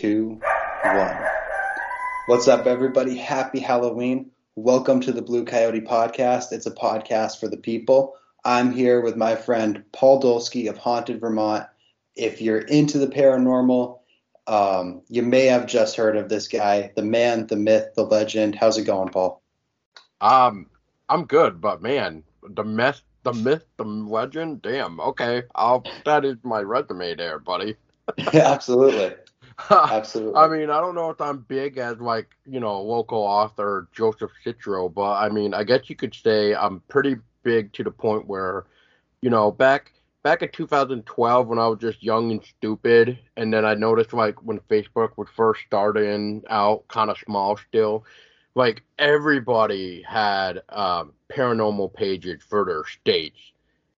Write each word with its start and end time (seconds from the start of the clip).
two, 0.00 0.40
one. 0.82 1.16
What's 2.24 2.48
up, 2.48 2.66
everybody? 2.66 3.18
Happy 3.18 3.60
Halloween. 3.60 4.30
Welcome 4.54 5.00
to 5.00 5.12
the 5.12 5.20
Blue 5.20 5.44
Coyote 5.44 5.82
Podcast. 5.82 6.52
It's 6.52 6.64
a 6.64 6.70
podcast 6.70 7.38
for 7.38 7.48
the 7.48 7.58
people. 7.58 8.14
I'm 8.42 8.72
here 8.72 9.02
with 9.02 9.16
my 9.16 9.36
friend 9.36 9.84
Paul 9.92 10.22
Dulski 10.22 10.70
of 10.70 10.78
Haunted 10.78 11.20
Vermont. 11.20 11.66
If 12.16 12.40
you're 12.40 12.60
into 12.60 12.96
the 12.96 13.08
paranormal, 13.08 13.98
um, 14.46 15.02
you 15.08 15.20
may 15.20 15.44
have 15.44 15.66
just 15.66 15.96
heard 15.96 16.16
of 16.16 16.30
this 16.30 16.48
guy, 16.48 16.92
the 16.96 17.02
man, 17.02 17.46
the 17.46 17.56
myth, 17.56 17.90
the 17.94 18.04
legend. 18.04 18.54
How's 18.54 18.78
it 18.78 18.84
going, 18.84 19.10
Paul? 19.10 19.42
Um, 20.22 20.70
I'm 21.10 21.26
good, 21.26 21.60
but 21.60 21.82
man, 21.82 22.24
the 22.42 22.64
myth, 22.64 23.02
the 23.22 23.34
myth, 23.34 23.66
the 23.76 23.84
legend. 23.84 24.62
Damn. 24.62 24.98
Okay, 24.98 25.42
I'll. 25.54 25.84
That 26.06 26.24
is 26.24 26.36
my 26.42 26.60
resume 26.60 27.16
there, 27.16 27.38
buddy. 27.38 27.76
yeah, 28.32 28.50
absolutely. 28.50 29.14
Absolutely. 29.70 30.34
I 30.34 30.48
mean, 30.48 30.70
I 30.70 30.80
don't 30.80 30.94
know 30.94 31.10
if 31.10 31.20
I'm 31.20 31.38
big 31.38 31.78
as 31.78 31.98
like 31.98 32.28
you 32.46 32.60
know 32.60 32.80
local 32.82 33.18
author 33.18 33.88
Joseph 33.92 34.30
Citro, 34.44 34.92
but 34.92 35.12
I 35.12 35.28
mean, 35.28 35.54
I 35.54 35.64
guess 35.64 35.88
you 35.90 35.96
could 35.96 36.14
say 36.14 36.54
I'm 36.54 36.80
pretty 36.88 37.16
big 37.42 37.72
to 37.74 37.84
the 37.84 37.90
point 37.90 38.26
where, 38.26 38.66
you 39.22 39.30
know, 39.30 39.50
back 39.50 39.92
back 40.22 40.42
in 40.42 40.50
2012 40.50 41.46
when 41.48 41.58
I 41.58 41.66
was 41.66 41.78
just 41.80 42.02
young 42.02 42.30
and 42.30 42.44
stupid, 42.44 43.18
and 43.36 43.52
then 43.52 43.64
I 43.64 43.74
noticed 43.74 44.12
like 44.12 44.42
when 44.42 44.60
Facebook 44.60 45.10
was 45.16 45.28
first 45.34 45.62
starting 45.66 46.42
out, 46.48 46.86
kind 46.88 47.10
of 47.10 47.18
small 47.18 47.56
still, 47.56 48.04
like 48.54 48.82
everybody 48.98 50.02
had 50.02 50.62
um, 50.68 51.12
paranormal 51.32 51.92
pages 51.94 52.42
for 52.48 52.64
their 52.64 52.84
states, 52.84 53.40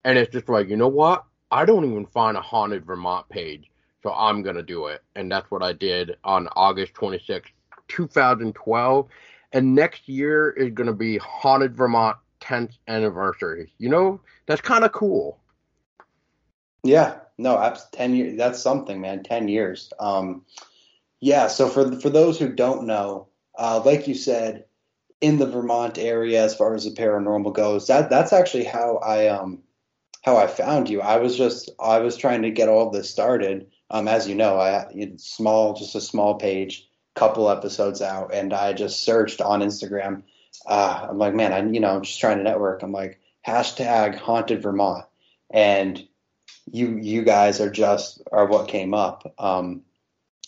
and 0.06 0.18
it's 0.18 0.32
just 0.32 0.50
like 0.50 0.70
you 0.70 0.78
know 0.78 0.88
what? 0.88 1.26
I 1.52 1.66
don't 1.66 1.86
even 1.90 2.06
find 2.06 2.38
a 2.38 2.42
haunted 2.42 2.86
Vermont 2.86 3.28
page 3.30 3.70
so 4.04 4.14
I'm 4.14 4.42
going 4.42 4.56
to 4.56 4.64
do 4.64 4.88
it. 4.88 5.04
And 5.16 5.32
that's 5.32 5.50
what 5.52 5.64
I 5.64 5.74
did 5.74 6.18
on 6.24 6.48
August 6.56 6.94
26, 6.96 7.50
2012. 7.88 9.08
And 9.54 9.76
next 9.76 10.08
year 10.08 10.52
is 10.52 10.72
going 10.72 10.88
to 10.88 10.94
be 10.94 11.18
Haunted 11.18 11.76
Vermont 11.76 12.18
10th 12.42 12.78
anniversary. 12.88 13.74
You 13.78 13.90
know, 13.90 14.22
that's 14.46 14.62
kind 14.62 14.84
of 14.84 14.92
cool. 14.92 15.40
Yeah, 16.84 17.20
no, 17.38 17.60
that's 17.60 17.86
10 17.90 18.16
years. 18.16 18.38
That's 18.38 18.62
something, 18.62 19.00
man. 19.02 19.24
10 19.24 19.48
years. 19.48 19.92
Um, 20.00 20.46
yeah, 21.20 21.48
so 21.48 21.70
for 21.70 22.00
for 22.00 22.10
those 22.10 22.40
who 22.40 22.52
don't 22.52 22.88
know, 22.88 23.28
uh, 23.58 23.82
like 23.86 24.08
you 24.08 24.16
said, 24.16 24.66
in 25.22 25.38
the 25.38 25.46
Vermont 25.46 26.00
area, 26.00 26.44
as 26.44 26.56
far 26.56 26.74
as 26.74 26.84
the 26.84 26.92
paranormal 27.00 27.54
goes, 27.54 27.88
that 27.88 28.10
that's 28.10 28.34
actually 28.34 28.64
how 28.64 28.98
I 28.98 29.28
um 29.28 29.62
how 30.24 30.38
I 30.38 30.48
found 30.48 30.90
you. 30.90 31.00
I 31.02 31.18
was 31.18 31.38
just 31.38 31.70
I 31.80 32.00
was 32.00 32.18
trying 32.18 32.42
to 32.42 32.52
get 32.52 32.70
all 32.70 32.90
this 32.90 33.10
started, 33.10 33.68
um, 33.92 34.08
as 34.08 34.28
you 34.28 34.36
know, 34.36 34.58
I 34.58 34.88
small, 35.18 35.74
just 35.74 35.96
a 35.96 36.02
small 36.02 36.36
page, 36.36 36.88
couple 37.14 37.50
episodes 37.50 38.02
out, 38.02 38.34
and 38.34 38.54
I 38.54 38.72
just 38.74 39.04
searched 39.04 39.42
on 39.42 39.60
Instagram. 39.60 40.24
Uh, 40.66 41.08
I'm 41.10 41.18
like, 41.18 41.36
man, 41.36 41.52
I 41.52 41.62
you 41.62 41.82
know, 41.82 41.96
I'm 41.96 42.04
just 42.04 42.20
trying 42.20 42.38
to 42.38 42.44
network. 42.44 42.84
I'm 42.84 42.94
like 42.94 43.20
hashtag 43.46 44.16
haunted 44.16 44.64
Vermont, 44.64 45.06
and 45.54 46.08
you 46.72 46.98
you 47.02 47.24
guys 47.24 47.60
are 47.60 47.70
just 47.70 48.22
are 48.32 48.48
what 48.48 48.70
came 48.70 48.94
up. 48.94 49.34
Um, 49.38 49.82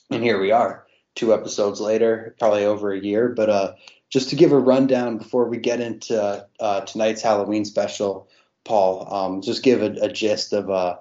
and 0.10 0.24
here 0.24 0.40
we 0.40 0.52
are, 0.52 0.86
two 1.16 1.34
episodes 1.34 1.82
later, 1.82 2.36
probably 2.40 2.64
over 2.64 2.94
a 2.94 3.00
year. 3.00 3.28
But 3.28 3.50
uh, 3.50 3.74
just 4.10 4.30
to 4.30 4.38
give 4.38 4.54
a 4.54 4.60
rundown 4.60 5.18
before 5.18 5.50
we 5.50 5.58
get 5.58 5.82
into 5.82 6.48
uh, 6.62 6.82
tonight's 6.82 7.22
Halloween 7.22 7.66
special, 7.66 8.30
Paul, 8.64 9.14
um, 9.14 9.42
just 9.42 9.64
give 9.64 9.82
a, 9.82 10.06
a 10.06 10.10
gist 10.10 10.54
of 10.54 10.70
uh, 10.70 10.98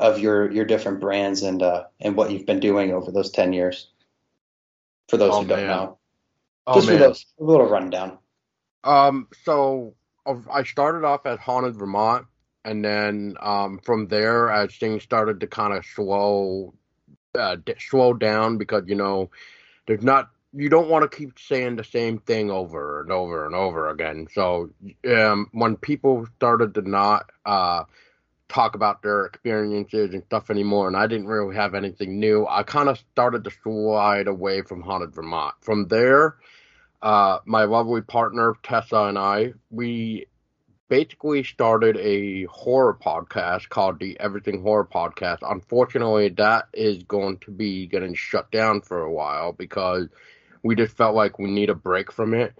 of 0.00 0.18
your 0.18 0.50
your 0.50 0.64
different 0.64 0.98
brands 0.98 1.42
and 1.42 1.62
uh, 1.62 1.84
and 2.00 2.16
what 2.16 2.32
you've 2.32 2.46
been 2.46 2.58
doing 2.58 2.92
over 2.92 3.12
those 3.12 3.30
ten 3.30 3.52
years. 3.52 3.88
For 5.08 5.18
those 5.18 5.34
oh, 5.34 5.42
who 5.42 5.48
don't 5.48 5.66
know, 5.66 5.98
oh, 6.66 6.74
just 6.74 6.88
man. 6.88 6.98
for 6.98 7.04
those 7.04 7.26
a 7.38 7.44
little 7.44 7.68
rundown. 7.68 8.18
Um, 8.82 9.28
so 9.44 9.94
I 10.50 10.64
started 10.64 11.04
off 11.04 11.26
at 11.26 11.38
Haunted 11.38 11.76
Vermont, 11.76 12.26
and 12.64 12.82
then 12.84 13.34
um, 13.40 13.80
from 13.84 14.08
there, 14.08 14.50
as 14.50 14.74
things 14.74 15.02
started 15.02 15.40
to 15.40 15.46
kind 15.46 15.74
of 15.74 15.84
slow 15.84 16.72
uh, 17.38 17.56
slow 17.78 18.14
down 18.14 18.56
because 18.56 18.84
you 18.86 18.94
know 18.94 19.30
there's 19.86 20.02
not 20.02 20.30
you 20.54 20.70
don't 20.70 20.88
want 20.88 21.08
to 21.08 21.16
keep 21.16 21.38
saying 21.38 21.76
the 21.76 21.84
same 21.84 22.18
thing 22.18 22.50
over 22.50 23.02
and 23.02 23.12
over 23.12 23.44
and 23.44 23.54
over 23.54 23.90
again. 23.90 24.28
So 24.32 24.70
um, 25.06 25.48
when 25.52 25.76
people 25.76 26.26
started 26.36 26.74
to 26.74 26.88
not 26.88 27.28
uh, 27.44 27.84
talk 28.50 28.74
about 28.74 29.02
their 29.02 29.24
experiences 29.24 30.12
and 30.12 30.22
stuff 30.24 30.50
anymore, 30.50 30.88
and 30.88 30.96
I 30.96 31.06
didn't 31.06 31.28
really 31.28 31.56
have 31.56 31.74
anything 31.74 32.18
new. 32.18 32.46
I 32.46 32.62
kind 32.64 32.88
of 32.88 32.98
started 33.12 33.44
to 33.44 33.50
slide 33.62 34.28
away 34.28 34.62
from 34.62 34.82
Haunted 34.82 35.14
Vermont. 35.14 35.54
From 35.60 35.86
there, 35.88 36.36
uh, 37.00 37.38
my 37.46 37.64
lovely 37.64 38.02
partner 38.02 38.54
Tessa 38.62 39.04
and 39.04 39.18
I, 39.18 39.54
we 39.70 40.26
basically 40.88 41.44
started 41.44 41.96
a 41.98 42.44
horror 42.46 42.98
podcast 43.00 43.68
called 43.68 44.00
the 44.00 44.18
Everything 44.18 44.60
Horror 44.60 44.88
Podcast. 44.92 45.38
Unfortunately, 45.42 46.28
that 46.30 46.66
is 46.74 47.04
going 47.04 47.38
to 47.38 47.52
be 47.52 47.86
getting 47.86 48.14
shut 48.14 48.50
down 48.50 48.80
for 48.80 49.00
a 49.00 49.12
while 49.12 49.52
because 49.52 50.08
we 50.64 50.74
just 50.74 50.96
felt 50.96 51.14
like 51.14 51.38
we 51.38 51.50
need 51.50 51.70
a 51.70 51.74
break 51.74 52.12
from 52.12 52.34
it 52.34 52.52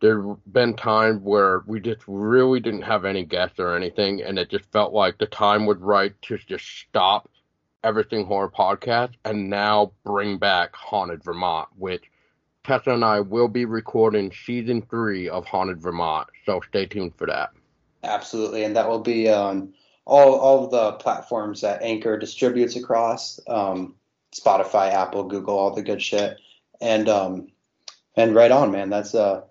there 0.00 0.20
been 0.52 0.74
times 0.74 1.22
where 1.22 1.62
we 1.66 1.80
just 1.80 2.02
really 2.06 2.60
didn't 2.60 2.82
have 2.82 3.04
any 3.04 3.24
guests 3.24 3.58
or 3.58 3.74
anything, 3.74 4.22
and 4.22 4.38
it 4.38 4.50
just 4.50 4.70
felt 4.72 4.92
like 4.92 5.18
the 5.18 5.26
time 5.26 5.66
was 5.66 5.78
right 5.78 6.14
to 6.22 6.38
just 6.38 6.66
stop 6.80 7.30
everything 7.82 8.26
horror 8.26 8.50
podcast 8.50 9.12
and 9.24 9.48
now 9.48 9.92
bring 10.04 10.38
back 10.38 10.74
Haunted 10.74 11.22
Vermont, 11.22 11.68
which 11.76 12.04
Tessa 12.64 12.90
and 12.90 13.04
I 13.04 13.20
will 13.20 13.48
be 13.48 13.64
recording 13.64 14.32
season 14.32 14.82
three 14.82 15.28
of 15.28 15.46
Haunted 15.46 15.80
Vermont. 15.80 16.28
So 16.44 16.60
stay 16.68 16.86
tuned 16.86 17.14
for 17.16 17.26
that. 17.26 17.50
Absolutely, 18.02 18.64
and 18.64 18.76
that 18.76 18.88
will 18.88 19.00
be 19.00 19.30
on 19.30 19.72
all 20.04 20.34
all 20.34 20.68
the 20.68 20.92
platforms 20.92 21.62
that 21.62 21.82
Anchor 21.82 22.18
distributes 22.18 22.76
across 22.76 23.40
um, 23.48 23.94
Spotify, 24.34 24.92
Apple, 24.92 25.24
Google, 25.24 25.58
all 25.58 25.74
the 25.74 25.82
good 25.82 26.02
shit. 26.02 26.38
And 26.80 27.08
um, 27.08 27.48
and 28.16 28.34
right 28.34 28.50
on, 28.50 28.70
man. 28.70 28.90
That's 28.90 29.14
uh 29.14 29.42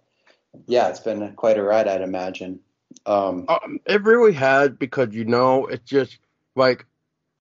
yeah, 0.67 0.89
it's 0.89 0.99
been 0.99 1.33
quite 1.33 1.57
a 1.57 1.63
ride, 1.63 1.87
I'd 1.87 2.01
imagine. 2.01 2.59
Um, 3.05 3.45
um, 3.49 3.79
it 3.85 4.03
really 4.03 4.33
has 4.33 4.69
because 4.71 5.13
you 5.13 5.25
know 5.25 5.67
it's 5.67 5.89
just 5.89 6.19
like 6.55 6.85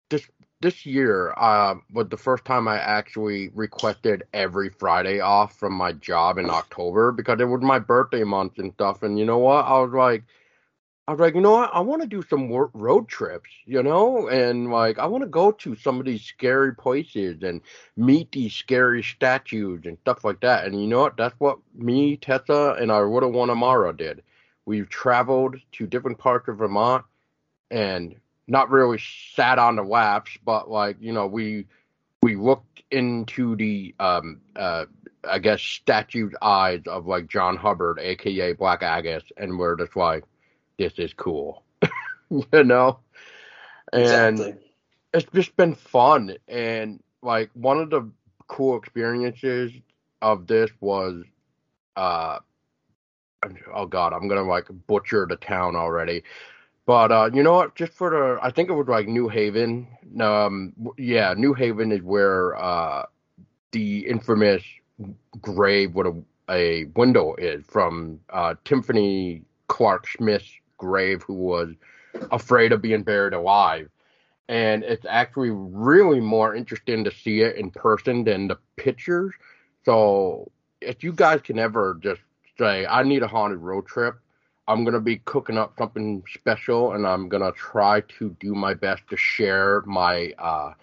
this 0.09 0.28
this 0.62 0.85
year 0.85 1.34
uh, 1.38 1.75
was 1.91 2.07
the 2.09 2.18
first 2.18 2.46
time 2.46 2.68
I 2.68 2.79
actually 2.79 3.50
requested 3.50 4.23
every 4.34 4.69
Friday 4.69 5.19
off 5.19 5.57
from 5.57 5.73
my 5.73 5.91
job 5.91 6.38
in 6.38 6.50
October 6.50 7.12
because 7.12 7.40
it 7.41 7.46
was 7.46 7.62
my 7.62 7.79
birthday 7.79 8.23
month 8.23 8.57
and 8.57 8.73
stuff. 8.73 9.03
And 9.03 9.19
you 9.19 9.25
know 9.25 9.40
what? 9.40 9.66
I 9.66 9.79
was 9.79 9.91
like, 9.94 10.23
I 11.06 11.12
was 11.12 11.19
like, 11.19 11.36
you 11.36 11.41
know 11.41 11.52
what? 11.52 11.72
I 11.74 11.81
want 11.81 12.02
to 12.02 12.08
do 12.08 12.24
some 12.30 12.50
road 12.50 13.09
trips, 13.09 13.50
you 13.66 13.84
know, 13.84 14.30
and 14.30 14.72
like 14.72 15.00
I 15.00 15.06
want 15.08 15.24
to 15.24 15.30
go 15.30 15.52
to 15.52 15.75
some 15.75 16.00
of 16.00 16.06
these 16.06 16.24
scary 16.24 16.74
places 16.74 17.44
and 17.44 17.59
meet 17.97 18.31
these 18.31 18.53
scary 18.53 19.03
statues 19.03 19.81
and 19.84 19.97
stuff 20.00 20.24
like 20.24 20.40
that. 20.41 20.66
And 20.66 20.81
you 20.81 20.88
know 20.88 21.02
what? 21.02 21.18
That's 21.18 21.38
what 21.40 21.59
me, 21.75 22.16
Tessa, 22.16 22.78
and 22.80 22.90
our 22.90 23.09
little 23.09 23.34
one 23.34 23.50
Amara 23.50 23.91
did. 23.96 24.24
We've 24.66 24.88
traveled 24.88 25.58
to 25.74 25.88
different 25.88 26.19
parts 26.19 26.47
of 26.47 26.59
Vermont 26.59 27.03
and 27.70 28.16
not 28.47 28.70
really 28.70 29.00
sat 29.35 29.59
on 29.59 29.75
the 29.75 29.84
laps, 29.84 30.31
but 30.46 30.70
like 30.70 30.96
you 31.02 31.12
know, 31.12 31.28
we 31.28 31.66
we 32.22 32.38
looked 32.38 32.81
into 32.91 33.58
the 33.58 33.94
um 34.00 34.40
uh 34.56 34.85
I 35.25 35.40
guess 35.40 35.62
statued 35.62 36.35
eyes 36.41 36.84
of 36.88 37.08
like 37.08 37.28
John 37.28 37.58
Hubbard, 37.58 38.00
aka 38.00 38.53
Black 38.53 38.84
Agnes, 38.84 39.24
and 39.35 39.59
we're 39.59 39.75
just 39.75 39.97
like 39.97 40.24
this 40.78 40.94
is 40.97 41.13
cool, 41.13 41.63
you 42.29 42.63
know? 42.63 43.00
And 43.91 44.39
exactly. 44.39 44.66
it's 45.13 45.31
just 45.34 45.56
been 45.56 45.75
fun. 45.75 46.35
And 46.47 47.01
like 47.22 47.50
one 47.53 47.79
of 47.79 47.89
the 47.89 48.09
cool 48.47 48.78
experiences 48.78 49.72
of 50.22 50.47
this 50.47 50.72
was, 50.79 51.23
uh, 51.96 52.40
oh 53.73 53.85
God, 53.85 54.14
I'm 54.14 54.28
gonna 54.28 54.43
like 54.43 54.67
butcher 54.87 55.25
the 55.29 55.35
town 55.35 55.75
already. 55.75 56.23
But 56.85 57.11
uh, 57.11 57.29
you 57.34 57.43
know 57.43 57.53
what? 57.53 57.75
Just 57.75 57.93
for 57.93 58.09
the, 58.09 58.46
I 58.46 58.52
think 58.52 58.70
it 58.70 58.73
was 58.73 58.87
like 58.87 59.08
New 59.08 59.29
Haven. 59.29 59.87
Um, 60.20 60.73
yeah, 60.97 61.34
New 61.37 61.53
Haven 61.53 61.91
is 61.91 62.02
where 62.02 62.55
uh, 62.58 63.05
the 63.72 63.99
infamous 63.99 64.64
grave 65.41 65.96
with 65.96 66.08
a, 66.08 66.23
a 66.49 66.85
window 66.96 67.35
is 67.35 67.64
from 67.66 68.20
uh, 68.29 68.55
Timothy 68.66 69.43
Clark 69.67 70.08
Smith's 70.08 70.52
grave 70.84 71.24
who 71.24 71.34
was 71.34 71.70
afraid 72.32 72.74
of 72.74 72.82
being 72.82 73.03
buried 73.03 73.34
alive. 73.34 73.90
And 74.50 74.84
it's 74.84 75.06
actually 75.09 75.52
really 75.52 76.20
more 76.20 76.56
interesting 76.56 77.03
to 77.06 77.12
see 77.12 77.41
it 77.41 77.56
in 77.56 77.72
person 77.72 78.26
than 78.26 78.47
the 78.47 78.58
pictures. 78.76 79.34
So 79.85 80.52
if 80.82 81.03
you 81.03 81.14
guys 81.14 81.41
can 81.41 81.59
ever 81.59 81.97
just 82.02 82.22
say, 82.58 82.85
I 82.85 83.03
need 83.03 83.24
a 83.24 83.28
haunted 83.28 83.59
road 83.59 83.88
trip, 83.88 84.16
I'm 84.68 84.84
going 84.84 84.94
to 84.94 85.02
be 85.02 85.18
cooking 85.20 85.58
up 85.58 85.74
something 85.78 86.24
special 86.34 86.94
and 86.94 87.08
I'm 87.08 87.30
going 87.30 87.44
to 87.44 87.52
try 87.58 88.02
to 88.20 88.35
do 88.40 88.53
my 88.53 88.74
best 88.74 89.03
to 89.09 89.18
share 89.18 89.84
my 89.85 90.34
uh, 90.38 90.74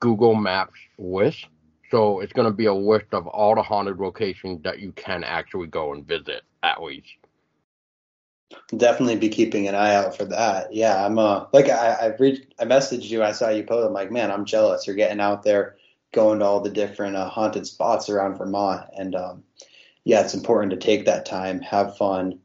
Google 0.00 0.34
Maps 0.34 0.80
list 0.98 1.46
So 1.90 2.20
it's 2.20 2.32
going 2.32 2.48
to 2.48 2.54
be 2.54 2.66
a 2.66 2.74
list 2.74 3.06
of 3.12 3.26
all 3.28 3.54
the 3.54 3.62
haunted 3.62 3.98
locations 4.00 4.62
that 4.64 4.80
you 4.80 4.92
can 4.92 5.22
actually 5.24 5.68
go 5.68 5.92
and 5.92 6.06
visit 6.06 6.42
at 6.62 6.82
least. 6.82 7.23
Definitely 8.76 9.16
be 9.16 9.28
keeping 9.28 9.68
an 9.68 9.74
eye 9.74 9.94
out 9.94 10.16
for 10.16 10.24
that. 10.26 10.72
Yeah, 10.72 11.04
I'm 11.04 11.18
uh 11.18 11.46
like 11.52 11.68
I 11.68 11.92
I 11.92 12.06
reached 12.18 12.54
I 12.58 12.64
messaged 12.64 13.08
you. 13.08 13.22
I 13.22 13.32
saw 13.32 13.48
you 13.50 13.64
post. 13.64 13.86
I'm 13.86 13.92
like, 13.92 14.12
man, 14.12 14.30
I'm 14.30 14.44
jealous. 14.44 14.86
You're 14.86 14.96
getting 14.96 15.20
out 15.20 15.42
there, 15.42 15.76
going 16.12 16.38
to 16.38 16.44
all 16.44 16.60
the 16.60 16.70
different 16.70 17.16
uh, 17.16 17.28
haunted 17.28 17.66
spots 17.66 18.08
around 18.08 18.36
Vermont, 18.36 18.88
and 18.96 19.14
um, 19.14 19.44
yeah, 20.04 20.20
it's 20.20 20.34
important 20.34 20.70
to 20.70 20.76
take 20.76 21.06
that 21.06 21.26
time, 21.26 21.60
have 21.60 21.96
fun, 21.96 22.38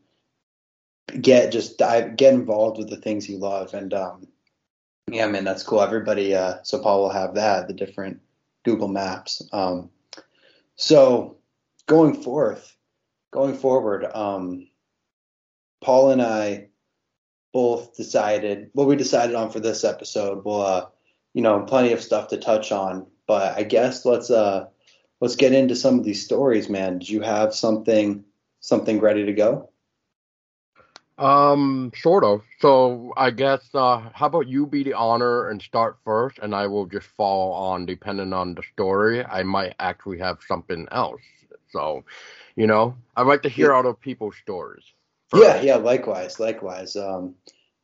get 1.21 1.51
just 1.51 1.77
dive, 1.77 2.15
get 2.15 2.33
involved 2.33 2.77
with 2.77 2.89
the 2.89 2.97
things 2.97 3.29
you 3.29 3.37
love, 3.37 3.73
and 3.73 3.93
um, 3.93 4.27
yeah, 5.11 5.27
man, 5.27 5.43
that's 5.43 5.63
cool. 5.63 5.81
Everybody, 5.81 6.35
uh, 6.35 6.57
so 6.63 6.79
Paul 6.79 7.01
will 7.01 7.09
have 7.09 7.35
that 7.35 7.67
the 7.67 7.73
different 7.73 8.21
Google 8.63 8.87
Maps. 8.87 9.41
Um, 9.51 9.89
so 10.75 11.37
going 11.87 12.21
forth, 12.21 12.75
going 13.31 13.55
forward, 13.55 14.05
um, 14.13 14.68
Paul 15.81 16.11
and 16.11 16.21
I 16.21 16.67
both 17.53 17.95
decided 17.95 18.69
what 18.73 18.87
we 18.87 18.95
decided 18.95 19.35
on 19.35 19.51
for 19.51 19.59
this 19.59 19.83
episode. 19.83 20.43
Well, 20.45 20.61
uh, 20.61 20.85
you 21.33 21.41
know, 21.41 21.61
plenty 21.61 21.93
of 21.93 22.01
stuff 22.01 22.29
to 22.29 22.37
touch 22.37 22.71
on, 22.71 23.07
but 23.27 23.57
I 23.57 23.63
guess 23.63 24.05
let's 24.05 24.29
uh 24.29 24.67
let's 25.21 25.35
get 25.35 25.53
into 25.53 25.75
some 25.75 25.99
of 25.99 26.05
these 26.05 26.23
stories, 26.23 26.69
man. 26.69 26.99
Did 26.99 27.09
you 27.09 27.21
have 27.21 27.53
something 27.53 28.23
something 28.59 28.99
ready 28.99 29.25
to 29.25 29.33
go? 29.33 29.69
Um, 31.17 31.91
sort 31.97 32.23
of. 32.23 32.43
So 32.59 33.13
I 33.17 33.31
guess 33.31 33.61
uh, 33.73 34.09
how 34.13 34.27
about 34.27 34.47
you 34.47 34.65
be 34.65 34.83
the 34.83 34.93
honor 34.93 35.49
and 35.49 35.61
start 35.61 35.97
first, 36.05 36.39
and 36.39 36.55
I 36.55 36.67
will 36.67 36.85
just 36.85 37.07
follow 37.07 37.51
on 37.51 37.85
depending 37.85 38.31
on 38.31 38.55
the 38.55 38.63
story. 38.73 39.25
I 39.25 39.43
might 39.43 39.75
actually 39.79 40.19
have 40.19 40.39
something 40.47 40.87
else. 40.91 41.21
So, 41.71 42.05
you 42.55 42.67
know, 42.67 42.95
I 43.17 43.23
like 43.23 43.43
to 43.43 43.49
hear 43.49 43.71
yeah. 43.71 43.79
other 43.79 43.93
people's 43.93 44.37
stories. 44.37 44.85
Yeah, 45.33 45.61
yeah. 45.61 45.75
Likewise, 45.75 46.39
likewise. 46.39 46.95
Um, 46.95 47.35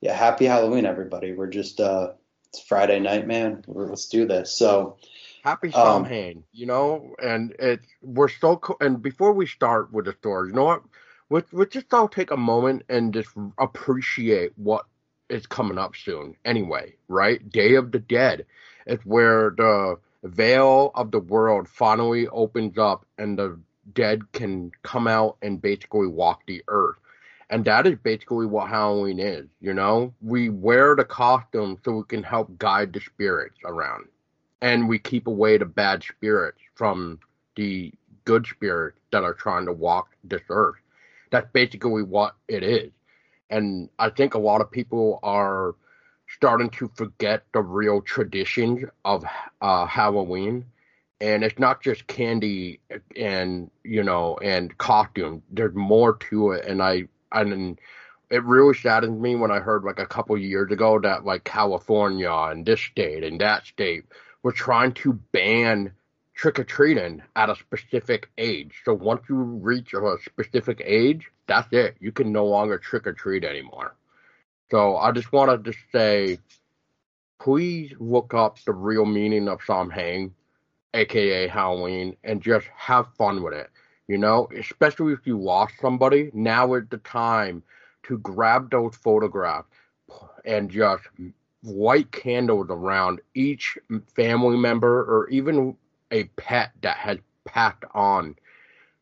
yeah. 0.02 0.14
Happy 0.14 0.46
Halloween, 0.46 0.86
everybody. 0.86 1.34
We're 1.34 1.48
just 1.48 1.80
uh, 1.80 2.14
it's 2.50 2.62
Friday 2.62 3.00
night, 3.00 3.28
man. 3.28 3.64
We're, 3.68 3.88
let's 3.88 4.08
do 4.08 4.26
this. 4.28 4.52
So. 4.52 4.98
Happy 5.44 5.70
Samhain, 5.70 6.38
um, 6.38 6.44
you 6.54 6.66
know, 6.66 7.14
and 7.20 7.54
it 7.60 7.82
we're 8.02 8.30
so 8.30 8.58
co- 8.58 8.78
and 8.82 9.00
before 9.00 9.32
we 9.32 9.46
start 9.46 9.94
with 9.94 10.06
the 10.06 10.14
story, 10.14 10.50
you 10.50 10.56
know 10.56 10.64
what? 10.64 10.82
let's, 11.30 11.52
let's 11.54 11.74
just 11.74 11.94
all 11.94 12.08
take 12.08 12.32
a 12.32 12.38
moment 12.38 12.84
and 12.90 13.14
just 13.14 13.30
appreciate 13.58 14.52
what 14.58 14.86
is 15.30 15.48
coming 15.48 15.78
up 15.78 15.96
soon 15.96 16.36
anyway, 16.46 16.94
right? 17.08 17.48
Day 17.50 17.76
of 17.76 17.92
the 17.92 18.00
Dead. 18.00 18.46
It's 18.86 19.06
where 19.06 19.54
the 19.56 19.98
veil 20.24 20.92
of 20.94 21.12
the 21.12 21.20
world 21.20 21.68
finally 21.68 22.28
opens 22.28 22.78
up 22.78 23.06
and 23.18 23.38
the 23.38 23.60
dead 23.94 24.32
can 24.32 24.72
come 24.84 25.08
out 25.08 25.38
and 25.42 25.62
basically 25.62 26.08
walk 26.08 26.42
the 26.48 26.64
earth. 26.68 26.98
And 27.50 27.64
that 27.66 27.86
is 27.86 27.98
basically 28.02 28.46
what 28.46 28.70
Halloween 28.70 29.20
is, 29.20 29.46
you 29.62 29.74
know? 29.74 30.14
We 30.22 30.50
wear 30.50 30.96
the 30.96 31.06
costume 31.06 31.78
so 31.84 31.98
we 31.98 32.04
can 32.08 32.24
help 32.24 32.58
guide 32.58 32.94
the 32.94 33.00
spirits 33.00 33.58
around. 33.64 34.06
And 34.62 34.90
we 34.90 34.98
keep 34.98 35.28
away 35.28 35.58
the 35.58 35.66
bad 35.66 36.04
spirits 36.04 36.60
from 36.74 37.20
the 37.56 37.94
good 38.24 38.48
spirits 38.48 38.98
that 39.12 39.24
are 39.24 39.36
trying 39.36 39.66
to 39.68 39.74
walk 39.74 40.10
this 40.24 40.42
earth 40.50 40.78
that's 41.36 41.52
basically 41.52 42.04
what 42.04 42.36
it 42.48 42.64
is. 42.64 42.92
And 43.50 43.90
I 44.00 44.10
think 44.10 44.34
a 44.34 44.40
lot 44.40 44.62
of 44.62 44.72
people 44.72 45.20
are 45.22 45.76
starting 46.28 46.70
to 46.72 46.90
forget 46.96 47.44
the 47.54 47.62
real 47.62 48.02
traditions 48.02 48.86
of 49.04 49.26
uh, 49.62 49.86
Halloween. 49.86 50.66
And 51.22 51.44
it's 51.44 51.60
not 51.60 51.82
just 51.82 52.08
candy 52.08 52.80
and 53.16 53.72
you 53.84 54.04
know 54.04 54.38
and 54.42 54.78
costume. 54.78 55.44
There's 55.50 55.74
more 55.74 56.18
to 56.30 56.52
it, 56.52 56.66
and 56.66 56.84
I 56.84 57.06
and 57.36 57.80
it 58.30 58.44
really 58.44 58.74
saddened 58.74 59.22
me 59.22 59.36
when 59.36 59.52
I 59.52 59.60
heard 59.60 59.84
like 59.84 60.00
a 60.00 60.06
couple 60.06 60.38
years 60.38 60.72
ago 60.72 61.00
that 61.00 61.26
like 61.26 61.44
California 61.44 62.32
and 62.32 62.66
this 62.66 62.82
state 62.82 63.24
and 63.24 63.40
that 63.42 63.66
state 63.66 64.06
were 64.44 64.52
trying 64.52 64.94
to 64.94 65.14
ban 65.14 65.92
trick 66.34 66.60
or 66.60 66.64
treating 66.64 67.22
at 67.36 67.50
a 67.50 67.56
specific 67.56 68.30
age. 68.38 68.82
So 68.84 68.94
once 68.94 69.24
you 69.30 69.36
reach 69.36 69.94
a 69.94 70.18
specific 70.26 70.82
age, 70.84 71.32
that's 71.48 71.72
it. 71.72 71.96
You 72.00 72.12
can 72.12 72.32
no 72.32 72.46
longer 72.46 72.78
trick 72.78 73.08
or 73.08 73.14
treat 73.14 73.44
anymore. 73.44 73.96
So 74.72 74.98
I 74.98 75.12
just 75.12 75.32
wanted 75.32 75.64
to 75.66 75.74
say, 75.92 76.40
please 77.40 77.94
look 78.00 78.34
up 78.34 78.58
the 78.66 78.74
real 78.74 79.06
meaning 79.06 79.48
of 79.48 79.62
Samhain, 79.66 80.34
aka 80.94 81.48
Halloween, 81.48 82.18
and 82.24 82.42
just 82.42 82.68
have 82.76 83.14
fun 83.18 83.44
with 83.44 83.54
it. 83.54 83.70
You 84.08 84.18
know, 84.18 84.48
especially 84.56 85.14
if 85.14 85.26
you 85.26 85.40
lost 85.40 85.76
somebody, 85.82 86.30
now 86.34 86.74
is 86.76 86.84
the 86.90 86.98
time 86.98 87.64
to 88.04 88.18
grab 88.20 88.70
those 88.70 88.96
photographs 88.96 89.70
and 90.46 90.70
just 90.70 91.04
light 91.64 92.12
candles 92.12 92.68
around 92.70 93.22
each 93.34 93.78
family 94.16 94.58
member 94.58 95.02
or 95.02 95.28
even 95.30 95.76
a 96.12 96.26
pet 96.36 96.72
that 96.82 96.98
has 96.98 97.18
passed 97.46 97.84
on. 97.94 98.36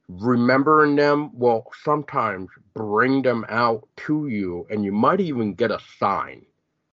Remembering 0.08 0.96
them 0.96 1.38
will 1.38 1.66
sometimes 1.84 2.50
bring 2.74 3.22
them 3.22 3.46
out 3.50 3.88
to 3.98 4.28
you, 4.28 4.68
and 4.70 4.84
you 4.86 4.92
might 4.92 5.20
even 5.20 5.54
get 5.54 5.72
a 5.72 5.80
sign. 6.00 6.46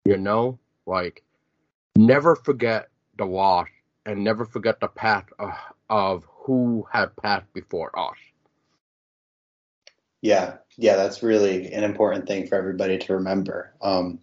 You 0.05 0.17
know, 0.17 0.59
like 0.85 1.23
never 1.95 2.35
forget 2.35 2.89
the 3.17 3.25
loss 3.25 3.67
and 4.05 4.23
never 4.23 4.45
forget 4.45 4.79
the 4.79 4.87
path 4.87 5.25
of, 5.39 5.53
of 5.89 6.28
who 6.45 6.87
have 6.91 7.15
passed 7.17 7.51
before 7.53 7.97
us. 7.97 8.17
Yeah, 10.21 10.57
yeah, 10.77 10.95
that's 10.95 11.23
really 11.23 11.71
an 11.71 11.83
important 11.83 12.27
thing 12.27 12.47
for 12.47 12.55
everybody 12.55 12.97
to 12.97 13.13
remember. 13.13 13.73
Um, 13.81 14.19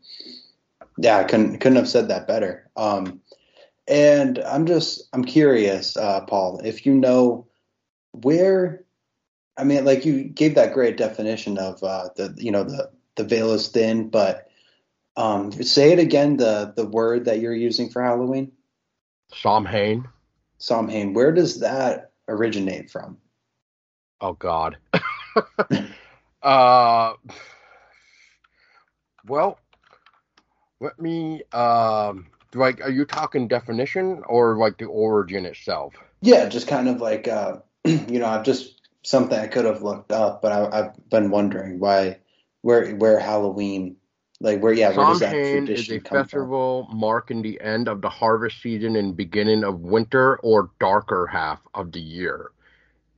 yeah, 0.98 1.18
I 1.18 1.24
couldn't 1.24 1.58
couldn't 1.58 1.76
have 1.76 1.88
said 1.88 2.08
that 2.08 2.26
better. 2.26 2.68
Um, 2.76 3.20
and 3.88 4.38
I'm 4.40 4.66
just 4.66 5.08
I'm 5.12 5.24
curious, 5.24 5.96
uh, 5.96 6.22
Paul, 6.22 6.60
if 6.64 6.86
you 6.86 6.94
know 6.94 7.46
where. 8.12 8.82
I 9.58 9.64
mean, 9.64 9.86
like 9.86 10.04
you 10.04 10.24
gave 10.24 10.54
that 10.56 10.74
great 10.74 10.98
definition 10.98 11.56
of 11.56 11.82
uh, 11.82 12.10
the 12.16 12.34
you 12.36 12.50
know 12.50 12.64
the 12.64 12.90
the 13.14 13.24
veil 13.24 13.52
is 13.52 13.68
thin, 13.68 14.10
but 14.10 14.48
um, 15.16 15.50
say 15.50 15.92
it 15.92 15.98
again. 15.98 16.36
The 16.36 16.74
the 16.76 16.86
word 16.86 17.24
that 17.24 17.40
you're 17.40 17.54
using 17.54 17.88
for 17.88 18.02
Halloween. 18.02 18.52
Samhain. 19.32 20.08
Samhain. 20.58 21.14
Where 21.14 21.32
does 21.32 21.60
that 21.60 22.12
originate 22.28 22.90
from? 22.90 23.18
Oh 24.20 24.32
God. 24.32 24.76
uh, 26.42 27.12
well, 29.26 29.58
let 30.80 30.98
me 31.00 31.42
um, 31.52 32.26
like 32.54 32.80
are 32.80 32.90
you 32.90 33.04
talking 33.04 33.48
definition 33.48 34.22
or 34.28 34.56
like 34.56 34.78
the 34.78 34.86
origin 34.86 35.44
itself 35.44 35.94
yeah 36.22 36.48
just 36.48 36.68
kind 36.68 36.88
of 36.88 37.00
like 37.00 37.28
uh 37.28 37.56
you 37.84 38.18
know 38.18 38.26
i've 38.26 38.44
just 38.44 38.88
something 39.02 39.38
i 39.38 39.46
could 39.46 39.64
have 39.64 39.82
looked 39.82 40.12
up 40.12 40.42
but 40.42 40.52
I, 40.52 40.76
have 40.76 40.96
been 41.10 41.30
wondering 41.30 41.78
why 41.78 42.18
where 42.62 42.94
where 42.96 43.18
halloween 43.18 43.96
like 44.40 44.61
where 44.61 44.73
yeah 44.73 44.90
where 44.95 45.07
does 45.07 45.21
that 45.21 45.31
tradition 45.31 45.69
is 45.69 45.90
a 45.90 46.00
festival 46.00 46.87
from? 46.88 46.99
marking 46.99 47.43
the 47.43 47.61
end 47.61 47.88
of 47.88 48.02
the 48.02 48.09
harvest 48.09 48.61
season 48.61 48.97
and 48.97 49.16
beginning 49.16 49.64
of 49.64 49.81
winter 49.81 50.37
or 50.38 50.71
darker 50.78 51.26
half 51.26 51.61
of 51.75 51.93
the 51.93 52.00
year 52.00 52.50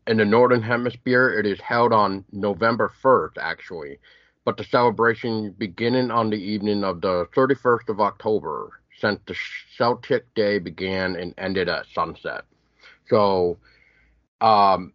in 0.06 0.16
the 0.16 0.24
northern 0.24 0.62
hemisphere 0.62 1.30
it 1.30 1.46
is 1.46 1.60
held 1.60 1.92
on 1.92 2.24
november 2.32 2.92
1st 3.02 3.38
actually 3.40 3.98
but 4.44 4.56
the 4.56 4.64
celebration 4.64 5.50
beginning 5.58 6.10
on 6.10 6.30
the 6.30 6.40
evening 6.40 6.84
of 6.84 7.00
the 7.00 7.26
31st 7.34 7.88
of 7.88 8.00
october 8.00 8.78
since 8.98 9.20
the 9.26 9.36
Celtic 9.76 10.32
day 10.34 10.58
began 10.58 11.16
and 11.16 11.34
ended 11.38 11.68
at 11.68 11.86
sunset. 11.94 12.44
So, 13.08 13.58
um, 14.40 14.92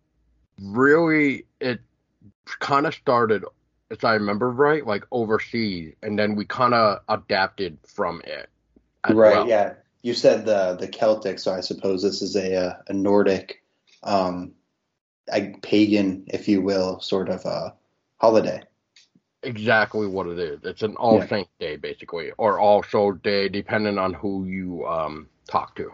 really, 0.62 1.46
it 1.60 1.80
kind 2.60 2.86
of 2.86 2.94
started, 2.94 3.46
as 3.94 4.04
I 4.04 4.14
remember 4.14 4.50
right, 4.50 4.86
like 4.86 5.06
overseas, 5.12 5.94
and 6.02 6.18
then 6.18 6.36
we 6.36 6.46
kind 6.46 6.74
of 6.74 7.00
adapted 7.08 7.78
from 7.88 8.22
it. 8.26 8.50
Right. 9.08 9.38
Well. 9.38 9.48
Yeah. 9.48 9.74
You 10.02 10.14
said 10.14 10.46
the 10.46 10.76
the 10.78 10.88
Celtic, 10.90 11.40
so 11.40 11.54
I 11.54 11.62
suppose 11.62 12.04
this 12.04 12.22
is 12.22 12.36
a 12.36 12.54
a, 12.54 12.84
a 12.90 12.94
Nordic, 12.94 13.64
um, 14.04 14.52
a 15.32 15.56
pagan, 15.62 16.26
if 16.28 16.50
you 16.50 16.62
will, 16.62 17.00
sort 17.00 17.30
of 17.30 17.46
a 17.46 17.74
holiday 18.20 18.64
exactly 19.44 20.08
what 20.08 20.28
it 20.28 20.40
is. 20.40 20.60
It's 20.64 20.82
an 20.82 20.96
All 20.96 21.20
yeah. 21.20 21.28
Saints 21.28 21.52
Day, 21.60 21.76
basically, 21.76 22.32
or 22.38 22.60
All 22.60 22.84
Souls 22.84 23.20
Day, 23.24 23.50
depending 23.50 23.98
on 23.98 24.14
who 24.14 24.46
you 24.46 24.86
um, 24.88 25.28
talk 25.50 25.76
to. 25.76 25.92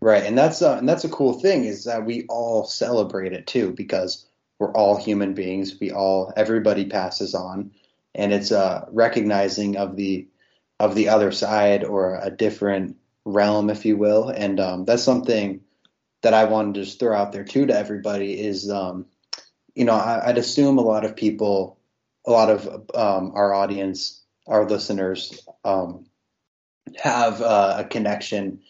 Right, 0.00 0.24
and 0.24 0.38
that's 0.38 0.62
uh, 0.62 0.76
and 0.78 0.88
that's 0.88 1.04
a 1.04 1.08
cool 1.08 1.40
thing 1.40 1.64
is 1.64 1.84
that 1.84 2.04
we 2.04 2.24
all 2.28 2.64
celebrate 2.64 3.32
it 3.32 3.48
too 3.48 3.72
because 3.72 4.27
we're 4.58 4.72
all 4.72 4.96
human 4.96 5.34
beings. 5.34 5.76
We 5.80 5.90
all 5.92 6.32
everybody 6.36 6.86
passes 6.86 7.34
on, 7.34 7.72
and 8.14 8.32
it's 8.32 8.50
a 8.50 8.88
recognizing 8.90 9.76
of 9.76 9.96
the 9.96 10.28
of 10.80 10.94
the 10.94 11.08
other 11.08 11.32
side 11.32 11.84
or 11.84 12.18
a 12.20 12.30
different 12.30 12.96
realm, 13.24 13.70
if 13.70 13.84
you 13.84 13.96
will, 13.96 14.28
and 14.28 14.60
um, 14.60 14.84
that's 14.84 15.02
something 15.02 15.60
that 16.22 16.34
I 16.34 16.44
wanted 16.44 16.74
to 16.74 16.84
just 16.84 16.98
throw 16.98 17.16
out 17.16 17.32
there 17.32 17.44
too 17.44 17.66
to 17.66 17.76
everybody 17.76 18.40
is, 18.40 18.70
um, 18.70 19.06
you 19.74 19.84
know, 19.84 19.94
I, 19.94 20.26
would 20.28 20.38
assume 20.38 20.78
a 20.78 20.82
lot 20.82 21.04
of 21.04 21.16
people, 21.16 21.78
a 22.26 22.30
lot 22.30 22.50
of 22.50 22.66
um, 22.94 23.32
our 23.34 23.54
audience, 23.54 24.20
our 24.46 24.68
listeners, 24.68 25.46
um, 25.64 26.06
have 26.96 27.40
uh, 27.40 27.76
a 27.78 27.84
connection 27.84 28.60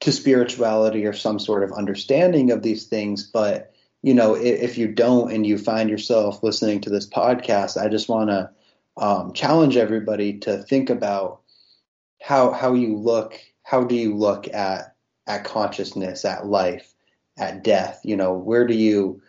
to 0.00 0.12
spirituality 0.12 1.06
or 1.06 1.12
some 1.12 1.38
sort 1.38 1.62
of 1.62 1.72
understanding 1.72 2.50
of 2.50 2.62
these 2.62 2.86
things. 2.86 3.24
But 3.24 3.72
you 4.06 4.14
know, 4.14 4.36
if, 4.36 4.62
if 4.62 4.78
you 4.78 4.86
don't 4.86 5.32
and 5.32 5.44
you 5.44 5.58
find 5.58 5.90
yourself 5.90 6.40
listening 6.44 6.80
to 6.82 6.90
this 6.90 7.08
podcast, 7.08 7.76
I 7.76 7.88
just 7.88 8.08
want 8.08 8.30
to 8.30 8.48
um, 8.96 9.32
challenge 9.32 9.76
everybody 9.76 10.38
to 10.38 10.62
think 10.62 10.90
about 10.90 11.40
how 12.22 12.52
how 12.52 12.74
you 12.74 12.96
look. 12.96 13.40
How 13.64 13.82
do 13.82 13.96
you 13.96 14.14
look 14.14 14.46
at 14.54 14.94
at 15.26 15.42
consciousness, 15.42 16.24
at 16.24 16.46
life, 16.46 16.94
at 17.36 17.64
death? 17.64 18.00
You 18.04 18.16
know, 18.16 18.32
where 18.32 18.64
do 18.64 18.74
you 18.74 19.20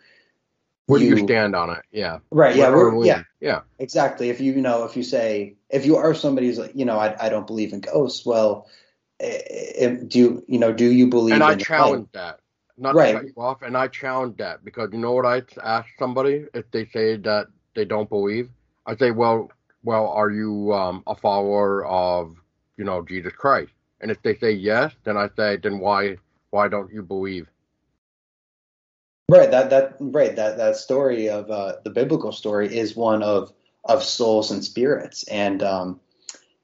where 0.86 1.00
do 1.00 1.06
you, 1.06 1.16
you 1.16 1.24
stand 1.24 1.56
on 1.56 1.70
it? 1.70 1.84
Yeah. 1.90 2.20
Right. 2.30 2.54
Yeah. 2.54 2.70
yeah. 3.04 3.22
Yeah. 3.40 3.60
Exactly. 3.80 4.30
If 4.30 4.40
you, 4.40 4.52
you 4.52 4.62
know, 4.62 4.84
if 4.84 4.96
you 4.96 5.02
say, 5.02 5.56
if 5.70 5.86
you 5.86 5.96
are 5.96 6.14
somebody 6.14 6.46
who's 6.46 6.58
like, 6.58 6.76
you 6.76 6.84
know, 6.84 7.00
I, 7.00 7.16
I 7.26 7.28
don't 7.30 7.48
believe 7.48 7.72
in 7.72 7.80
ghosts. 7.80 8.24
Well, 8.24 8.68
if, 9.18 10.08
do 10.08 10.18
you, 10.20 10.44
you 10.46 10.60
know, 10.60 10.72
do 10.72 10.86
you 10.86 11.08
believe? 11.08 11.34
In 11.34 11.42
And 11.42 11.50
I 11.50 11.56
challenge 11.56 12.08
that. 12.12 12.38
Not 12.78 12.94
right. 12.94 13.12
to 13.12 13.18
cut 13.18 13.26
you 13.26 13.42
off. 13.42 13.62
And 13.62 13.76
I 13.76 13.88
challenge 13.88 14.36
that 14.38 14.64
because 14.64 14.90
you 14.92 14.98
know 14.98 15.12
what 15.12 15.26
I 15.26 15.42
ask 15.62 15.88
somebody 15.98 16.46
if 16.54 16.70
they 16.70 16.86
say 16.86 17.16
that 17.16 17.48
they 17.74 17.84
don't 17.84 18.08
believe. 18.08 18.48
I 18.86 18.96
say, 18.96 19.10
well, 19.10 19.50
well, 19.82 20.08
are 20.08 20.30
you 20.30 20.72
um, 20.72 21.02
a 21.06 21.14
follower 21.14 21.84
of, 21.86 22.36
you 22.76 22.84
know, 22.84 23.02
Jesus 23.02 23.32
Christ? 23.32 23.72
And 24.00 24.10
if 24.10 24.22
they 24.22 24.36
say 24.36 24.52
yes, 24.52 24.94
then 25.04 25.16
I 25.16 25.28
say, 25.36 25.56
then 25.56 25.78
why, 25.80 26.16
why 26.50 26.68
don't 26.68 26.92
you 26.92 27.02
believe? 27.02 27.48
Right. 29.28 29.50
That 29.50 29.68
that 29.70 29.96
right. 30.00 30.34
That 30.34 30.56
that 30.56 30.76
story 30.76 31.28
of 31.28 31.50
uh, 31.50 31.76
the 31.84 31.90
biblical 31.90 32.32
story 32.32 32.74
is 32.74 32.96
one 32.96 33.22
of 33.22 33.52
of 33.84 34.02
souls 34.02 34.50
and 34.50 34.64
spirits 34.64 35.22
and 35.28 35.62
um, 35.62 36.00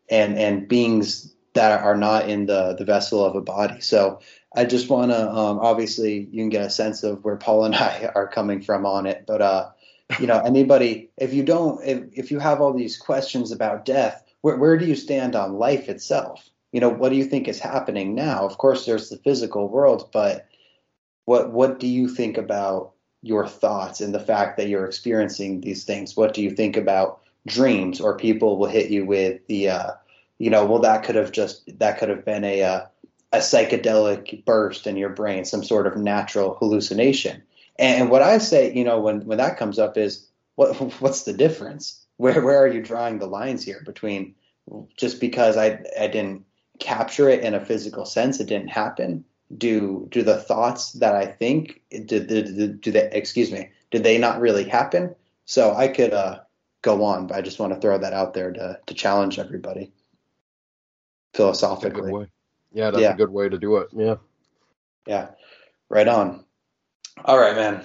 and 0.09 0.39
and 0.39 0.67
beings 0.67 1.35
that 1.53 1.83
are 1.83 1.97
not 1.97 2.29
in 2.29 2.47
the 2.47 2.75
the 2.75 2.87
vessel 2.87 3.23
of 3.23 3.37
a 3.37 3.43
body. 3.43 3.83
So 3.83 4.21
I 4.55 4.65
just 4.65 4.89
want 4.89 5.11
to 5.11 5.31
um, 5.31 5.59
obviously 5.59 6.29
you 6.31 6.43
can 6.43 6.49
get 6.49 6.67
a 6.67 6.71
sense 6.71 7.03
of 7.03 7.25
where 7.25 7.37
Paul 7.37 7.65
and 7.65 7.75
I 7.75 8.11
are 8.15 8.29
coming 8.29 8.63
from 8.63 8.87
on 8.87 9.07
it. 9.07 9.25
But 9.27 9.43
uh, 9.43 9.71
you 10.21 10.27
know, 10.27 10.41
anybody 10.41 11.11
if 11.17 11.33
you 11.33 11.43
don't 11.43 11.83
if 11.85 12.05
if 12.13 12.31
you 12.31 12.39
have 12.39 12.61
all 12.61 12.73
these 12.73 12.97
questions 12.97 13.53
about 13.53 13.85
death, 13.85 14.25
where 14.43 14.57
where 14.57 14.77
do 14.77 14.87
you 14.87 14.97
stand 14.97 15.35
on 15.35 15.55
life 15.59 15.89
itself? 15.89 16.49
You 16.73 16.81
know, 16.81 16.89
what 16.89 17.11
do 17.11 17.17
you 17.17 17.25
think 17.25 17.47
is 17.47 17.61
happening 17.61 18.15
now? 18.15 18.45
Of 18.45 18.59
course, 18.59 18.85
there's 18.85 19.09
the 19.09 19.17
physical 19.19 19.69
world, 19.69 20.11
but 20.13 20.47
what 21.25 21.53
what 21.53 21.81
do 21.81 21.87
you 21.87 22.09
think 22.09 22.37
about 22.37 22.93
your 23.23 23.49
thoughts 23.49 24.01
and 24.01 24.15
the 24.15 24.21
fact 24.21 24.59
that 24.59 24.69
you're 24.69 24.85
experiencing 24.85 25.61
these 25.61 25.85
things? 25.85 26.17
What 26.17 26.35
do 26.35 26.43
you 26.43 26.51
think 26.51 26.77
about 26.77 27.21
dreams 27.47 28.01
or 28.01 28.17
people 28.17 28.59
will 28.59 28.69
hit 28.69 28.91
you 28.91 29.05
with 29.05 29.47
the 29.47 29.71
uh, 29.71 29.93
you 30.39 30.51
know, 30.51 30.65
well 30.65 30.81
that 30.81 31.05
could 31.05 31.15
have 31.15 31.33
just 31.33 31.79
that 31.79 31.99
could 31.99 32.09
have 32.09 32.25
been 32.25 32.45
a 32.45 32.63
uh, 32.63 32.87
a 33.35 33.39
psychedelic 33.39 34.45
burst 34.45 34.87
in 34.87 34.97
your 34.97 35.09
brain, 35.09 35.45
some 35.45 35.65
sort 35.65 35.89
of 35.89 35.97
natural 35.97 36.55
hallucination. 36.55 37.43
And 37.79 38.09
what 38.09 38.23
I 38.23 38.39
say, 38.39 38.73
you 38.73 38.85
know, 38.85 39.01
when 39.01 39.27
when 39.27 39.39
that 39.39 39.57
comes 39.57 39.79
up 39.79 39.99
is 39.99 40.27
what 40.55 40.75
what's 41.01 41.25
the 41.25 41.33
difference? 41.33 42.05
Where 42.17 42.41
where 42.43 42.63
are 42.63 42.69
you 42.69 42.83
drawing 42.83 43.19
the 43.19 43.27
lines 43.27 43.65
here 43.65 43.83
between 43.85 44.35
just 44.97 45.21
because 45.21 45.57
I 45.57 45.81
I 46.01 46.07
didn't 46.07 46.45
capture 46.79 47.29
it 47.29 47.43
in 47.43 47.55
a 47.55 47.65
physical 47.65 48.05
sense, 48.05 48.41
it 48.41 48.47
didn't 48.47 48.69
happen, 48.69 49.25
do 49.57 50.07
do 50.11 50.23
the 50.23 50.41
thoughts 50.41 50.93
that 50.93 51.15
I 51.15 51.27
think 51.27 51.83
did, 51.91 52.29
did, 52.29 52.81
do 52.81 52.91
they 52.93 53.11
excuse 53.11 53.51
me 53.51 53.71
did 53.91 54.05
they 54.05 54.19
not 54.19 54.41
really 54.41 54.65
happen? 54.65 55.15
So 55.45 55.75
I 55.75 55.89
could 55.89 56.13
uh, 56.13 56.41
go 56.83 57.05
on, 57.05 57.27
but 57.27 57.37
I 57.37 57.43
just 57.43 57.59
want 57.59 57.75
to 57.75 57.81
throw 57.81 57.99
that 57.99 58.13
out 58.13 58.35
there 58.35 58.53
to 58.53 58.79
to 58.87 58.95
challenge 58.95 59.41
everybody 59.41 59.93
philosophically. 61.35 62.29
Yeah, 62.75 62.91
that's 62.91 63.03
yeah. 63.03 63.15
a 63.15 63.17
good 63.17 63.31
way 63.31 63.49
to 63.49 63.57
do 63.57 63.77
it. 63.77 63.89
Yeah. 63.93 64.17
Yeah. 65.07 65.31
Right 65.89 66.09
on. 66.09 66.45
All 67.25 67.39
right, 67.39 67.55
man. 67.55 67.85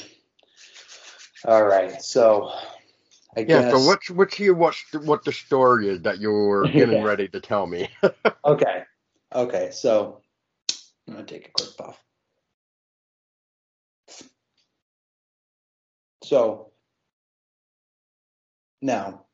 All 1.46 1.63
right. 1.63 2.01
So 2.01 2.51
I 3.38 3.41
yeah, 3.41 3.46
guess. 3.62 3.72
so 3.72 3.88
what's 3.88 4.10
what's 4.10 4.36
here 4.36 4.55
what 4.55 4.75
what 5.03 5.24
the 5.24 5.31
story 5.31 5.89
is 5.89 6.01
that 6.01 6.19
you 6.19 6.31
were 6.31 6.67
getting 6.72 7.03
ready 7.03 7.27
to 7.29 7.39
tell 7.39 7.67
me? 7.67 7.88
okay. 8.46 8.84
Okay. 9.34 9.69
So 9.72 10.22
I'm 11.08 11.13
going 11.13 11.25
to 11.25 11.34
take 11.34 11.48
a 11.48 11.51
quick 11.51 11.77
puff. 11.77 12.03
So 16.24 16.72
now, 18.81 19.25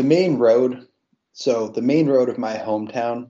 the 0.00 0.06
main 0.06 0.38
road, 0.38 0.88
so 1.34 1.68
the 1.68 1.82
main 1.82 2.08
road 2.08 2.30
of 2.30 2.38
my 2.38 2.54
hometown, 2.54 3.28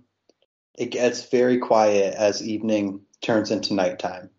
it 0.79 0.93
gets 0.93 1.29
very 1.29 1.59
quiet 1.59 2.15
as 2.15 2.47
evening 2.47 3.01
turns 3.21 3.51
into 3.51 3.75
nighttime. 3.75 4.31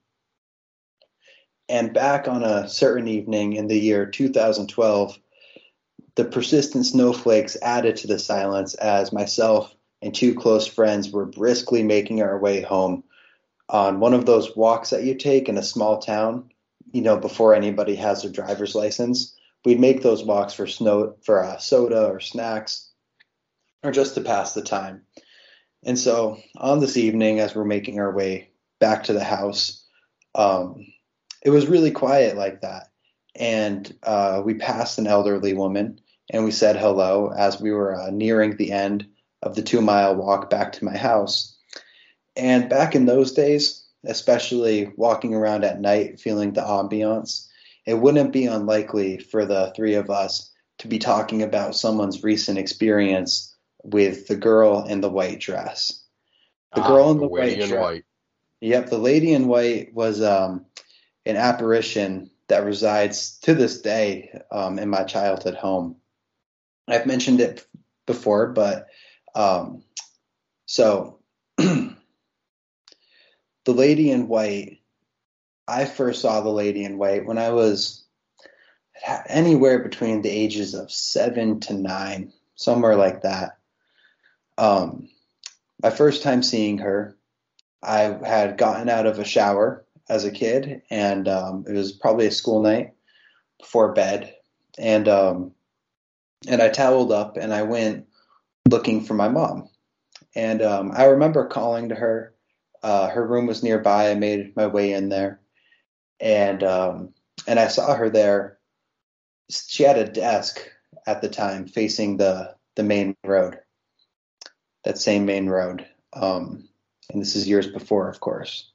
And 1.67 1.93
back 1.93 2.29
on 2.29 2.41
a 2.41 2.69
certain 2.69 3.09
evening 3.09 3.51
in 3.51 3.67
the 3.67 3.77
year 3.77 4.05
2012, 4.05 5.19
the 6.15 6.23
persistent 6.23 6.85
snowflakes 6.85 7.57
added 7.61 7.97
to 7.97 8.07
the 8.07 8.17
silence 8.17 8.75
as 8.75 9.11
myself 9.11 9.75
and 10.01 10.15
two 10.15 10.33
close 10.33 10.65
friends 10.65 11.11
were 11.11 11.25
briskly 11.25 11.83
making 11.83 12.21
our 12.21 12.39
way 12.39 12.61
home 12.61 13.03
on 13.67 13.99
one 13.99 14.13
of 14.13 14.25
those 14.25 14.55
walks 14.55 14.91
that 14.91 15.03
you 15.03 15.15
take 15.15 15.49
in 15.49 15.57
a 15.57 15.63
small 15.63 15.99
town, 15.99 16.49
you 16.93 17.01
know, 17.01 17.17
before 17.17 17.53
anybody 17.53 17.95
has 17.95 18.21
their 18.21 18.31
driver's 18.31 18.73
license. 18.73 19.35
We'd 19.65 19.79
make 19.79 20.01
those 20.01 20.23
walks 20.23 20.53
for 20.53 20.67
snow 20.67 21.15
for 21.23 21.41
a 21.41 21.59
soda 21.59 22.07
or 22.07 22.19
snacks 22.19 22.89
or 23.83 23.91
just 23.91 24.15
to 24.15 24.21
pass 24.21 24.53
the 24.53 24.61
time. 24.61 25.03
And 25.83 25.97
so 25.97 26.37
on 26.57 26.79
this 26.79 26.97
evening, 26.97 27.39
as 27.39 27.55
we're 27.55 27.65
making 27.65 27.99
our 27.99 28.13
way 28.13 28.49
back 28.79 29.03
to 29.05 29.13
the 29.13 29.23
house, 29.23 29.83
um, 30.35 30.85
it 31.43 31.49
was 31.49 31.67
really 31.67 31.91
quiet 31.91 32.37
like 32.37 32.61
that 32.61 32.91
and 33.35 33.95
uh, 34.03 34.41
we 34.43 34.55
passed 34.55 34.99
an 34.99 35.07
elderly 35.07 35.53
woman 35.53 35.99
and 36.29 36.43
we 36.43 36.51
said 36.51 36.77
hello 36.77 37.31
as 37.35 37.61
we 37.61 37.71
were 37.71 37.99
uh, 37.99 38.09
nearing 38.09 38.55
the 38.55 38.71
end 38.71 39.07
of 39.41 39.55
the 39.55 39.61
two 39.61 39.81
mile 39.81 40.15
walk 40.15 40.49
back 40.49 40.73
to 40.73 40.85
my 40.85 40.95
house. 40.95 41.57
And 42.35 42.69
back 42.69 42.95
in 42.95 43.05
those 43.05 43.33
days, 43.33 43.85
especially 44.05 44.91
walking 44.95 45.33
around 45.33 45.63
at 45.63 45.81
night 45.81 46.19
feeling 46.19 46.53
the 46.53 46.61
ambiance, 46.61 47.47
it 47.85 47.95
wouldn't 47.95 48.31
be 48.31 48.45
unlikely 48.45 49.17
for 49.19 49.45
the 49.45 49.73
three 49.75 49.95
of 49.95 50.09
us 50.09 50.51
to 50.79 50.87
be 50.87 50.99
talking 50.99 51.43
about 51.43 51.75
someone's 51.75 52.23
recent 52.23 52.57
experience 52.57 53.55
with 53.83 54.27
the 54.27 54.35
girl 54.35 54.85
in 54.85 55.01
the 55.01 55.09
white 55.09 55.39
dress. 55.39 56.03
The 56.75 56.81
ah, 56.81 56.87
girl 56.87 57.11
in 57.11 57.17
the, 57.17 57.23
the 57.23 57.29
white 57.29 57.57
dress. 57.57 57.71
White. 57.71 58.05
Yep, 58.61 58.89
the 58.89 58.97
lady 58.97 59.33
in 59.33 59.47
white 59.47 59.93
was 59.93 60.21
um, 60.21 60.65
an 61.25 61.35
apparition 61.35 62.29
that 62.47 62.65
resides 62.65 63.39
to 63.39 63.53
this 63.55 63.81
day 63.81 64.41
um, 64.51 64.77
in 64.77 64.89
my 64.89 65.03
childhood 65.03 65.55
home. 65.55 65.95
I've 66.87 67.05
mentioned 67.05 67.39
it 67.41 67.65
before, 68.05 68.47
but 68.47 68.87
um, 69.33 69.83
so 70.65 71.19
the 71.57 71.95
lady 73.65 74.11
in 74.11 74.27
white, 74.27 74.80
I 75.71 75.85
first 75.85 76.21
saw 76.21 76.41
the 76.41 76.49
lady 76.49 76.83
in 76.83 76.97
white 76.97 77.25
when 77.25 77.37
I 77.37 77.51
was 77.51 78.03
anywhere 79.27 79.79
between 79.79 80.21
the 80.21 80.29
ages 80.29 80.73
of 80.73 80.91
seven 80.91 81.61
to 81.61 81.73
nine, 81.73 82.33
somewhere 82.55 82.97
like 82.97 83.21
that. 83.21 83.57
Um, 84.57 85.07
my 85.81 85.89
first 85.89 86.23
time 86.23 86.43
seeing 86.43 86.77
her, 86.79 87.15
I 87.81 88.17
had 88.25 88.57
gotten 88.57 88.89
out 88.89 89.05
of 89.05 89.17
a 89.17 89.23
shower 89.23 89.85
as 90.09 90.25
a 90.25 90.31
kid, 90.31 90.81
and 90.89 91.27
um, 91.29 91.65
it 91.67 91.73
was 91.73 91.93
probably 91.93 92.27
a 92.27 92.31
school 92.31 92.61
night 92.61 92.93
before 93.57 93.93
bed, 93.93 94.35
and 94.77 95.07
um, 95.07 95.51
and 96.47 96.61
I 96.61 96.67
toweled 96.67 97.13
up 97.13 97.37
and 97.37 97.53
I 97.53 97.63
went 97.63 98.07
looking 98.69 99.05
for 99.05 99.13
my 99.13 99.29
mom, 99.29 99.69
and 100.35 100.61
um, 100.61 100.91
I 100.93 101.05
remember 101.05 101.47
calling 101.47 101.89
to 101.89 101.95
her. 101.95 102.35
Uh, 102.83 103.09
her 103.09 103.25
room 103.25 103.45
was 103.45 103.63
nearby. 103.63 104.09
I 104.09 104.15
made 104.15 104.55
my 104.55 104.65
way 104.65 104.93
in 104.93 105.09
there, 105.09 105.39
and 106.21 106.63
um, 106.63 107.13
and 107.47 107.59
I 107.59 107.67
saw 107.69 107.95
her 107.95 108.09
there. 108.09 108.59
She 109.49 109.83
had 109.83 109.97
a 109.97 110.09
desk 110.09 110.61
at 111.07 111.21
the 111.21 111.29
time 111.29 111.67
facing 111.67 112.17
the 112.17 112.55
the 112.75 112.83
main 112.83 113.15
road, 113.25 113.59
that 114.85 114.97
same 114.99 115.25
main 115.25 115.47
road. 115.49 115.87
Um, 116.13 116.69
and 117.11 117.21
this 117.21 117.35
is 117.35 117.47
years 117.47 117.67
before, 117.67 118.09
of 118.09 118.19
course 118.19 118.71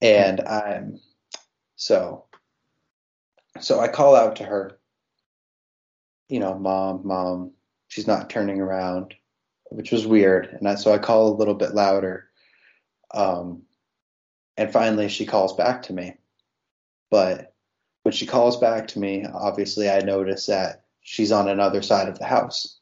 and 0.00 0.40
I'm 0.42 1.00
so 1.76 2.26
so 3.60 3.80
I 3.80 3.88
call 3.88 4.16
out 4.16 4.36
to 4.36 4.44
her, 4.44 4.78
you 6.28 6.40
know, 6.40 6.58
mom, 6.58 7.02
mom. 7.04 7.52
She's 7.88 8.06
not 8.06 8.30
turning 8.30 8.60
around. 8.60 9.14
which 9.70 9.92
was 9.92 10.06
weird. 10.06 10.48
And 10.48 10.68
I, 10.68 10.76
so 10.76 10.92
I 10.92 10.98
call 10.98 11.28
a 11.28 11.36
little 11.38 11.54
bit 11.54 11.74
louder. 11.74 12.28
Um, 13.14 13.62
and 14.56 14.72
finally, 14.72 15.08
she 15.08 15.26
calls 15.26 15.54
back 15.56 15.82
to 15.84 15.92
me. 15.92 16.14
But 17.10 17.54
when 18.02 18.12
she 18.12 18.26
calls 18.26 18.58
back 18.58 18.88
to 18.88 18.98
me, 18.98 19.26
obviously, 19.26 19.90
I 19.90 20.00
notice 20.00 20.46
that 20.46 20.84
she's 21.00 21.32
on 21.32 21.48
another 21.48 21.82
side 21.82 22.08
of 22.08 22.18
the 22.18 22.26
house. 22.26 22.78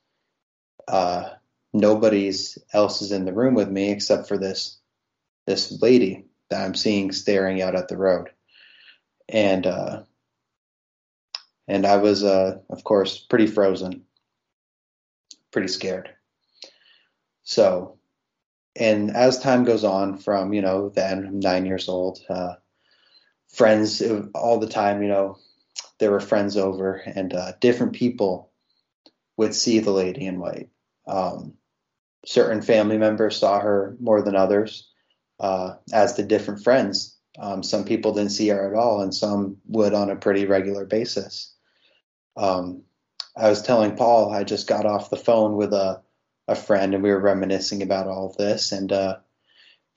Uh, 0.88 1.30
nobody's 1.72 2.58
else 2.72 3.02
is 3.02 3.12
in 3.12 3.24
the 3.24 3.32
room 3.32 3.54
with 3.54 3.68
me 3.68 3.90
except 3.90 4.28
for 4.28 4.38
this 4.38 4.78
this 5.46 5.80
lady 5.80 6.26
that 6.50 6.64
I'm 6.64 6.74
seeing 6.74 7.12
staring 7.12 7.62
out 7.62 7.74
at 7.76 7.88
the 7.88 7.96
road. 7.96 8.30
And 9.28 9.66
uh, 9.66 10.02
and 11.68 11.84
I 11.84 11.96
was, 11.96 12.22
uh, 12.22 12.58
of 12.70 12.84
course, 12.84 13.18
pretty 13.18 13.46
frozen, 13.46 14.04
pretty 15.50 15.68
scared. 15.68 16.10
So, 17.42 17.98
and 18.74 19.10
as 19.10 19.40
time 19.40 19.64
goes 19.64 19.84
on, 19.84 20.18
from 20.18 20.52
you 20.52 20.62
know, 20.62 20.90
then 20.90 21.26
I'm 21.26 21.40
nine 21.40 21.66
years 21.66 21.88
old, 21.88 22.20
uh, 22.28 22.54
friends 23.48 24.02
all 24.34 24.58
the 24.58 24.68
time, 24.68 25.02
you 25.02 25.08
know, 25.08 25.38
there 25.98 26.10
were 26.10 26.20
friends 26.20 26.56
over, 26.56 26.94
and 26.94 27.32
uh, 27.32 27.52
different 27.60 27.94
people 27.94 28.50
would 29.36 29.54
see 29.54 29.78
the 29.78 29.90
lady 29.90 30.26
in 30.26 30.38
white. 30.38 30.70
Um, 31.06 31.54
certain 32.24 32.62
family 32.62 32.98
members 32.98 33.36
saw 33.36 33.60
her 33.60 33.96
more 34.00 34.22
than 34.22 34.36
others, 34.36 34.90
uh, 35.40 35.74
as 35.92 36.14
did 36.14 36.28
different 36.28 36.64
friends. 36.64 37.16
Um, 37.38 37.62
some 37.62 37.84
people 37.84 38.12
didn't 38.12 38.32
see 38.32 38.48
her 38.48 38.72
at 38.72 38.78
all, 38.78 39.00
and 39.00 39.14
some 39.14 39.58
would 39.66 39.94
on 39.94 40.10
a 40.10 40.16
pretty 40.16 40.46
regular 40.46 40.84
basis. 40.84 41.54
Um, 42.36 42.82
I 43.36 43.48
was 43.48 43.62
telling 43.62 43.96
Paul 43.96 44.32
I 44.32 44.44
just 44.44 44.66
got 44.66 44.86
off 44.86 45.10
the 45.10 45.16
phone 45.16 45.56
with 45.56 45.72
a 45.72 46.02
a 46.48 46.54
friend, 46.54 46.94
and 46.94 47.02
we 47.02 47.10
were 47.10 47.20
reminiscing 47.20 47.82
about 47.82 48.06
all 48.06 48.30
of 48.30 48.36
this, 48.36 48.72
and 48.72 48.92
uh, 48.92 49.16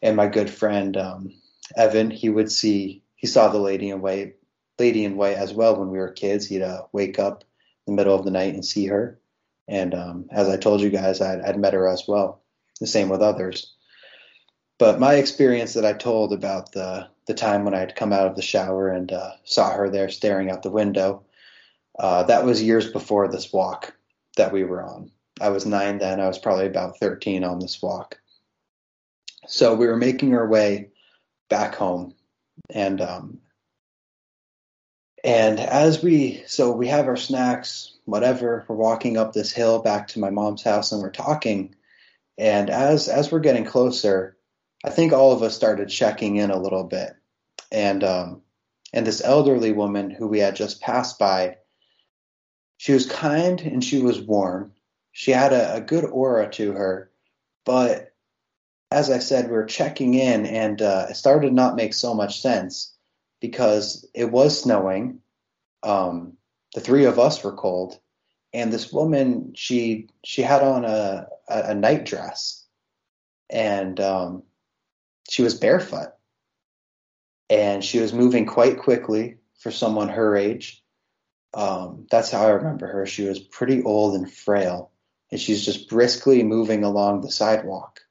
and 0.01 0.15
my 0.15 0.27
good 0.27 0.49
friend 0.49 0.97
um, 0.97 1.33
Evan, 1.75 2.09
he 2.09 2.29
would 2.29 2.51
see 2.51 3.03
he 3.19 3.27
saw 3.27 3.49
the 3.49 3.59
lady 3.59 3.89
in 3.89 4.01
white, 4.01 4.37
lady 4.79 5.03
in 5.03 5.17
white 5.17 5.35
as 5.35 5.53
well 5.53 5.75
when 5.75 5.89
we 5.89 5.97
were 5.97 6.09
kids. 6.09 6.47
He'd 6.47 6.61
uh, 6.61 6.83
wake 6.93 7.19
up 7.19 7.43
in 7.85 7.93
the 7.93 8.01
middle 8.01 8.15
of 8.15 8.23
the 8.23 8.31
night 8.31 8.53
and 8.53 8.65
see 8.65 8.85
her, 8.87 9.19
and 9.67 9.93
um, 9.93 10.25
as 10.31 10.47
I 10.47 10.55
told 10.55 10.79
you 10.79 10.89
guys, 10.89 11.19
I'd, 11.21 11.41
I'd 11.41 11.59
met 11.59 11.73
her 11.73 11.87
as 11.87 12.05
well. 12.07 12.41
The 12.79 12.87
same 12.87 13.09
with 13.09 13.21
others. 13.21 13.73
But 14.77 15.01
my 15.01 15.15
experience 15.15 15.73
that 15.73 15.85
I 15.85 15.93
told 15.93 16.31
about 16.31 16.71
the 16.71 17.07
the 17.27 17.33
time 17.33 17.65
when 17.65 17.75
I'd 17.75 17.95
come 17.95 18.13
out 18.13 18.25
of 18.25 18.35
the 18.35 18.41
shower 18.41 18.89
and 18.89 19.11
uh, 19.11 19.33
saw 19.43 19.71
her 19.71 19.89
there 19.89 20.09
staring 20.09 20.49
out 20.49 20.63
the 20.63 20.71
window, 20.71 21.25
uh, 21.99 22.23
that 22.23 22.45
was 22.45 22.63
years 22.63 22.89
before 22.89 23.27
this 23.27 23.53
walk 23.53 23.93
that 24.37 24.51
we 24.51 24.63
were 24.63 24.81
on. 24.81 25.11
I 25.41 25.49
was 25.49 25.65
nine 25.65 25.99
then. 25.99 26.19
I 26.19 26.27
was 26.27 26.39
probably 26.39 26.65
about 26.65 26.97
13 26.97 27.43
on 27.43 27.59
this 27.59 27.81
walk. 27.81 28.19
So 29.47 29.75
we 29.75 29.87
were 29.87 29.97
making 29.97 30.33
our 30.33 30.47
way 30.47 30.89
back 31.49 31.75
home, 31.75 32.13
and 32.69 33.01
um, 33.01 33.39
and 35.23 35.59
as 35.59 36.01
we 36.01 36.43
so 36.47 36.71
we 36.71 36.87
have 36.87 37.07
our 37.07 37.17
snacks, 37.17 37.97
whatever. 38.05 38.65
We're 38.67 38.75
walking 38.75 39.17
up 39.17 39.33
this 39.33 39.51
hill 39.51 39.79
back 39.79 40.09
to 40.09 40.19
my 40.19 40.29
mom's 40.29 40.63
house, 40.63 40.91
and 40.91 41.01
we're 41.01 41.11
talking. 41.11 41.75
And 42.37 42.69
as 42.69 43.07
as 43.07 43.31
we're 43.31 43.39
getting 43.39 43.65
closer, 43.65 44.37
I 44.83 44.89
think 44.89 45.13
all 45.13 45.33
of 45.33 45.43
us 45.43 45.55
started 45.55 45.89
checking 45.89 46.37
in 46.37 46.51
a 46.51 46.59
little 46.59 46.85
bit, 46.85 47.15
and 47.71 48.03
um, 48.03 48.41
and 48.93 49.05
this 49.05 49.23
elderly 49.23 49.71
woman 49.71 50.09
who 50.09 50.27
we 50.27 50.39
had 50.39 50.55
just 50.55 50.81
passed 50.81 51.19
by 51.19 51.57
she 52.79 52.93
was 52.93 53.05
kind 53.05 53.59
and 53.59 53.83
she 53.83 54.01
was 54.01 54.21
warm. 54.21 54.71
She 55.11 55.31
had 55.31 55.51
a, 55.51 55.75
a 55.75 55.81
good 55.81 56.05
aura 56.05 56.49
to 56.51 56.71
her, 56.71 57.11
but 57.65 58.08
as 58.91 59.11
I 59.11 59.19
said, 59.19 59.45
we 59.45 59.51
were 59.51 59.65
checking 59.65 60.15
in, 60.15 60.45
and 60.45 60.81
uh, 60.81 61.07
it 61.09 61.15
started 61.15 61.49
to 61.49 61.53
not 61.53 61.75
make 61.75 61.93
so 61.93 62.13
much 62.13 62.41
sense 62.41 62.93
because 63.39 64.07
it 64.13 64.31
was 64.31 64.59
snowing. 64.59 65.19
Um, 65.83 66.33
the 66.73 66.81
three 66.81 67.05
of 67.05 67.19
us 67.19 67.43
were 67.43 67.53
cold, 67.53 67.99
and 68.53 68.73
this 68.73 68.91
woman 68.91 69.53
she 69.55 70.09
she 70.23 70.41
had 70.41 70.63
on 70.63 70.85
a 70.85 71.27
a, 71.47 71.61
a 71.69 71.75
night 71.75 72.05
dress, 72.05 72.65
and 73.49 73.99
um, 73.99 74.43
she 75.29 75.43
was 75.43 75.53
barefoot, 75.53 76.09
and 77.49 77.83
she 77.83 77.99
was 77.99 78.11
moving 78.11 78.47
quite 78.47 78.79
quickly 78.79 79.37
for 79.59 79.71
someone 79.71 80.09
her 80.09 80.35
age. 80.35 80.83
Um, 81.53 82.07
that's 82.09 82.31
how 82.31 82.45
I 82.45 82.51
remember 82.51 82.87
her. 82.87 83.05
She 83.05 83.27
was 83.27 83.39
pretty 83.39 83.83
old 83.83 84.15
and 84.15 84.31
frail, 84.31 84.91
and 85.31 85.39
she's 85.39 85.63
just 85.63 85.89
briskly 85.89 86.41
moving 86.41 86.83
along 86.83 87.21
the 87.21 87.31
sidewalk. 87.31 88.01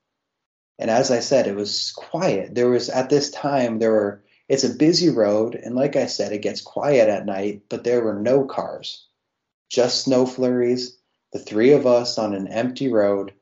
And 0.79 0.91
as 0.91 1.11
I 1.11 1.21
said, 1.21 1.47
it 1.47 1.57
was 1.57 1.93
quiet. 1.93 2.55
There 2.55 2.69
was 2.69 2.89
at 2.89 3.11
this 3.11 3.31
time 3.31 3.79
there 3.79 3.93
were. 3.93 4.25
It's 4.49 4.65
a 4.65 4.71
busy 4.71 5.11
road, 5.11 5.57
and 5.57 5.75
like 5.75 5.95
I 5.95 6.07
said, 6.07 6.33
it 6.33 6.41
gets 6.41 6.63
quiet 6.63 7.11
at 7.11 7.27
night. 7.27 7.65
But 7.69 7.85
there 7.85 8.03
were 8.03 8.19
no 8.19 8.45
cars, 8.45 9.07
just 9.69 10.05
snow 10.05 10.25
flurries. 10.25 10.97
The 11.33 11.39
three 11.39 11.73
of 11.73 11.87
us 11.87 12.17
on 12.17 12.35
an 12.35 12.49
empty 12.49 12.91
road, 12.91 13.35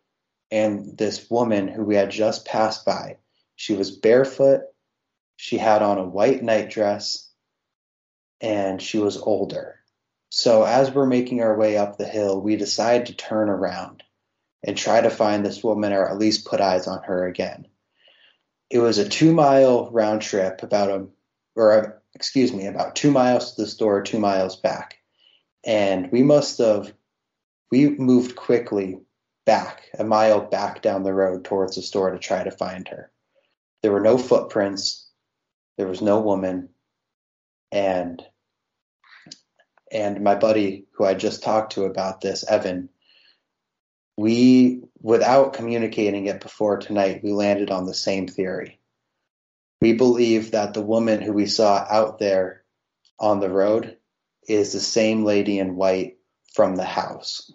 and 0.51 0.99
this 0.99 1.31
woman 1.31 1.68
who 1.68 1.85
we 1.85 1.94
had 1.94 2.11
just 2.11 2.44
passed 2.44 2.85
by. 2.85 3.18
She 3.55 3.75
was 3.75 3.96
barefoot. 3.96 4.62
She 5.37 5.59
had 5.59 5.83
on 5.83 5.99
a 5.99 6.09
white 6.09 6.42
nightdress, 6.42 7.31
and 8.40 8.83
she 8.83 8.99
was 8.99 9.16
older. 9.16 9.77
So 10.31 10.64
as 10.64 10.90
we're 10.90 11.07
making 11.07 11.40
our 11.40 11.57
way 11.57 11.77
up 11.77 11.96
the 11.96 12.09
hill, 12.09 12.40
we 12.40 12.57
decide 12.57 13.07
to 13.07 13.14
turn 13.14 13.49
around 13.49 14.03
and 14.64 14.77
try 14.77 15.01
to 15.01 15.11
find 15.11 15.45
this 15.45 15.62
woman 15.62 15.92
or 15.92 16.09
at 16.09 16.19
least 16.19 16.47
put 16.47 16.61
eyes 16.61 16.87
on 16.87 17.03
her 17.05 17.27
again. 17.27 17.66
It 18.71 18.79
was 18.79 18.99
a 18.99 19.09
two 19.09 19.33
mile 19.33 19.90
round 19.90 20.23
trip, 20.23 20.62
about 20.62 20.90
a, 20.90 21.07
or 21.55 22.03
excuse 22.14 22.53
me, 22.53 22.66
about 22.66 22.97
two 22.97 23.11
miles 23.11 23.55
to 23.55 23.62
the 23.62 23.69
store, 23.69 24.03
two 24.03 24.19
miles 24.19 24.57
back. 24.57 24.99
And 25.64 26.11
we 26.11 26.23
must 26.23 26.59
have, 26.59 26.92
we 27.71 27.90
moved 27.90 28.37
quickly 28.37 29.01
back, 29.45 29.85
a 29.99 30.05
mile 30.05 30.40
back 30.40 30.83
down 30.83 31.05
the 31.05 31.14
road 31.14 31.45
towards 31.45 31.77
the 31.77 31.83
store 31.83 32.11
to 32.11 32.19
try 32.19 32.42
to 32.42 32.51
find 32.51 32.88
her. 32.88 33.11
There 33.83 33.92
were 33.92 34.01
no 34.01 34.19
footprints, 34.19 35.09
there 35.77 35.87
was 35.87 36.03
no 36.03 36.21
woman, 36.21 36.71
and 37.71 38.23
and 39.92 40.23
my 40.23 40.35
buddy 40.35 40.87
who 40.92 41.05
I 41.05 41.14
just 41.14 41.42
talked 41.42 41.73
to 41.73 41.85
about 41.85 42.21
this, 42.21 42.45
Evan, 42.49 42.88
we, 44.16 44.83
without 45.00 45.52
communicating 45.52 46.26
it 46.26 46.40
before 46.40 46.79
tonight, 46.79 47.20
we 47.22 47.33
landed 47.33 47.70
on 47.70 47.87
the 47.87 47.94
same 47.94 48.26
theory. 48.26 48.79
We 49.81 49.92
believe 49.92 50.52
that 50.52 50.74
the 50.74 50.83
woman 50.83 51.20
who 51.20 51.33
we 51.33 51.46
saw 51.46 51.87
out 51.88 52.18
there 52.18 52.62
on 53.18 53.40
the 53.40 53.50
road 53.50 53.96
is 54.48 54.72
the 54.72 54.81
same 54.81 55.24
lady 55.24 55.59
in 55.59 55.76
white 55.76 56.18
from 56.55 56.76
the 56.76 56.85
house, 56.85 57.50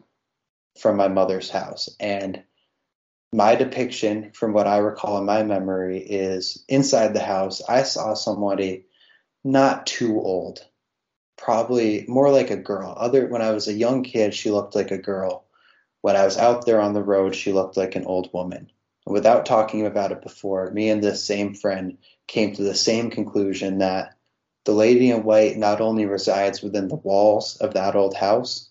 from 0.79 0.97
my 0.97 1.07
mother's 1.07 1.49
house. 1.49 1.89
And 1.99 2.43
my 3.33 3.55
depiction, 3.55 4.31
from 4.33 4.53
what 4.53 4.67
I 4.67 4.77
recall 4.77 5.17
in 5.17 5.25
my 5.25 5.43
memory, 5.43 5.99
is 5.99 6.63
inside 6.67 7.13
the 7.13 7.23
house, 7.23 7.61
I 7.67 7.83
saw 7.83 8.13
somebody 8.13 8.85
not 9.43 9.87
too 9.87 10.19
old, 10.19 10.59
probably 11.37 12.05
more 12.07 12.29
like 12.29 12.51
a 12.51 12.57
girl. 12.57 12.93
Other 12.95 13.27
when 13.27 13.41
I 13.41 13.51
was 13.51 13.67
a 13.67 13.73
young 13.73 14.03
kid, 14.03 14.35
she 14.35 14.51
looked 14.51 14.75
like 14.75 14.91
a 14.91 14.97
girl. 14.97 15.45
When 16.01 16.15
I 16.15 16.25
was 16.25 16.37
out 16.37 16.65
there 16.65 16.81
on 16.81 16.93
the 16.93 17.03
road, 17.03 17.35
she 17.35 17.53
looked 17.53 17.77
like 17.77 17.95
an 17.95 18.05
old 18.05 18.33
woman. 18.33 18.71
Without 19.05 19.45
talking 19.45 19.85
about 19.85 20.11
it 20.11 20.21
before, 20.21 20.71
me 20.71 20.89
and 20.89 21.03
this 21.03 21.23
same 21.23 21.53
friend 21.53 21.97
came 22.27 22.53
to 22.55 22.63
the 22.63 22.75
same 22.75 23.09
conclusion 23.09 23.79
that 23.79 24.15
the 24.65 24.73
lady 24.73 25.09
in 25.09 25.23
white 25.23 25.57
not 25.57 25.81
only 25.81 26.05
resides 26.05 26.61
within 26.61 26.87
the 26.87 26.95
walls 26.95 27.57
of 27.57 27.73
that 27.73 27.95
old 27.95 28.15
house, 28.15 28.69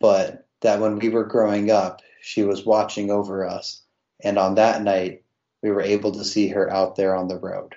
but 0.00 0.46
that 0.62 0.80
when 0.80 0.98
we 0.98 1.08
were 1.08 1.24
growing 1.24 1.70
up, 1.70 2.00
she 2.20 2.44
was 2.44 2.64
watching 2.64 3.10
over 3.10 3.46
us. 3.46 3.82
And 4.22 4.38
on 4.38 4.54
that 4.54 4.82
night, 4.82 5.24
we 5.62 5.70
were 5.70 5.82
able 5.82 6.12
to 6.12 6.24
see 6.24 6.48
her 6.48 6.70
out 6.70 6.96
there 6.96 7.14
on 7.14 7.28
the 7.28 7.38
road. 7.38 7.74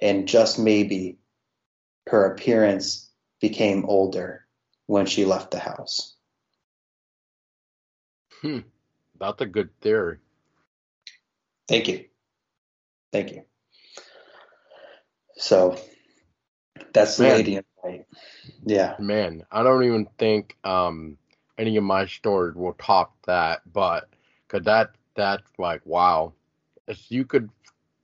And 0.00 0.28
just 0.28 0.58
maybe 0.58 1.18
her 2.08 2.26
appearance 2.32 3.10
became 3.40 3.86
older 3.86 4.46
when 4.86 5.06
she 5.06 5.24
left 5.24 5.50
the 5.50 5.58
house. 5.58 6.14
Hmm. 8.42 8.60
That's 9.18 9.40
a 9.40 9.46
good 9.46 9.70
theory. 9.80 10.18
Thank 11.68 11.88
you. 11.88 12.04
Thank 13.12 13.32
you. 13.32 13.42
So 15.36 15.76
that's 16.92 17.16
the 17.16 17.24
Man. 17.24 17.36
lady 17.36 17.56
in 17.56 17.64
white. 17.76 18.06
Yeah. 18.64 18.96
Man, 18.98 19.44
I 19.50 19.62
don't 19.62 19.84
even 19.84 20.08
think 20.18 20.56
um, 20.64 21.18
any 21.58 21.76
of 21.76 21.84
my 21.84 22.06
stories 22.06 22.54
will 22.54 22.74
top 22.74 23.14
that, 23.26 23.62
but 23.72 24.08
because 24.46 24.64
that 24.66 24.90
that's 25.16 25.48
like 25.58 25.82
wow, 25.84 26.32
if 26.88 27.10
you 27.10 27.24
could 27.24 27.50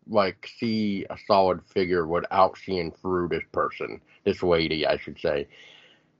like 0.08 0.48
see 0.58 1.06
a 1.10 1.16
solid 1.26 1.62
figure 1.66 2.06
without 2.06 2.58
seeing 2.58 2.92
through 2.92 3.28
this 3.28 3.44
person, 3.52 4.00
this 4.24 4.42
lady, 4.42 4.86
I 4.86 4.98
should 4.98 5.18
say. 5.20 5.48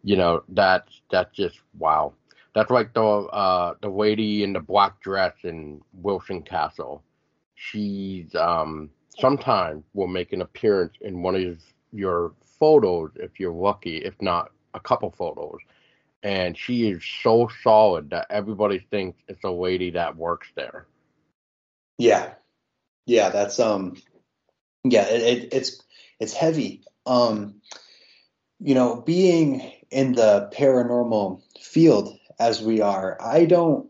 You 0.02 0.16
know, 0.16 0.42
that's 0.48 1.02
that's 1.10 1.34
just 1.36 1.60
wow. 1.78 2.14
That's 2.54 2.70
like 2.70 2.94
the 2.94 3.02
uh 3.02 3.74
the 3.80 3.88
lady 3.88 4.44
in 4.44 4.52
the 4.52 4.60
black 4.60 5.00
dress 5.00 5.34
in 5.42 5.80
Wilson 5.92 6.42
Castle. 6.42 7.02
She's 7.54 8.34
um 8.34 8.90
sometimes 9.18 9.84
will 9.92 10.06
make 10.06 10.32
an 10.32 10.42
appearance 10.42 10.94
in 11.00 11.22
one 11.22 11.34
of 11.34 11.58
your 11.92 12.32
photos 12.58 13.10
if 13.16 13.38
you're 13.38 13.52
lucky, 13.52 13.98
if 13.98 14.14
not 14.20 14.50
a 14.72 14.80
couple 14.80 15.10
photos. 15.10 15.58
And 16.22 16.56
she 16.56 16.90
is 16.90 17.04
so 17.22 17.50
solid 17.62 18.10
that 18.10 18.26
everybody 18.30 18.86
thinks 18.90 19.20
it's 19.28 19.44
a 19.44 19.50
lady 19.50 19.90
that 19.90 20.16
works 20.16 20.48
there. 20.56 20.86
Yeah, 21.98 22.34
yeah, 23.06 23.28
that's 23.28 23.60
um, 23.60 23.96
yeah, 24.84 25.06
it, 25.06 25.22
it, 25.22 25.48
it's 25.52 25.82
it's 26.18 26.32
heavy. 26.32 26.84
Um, 27.06 27.60
you 28.58 28.74
know, 28.74 29.00
being 29.00 29.72
in 29.90 30.12
the 30.12 30.50
paranormal 30.56 31.42
field 31.60 32.18
as 32.38 32.62
we 32.62 32.80
are, 32.80 33.16
I 33.20 33.44
don't 33.44 33.88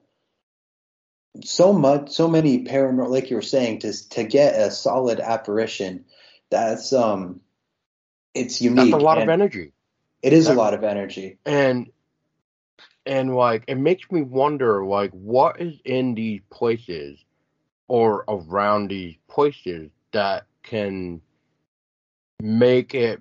so 1.42 1.72
much, 1.72 2.10
so 2.10 2.28
many 2.28 2.64
paranormal, 2.64 3.08
like 3.08 3.30
you 3.30 3.36
were 3.36 3.42
saying, 3.42 3.80
to 3.80 4.08
to 4.10 4.24
get 4.24 4.54
a 4.54 4.70
solid 4.70 5.20
apparition. 5.20 6.04
That's 6.50 6.92
um, 6.92 7.40
it's 8.34 8.60
unique. 8.60 8.92
That's 8.92 9.02
a 9.02 9.04
lot 9.04 9.20
of 9.20 9.28
energy. 9.28 9.72
It 10.22 10.32
is 10.32 10.46
that, 10.46 10.54
a 10.54 10.56
lot 10.56 10.74
of 10.74 10.84
energy, 10.84 11.38
and 11.44 11.90
and 13.04 13.34
like 13.34 13.64
it 13.66 13.76
makes 13.76 14.10
me 14.10 14.22
wonder, 14.22 14.84
like 14.84 15.10
what 15.10 15.60
is 15.60 15.74
in 15.84 16.14
these 16.14 16.40
places 16.50 17.18
or 17.88 18.24
around 18.28 18.88
these 18.88 19.16
places 19.28 19.90
that 20.12 20.46
can 20.62 21.20
make 22.40 22.94
it 22.94 23.20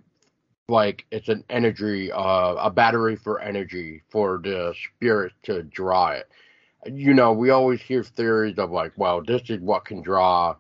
like 0.70 1.06
it's 1.12 1.30
an 1.30 1.44
energy, 1.50 2.12
uh, 2.12 2.56
a 2.56 2.72
battery 2.72 3.16
for 3.16 3.40
energy 3.40 4.02
for 4.10 4.40
the 4.44 4.74
spirit 4.96 5.34
to 5.44 5.64
draw 5.64 6.10
it. 6.10 6.30
You 6.86 7.14
know, 7.14 7.34
we 7.34 7.50
always 7.50 7.82
hear 7.82 8.04
theories 8.04 8.58
of 8.58 8.72
like, 8.72 8.94
well, 8.96 9.22
this 9.22 9.50
is 9.50 9.60
what 9.60 9.86
can 9.86 10.02
draw 10.02 10.56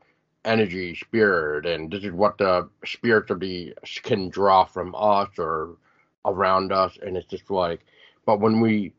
energy, 0.45 0.95
spirit, 0.95 1.65
and 1.65 1.91
this 1.91 2.03
is 2.03 2.11
what 2.11 2.37
the 2.37 2.69
spirits 2.85 3.31
of 3.31 3.39
the 3.39 3.73
can 4.03 4.29
draw 4.29 4.65
from 4.65 4.93
us 4.97 5.29
or 5.37 5.77
around 6.25 6.71
us, 6.71 6.97
and 7.01 7.17
it's 7.17 7.27
just 7.27 7.49
like, 7.49 7.85
but 8.25 8.39
when 8.39 8.59
we 8.59 8.93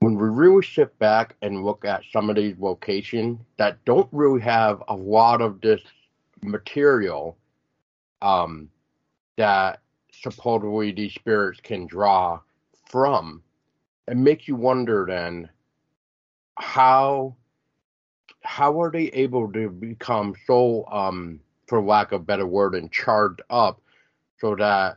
when 0.00 0.16
we 0.16 0.28
really 0.28 0.64
sit 0.64 0.96
back 1.00 1.34
and 1.42 1.64
look 1.64 1.84
at 1.84 2.02
some 2.12 2.30
of 2.30 2.36
these 2.36 2.54
locations 2.60 3.40
that 3.56 3.84
don't 3.84 4.08
really 4.12 4.40
have 4.40 4.80
a 4.86 4.94
lot 4.94 5.40
of 5.40 5.60
this 5.60 5.80
material 6.40 7.36
um, 8.22 8.68
that 9.36 9.80
supposedly 10.22 10.92
these 10.92 11.14
spirits 11.14 11.60
can 11.60 11.86
draw 11.86 12.40
from, 12.86 13.42
and 14.06 14.22
make 14.22 14.48
you 14.48 14.56
wonder 14.56 15.06
then 15.08 15.48
how 16.56 17.36
how 18.42 18.80
are 18.80 18.90
they 18.90 19.06
able 19.08 19.52
to 19.52 19.68
become 19.68 20.34
so 20.46 20.86
um 20.90 21.40
for 21.66 21.82
lack 21.82 22.12
of 22.12 22.26
better 22.26 22.46
word 22.46 22.74
and 22.74 22.90
charged 22.90 23.42
up 23.50 23.80
so 24.40 24.56
that 24.56 24.96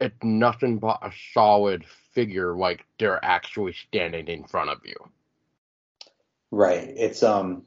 it's 0.00 0.16
nothing 0.22 0.78
but 0.78 0.98
a 1.02 1.12
solid 1.32 1.84
figure 2.12 2.56
like 2.56 2.84
they're 2.98 3.24
actually 3.24 3.72
standing 3.72 4.26
in 4.26 4.44
front 4.44 4.70
of 4.70 4.78
you. 4.84 4.96
Right. 6.50 6.92
It's 6.96 7.22
um 7.22 7.62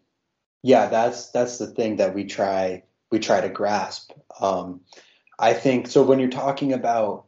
yeah, 0.64 0.88
that's 0.88 1.30
that's 1.30 1.58
the 1.58 1.68
thing 1.68 1.98
that 1.98 2.14
we 2.14 2.26
try 2.26 2.84
we 3.12 3.20
try 3.20 3.42
to 3.42 3.50
grasp. 3.50 4.12
Um 4.40 4.82
I 5.38 5.54
think 5.54 5.88
so 5.88 6.04
when 6.04 6.20
you're 6.20 6.30
talking 6.30 6.74
about 6.74 7.26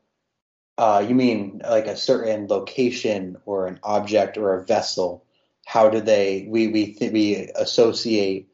uh 0.78 1.06
you 1.08 1.15
mean 1.15 1.62
like 1.67 1.88
a 1.88 1.98
certain 1.98 2.48
location 2.48 3.38
or 3.46 3.67
an 3.67 3.80
object 3.84 4.38
or 4.38 4.54
a 4.54 4.65
vessel, 4.65 5.26
how 5.65 5.89
do 5.89 6.02
they 6.02 6.48
we 6.50 6.67
we 6.67 6.93
th- 6.93 7.12
we 7.12 7.36
associate 7.56 8.50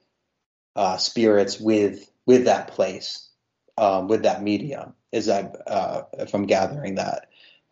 uh 0.75 0.97
spirits 0.97 1.59
with 1.59 2.09
with 2.25 2.45
that 2.45 2.69
place, 2.69 3.29
um 3.77 4.07
with 4.07 4.23
that 4.23 4.43
medium. 4.43 4.93
Is 5.11 5.27
that 5.27 5.55
uh 5.67 6.03
if 6.13 6.33
I'm 6.33 6.45
gathering 6.45 6.95
that. 6.95 7.29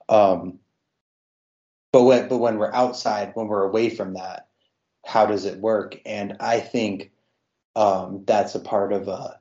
Um 0.10 0.60
but 1.91 2.04
when 2.04 2.28
but 2.28 2.38
when 2.38 2.58
we're 2.58 2.74
outside, 2.74 3.32
when 3.34 3.48
we're 3.48 3.63
away 3.63 3.89
from 3.89 4.13
that, 4.13 4.48
how 5.06 5.26
does 5.26 5.46
it 5.46 5.60
work? 5.60 6.00
And 6.06 6.38
I 6.39 6.60
think 6.60 7.12
um, 7.76 8.24
that's 8.26 8.56
a 8.56 8.60
part 8.60 8.94
of 8.94 9.08
a 9.08 9.12
uh, 9.12 9.34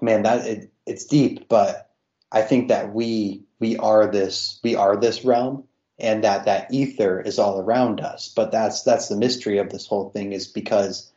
man 0.00 0.22
that 0.22 0.46
it, 0.46 0.72
it's 0.86 1.04
deep, 1.04 1.48
but 1.48 1.90
I 2.32 2.42
think 2.42 2.68
that 2.68 2.92
we 2.92 3.42
we 3.58 3.76
are 3.76 4.06
this 4.10 4.60
we 4.62 4.74
are 4.74 4.96
this 4.96 5.24
realm, 5.24 5.64
and 5.98 6.24
that 6.24 6.44
that 6.44 6.72
ether 6.72 7.20
is 7.20 7.38
all 7.38 7.60
around 7.60 8.00
us. 8.00 8.32
But 8.34 8.52
that's 8.52 8.82
that's 8.82 9.08
the 9.08 9.16
mystery 9.16 9.58
of 9.58 9.70
this 9.70 9.86
whole 9.86 10.10
thing 10.10 10.32
is 10.32 10.46
because 10.46 11.10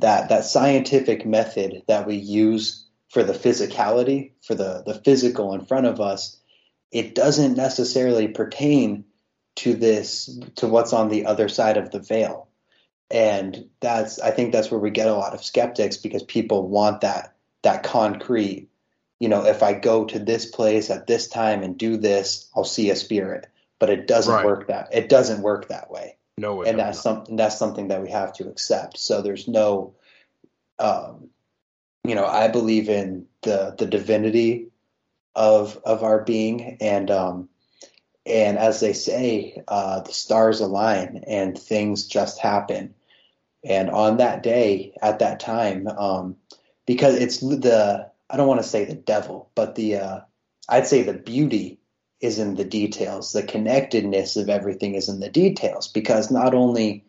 that 0.00 0.28
that 0.28 0.44
scientific 0.44 1.26
method 1.26 1.82
that 1.88 2.06
we 2.06 2.16
use 2.16 2.86
for 3.08 3.22
the 3.22 3.32
physicality 3.32 4.32
for 4.42 4.54
the 4.54 4.82
the 4.86 4.94
physical 4.94 5.54
in 5.54 5.64
front 5.64 5.86
of 5.86 6.00
us, 6.00 6.36
it 6.92 7.14
doesn't 7.14 7.56
necessarily 7.56 8.28
pertain 8.28 9.04
to 9.56 9.74
this 9.74 10.38
to 10.56 10.68
what's 10.68 10.92
on 10.92 11.08
the 11.08 11.26
other 11.26 11.48
side 11.48 11.76
of 11.76 11.90
the 11.90 11.98
veil 11.98 12.48
and 13.10 13.68
that's 13.80 14.20
i 14.20 14.30
think 14.30 14.52
that's 14.52 14.70
where 14.70 14.80
we 14.80 14.90
get 14.90 15.08
a 15.08 15.14
lot 15.14 15.34
of 15.34 15.42
skeptics 15.42 15.96
because 15.96 16.22
people 16.22 16.68
want 16.68 17.00
that 17.00 17.34
that 17.62 17.82
concrete 17.82 18.67
you 19.20 19.28
know 19.28 19.44
if 19.44 19.62
i 19.62 19.72
go 19.72 20.04
to 20.04 20.18
this 20.18 20.46
place 20.46 20.90
at 20.90 21.06
this 21.06 21.28
time 21.28 21.62
and 21.62 21.78
do 21.78 21.96
this 21.96 22.48
i'll 22.56 22.64
see 22.64 22.90
a 22.90 22.96
spirit. 22.96 23.46
But 23.80 23.90
it 23.90 24.08
doesn't 24.08 24.34
right. 24.34 24.44
work 24.44 24.66
that 24.68 24.88
it 24.92 25.08
doesn't 25.08 25.42
work 25.42 25.68
that 25.68 25.90
way. 25.90 26.16
No 26.36 26.62
and 26.64 26.78
that's 26.78 27.00
something 27.00 27.36
that's 27.36 27.56
something 27.56 27.88
that 27.88 28.02
we 28.02 28.10
have 28.10 28.32
to 28.34 28.48
accept. 28.48 28.98
So 28.98 29.22
there's 29.22 29.46
no 29.46 29.94
um 30.80 31.28
you 32.04 32.14
know 32.16 32.26
i 32.26 32.48
believe 32.48 32.88
in 32.88 33.26
the 33.42 33.74
the 33.78 33.86
divinity 33.86 34.68
of 35.36 35.80
of 35.84 36.02
our 36.02 36.24
being. 36.24 36.78
And 36.80 37.10
um 37.10 37.48
and 38.28 38.58
as 38.58 38.80
they 38.80 38.92
say, 38.92 39.62
uh, 39.68 40.00
the 40.00 40.12
stars 40.12 40.60
align 40.60 41.24
and 41.26 41.58
things 41.58 42.06
just 42.06 42.38
happen. 42.38 42.94
And 43.64 43.88
on 43.90 44.18
that 44.18 44.42
day, 44.42 44.92
at 45.00 45.20
that 45.20 45.40
time, 45.40 45.88
um, 45.88 46.36
because 46.86 47.14
it's 47.14 47.38
the 47.38 48.10
I 48.30 48.36
don't 48.36 48.48
want 48.48 48.62
to 48.62 48.68
say 48.68 48.84
the 48.84 48.94
devil, 48.94 49.50
but 49.54 49.74
the 49.74 49.96
uh, 49.96 50.20
I'd 50.68 50.86
say 50.86 51.02
the 51.02 51.14
beauty 51.14 51.80
is 52.20 52.38
in 52.38 52.56
the 52.56 52.64
details. 52.64 53.32
The 53.32 53.42
connectedness 53.42 54.36
of 54.36 54.48
everything 54.48 54.94
is 54.94 55.08
in 55.08 55.20
the 55.20 55.30
details. 55.30 55.88
Because 55.88 56.30
not 56.30 56.54
only 56.54 57.04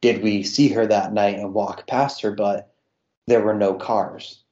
did 0.00 0.22
we 0.22 0.42
see 0.42 0.68
her 0.68 0.86
that 0.86 1.12
night 1.12 1.38
and 1.38 1.54
walk 1.54 1.86
past 1.86 2.22
her, 2.22 2.32
but 2.32 2.72
there 3.26 3.42
were 3.42 3.54
no 3.54 3.74
cars 3.74 4.42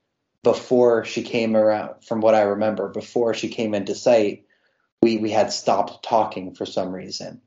before 0.43 1.05
she 1.05 1.23
came 1.23 1.57
around. 1.57 2.05
From 2.05 2.21
what 2.21 2.35
I 2.35 2.43
remember, 2.43 2.89
before 2.89 3.35
she 3.35 3.49
came 3.49 3.75
into 3.75 3.95
sight, 3.95 4.45
we 5.03 5.19
we 5.19 5.31
had 5.31 5.53
stopped 5.53 6.05
talking 6.05 6.55
for 6.55 6.67
some 6.67 6.93
reason. 6.93 7.41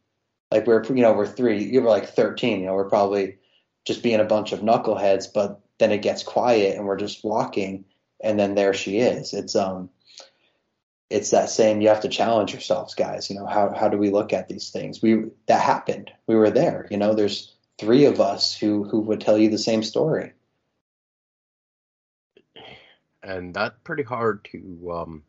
Like 0.52 0.68
we're 0.68 0.84
you 0.86 1.02
know 1.02 1.14
we're 1.14 1.28
three, 1.28 1.64
you 1.64 1.82
were 1.82 1.90
like 1.90 2.10
thirteen. 2.10 2.62
You 2.62 2.68
know 2.68 2.74
we're 2.76 2.90
probably 2.90 3.38
just 3.86 4.04
being 4.04 4.20
a 4.20 4.26
bunch 4.26 4.52
of 4.54 4.62
knuckleheads, 4.62 5.28
but 5.34 5.60
then 5.80 5.92
it 5.92 6.02
gets 6.02 6.24
quiet 6.24 6.78
and 6.78 6.86
we're 6.86 6.98
just 6.98 7.24
walking, 7.24 7.86
and 8.24 8.40
then 8.40 8.56
there 8.56 8.74
she 8.74 9.00
is. 9.00 9.34
It's 9.34 9.56
um 9.56 9.90
it's 11.10 11.30
that 11.30 11.50
same 11.50 11.82
you 11.82 11.90
have 11.90 12.02
to 12.02 12.10
challenge 12.10 12.54
yourselves 12.54 12.96
guys 12.96 13.30
you 13.30 13.36
know 13.36 13.46
how 13.46 13.72
how 13.76 13.88
do 13.88 13.98
we 13.98 14.10
look 14.10 14.34
at 14.34 14.48
these 14.48 14.72
things 14.72 15.00
we 15.02 15.26
that 15.48 15.62
happened 15.62 16.10
we 16.26 16.34
were 16.34 16.50
there 16.50 16.88
you 16.90 16.98
know 16.98 17.14
there's 17.14 17.54
three 17.78 18.06
of 18.06 18.20
us 18.20 18.56
who 18.56 18.86
who 18.86 19.02
would 19.02 19.22
tell 19.22 19.38
you 19.38 19.50
the 19.50 19.58
same 19.58 19.84
story 19.84 20.32
and 23.22 23.54
that's 23.54 23.78
pretty 23.84 24.02
hard 24.02 24.44
to 24.46 24.92
um 24.92 25.24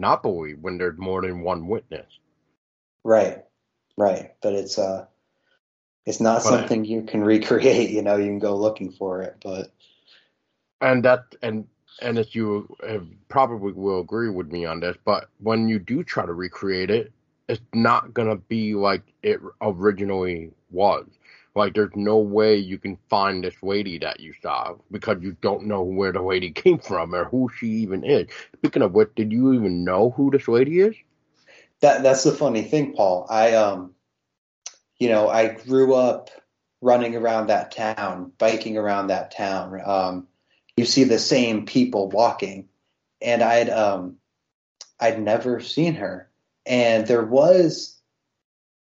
not 0.00 0.22
believe 0.22 0.58
when 0.60 0.78
there's 0.78 0.98
more 0.98 1.20
than 1.20 1.42
one 1.42 1.68
witness. 1.68 2.06
Right, 3.04 3.44
right. 3.96 4.32
But 4.40 4.54
it's 4.54 4.78
uh, 4.78 5.06
it's 6.06 6.20
not 6.20 6.42
but 6.42 6.48
something 6.48 6.84
you 6.84 7.02
can 7.02 7.22
recreate. 7.24 7.90
You 7.90 8.02
know, 8.02 8.16
you 8.16 8.26
can 8.26 8.38
go 8.38 8.56
looking 8.56 8.90
for 8.90 9.22
it, 9.22 9.36
but 9.44 9.72
and 10.80 11.04
that 11.04 11.34
and 11.42 11.68
and 12.00 12.18
as 12.18 12.34
you 12.34 12.76
have, 12.86 13.06
probably 13.28 13.72
will 13.72 14.00
agree 14.00 14.30
with 14.30 14.50
me 14.52 14.64
on 14.64 14.80
this, 14.80 14.96
but 15.04 15.28
when 15.38 15.68
you 15.68 15.78
do 15.78 16.02
try 16.02 16.26
to 16.26 16.32
recreate 16.32 16.90
it, 16.90 17.12
it's 17.48 17.60
not 17.74 18.14
gonna 18.14 18.36
be 18.36 18.74
like 18.74 19.02
it 19.22 19.40
originally 19.60 20.50
was. 20.70 21.06
Like, 21.54 21.74
there's 21.74 21.94
no 21.96 22.18
way 22.18 22.56
you 22.56 22.78
can 22.78 22.96
find 23.08 23.42
this 23.42 23.56
lady 23.62 23.98
that 23.98 24.20
you 24.20 24.32
saw 24.40 24.76
because 24.90 25.18
you 25.20 25.36
don't 25.42 25.64
know 25.64 25.82
where 25.82 26.12
the 26.12 26.22
lady 26.22 26.50
came 26.52 26.78
from 26.78 27.14
or 27.14 27.24
who 27.24 27.50
she 27.56 27.66
even 27.66 28.04
is. 28.04 28.28
Speaking 28.56 28.82
of 28.82 28.92
which, 28.92 29.14
did 29.16 29.32
you 29.32 29.52
even 29.54 29.84
know 29.84 30.10
who 30.10 30.30
this 30.30 30.46
lady 30.46 30.80
is? 30.80 30.94
That 31.80 32.02
that's 32.02 32.24
the 32.24 32.32
funny 32.32 32.62
thing, 32.62 32.92
Paul. 32.94 33.26
I 33.28 33.54
um, 33.54 33.94
you 34.98 35.08
know, 35.08 35.28
I 35.28 35.48
grew 35.54 35.94
up 35.94 36.30
running 36.82 37.16
around 37.16 37.48
that 37.48 37.72
town, 37.72 38.32
biking 38.38 38.76
around 38.76 39.08
that 39.08 39.30
town. 39.30 39.80
Um, 39.84 40.28
you 40.80 40.86
see 40.86 41.04
the 41.04 41.18
same 41.18 41.66
people 41.66 42.08
walking, 42.08 42.68
and 43.22 43.42
I'd 43.42 43.70
um, 43.70 44.16
I'd 44.98 45.22
never 45.22 45.60
seen 45.60 45.94
her, 45.94 46.28
and 46.66 47.06
there 47.06 47.24
was 47.24 48.00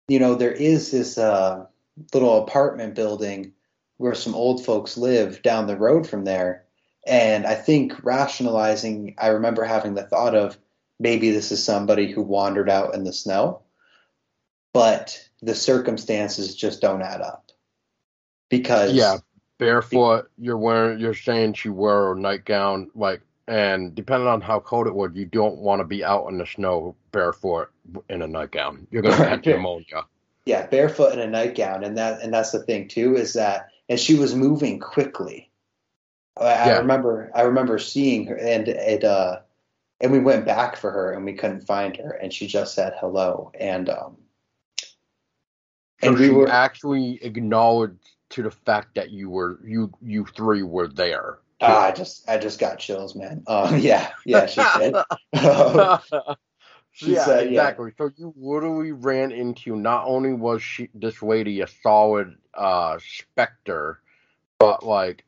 you 0.08 0.18
know, 0.18 0.34
there 0.34 0.52
is 0.52 0.90
this 0.90 1.18
uh, 1.18 1.66
little 2.12 2.42
apartment 2.42 2.94
building 2.94 3.52
where 3.96 4.14
some 4.14 4.34
old 4.34 4.64
folks 4.64 4.96
live 4.96 5.42
down 5.42 5.66
the 5.66 5.76
road 5.76 6.08
from 6.08 6.24
there. 6.24 6.64
And 7.06 7.46
I 7.46 7.54
think 7.54 8.02
rationalizing, 8.02 9.14
I 9.18 9.28
remember 9.28 9.64
having 9.64 9.94
the 9.94 10.06
thought 10.06 10.34
of 10.34 10.58
maybe 10.98 11.30
this 11.30 11.52
is 11.52 11.62
somebody 11.62 12.10
who 12.10 12.22
wandered 12.22 12.68
out 12.68 12.94
in 12.94 13.04
the 13.04 13.12
snow, 13.12 13.62
but 14.72 15.26
the 15.42 15.54
circumstances 15.54 16.54
just 16.54 16.80
don't 16.80 17.02
add 17.02 17.20
up. 17.20 17.50
Because 18.50 18.92
yeah, 18.92 19.18
barefoot, 19.58 20.30
you're 20.38 20.58
wearing, 20.58 20.98
you're 20.98 21.14
saying 21.14 21.54
she 21.54 21.68
wore 21.68 22.12
a 22.12 22.18
nightgown, 22.18 22.90
like, 22.94 23.22
and 23.46 23.94
depending 23.94 24.28
on 24.28 24.40
how 24.40 24.60
cold 24.60 24.86
it 24.86 24.94
was, 24.94 25.10
you 25.14 25.26
don't 25.26 25.58
want 25.58 25.80
to 25.80 25.84
be 25.84 26.04
out 26.04 26.28
in 26.28 26.38
the 26.38 26.46
snow 26.46 26.94
barefoot 27.12 27.70
in 28.08 28.22
a 28.22 28.26
nightgown. 28.26 28.86
You're 28.90 29.02
going 29.02 29.16
to 29.16 29.24
catch 29.24 29.46
pneumonia. 29.46 30.04
Yeah, 30.46 30.66
barefoot 30.66 31.12
in 31.12 31.20
a 31.20 31.26
nightgown, 31.26 31.84
and 31.84 31.96
that 31.96 32.20
and 32.20 32.32
that's 32.32 32.52
the 32.52 32.62
thing 32.62 32.88
too 32.88 33.16
is 33.16 33.32
that, 33.32 33.70
and 33.88 33.98
she 33.98 34.14
was 34.14 34.34
moving 34.34 34.78
quickly. 34.78 35.50
I, 36.38 36.44
yeah. 36.44 36.64
I 36.64 36.78
remember, 36.78 37.30
I 37.34 37.42
remember 37.42 37.78
seeing 37.78 38.26
her, 38.26 38.36
and 38.36 38.68
it, 38.68 39.04
uh, 39.04 39.40
and 40.00 40.12
we 40.12 40.18
went 40.18 40.44
back 40.44 40.76
for 40.76 40.90
her, 40.90 41.12
and 41.12 41.24
we 41.24 41.32
couldn't 41.32 41.62
find 41.62 41.96
her, 41.96 42.10
and 42.10 42.30
she 42.30 42.46
just 42.46 42.74
said 42.74 42.94
hello, 43.00 43.52
and 43.58 43.88
um, 43.88 44.18
so 44.80 44.88
and 46.08 46.18
we 46.18 46.28
were 46.28 46.48
actually 46.48 47.18
acknowledged 47.22 48.13
to 48.34 48.42
the 48.42 48.50
fact 48.50 48.94
that 48.96 49.10
you 49.10 49.30
were 49.30 49.58
you 49.64 49.92
you 50.02 50.26
three 50.26 50.62
were 50.62 50.88
there. 50.88 51.38
Uh, 51.60 51.66
I 51.66 51.92
just 51.92 52.28
I 52.28 52.38
just 52.38 52.58
got 52.58 52.78
chills, 52.78 53.14
man. 53.14 53.42
Um, 53.46 53.78
yeah, 53.78 54.10
yeah, 54.24 54.46
she 54.46 54.64
did. 54.74 54.98
Um, 55.44 55.90
she 56.92 57.16
yeah, 57.16 57.24
said, 57.24 57.48
exactly. 57.48 57.92
Yeah. 57.92 57.96
So 57.98 58.10
you 58.16 58.34
literally 58.36 58.92
ran 58.92 59.32
into 59.32 59.76
not 59.76 60.06
only 60.06 60.32
was 60.32 60.62
she 60.62 60.90
this 60.94 61.22
lady 61.22 61.60
a 61.60 61.66
solid 61.66 62.36
uh 62.54 62.98
specter, 63.00 64.00
but 64.58 64.84
like 64.84 65.24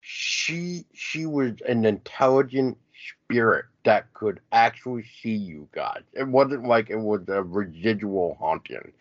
she 0.00 0.86
she 0.94 1.26
was 1.26 1.52
an 1.68 1.84
intelligent 1.84 2.78
spirit 3.28 3.66
that 3.84 4.12
could 4.14 4.40
actually 4.52 5.04
see 5.22 5.34
you 5.34 5.68
guys. 5.72 6.02
It 6.12 6.28
wasn't 6.28 6.66
like 6.66 6.90
it 6.90 6.96
was 6.98 7.28
a 7.28 7.42
residual 7.42 8.36
haunting. 8.38 8.92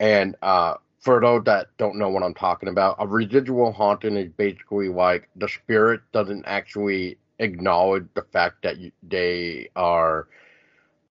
And 0.00 0.36
uh 0.42 0.76
for 1.02 1.20
those 1.20 1.42
that 1.44 1.66
don't 1.78 1.96
know 1.96 2.08
what 2.08 2.22
I'm 2.22 2.34
talking 2.34 2.68
about, 2.68 2.96
a 3.00 3.06
residual 3.06 3.72
haunting 3.72 4.16
is 4.16 4.30
basically 4.36 4.88
like 4.88 5.28
the 5.34 5.48
spirit 5.48 6.00
doesn't 6.12 6.44
actually 6.46 7.18
acknowledge 7.40 8.06
the 8.14 8.22
fact 8.32 8.62
that 8.62 8.78
you, 8.78 8.92
they 9.02 9.68
are 9.74 10.28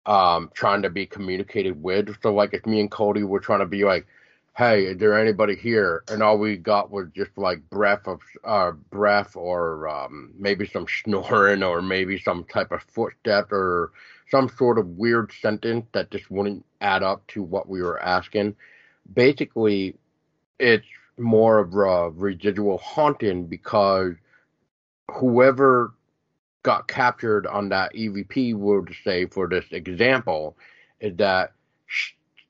um, 0.05 0.49
trying 0.53 0.81
to 0.83 0.89
be 0.89 1.05
communicated 1.05 1.83
with. 1.83 2.15
So, 2.23 2.33
like, 2.33 2.53
if 2.53 2.65
me 2.65 2.79
and 2.79 2.89
Cody 2.89 3.23
were 3.23 3.41
trying 3.41 3.59
to 3.59 3.65
be 3.65 3.83
like, 3.83 4.07
"Hey, 4.55 4.85
is 4.85 4.97
there 4.97 5.19
anybody 5.19 5.57
here?" 5.57 6.03
and 6.07 6.23
all 6.23 6.37
we 6.37 6.55
got 6.55 6.89
was 6.89 7.07
just 7.13 7.37
like 7.37 7.69
breath 7.69 8.07
of 8.07 8.21
uh, 8.45 8.71
breath, 8.71 9.35
or 9.35 9.89
um, 9.89 10.31
maybe 10.37 10.65
some 10.65 10.85
snoring, 10.87 11.63
or 11.63 11.81
maybe 11.81 12.17
some 12.17 12.45
type 12.45 12.71
of 12.71 12.81
footstep, 12.83 13.51
or 13.51 13.91
some 14.29 14.47
sort 14.47 14.79
of 14.79 14.87
weird 14.97 15.33
sentence 15.33 15.85
that 15.91 16.11
just 16.11 16.31
wouldn't 16.31 16.65
add 16.79 17.03
up 17.03 17.27
to 17.27 17.43
what 17.43 17.67
we 17.67 17.81
were 17.81 18.01
asking 18.01 18.55
basically 19.13 19.95
it's 20.59 20.85
more 21.17 21.59
of 21.59 21.73
a 21.73 22.09
residual 22.11 22.77
haunting 22.77 23.45
because 23.45 24.13
whoever 25.11 25.93
got 26.63 26.87
captured 26.87 27.47
on 27.47 27.69
that 27.69 27.93
EVP 27.93 28.55
would 28.55 28.93
say 29.03 29.25
for 29.25 29.47
this 29.47 29.65
example 29.71 30.55
is 30.99 31.17
that 31.17 31.53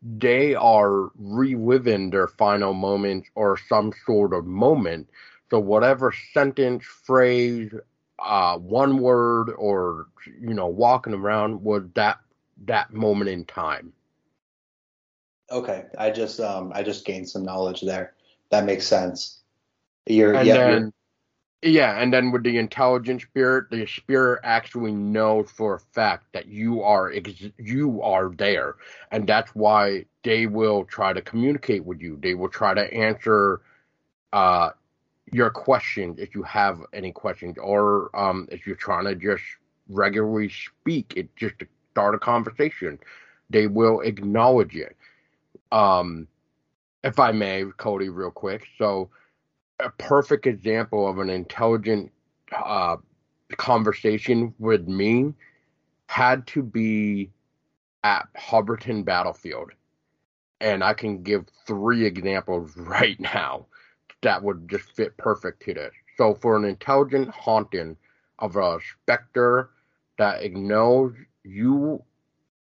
they 0.02 0.56
are 0.56 1.12
reliving 1.16 2.10
their 2.10 2.28
final 2.28 2.74
moments 2.74 3.30
or 3.36 3.58
some 3.70 3.94
sort 4.06 4.34
of 4.34 4.46
moment. 4.46 5.10
So 5.50 5.60
whatever 5.60 6.14
sentence, 6.34 6.84
phrase, 6.86 7.72
uh, 8.20 8.58
one 8.58 8.98
word, 8.98 9.52
or 9.58 10.08
you 10.40 10.54
know, 10.54 10.68
walking 10.68 11.14
around 11.14 11.62
was 11.64 11.84
that 11.96 12.20
that 12.66 12.94
moment 12.94 13.30
in 13.30 13.46
time. 13.46 13.94
Okay, 15.52 15.86
I 15.98 16.12
just 16.12 16.40
um 16.40 16.72
I 16.74 16.84
just 16.84 17.06
gained 17.06 17.30
some 17.30 17.44
knowledge 17.44 17.82
there. 17.82 18.14
That 18.52 18.66
makes 18.66 18.88
sense. 18.88 19.42
You're 20.06 20.36
and 20.36 20.48
yeah, 20.48 20.56
then, 20.56 20.94
yeah, 21.62 22.02
and 22.02 22.14
then 22.14 22.32
with 22.32 22.44
the 22.44 22.58
intelligent 22.58 23.22
spirit, 23.22 23.70
the 23.70 23.86
spirit 23.86 24.42
actually 24.44 24.94
knows 24.94 25.50
for 25.52 25.76
a 25.76 25.80
fact 25.80 26.26
that 26.34 26.48
you 26.48 26.82
are 26.84 27.12
ex- 27.12 27.52
you 27.58 28.02
are 28.02 28.30
there, 28.30 28.76
and 29.12 29.28
that's 29.28 29.54
why 29.56 30.06
they 30.24 30.48
will 30.48 30.86
try 30.86 31.14
to 31.14 31.22
communicate 31.22 31.86
with 31.86 32.02
you. 32.02 32.18
They 32.22 32.34
will 32.36 32.50
try 32.50 32.74
to 32.74 32.94
answer 32.94 33.62
uh 34.34 34.72
your 35.32 35.50
questions 35.50 36.20
if 36.20 36.36
you 36.36 36.44
have 36.44 36.82
any 36.94 37.12
questions, 37.12 37.58
or 37.62 38.10
um 38.18 38.48
if 38.52 38.66
you're 38.66 38.76
trying 38.76 39.06
to 39.06 39.16
just 39.16 39.44
regularly 39.90 40.50
speak, 40.50 41.14
it 41.18 41.36
just 41.36 41.60
to 41.60 41.68
start 41.92 42.16
a 42.16 42.20
conversation. 42.20 43.00
They 43.50 43.68
will 43.68 44.00
acknowledge 44.02 44.76
it 44.76 44.96
um, 45.72 46.28
if 47.04 47.20
I 47.20 47.32
may, 47.32 47.66
Cody, 47.78 48.10
real 48.10 48.32
quick. 48.32 48.68
So, 48.78 49.10
a 49.80 49.90
perfect 49.90 50.46
example 50.46 51.08
of 51.08 51.18
an 51.18 51.30
intelligent 51.30 52.12
uh, 52.56 52.98
conversation 53.58 54.54
with 54.60 54.88
me 54.88 55.34
had 56.08 56.46
to 56.48 56.62
be 56.62 57.32
at 58.04 58.28
Hubbardton 58.38 59.04
Battlefield. 59.04 59.72
And 60.60 60.84
I 60.84 60.94
can 60.94 61.24
give 61.24 61.46
three 61.66 62.06
examples 62.06 62.72
right 62.78 63.20
now 63.20 63.66
that 64.22 64.44
would 64.44 64.70
just 64.70 64.92
fit 64.96 65.18
perfect 65.18 65.64
to 65.64 65.74
this. 65.74 65.94
So, 66.18 66.36
for 66.36 66.56
an 66.56 66.66
intelligent 66.66 67.30
haunting 67.30 67.98
of 68.40 68.56
a 68.56 68.80
specter 68.94 69.70
that 70.18 70.52
knows 70.52 71.14
you 71.44 72.04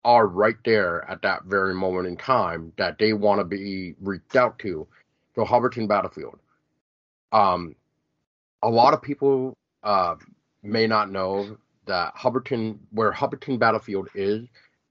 are 0.07 0.25
right 0.25 0.55
there 0.63 1.05
at 1.11 1.21
that 1.21 1.43
very 1.43 1.73
moment 1.73 2.07
in 2.07 2.15
time 2.15 2.71
that 2.77 2.97
they 2.97 3.11
want 3.11 3.41
to 3.41 3.43
be 3.43 3.93
reached 3.99 4.37
out 4.37 4.57
to. 4.57 4.87
So 5.35 5.43
Hubbardton 5.43 5.85
Battlefield. 5.85 6.39
Um, 7.33 7.75
a 8.63 8.69
lot 8.69 8.93
of 8.93 9.01
people 9.01 9.53
uh, 9.83 10.15
may 10.63 10.87
not 10.87 11.11
know 11.11 11.57
that 11.87 12.15
Hubbardton, 12.15 12.77
where 12.91 13.11
Hubbardton 13.11 13.59
Battlefield 13.59 14.07
is, 14.15 14.47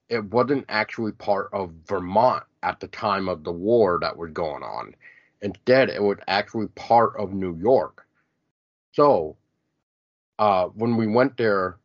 it 0.07 0.23
wasn't 0.23 0.65
actually 0.69 1.13
part 1.13 1.49
of 1.51 1.71
Vermont 1.87 2.43
at 2.61 2.79
the 2.79 2.87
time 2.87 3.27
of 3.27 3.43
the 3.43 3.51
war 3.51 3.97
that 3.99 4.15
was 4.15 4.29
going 4.29 4.61
on. 4.61 4.93
Instead, 5.41 5.89
it 5.89 6.01
was 6.01 6.19
actually 6.27 6.67
part 6.75 7.13
of 7.17 7.33
New 7.33 7.57
York. 7.57 8.05
So, 8.91 9.35
uh, 10.37 10.67
when 10.75 10.95
we 10.95 11.07
went 11.07 11.37
there 11.37 11.79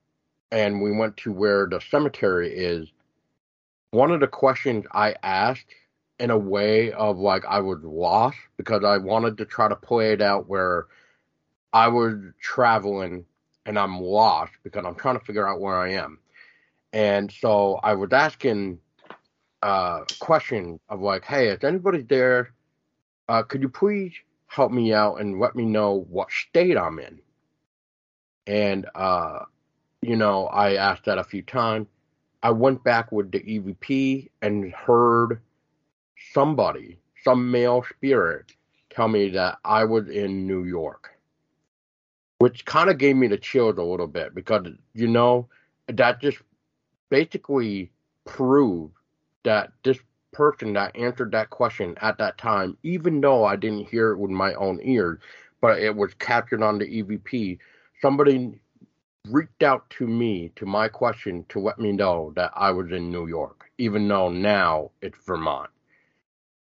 and 0.51 0.83
we 0.83 0.93
went 0.93 1.17
to 1.19 1.33
where 1.33 1.67
the 1.67 1.81
cemetery 1.91 2.53
is, 2.55 2.93
one 3.93 4.11
of 4.11 4.21
the 4.21 4.27
questions 4.27 4.87
I 4.91 5.15
asked 5.23 5.67
in 6.19 6.31
a 6.31 6.39
way 6.39 6.93
of 6.93 7.19
like 7.19 7.45
I 7.47 7.61
was 7.61 7.79
lost 7.83 8.39
because 8.57 8.85
I 8.85 8.99
wanted 8.99 9.39
to 9.39 9.45
try 9.45 9.69
to 9.69 9.77
play 9.77 10.13
it 10.13 10.23
out 10.23 10.49
where 10.49 10.87
I 11.73 11.89
was 11.89 12.15
traveling 12.41 13.27
and 13.67 13.79
I'm 13.79 14.01
lost 14.01 14.53
because 14.65 14.85
I'm 14.87 14.95
trying 14.95 15.19
to 15.19 15.25
figure 15.25 15.47
out 15.47 15.61
where 15.61 15.77
I 15.77 15.93
am. 15.93 16.19
And 16.93 17.31
so 17.31 17.81
I 17.83 17.95
was 17.95 18.13
asking 18.13 18.79
a 19.63 19.67
uh, 19.67 20.05
question 20.21 20.81
of 20.89 21.01
like, 21.01 21.25
hey, 21.25 21.49
is 21.49 21.63
anybody 21.63 22.03
there? 22.03 22.53
Uh, 23.29 23.43
could 23.43 23.61
you 23.61 23.69
please 23.69 24.13
help 24.47 24.73
me 24.73 24.93
out 24.95 25.21
and 25.21 25.39
let 25.39 25.55
me 25.55 25.65
know 25.65 26.07
what 26.09 26.31
state 26.31 26.79
I'm 26.79 26.99
in? 26.99 27.21
And, 28.47 28.87
uh, 28.95 29.41
you 30.01 30.17
know, 30.17 30.47
I 30.47 30.77
asked 30.77 31.05
that 31.05 31.19
a 31.19 31.25
few 31.25 31.43
times. 31.43 31.87
I 32.43 32.51
went 32.51 32.83
back 32.83 33.13
with 33.13 33.31
the 33.31 33.41
EVP 33.41 34.31
and 34.43 34.73
heard 34.73 35.41
somebody, 36.33 36.99
some 37.23 37.51
male 37.51 37.85
spirit, 37.89 38.53
tell 38.91 39.09
me 39.09 39.29
that 39.31 39.59
I 39.65 39.85
was 39.85 40.09
in 40.09 40.47
New 40.47 40.65
York, 40.65 41.11
which 42.39 42.65
kind 42.65 42.91
of 42.91 42.99
gave 42.99 43.17
me 43.17 43.29
the 43.29 43.39
chills 43.39 43.79
a 43.79 43.83
little 43.83 44.09
bit 44.09 44.35
because, 44.35 44.67
you 44.95 45.07
know, 45.07 45.49
that 45.87 46.21
just 46.21 46.39
basically 47.11 47.91
proved 48.25 48.95
that 49.45 49.73
this 49.85 49.99
person 50.33 50.73
that 50.73 50.97
answered 50.97 51.31
that 51.33 51.51
question 51.51 51.95
at 52.01 52.19
that 52.19 52.39
time, 52.39 52.77
even 52.83 53.21
though 53.21 53.45
I 53.45 53.57
didn't 53.57 53.89
hear 53.89 54.11
it 54.11 54.19
with 54.19 54.31
my 54.31 54.55
own 54.55 54.81
ears, 54.83 55.19
but 55.61 55.79
it 55.79 55.95
was 55.95 56.15
captured 56.15 56.63
on 56.63 56.79
the 56.79 56.87
EVP, 56.87 57.59
somebody 58.01 58.61
reached 59.29 59.63
out 59.63 59.89
to 59.91 60.07
me 60.07 60.51
to 60.57 60.67
my 60.67 60.89
question 60.89 61.45
to 61.49 61.61
let 61.61 61.79
me 61.79 61.93
know 61.93 62.33
that 62.35 62.51
I 62.55 62.71
was 62.71 62.91
in 62.91 63.11
New 63.11 63.29
York, 63.29 63.71
even 63.79 64.09
though 64.09 64.29
now 64.29 64.91
it's 65.01 65.19
Vermont. 65.25 65.71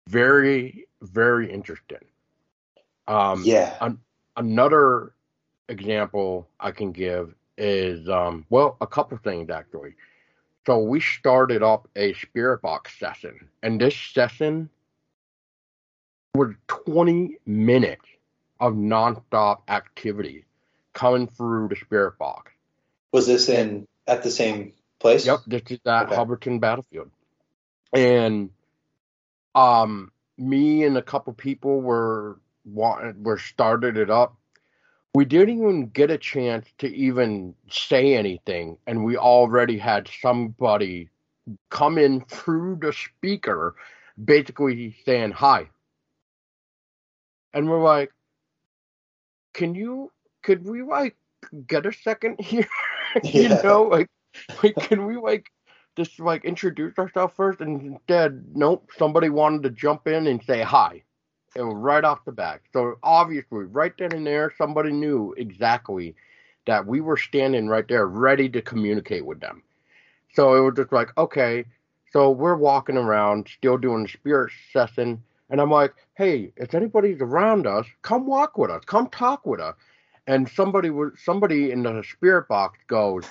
Very, 0.08 0.86
very 1.00 1.50
interesting. 1.50 2.04
Um, 3.08 3.42
yeah. 3.44 3.76
An- 3.80 4.00
another 4.36 5.14
example 5.68 6.48
I 6.60 6.72
can 6.72 6.92
give 6.92 7.34
is 7.56 8.08
um, 8.08 8.44
well, 8.50 8.76
a 8.80 8.86
couple 8.86 9.16
things 9.18 9.50
actually. 9.50 9.94
So 10.66 10.78
we 10.78 11.00
started 11.00 11.62
up 11.62 11.88
a 11.96 12.14
spirit 12.14 12.62
box 12.62 12.96
session, 12.98 13.48
and 13.62 13.80
this 13.80 13.96
session 13.96 14.68
was 16.34 16.54
20 16.68 17.38
minutes 17.46 18.06
of 18.60 18.74
nonstop 18.74 19.62
activity 19.68 20.44
coming 20.92 21.26
through 21.28 21.68
the 21.68 21.76
spirit 21.76 22.18
box. 22.18 22.52
Was 23.12 23.26
this 23.26 23.48
in 23.48 23.86
at 24.06 24.22
the 24.22 24.30
same 24.30 24.72
place? 25.00 25.26
Yep, 25.26 25.40
this 25.46 25.62
is 25.70 25.80
at 25.86 26.06
Okay. 26.06 26.16
Hubbardton 26.16 26.60
Battlefield. 26.60 27.10
And 27.92 28.50
um 29.54 30.12
me 30.38 30.84
and 30.84 30.96
a 30.96 31.02
couple 31.02 31.32
people 31.34 31.80
were 31.82 32.40
wa- 32.64 33.12
were 33.16 33.38
started 33.38 33.96
it 33.96 34.10
up. 34.10 34.36
We 35.14 35.26
didn't 35.26 35.58
even 35.58 35.88
get 35.88 36.10
a 36.10 36.18
chance 36.18 36.66
to 36.78 36.88
even 36.88 37.54
say 37.70 38.14
anything 38.14 38.78
and 38.86 39.04
we 39.04 39.16
already 39.16 39.78
had 39.78 40.08
somebody 40.20 41.10
come 41.70 41.98
in 41.98 42.22
through 42.22 42.76
the 42.80 42.92
speaker 42.92 43.74
basically 44.22 44.96
saying 45.04 45.32
hi. 45.32 45.68
And 47.52 47.68
we're 47.68 47.82
like, 47.82 48.12
"Can 49.54 49.74
you 49.74 50.12
could 50.42 50.64
we 50.64 50.82
like 50.82 51.16
get 51.66 51.86
a 51.86 51.92
second 51.92 52.40
here?" 52.40 52.68
you 53.32 53.50
Yeah. 53.50 53.62
know, 53.62 53.84
like 53.84 54.08
like, 54.62 54.76
can 54.78 55.06
we 55.06 55.16
like 55.16 55.50
just 55.96 56.18
like 56.20 56.44
introduce 56.44 56.98
ourselves 56.98 57.34
first? 57.36 57.60
And 57.60 57.80
instead, 57.82 58.44
nope, 58.54 58.90
somebody 58.96 59.28
wanted 59.28 59.62
to 59.64 59.70
jump 59.70 60.06
in 60.06 60.26
and 60.26 60.42
say 60.42 60.62
hi. 60.62 61.02
And 61.54 61.84
right 61.84 62.02
off 62.04 62.24
the 62.24 62.32
bat. 62.32 62.62
So 62.72 62.96
obviously, 63.02 63.64
right 63.64 63.92
then 63.98 64.12
and 64.12 64.26
there, 64.26 64.52
somebody 64.56 64.90
knew 64.90 65.34
exactly 65.36 66.14
that 66.66 66.86
we 66.86 67.00
were 67.00 67.16
standing 67.18 67.68
right 67.68 67.86
there, 67.88 68.06
ready 68.06 68.48
to 68.48 68.62
communicate 68.62 69.26
with 69.26 69.40
them. 69.40 69.62
So 70.32 70.54
it 70.54 70.60
was 70.60 70.74
just 70.76 70.92
like, 70.92 71.10
okay, 71.18 71.66
so 72.10 72.30
we're 72.30 72.56
walking 72.56 72.96
around, 72.96 73.48
still 73.48 73.76
doing 73.76 74.04
the 74.04 74.08
spirit 74.08 74.50
session, 74.72 75.22
and 75.50 75.60
I'm 75.60 75.70
like, 75.70 75.92
hey, 76.14 76.52
if 76.56 76.74
anybody's 76.74 77.20
around 77.20 77.66
us, 77.66 77.86
come 78.00 78.26
walk 78.26 78.56
with 78.56 78.70
us, 78.70 78.84
come 78.86 79.08
talk 79.10 79.44
with 79.44 79.60
us. 79.60 79.74
And 80.26 80.48
somebody 80.48 80.90
was 80.90 81.12
somebody 81.24 81.72
in 81.72 81.82
the 81.82 82.04
spirit 82.08 82.48
box 82.48 82.78
goes, 82.86 83.24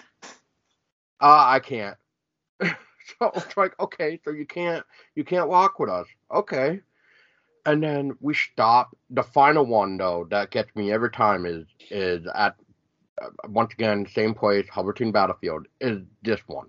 uh, 1.21 1.45
I 1.47 1.59
can't. 1.59 1.97
so 2.61 3.31
it's 3.35 3.55
like, 3.55 3.79
okay, 3.79 4.19
so 4.25 4.31
you 4.31 4.45
can't 4.45 4.83
you 5.15 5.23
can't 5.23 5.47
walk 5.47 5.79
with 5.79 5.89
us. 5.89 6.07
Okay. 6.31 6.81
And 7.65 7.83
then 7.83 8.17
we 8.19 8.33
stop. 8.33 8.97
The 9.09 9.23
final 9.23 9.65
one 9.65 9.97
though 9.97 10.27
that 10.31 10.51
gets 10.51 10.75
me 10.75 10.91
every 10.91 11.11
time 11.11 11.45
is 11.45 11.65
is 11.89 12.25
at 12.33 12.55
uh, 13.21 13.29
once 13.47 13.73
again 13.73 14.07
same 14.11 14.33
place, 14.33 14.67
Hubbardton 14.67 15.13
Battlefield 15.13 15.67
is 15.79 15.99
this 16.23 16.41
one. 16.47 16.67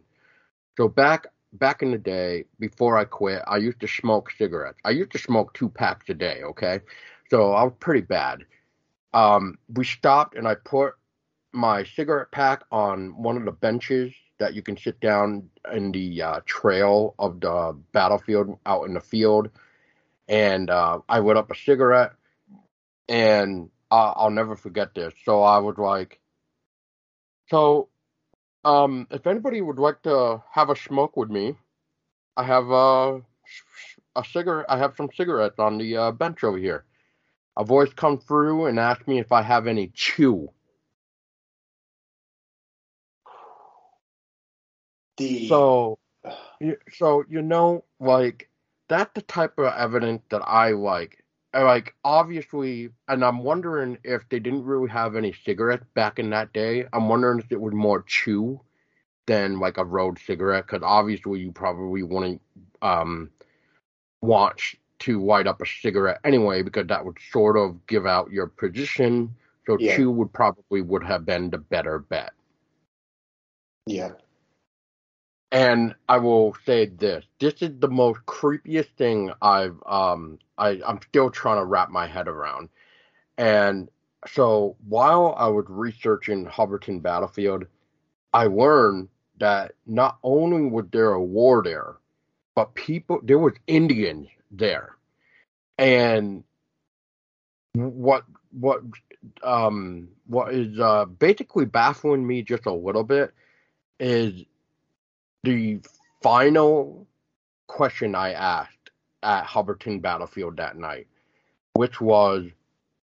So 0.76 0.88
back 0.88 1.26
back 1.54 1.82
in 1.82 1.90
the 1.90 1.98
day 1.98 2.44
before 2.58 2.96
I 2.96 3.04
quit, 3.04 3.42
I 3.46 3.56
used 3.56 3.80
to 3.80 3.88
smoke 3.88 4.30
cigarettes. 4.38 4.78
I 4.84 4.90
used 4.90 5.12
to 5.12 5.18
smoke 5.18 5.52
two 5.54 5.68
packs 5.68 6.08
a 6.08 6.14
day. 6.14 6.42
Okay, 6.42 6.80
so 7.30 7.52
I 7.52 7.64
was 7.64 7.74
pretty 7.80 8.02
bad. 8.02 8.44
Um, 9.12 9.58
we 9.68 9.84
stopped 9.84 10.36
and 10.36 10.46
I 10.48 10.54
put 10.54 10.94
my 11.52 11.84
cigarette 11.84 12.30
pack 12.30 12.62
on 12.72 13.22
one 13.22 13.36
of 13.36 13.44
the 13.44 13.52
benches 13.52 14.12
that 14.38 14.54
you 14.54 14.62
can 14.62 14.76
sit 14.76 14.98
down 15.00 15.50
in 15.72 15.92
the 15.92 16.22
uh, 16.22 16.40
trail 16.46 17.14
of 17.18 17.40
the 17.40 17.78
battlefield 17.92 18.58
out 18.66 18.84
in 18.84 18.94
the 18.94 19.00
field. 19.00 19.50
And 20.28 20.70
uh, 20.70 21.00
I 21.08 21.20
lit 21.20 21.36
up 21.36 21.50
a 21.50 21.54
cigarette, 21.54 22.12
and 23.08 23.70
uh, 23.90 24.12
I'll 24.16 24.30
never 24.30 24.56
forget 24.56 24.94
this. 24.94 25.12
So 25.24 25.42
I 25.42 25.58
was 25.58 25.76
like, 25.78 26.20
"So, 27.50 27.88
um, 28.64 29.06
if 29.10 29.26
anybody 29.26 29.60
would 29.60 29.78
like 29.78 30.02
to 30.02 30.42
have 30.50 30.70
a 30.70 30.76
smoke 30.76 31.16
with 31.16 31.28
me, 31.28 31.56
I 32.36 32.44
have 32.44 32.70
uh, 32.70 33.18
a 34.16 34.24
cigarette. 34.24 34.66
I 34.68 34.78
have 34.78 34.94
some 34.96 35.10
cigarettes 35.14 35.58
on 35.58 35.76
the 35.78 35.96
uh, 35.96 36.12
bench 36.12 36.42
over 36.44 36.56
here." 36.56 36.84
A 37.56 37.64
voice 37.64 37.92
come 37.94 38.18
through 38.18 38.66
and 38.66 38.78
asked 38.78 39.06
me 39.08 39.18
if 39.18 39.32
I 39.32 39.42
have 39.42 39.66
any 39.66 39.88
chew. 39.88 40.50
The 45.16 45.48
So, 45.48 45.98
you- 46.60 46.78
so 46.92 47.24
you 47.28 47.42
know, 47.42 47.84
like 48.00 48.50
that's 48.88 49.12
the 49.14 49.22
type 49.22 49.58
of 49.58 49.72
evidence 49.74 50.22
that 50.30 50.42
I 50.46 50.70
like. 50.72 51.24
Like 51.54 51.94
obviously, 52.04 52.90
and 53.08 53.24
I'm 53.24 53.40
wondering 53.44 53.98
if 54.04 54.28
they 54.28 54.38
didn't 54.40 54.64
really 54.64 54.90
have 54.90 55.16
any 55.16 55.32
cigarettes 55.32 55.86
back 55.94 56.18
in 56.18 56.30
that 56.30 56.52
day. 56.52 56.86
I'm 56.92 57.08
wondering 57.08 57.40
if 57.40 57.52
it 57.52 57.60
was 57.60 57.74
more 57.74 58.02
chew 58.02 58.60
than 59.26 59.60
like 59.60 59.78
a 59.78 59.84
road 59.84 60.18
cigarette, 60.18 60.66
because 60.66 60.82
obviously 60.84 61.40
you 61.40 61.52
probably 61.52 62.02
wouldn't 62.02 62.42
um 62.82 63.30
want 64.22 64.60
sh- 64.60 64.76
to 65.02 65.24
light 65.24 65.46
up 65.46 65.60
a 65.62 65.66
cigarette 65.66 66.20
anyway, 66.24 66.62
because 66.62 66.86
that 66.88 67.04
would 67.04 67.18
sort 67.30 67.56
of 67.56 67.86
give 67.86 68.06
out 68.06 68.30
your 68.32 68.46
position. 68.48 69.34
So 69.66 69.78
Yeah. 69.78 69.96
chew 69.96 70.10
would 70.10 70.32
probably 70.32 70.82
would 70.82 71.04
have 71.04 71.24
been 71.26 71.50
the 71.50 71.58
better 71.58 71.98
bet. 72.00 72.32
yeah. 73.86 74.12
And 75.52 75.94
I 76.08 76.18
will 76.18 76.56
say 76.66 76.86
this: 76.86 77.24
this 77.38 77.62
is 77.62 77.78
the 77.78 77.88
most 77.88 78.20
creepiest 78.26 78.90
thing 78.96 79.32
I've 79.42 79.76
um 79.86 80.38
I 80.58 80.80
I'm 80.86 81.00
still 81.02 81.30
trying 81.30 81.58
to 81.58 81.64
wrap 81.64 81.90
my 81.90 82.06
head 82.06 82.28
around. 82.28 82.68
And 83.38 83.90
so 84.26 84.76
while 84.88 85.34
I 85.38 85.48
was 85.48 85.66
researching 85.68 86.46
Hubbardton 86.46 87.02
Battlefield, 87.02 87.66
I 88.32 88.46
learned 88.46 89.08
that 89.38 89.72
not 89.86 90.18
only 90.22 90.62
was 90.70 90.86
there 90.92 91.12
a 91.12 91.22
war 91.22 91.62
there, 91.62 91.96
but 92.54 92.74
people 92.74 93.20
there 93.22 93.38
was 93.38 93.54
Indians 93.66 94.28
there. 94.52 94.96
And 95.78 96.44
what 97.74 98.24
what 98.52 98.82
um 99.42 100.08
what 100.26 100.52
is 100.52 100.78
uh 100.78 101.06
basically 101.06 101.64
baffling 101.64 102.26
me 102.26 102.42
just 102.42 102.66
a 102.66 102.72
little 102.72 103.04
bit 103.04 103.32
is 103.98 104.44
the 105.42 105.80
final 106.22 107.06
question 107.66 108.14
I 108.14 108.32
asked 108.32 108.90
at 109.22 109.44
Hubbardton 109.44 110.02
Battlefield 110.02 110.56
that 110.56 110.76
night, 110.76 111.06
which 111.74 112.00
was 112.00 112.46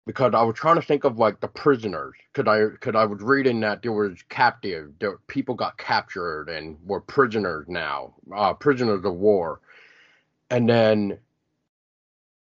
because 0.06 0.34
I 0.34 0.42
was 0.42 0.56
trying 0.56 0.76
to 0.76 0.82
think 0.82 1.04
of 1.04 1.18
like 1.18 1.40
the 1.40 1.48
prisoners, 1.48 2.14
because 2.32 2.50
I 2.50 2.70
because 2.70 2.94
I 2.94 3.04
was 3.04 3.22
reading 3.22 3.60
that 3.60 3.82
there 3.82 3.92
was 3.92 4.22
captive, 4.28 4.92
there 4.98 5.18
people 5.28 5.54
got 5.54 5.78
captured 5.78 6.48
and 6.48 6.76
were 6.84 7.00
prisoners 7.00 7.66
now, 7.68 8.14
uh, 8.34 8.52
prisoners 8.54 9.04
of 9.04 9.14
war, 9.14 9.60
and 10.52 10.68
then, 10.68 11.18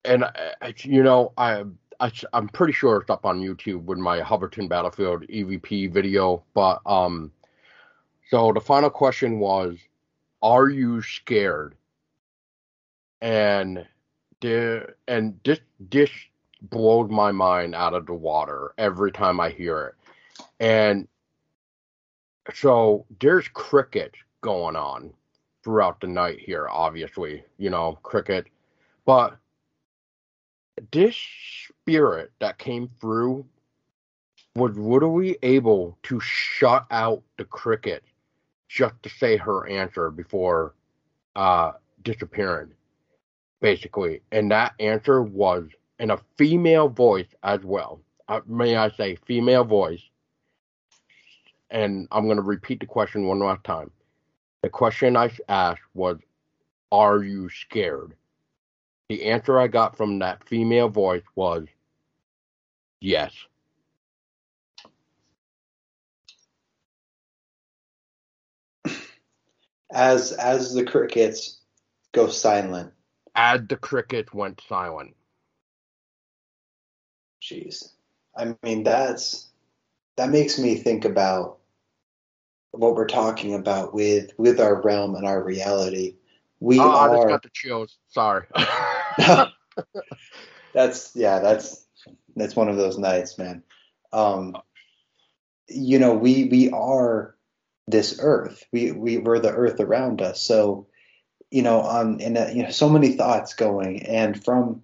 and 0.04 0.26
I, 0.26 0.74
you 0.84 1.02
know 1.02 1.34
I. 1.38 1.64
I, 2.02 2.12
I'm 2.34 2.50
pretty 2.50 2.74
sure 2.74 2.98
it's 2.98 3.10
up 3.10 3.26
on 3.26 3.40
YouTube 3.40 3.84
with 3.84 3.98
my 3.98 4.20
Hubbardton 4.20 4.68
Battlefield 4.68 5.26
EVP 5.30 5.94
video, 5.94 6.44
but 6.54 6.82
um, 6.86 7.32
so 8.30 8.52
the 8.52 8.60
final 8.60 8.90
question 8.90 9.40
was, 9.40 9.78
"Are 10.42 10.68
you 10.68 11.02
scared?" 11.02 11.76
And 13.22 13.88
the 14.42 14.94
and 15.08 15.40
this 15.46 15.62
this 15.90 16.10
blows 16.64 17.10
my 17.10 17.32
mind 17.32 17.76
out 17.76 17.94
of 17.94 18.08
the 18.08 18.14
water 18.14 18.74
every 18.78 19.14
time 19.14 19.40
I 19.40 19.52
hear 19.52 19.86
it. 19.86 19.96
And 20.60 21.08
so 22.54 23.06
there's 23.22 23.48
cricket 23.48 24.16
going 24.42 24.76
on 24.76 25.14
throughout 25.66 26.00
the 26.00 26.08
night 26.08 26.40
here, 26.40 26.70
obviously, 26.70 27.44
you 27.58 27.72
know, 27.72 27.98
cricket. 28.04 28.46
But 29.04 29.36
this 30.92 31.18
spirit 31.68 32.32
that 32.40 32.60
came 32.60 32.90
through 33.02 33.46
was 34.56 34.78
literally 34.78 35.38
able 35.42 35.98
to 36.04 36.20
shut 36.22 36.86
out 36.92 37.24
the 37.38 37.46
cricket 37.46 38.04
just 38.70 38.94
to 39.04 39.10
say 39.10 39.36
her 39.36 39.68
answer 39.68 40.10
before 40.10 40.76
uh 41.36 41.74
disappearing 42.04 42.72
basically. 43.62 44.22
And 44.32 44.52
that 44.52 44.74
answer 44.80 45.22
was 45.24 45.68
in 46.00 46.12
a 46.12 46.20
female 46.38 46.88
voice 46.88 47.28
as 47.44 47.62
well. 47.64 48.00
Uh, 48.28 48.42
may 48.48 48.76
i 48.76 48.90
say 48.92 49.16
female 49.26 49.64
voice? 49.64 50.02
And 51.72 52.08
i'm 52.12 52.26
going 52.26 52.38
to 52.38 52.44
repeat 52.44 52.80
the 52.80 52.86
question 52.86 53.26
one 53.26 53.40
last 53.40 53.64
time 53.64 53.92
the 54.66 54.70
question 54.70 55.16
i 55.16 55.30
asked 55.48 55.84
was 55.94 56.18
are 56.92 57.22
you 57.24 57.48
scared 57.50 58.16
the 59.10 59.26
answer 59.26 59.60
i 59.60 59.68
got 59.68 59.96
from 59.96 60.18
that 60.18 60.44
female 60.44 60.90
voice 60.90 61.22
was 61.36 61.68
yes 63.00 63.32
As 69.92 70.32
as 70.32 70.74
the 70.74 70.84
crickets 70.84 71.62
go 72.12 72.28
silent. 72.28 72.92
as 73.36 73.62
the 73.70 73.76
cricket 73.78 74.34
went 74.34 74.60
silent 74.68 75.16
Jeez. 77.40 77.92
I 78.36 78.56
mean 78.64 78.84
that's 78.84 79.48
that 80.18 80.32
makes 80.32 80.58
me 80.58 80.74
think 80.74 81.06
about 81.06 81.60
what 82.80 82.96
we're 82.96 83.08
talking 83.08 83.54
about 83.54 83.94
with 83.94 84.32
with 84.38 84.60
our 84.60 84.82
realm 84.82 85.16
and 85.16 85.26
our 85.26 85.44
reality. 85.44 86.16
We 86.60 86.80
oh, 86.80 86.90
are. 86.90 87.10
I 87.10 87.16
just 87.16 87.28
got 87.28 87.44
the 87.44 87.50
chills. 87.54 87.98
Sorry. 88.10 88.46
that's 90.74 91.12
yeah. 91.16 91.40
That's 91.40 91.86
that's 92.36 92.56
one 92.56 92.70
of 92.70 92.78
those 92.78 92.98
nights, 92.98 93.38
man. 93.38 93.64
Um, 94.14 94.58
you 95.68 96.00
know, 96.00 96.14
we 96.14 96.46
we 96.46 96.70
are 96.72 97.36
this 97.88 98.20
earth. 98.22 98.64
We 98.72 98.92
we 98.92 99.18
we're 99.18 99.40
the 99.40 99.54
earth 99.54 99.80
around 99.80 100.22
us. 100.22 100.42
So, 100.42 100.88
you 101.52 101.62
know, 101.62 101.82
on 101.82 102.22
and 102.22 102.38
a, 102.38 102.54
you 102.54 102.64
know, 102.64 102.70
so 102.70 102.90
many 102.90 103.14
thoughts 103.14 103.54
going, 103.54 104.06
and 104.06 104.42
from 104.44 104.84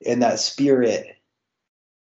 in 0.00 0.20
that 0.20 0.40
spirit 0.40 1.16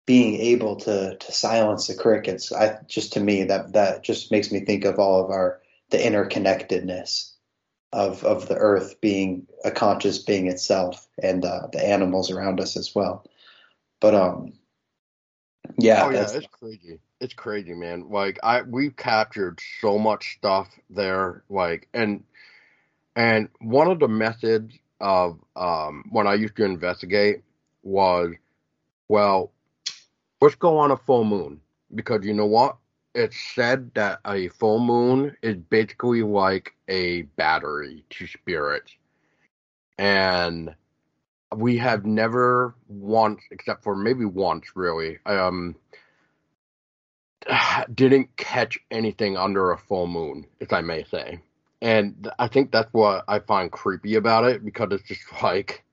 being 0.05 0.35
able 0.35 0.75
to 0.75 1.15
to 1.17 1.31
silence 1.31 1.87
the 1.87 1.95
crickets 1.95 2.51
i 2.51 2.77
just 2.87 3.13
to 3.13 3.19
me 3.19 3.43
that 3.43 3.73
that 3.73 4.03
just 4.03 4.31
makes 4.31 4.51
me 4.51 4.59
think 4.61 4.85
of 4.85 4.99
all 4.99 5.23
of 5.23 5.29
our 5.29 5.61
the 5.91 5.97
interconnectedness 5.97 7.31
of 7.93 8.23
of 8.23 8.47
the 8.47 8.55
earth 8.55 8.99
being 9.01 9.47
a 9.65 9.71
conscious 9.71 10.19
being 10.19 10.47
itself 10.47 11.07
and 11.21 11.43
uh, 11.43 11.67
the 11.73 11.85
animals 11.85 12.31
around 12.31 12.59
us 12.59 12.77
as 12.77 12.95
well. 12.95 13.25
But 13.99 14.15
um 14.15 14.53
yeah 15.77 16.05
oh 16.05 16.09
yeah 16.09 16.29
it's 16.33 16.47
crazy. 16.47 16.99
It's 17.19 17.33
crazy 17.33 17.73
man. 17.73 18.09
Like 18.09 18.39
i 18.43 18.61
we've 18.61 18.95
captured 18.95 19.59
so 19.81 19.99
much 19.99 20.35
stuff 20.37 20.69
there 20.89 21.43
like 21.49 21.87
and 21.93 22.23
and 23.15 23.49
one 23.59 23.91
of 23.91 23.99
the 23.99 24.07
methods 24.07 24.73
of 25.01 25.39
um 25.55 26.05
when 26.11 26.27
i 26.27 26.35
used 26.35 26.55
to 26.55 26.63
investigate 26.63 27.41
was 27.81 28.33
well 29.07 29.51
let's 30.41 30.55
go 30.55 30.77
on 30.79 30.91
a 30.91 30.97
full 30.97 31.23
moon 31.23 31.61
because 31.93 32.25
you 32.25 32.33
know 32.33 32.45
what? 32.45 32.77
It's 33.13 33.37
said 33.55 33.91
that 33.93 34.19
a 34.25 34.47
full 34.49 34.79
moon 34.79 35.35
is 35.41 35.57
basically 35.57 36.23
like 36.23 36.73
a 36.87 37.23
battery 37.23 38.03
to 38.11 38.27
spirits. 38.27 38.93
And 39.97 40.73
we 41.55 41.77
have 41.77 42.05
never 42.05 42.75
once, 42.87 43.41
except 43.51 43.83
for 43.83 43.95
maybe 43.95 44.25
once 44.25 44.67
really, 44.75 45.19
um, 45.25 45.75
didn't 47.93 48.35
catch 48.37 48.79
anything 48.89 49.37
under 49.37 49.71
a 49.71 49.77
full 49.77 50.07
moon, 50.07 50.47
if 50.59 50.73
I 50.73 50.81
may 50.81 51.03
say. 51.03 51.41
And 51.81 52.31
I 52.39 52.47
think 52.47 52.71
that's 52.71 52.91
what 52.93 53.25
I 53.27 53.39
find 53.39 53.71
creepy 53.71 54.15
about 54.15 54.45
it 54.45 54.63
because 54.63 54.89
it's 54.91 55.07
just 55.07 55.23
like, 55.43 55.83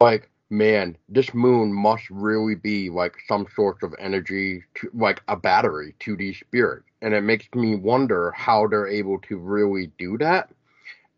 like 0.00 0.30
man, 0.50 0.96
this 1.08 1.34
moon 1.34 1.72
must 1.72 2.08
really 2.10 2.54
be 2.54 2.90
like 2.90 3.14
some 3.26 3.46
sort 3.54 3.82
of 3.82 3.94
energy, 3.98 4.62
to, 4.76 4.90
like 4.94 5.22
a 5.28 5.36
battery 5.36 5.94
to 6.00 6.16
these 6.16 6.38
spirits. 6.38 6.86
And 7.02 7.14
it 7.14 7.22
makes 7.22 7.46
me 7.54 7.76
wonder 7.76 8.30
how 8.32 8.66
they're 8.66 8.88
able 8.88 9.18
to 9.20 9.36
really 9.36 9.90
do 9.98 10.18
that. 10.18 10.50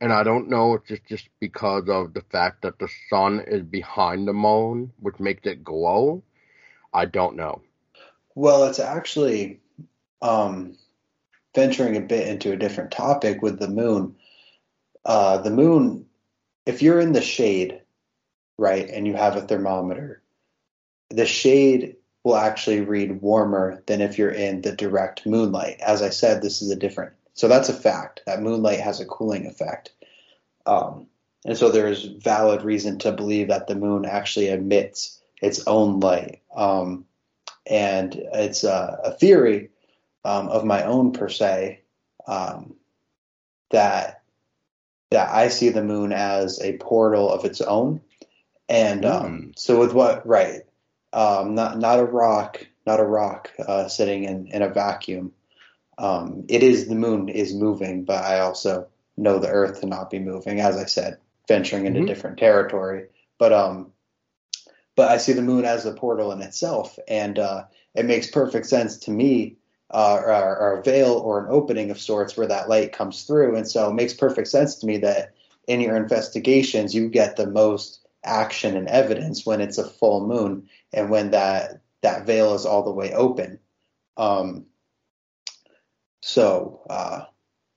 And 0.00 0.12
I 0.12 0.22
don't 0.22 0.48
know 0.48 0.74
if 0.74 0.82
it's 0.90 1.08
just 1.08 1.28
because 1.40 1.88
of 1.88 2.14
the 2.14 2.22
fact 2.30 2.62
that 2.62 2.78
the 2.78 2.88
sun 3.10 3.40
is 3.46 3.62
behind 3.62 4.28
the 4.28 4.32
moon, 4.32 4.92
which 5.00 5.18
makes 5.18 5.46
it 5.46 5.64
glow. 5.64 6.22
I 6.94 7.04
don't 7.04 7.36
know. 7.36 7.62
Well, 8.34 8.64
it's 8.64 8.78
actually 8.78 9.60
um, 10.22 10.78
venturing 11.54 11.96
a 11.96 12.00
bit 12.00 12.28
into 12.28 12.52
a 12.52 12.56
different 12.56 12.92
topic 12.92 13.42
with 13.42 13.58
the 13.58 13.68
moon. 13.68 14.14
Uh, 15.04 15.38
the 15.38 15.50
moon, 15.50 16.06
if 16.64 16.80
you're 16.80 17.00
in 17.00 17.12
the 17.12 17.20
shade, 17.20 17.80
right, 18.58 18.88
and 18.90 19.06
you 19.06 19.14
have 19.14 19.36
a 19.36 19.42
thermometer, 19.42 20.22
the 21.10 21.26
shade 21.26 21.96
will 22.24 22.36
actually 22.36 22.80
read 22.80 23.22
warmer 23.22 23.82
than 23.86 24.00
if 24.00 24.18
you're 24.18 24.30
in 24.30 24.60
the 24.60 24.72
direct 24.72 25.24
moonlight. 25.24 25.80
As 25.80 26.02
I 26.02 26.10
said, 26.10 26.42
this 26.42 26.60
is 26.60 26.70
a 26.70 26.76
different. 26.76 27.14
So 27.34 27.48
that's 27.48 27.68
a 27.68 27.74
fact 27.74 28.20
that 28.26 28.42
moonlight 28.42 28.80
has 28.80 29.00
a 29.00 29.06
cooling 29.06 29.46
effect. 29.46 29.92
Um, 30.66 31.06
and 31.44 31.56
so 31.56 31.70
there's 31.70 32.04
valid 32.04 32.62
reason 32.62 32.98
to 32.98 33.12
believe 33.12 33.48
that 33.48 33.68
the 33.68 33.76
moon 33.76 34.04
actually 34.04 34.48
emits 34.48 35.20
its 35.40 35.66
own 35.66 36.00
light. 36.00 36.42
Um, 36.54 37.06
and 37.64 38.14
it's 38.14 38.64
a, 38.64 38.98
a 39.04 39.12
theory 39.12 39.70
um, 40.24 40.48
of 40.48 40.64
my 40.64 40.82
own 40.82 41.12
per 41.12 41.28
se 41.28 41.80
um, 42.26 42.74
that 43.70 44.22
that 45.10 45.34
I 45.34 45.48
see 45.48 45.70
the 45.70 45.82
moon 45.82 46.12
as 46.12 46.60
a 46.60 46.76
portal 46.76 47.32
of 47.32 47.46
its 47.46 47.62
own 47.62 48.02
and 48.68 49.04
um, 49.04 49.26
mm. 49.26 49.58
so 49.58 49.78
with 49.78 49.92
what 49.92 50.26
right, 50.26 50.62
um, 51.12 51.54
not 51.54 51.78
not 51.78 51.98
a 51.98 52.04
rock, 52.04 52.66
not 52.86 53.00
a 53.00 53.04
rock 53.04 53.50
uh, 53.58 53.88
sitting 53.88 54.24
in, 54.24 54.48
in 54.48 54.62
a 54.62 54.68
vacuum. 54.68 55.32
Um, 55.96 56.44
it 56.48 56.62
is 56.62 56.86
the 56.86 56.94
moon 56.94 57.28
is 57.28 57.54
moving, 57.54 58.04
but 58.04 58.24
I 58.24 58.40
also 58.40 58.88
know 59.16 59.38
the 59.38 59.48
Earth 59.48 59.80
to 59.80 59.86
not 59.86 60.10
be 60.10 60.18
moving. 60.18 60.60
As 60.60 60.76
I 60.76 60.84
said, 60.84 61.18
venturing 61.48 61.86
into 61.86 62.00
mm-hmm. 62.00 62.08
different 62.08 62.38
territory. 62.38 63.06
But 63.38 63.52
um, 63.52 63.92
but 64.96 65.10
I 65.10 65.16
see 65.16 65.32
the 65.32 65.42
moon 65.42 65.64
as 65.64 65.86
a 65.86 65.92
portal 65.92 66.32
in 66.32 66.42
itself, 66.42 66.98
and 67.08 67.38
uh, 67.38 67.64
it 67.94 68.04
makes 68.04 68.30
perfect 68.30 68.66
sense 68.66 68.98
to 68.98 69.10
me. 69.10 69.56
Uh, 69.90 70.20
or, 70.22 70.58
or, 70.58 70.78
a 70.78 70.82
veil 70.82 71.14
or 71.14 71.42
an 71.42 71.46
opening 71.48 71.90
of 71.90 71.98
sorts 71.98 72.36
where 72.36 72.46
that 72.46 72.68
light 72.68 72.92
comes 72.92 73.22
through, 73.22 73.56
and 73.56 73.66
so 73.66 73.88
it 73.88 73.94
makes 73.94 74.12
perfect 74.12 74.46
sense 74.46 74.74
to 74.74 74.86
me 74.86 74.98
that 74.98 75.32
in 75.66 75.80
your 75.80 75.96
investigations 75.96 76.94
you 76.94 77.08
get 77.08 77.36
the 77.36 77.46
most 77.46 78.06
action 78.28 78.76
and 78.76 78.88
evidence 78.88 79.46
when 79.46 79.60
it's 79.60 79.78
a 79.78 79.88
full 79.88 80.26
moon 80.26 80.68
and 80.92 81.10
when 81.10 81.30
that 81.30 81.80
that 82.02 82.26
veil 82.26 82.54
is 82.54 82.66
all 82.66 82.84
the 82.84 82.92
way 82.92 83.12
open. 83.12 83.58
Um, 84.16 84.66
so 86.22 86.82
uh, 86.90 87.24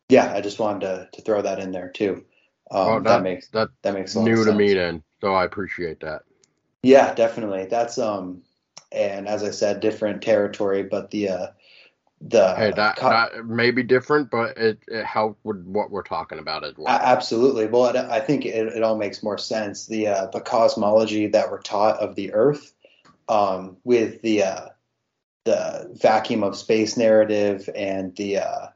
yeah, 0.10 0.34
I 0.34 0.42
just 0.42 0.60
wanted 0.60 0.82
to, 0.82 1.10
to 1.14 1.22
throw 1.22 1.42
that 1.42 1.60
in 1.60 1.72
there 1.72 1.90
too. 1.90 2.26
Um, 2.70 2.88
oh, 2.88 3.00
that, 3.00 3.04
that, 3.04 3.24
makes 3.24 3.48
that 3.50 3.70
that 3.82 3.94
makes 3.94 4.16
new 4.16 4.46
to 4.46 4.54
me 4.54 4.74
then, 4.74 5.04
so 5.22 5.34
I 5.34 5.46
appreciate 5.46 6.00
that. 6.02 6.24
Yeah, 6.84 7.14
definitely. 7.14 7.66
That's 7.66 7.98
um, 7.98 8.44
and 8.92 9.28
as 9.28 9.44
I 9.44 9.52
said, 9.52 9.80
different 9.80 10.22
territory, 10.22 10.84
but 10.84 11.12
the 11.12 11.30
uh, 11.30 11.48
the 12.22 12.56
hey 12.56 12.72
that, 12.76 12.98
co- 12.98 13.10
that 13.10 13.46
may 13.46 13.72
be 13.72 13.84
different, 13.84 14.30
but 14.30 14.58
it, 14.58 14.80
it 14.88 15.06
helped 15.06 15.44
with 15.44 15.64
what 15.66 15.90
we're 15.90 16.04
talking 16.04 16.40
about 16.40 16.64
as 16.64 16.76
well. 16.78 16.88
Absolutely. 16.88 17.66
Well, 17.66 17.88
it, 17.88 17.96
I 17.96 18.20
think 18.20 18.46
it, 18.46 18.68
it, 18.68 18.84
all 18.84 18.98
makes 18.98 19.24
more 19.24 19.38
sense. 19.38 19.88
The 19.88 20.08
uh, 20.08 20.26
the 20.28 20.42
cosmology 20.42 21.28
that 21.28 21.50
we're 21.50 21.62
taught 21.62 22.00
of 22.00 22.16
the 22.16 22.34
Earth, 22.34 22.74
um, 23.28 23.78
with 23.84 24.22
the 24.22 24.44
uh, 24.44 24.66
the 25.46 25.90
vacuum 26.00 26.44
of 26.44 26.56
space 26.56 26.96
narrative 26.96 27.68
and 27.76 28.16
the 28.16 28.38
uh, 28.38 28.68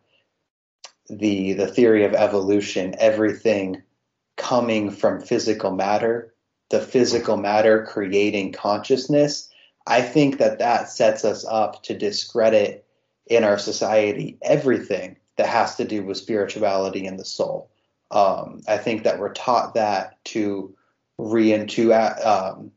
the 1.10 1.54
the 1.54 1.68
theory 1.68 2.04
of 2.04 2.14
evolution, 2.14 2.96
everything 2.98 3.84
coming 4.38 4.90
from 4.90 5.22
physical 5.22 5.72
matter, 5.72 6.34
the 6.72 6.82
physical 6.82 7.38
matter 7.38 7.86
creating 7.86 8.54
consciousness. 8.54 9.50
I 9.88 10.02
think 10.02 10.40
that 10.40 10.58
that 10.58 10.90
sets 10.90 11.24
us 11.24 11.46
up 11.46 11.84
to 11.84 11.96
discredit 11.96 12.85
in 13.28 13.44
our 13.44 13.58
society 13.58 14.38
everything 14.42 15.18
that 15.38 15.48
has 15.48 15.76
to 15.76 15.86
do 15.86 16.04
with 16.04 16.18
spirituality 16.18 17.06
and 17.06 17.20
the 17.20 17.26
soul. 17.26 17.70
Um, 18.12 18.62
I 18.68 18.78
think 18.78 19.04
that 19.04 19.20
we're 19.20 19.34
taught 19.34 19.74
that 19.74 20.24
to 20.26 20.76
re 21.18 21.66
to 21.66 21.94
um, 21.94 22.72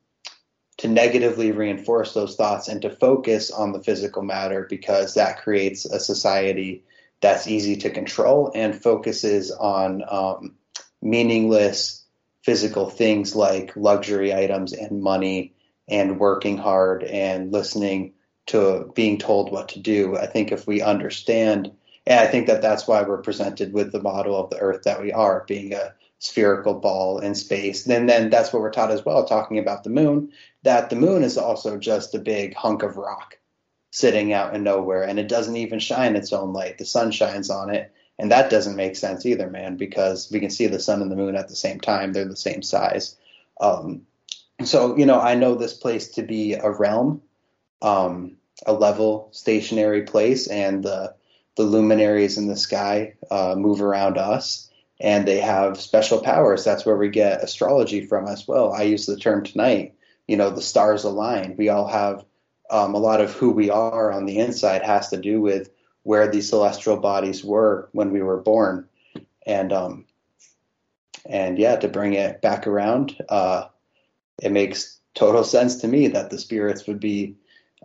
to 0.79 0.89
negatively 0.89 1.53
reinforce 1.53 2.15
those 2.15 2.37
thoughts 2.37 2.69
and 2.69 2.83
to 2.83 2.91
focus 2.91 3.51
on 3.51 3.73
the 3.73 3.83
physical 3.83 4.23
matter 4.23 4.67
because 4.69 5.15
that 5.15 5.43
creates 5.43 5.85
a 5.85 6.01
society 6.01 6.85
that's 7.21 7.49
easy 7.49 7.77
to 7.77 7.91
control 7.91 8.53
and 8.55 8.81
focuses 8.81 9.51
on 9.51 10.03
um, 10.09 10.55
meaningless 11.03 12.05
physical 12.43 12.89
things 12.89 13.35
like 13.35 13.77
luxury 13.77 14.33
items 14.33 14.73
and 14.73 15.03
money 15.03 15.53
and 15.89 16.21
working 16.21 16.57
hard 16.57 17.03
and 17.03 17.53
listening 17.53 18.15
to 18.49 18.91
being 18.95 19.19
told 19.19 19.51
what 19.51 19.69
to 19.71 19.79
do. 19.79 20.17
I 20.17 20.27
think 20.27 20.53
if 20.53 20.67
we 20.67 20.83
understand, 20.83 21.71
and 22.07 22.21
I 22.21 22.27
think 22.27 22.47
that 22.47 22.63
that's 22.63 22.89
why 22.89 23.03
we're 23.03 23.23
presented 23.23 23.73
with 23.73 23.93
the 23.93 24.03
model 24.03 24.37
of 24.37 24.51
the 24.51 24.59
Earth 24.59 24.83
that 24.85 25.01
we 25.01 25.13
are, 25.13 25.45
being 25.47 25.75
a 25.75 25.95
spherical 26.19 26.75
ball 26.75 27.19
in 27.19 27.35
space. 27.35 27.85
Then, 27.85 28.07
then 28.07 28.31
that's 28.31 28.53
what 28.53 28.63
we're 28.63 28.73
taught 28.73 28.91
as 28.91 29.05
well, 29.05 29.25
talking 29.25 29.59
about 29.59 29.85
the 29.85 29.91
moon. 29.91 30.33
That 30.63 30.91
the 30.91 30.97
moon 30.97 31.23
is 31.23 31.39
also 31.39 31.79
just 31.79 32.15
a 32.15 32.19
big 32.19 32.55
hunk 32.55 32.83
of 32.83 32.97
rock 32.97 33.39
sitting 33.91 34.33
out 34.33 34.55
in 34.55 34.65
nowhere, 34.65 35.05
and 35.05 35.19
it 35.19 35.29
doesn't 35.29 35.57
even 35.57 35.79
shine 35.79 36.17
its 36.17 36.33
own 36.33 36.53
light. 36.53 36.79
The 36.79 36.85
sun 36.85 37.11
shines 37.11 37.51
on 37.51 37.73
it, 37.73 37.93
and 38.19 38.31
that 38.33 38.51
doesn't 38.51 38.77
make 38.77 38.97
sense 38.97 39.27
either, 39.27 39.49
man, 39.49 39.77
because 39.77 40.31
we 40.33 40.41
can 40.41 40.51
see 40.51 40.67
the 40.67 40.81
sun 40.81 41.03
and 41.03 41.11
the 41.11 41.17
moon 41.17 41.37
at 41.37 41.49
the 41.49 41.57
same 41.57 41.81
time. 41.81 42.13
They're 42.13 42.25
the 42.25 42.37
same 42.37 42.63
size. 42.63 43.17
Um, 43.61 44.03
so, 44.65 44.97
you 44.97 45.07
know, 45.07 45.21
I 45.21 45.35
know 45.35 45.55
this 45.55 45.75
place 45.75 46.09
to 46.13 46.23
be 46.23 46.55
a 46.55 46.71
realm 46.71 47.23
um, 47.83 48.37
a 48.67 48.73
level 48.73 49.29
stationary 49.33 50.03
place, 50.03 50.47
and 50.47 50.85
the 50.85 51.15
the 51.57 51.65
luminaries 51.65 52.39
in 52.39 52.47
the 52.47 52.57
sky 52.57 53.15
uh, 53.31 53.55
move 53.57 53.83
around 53.83 54.17
us, 54.17 54.71
and 55.01 55.27
they 55.27 55.39
have 55.41 55.81
special 55.81 56.21
powers. 56.21 56.65
That's 56.65 56.87
where 56.87 56.97
we 56.97 57.09
get 57.09 57.43
astrology 57.43 58.07
from 58.07 58.27
as 58.29 58.47
well. 58.47 58.73
I 58.73 58.83
use 58.83 59.07
the 59.07 59.17
term 59.17 59.45
tonight. 59.45 59.95
You 60.27 60.37
know, 60.37 60.51
the 60.51 60.63
stars 60.63 61.05
align. 61.05 61.57
We 61.57 61.69
all 61.69 61.89
have 61.89 62.25
um, 62.71 62.95
a 62.95 62.99
lot 62.99 63.21
of 63.21 63.33
who 63.33 63.51
we 63.51 63.71
are 63.71 64.13
on 64.13 64.27
the 64.27 64.39
inside 64.39 64.83
has 64.83 65.09
to 65.09 65.17
do 65.17 65.41
with 65.41 65.71
where 66.03 66.31
these 66.31 66.49
celestial 66.49 66.97
bodies 66.97 67.45
were 67.45 67.89
when 67.93 68.13
we 68.13 68.23
were 68.23 68.41
born, 68.41 68.89
and 69.47 69.73
um, 69.73 70.05
and 71.27 71.59
yeah, 71.59 71.77
to 71.77 71.89
bring 71.89 72.15
it 72.15 72.41
back 72.41 72.67
around, 72.67 73.17
uh, 73.29 73.65
it 74.43 74.53
makes 74.53 74.99
total 75.15 75.45
sense 75.45 75.77
to 75.77 75.89
me 75.89 76.09
that 76.09 76.31
the 76.31 76.39
spirits 76.39 76.87
would 76.87 77.01
be 77.01 77.37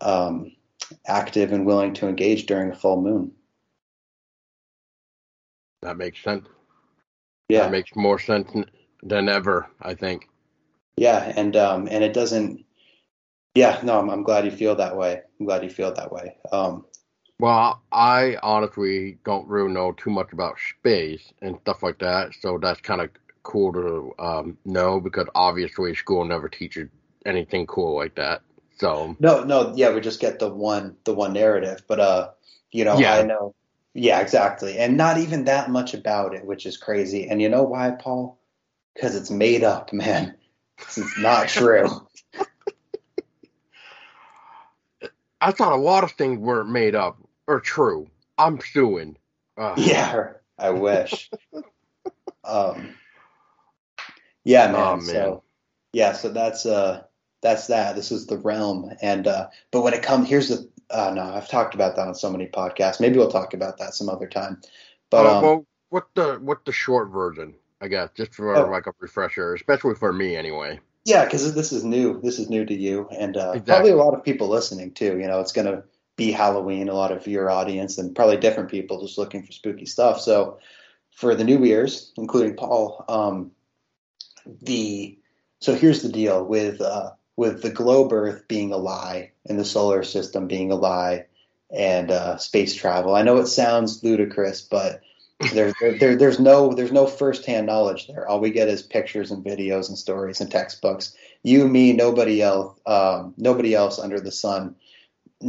um, 0.01 0.55
active 1.07 1.51
and 1.53 1.65
willing 1.65 1.93
to 1.95 2.07
engage 2.07 2.45
during 2.45 2.71
a 2.71 2.75
full 2.75 3.01
moon. 3.01 3.31
That 5.83 5.97
makes 5.97 6.23
sense. 6.23 6.47
Yeah, 7.49 7.65
That 7.65 7.71
makes 7.71 7.95
more 7.95 8.19
sense 8.19 8.51
than 9.01 9.27
ever, 9.29 9.67
I 9.81 9.95
think. 9.95 10.29
yeah, 10.97 11.33
and 11.35 11.55
um, 11.55 11.87
and 11.89 12.03
it 12.03 12.13
doesn't. 12.13 12.65
Yeah, 13.55 13.81
no, 13.83 13.99
I'm, 13.99 14.09
I'm 14.09 14.23
glad 14.23 14.45
you 14.45 14.51
feel 14.51 14.75
that 14.77 14.97
way. 14.97 15.21
I'm 15.39 15.45
glad 15.45 15.63
you 15.63 15.69
feel 15.69 15.93
that 15.93 16.11
way. 16.11 16.37
Um, 16.51 16.85
Well, 17.39 17.81
I 17.91 18.37
honestly 18.41 19.17
don't 19.25 19.47
really 19.47 19.71
know 19.71 19.91
too 19.91 20.09
much 20.09 20.33
about 20.33 20.57
space 20.59 21.31
and 21.41 21.59
stuff 21.61 21.83
like 21.83 21.99
that, 21.99 22.33
so 22.35 22.57
that's 22.57 22.81
kind 22.81 23.01
of 23.01 23.09
cool 23.43 23.73
to 23.73 24.13
um, 24.23 24.57
know 24.65 24.99
because 24.99 25.27
obviously 25.35 25.93
school 25.95 26.25
never 26.25 26.47
teaches 26.49 26.89
anything 27.25 27.67
cool 27.67 27.95
like 27.95 28.15
that. 28.15 28.41
So, 28.79 29.15
no, 29.19 29.43
no, 29.43 29.73
yeah, 29.75 29.93
we 29.93 30.01
just 30.01 30.19
get 30.19 30.39
the 30.39 30.49
one, 30.49 30.97
the 31.03 31.13
one 31.13 31.33
narrative, 31.33 31.83
but 31.87 31.99
uh, 31.99 32.31
you 32.71 32.83
know, 32.85 32.97
Yeah. 32.99 33.13
I 33.15 33.23
know, 33.23 33.53
yeah, 33.93 34.19
exactly, 34.19 34.77
and 34.79 34.97
not 34.97 35.17
even 35.17 35.45
that 35.45 35.69
much 35.69 35.93
about 35.93 36.33
it, 36.33 36.45
which 36.45 36.65
is 36.65 36.77
crazy. 36.77 37.27
And 37.27 37.41
you 37.41 37.49
know 37.49 37.63
why, 37.63 37.91
Paul? 37.91 38.39
Because 38.93 39.15
it's 39.15 39.29
made 39.31 39.63
up, 39.63 39.93
man. 39.93 40.35
It's 40.79 41.19
not 41.19 41.47
true. 41.47 41.87
I 45.41 45.51
thought 45.51 45.73
a 45.73 45.77
lot 45.77 46.03
of 46.05 46.11
things 46.13 46.39
weren't 46.39 46.69
made 46.69 46.95
up 46.95 47.17
or 47.47 47.59
true. 47.59 48.07
I'm 48.37 48.59
suing. 48.61 49.17
Uh, 49.57 49.75
Yeah, 49.77 50.29
I 50.57 50.69
wish. 50.69 51.29
um, 52.45 52.95
yeah, 54.45 54.71
man. 54.71 54.75
Oh, 54.75 54.95
man. 54.95 55.03
So, 55.03 55.43
yeah, 55.91 56.13
so 56.13 56.29
that's 56.29 56.65
uh, 56.65 57.03
that's 57.43 57.67
that. 57.67 57.95
This 57.95 58.11
is 58.11 58.25
the 58.25 58.37
realm, 58.39 58.91
and 59.01 59.27
uh, 59.27 59.49
but 59.69 59.83
when 59.83 59.93
it 59.93 60.01
comes, 60.01 60.27
here's 60.27 60.49
the. 60.49 60.67
Uh, 60.89 61.11
no, 61.15 61.21
I've 61.23 61.47
talked 61.49 61.75
about 61.75 61.95
that 61.95 62.07
on 62.07 62.15
so 62.15 62.31
many 62.31 62.47
podcasts. 62.47 62.99
Maybe 62.99 63.17
we'll 63.17 63.31
talk 63.31 63.53
about 63.53 63.77
that 63.79 63.93
some 63.95 64.09
other 64.09 64.27
time. 64.27 64.61
But 65.11 65.25
uh, 65.25 65.37
um, 65.37 65.43
well, 65.43 65.65
what 65.89 66.07
the 66.15 66.35
what 66.41 66.65
the 66.65 66.71
short 66.71 67.09
version? 67.09 67.53
I 67.81 67.87
guess 67.89 68.09
just 68.15 68.33
for 68.33 68.55
Oh. 68.55 68.69
like 68.71 68.87
a 68.87 68.93
refresher, 68.99 69.53
especially 69.53 69.95
for 69.95 70.11
me 70.13 70.35
anyway. 70.35 70.79
yeah, 71.05 71.25
because 71.25 71.53
this 71.53 71.71
is 71.71 71.83
new. 71.83 72.19
This 72.21 72.39
is 72.39 72.49
new 72.49 72.65
to 72.65 72.73
you, 72.73 73.07
and 73.11 73.35
uh, 73.37 73.51
Exactly. 73.55 73.61
probably 73.73 73.91
a 73.91 73.95
lot 73.97 74.13
of 74.13 74.23
people 74.23 74.47
listening 74.47 74.91
too. 74.93 75.19
You 75.19 75.27
know, 75.27 75.39
it's 75.41 75.51
going 75.51 75.67
to 75.67 75.83
be 76.15 76.31
Halloween. 76.31 76.87
A 76.89 76.93
lot 76.93 77.11
of 77.11 77.27
your 77.27 77.49
audience, 77.49 77.97
and 77.97 78.15
probably 78.15 78.37
different 78.37 78.69
people 78.71 79.01
just 79.01 79.17
looking 79.17 79.43
for 79.43 79.51
spooky 79.51 79.85
stuff. 79.85 80.21
So, 80.21 80.59
for 81.11 81.35
the 81.35 81.43
new 81.43 81.63
ears, 81.65 82.13
including 82.17 82.55
Paul, 82.55 83.03
um, 83.09 83.51
the 84.61 85.17
so 85.59 85.73
here's 85.75 86.01
the 86.03 86.09
deal 86.09 86.45
with 86.45 86.81
uh, 86.81 87.11
with 87.35 87.61
the 87.61 87.69
globe 87.69 88.13
Earth 88.13 88.47
being 88.47 88.71
a 88.73 88.77
lie 88.77 89.31
and 89.45 89.59
the 89.59 89.65
solar 89.65 90.03
system 90.03 90.47
being 90.47 90.71
a 90.71 90.75
lie 90.75 91.25
and 91.75 92.11
uh, 92.11 92.37
space 92.37 92.75
travel. 92.75 93.15
I 93.15 93.23
know 93.23 93.37
it 93.37 93.47
sounds 93.47 94.03
ludicrous, 94.03 94.61
but 94.61 95.01
there, 95.51 95.73
there, 95.79 95.97
there, 95.97 96.15
there's 96.15 96.39
no 96.39 96.73
there's 96.73 96.91
no 96.91 97.07
firsthand 97.07 97.65
knowledge 97.65 98.07
there. 98.07 98.27
All 98.27 98.39
we 98.39 98.51
get 98.51 98.69
is 98.69 98.83
pictures 98.83 99.31
and 99.31 99.43
videos 99.43 99.89
and 99.89 99.97
stories 99.97 100.41
and 100.41 100.51
textbooks. 100.51 101.15
You, 101.41 101.67
me, 101.67 101.93
nobody 101.93 102.41
else, 102.41 102.79
um, 102.85 103.33
nobody 103.37 103.73
else 103.73 103.99
under 103.99 104.19
the 104.19 104.31
sun 104.31 104.75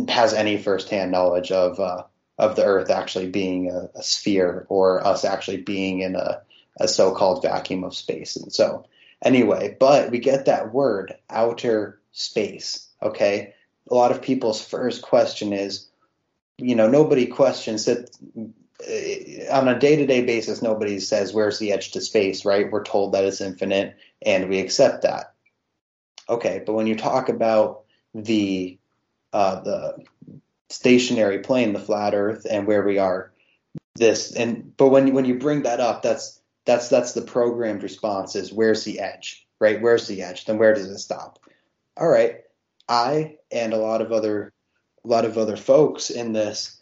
has 0.09 0.33
any 0.33 0.59
firsthand 0.59 1.13
knowledge 1.13 1.53
of 1.53 1.79
uh, 1.79 2.05
of 2.39 2.57
the 2.57 2.65
Earth 2.65 2.91
actually 2.91 3.29
being 3.29 3.71
a, 3.71 3.91
a 3.99 4.03
sphere 4.03 4.67
or 4.69 5.07
us 5.07 5.25
actually 5.25 5.59
being 5.59 6.01
in 6.01 6.17
a, 6.17 6.43
a 6.81 6.89
so-called 6.89 7.43
vacuum 7.43 7.85
of 7.85 7.95
space. 7.95 8.37
And 8.37 8.53
so, 8.53 8.87
anyway, 9.25 9.77
but 9.81 10.11
we 10.11 10.19
get 10.19 10.45
that 10.45 10.73
word 10.73 11.15
outer 11.31 12.01
space. 12.13 12.89
Okay, 13.03 13.55
a 13.91 13.95
lot 13.95 14.13
of 14.13 14.23
people's 14.23 14.65
first 14.65 15.03
question 15.03 15.53
is, 15.53 15.89
you 16.59 16.77
know, 16.77 16.89
nobody 16.89 17.27
questions 17.27 17.87
that 17.87 18.11
uh, 18.37 19.53
on 19.53 19.69
a 19.69 19.79
day-to-day 19.79 20.25
basis. 20.25 20.63
Nobody 20.63 21.01
says 21.01 21.33
where's 21.33 21.59
the 21.59 21.73
edge 21.73 21.93
to 21.93 22.01
space, 22.01 22.45
right? 22.45 22.71
We're 22.71 22.85
told 22.85 23.13
that 23.13 23.25
it's 23.25 23.41
infinite, 23.41 23.97
and 24.25 24.49
we 24.49 24.61
accept 24.61 25.03
that. 25.03 25.35
Okay, 26.29 26.63
but 26.65 26.75
when 26.75 26.87
you 26.87 26.97
talk 26.97 27.29
about 27.29 27.85
the 28.15 28.79
uh, 29.33 29.61
the 29.63 30.05
stationary 30.71 31.41
plane, 31.41 31.73
the 31.73 31.81
flat 31.81 32.15
Earth, 32.15 32.47
and 32.49 32.67
where 32.67 32.83
we 32.83 32.99
are, 32.99 33.33
this 33.97 34.35
and 34.35 34.77
but 34.77 34.89
when 34.89 35.13
when 35.15 35.25
you 35.25 35.39
bring 35.39 35.63
that 35.63 35.81
up, 35.81 36.03
that's 36.03 36.41
that's 36.65 36.89
that's 36.89 37.13
the 37.13 37.23
programmed 37.23 37.83
response 37.83 38.37
is 38.37 38.53
where's 38.53 38.85
the 38.85 39.01
edge, 39.01 39.47
right? 39.61 39.81
Where's 39.81 40.07
the 40.07 40.23
edge? 40.23 40.45
Then 40.45 40.59
where 40.59 40.75
does 40.75 40.91
it 40.91 40.99
stop? 40.99 41.39
All 41.97 42.09
right, 42.09 42.41
I 42.89 43.37
and 43.51 43.73
a 43.73 43.79
lot 43.79 44.01
of 44.01 44.13
other 44.13 44.53
a 45.05 45.09
lot 45.09 45.25
of 45.25 45.39
other 45.39 45.57
folks 45.57 46.11
in 46.11 46.33
this 46.33 46.81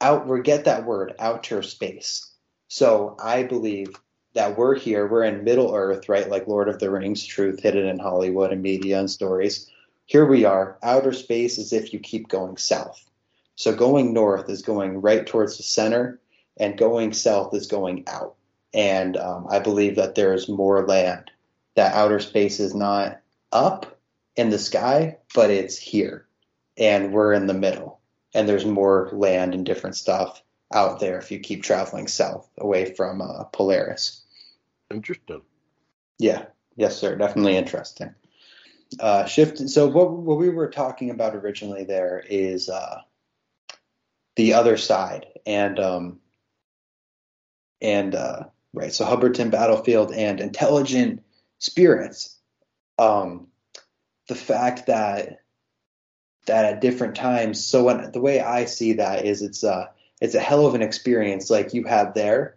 out 0.00 0.26
we 0.26 0.40
get 0.42 0.64
that 0.64 0.84
word 0.84 1.14
outer 1.18 1.62
space. 1.62 2.30
So 2.68 3.16
I 3.22 3.42
believe 3.42 3.88
that 4.34 4.58
we're 4.58 4.74
here, 4.74 5.06
we're 5.06 5.24
in 5.24 5.44
Middle 5.44 5.74
Earth, 5.74 6.08
right? 6.08 6.28
Like 6.28 6.48
Lord 6.48 6.68
of 6.68 6.78
the 6.78 6.90
Rings, 6.90 7.24
truth 7.24 7.60
hidden 7.60 7.86
in 7.86 7.98
Hollywood 7.98 8.52
and 8.52 8.62
media 8.62 8.98
and 8.98 9.10
stories. 9.10 9.70
Here 10.06 10.26
we 10.26 10.44
are. 10.44 10.76
Outer 10.82 11.12
space 11.12 11.56
is 11.56 11.72
if 11.72 11.92
you 11.92 12.00
keep 12.00 12.28
going 12.28 12.56
south. 12.56 13.08
So 13.56 13.74
going 13.74 14.12
north 14.12 14.50
is 14.50 14.62
going 14.62 15.00
right 15.00 15.24
towards 15.26 15.56
the 15.56 15.62
center, 15.62 16.20
and 16.56 16.76
going 16.76 17.12
south 17.12 17.54
is 17.54 17.68
going 17.68 18.04
out. 18.08 18.34
And 18.74 19.16
um, 19.16 19.46
I 19.48 19.60
believe 19.60 19.96
that 19.96 20.16
there 20.16 20.34
is 20.34 20.48
more 20.48 20.86
land. 20.86 21.30
That 21.76 21.94
outer 21.94 22.20
space 22.20 22.60
is 22.60 22.74
not 22.74 23.20
up 23.52 23.98
in 24.36 24.50
the 24.50 24.58
sky, 24.58 25.18
but 25.34 25.50
it's 25.50 25.78
here, 25.78 26.26
and 26.76 27.12
we're 27.12 27.32
in 27.32 27.46
the 27.46 27.54
middle. 27.54 28.00
And 28.34 28.48
there's 28.48 28.66
more 28.66 29.10
land 29.12 29.54
and 29.54 29.64
different 29.64 29.96
stuff 29.96 30.42
out 30.72 30.98
there 30.98 31.18
if 31.18 31.30
you 31.30 31.38
keep 31.38 31.62
traveling 31.62 32.08
south 32.08 32.50
away 32.58 32.94
from 32.94 33.22
uh, 33.22 33.44
Polaris. 33.44 34.22
Interesting. 34.90 35.42
Yeah, 36.18 36.46
yes, 36.76 36.98
sir. 36.98 37.16
Definitely 37.16 37.56
interesting. 37.56 38.14
Uh, 38.98 39.24
shift. 39.24 39.68
So 39.68 39.88
what 39.88 40.12
what 40.12 40.38
we 40.38 40.48
were 40.48 40.70
talking 40.70 41.10
about 41.10 41.34
originally 41.34 41.84
there 41.84 42.24
is 42.28 42.68
uh, 42.68 43.00
the 44.36 44.54
other 44.54 44.76
side, 44.76 45.26
and 45.46 45.78
um, 45.80 46.20
and 47.80 48.14
uh, 48.14 48.44
right. 48.74 48.92
So 48.92 49.04
Hubbardton 49.06 49.50
Battlefield 49.50 50.12
and 50.12 50.40
intelligent 50.40 51.22
spirits. 51.58 52.38
Um, 52.98 53.48
the 54.28 54.34
fact 54.34 54.86
that 54.86 55.40
that 56.46 56.64
at 56.64 56.80
different 56.80 57.16
times. 57.16 57.64
So 57.64 57.84
when 57.84 58.12
the 58.12 58.20
way 58.20 58.40
I 58.40 58.66
see 58.66 58.94
that 58.94 59.24
is, 59.24 59.42
it's 59.42 59.64
a 59.64 59.90
it's 60.20 60.34
a 60.34 60.40
hell 60.40 60.66
of 60.66 60.74
an 60.74 60.82
experience 60.82 61.50
like 61.50 61.74
you 61.74 61.84
had 61.84 62.14
there, 62.14 62.56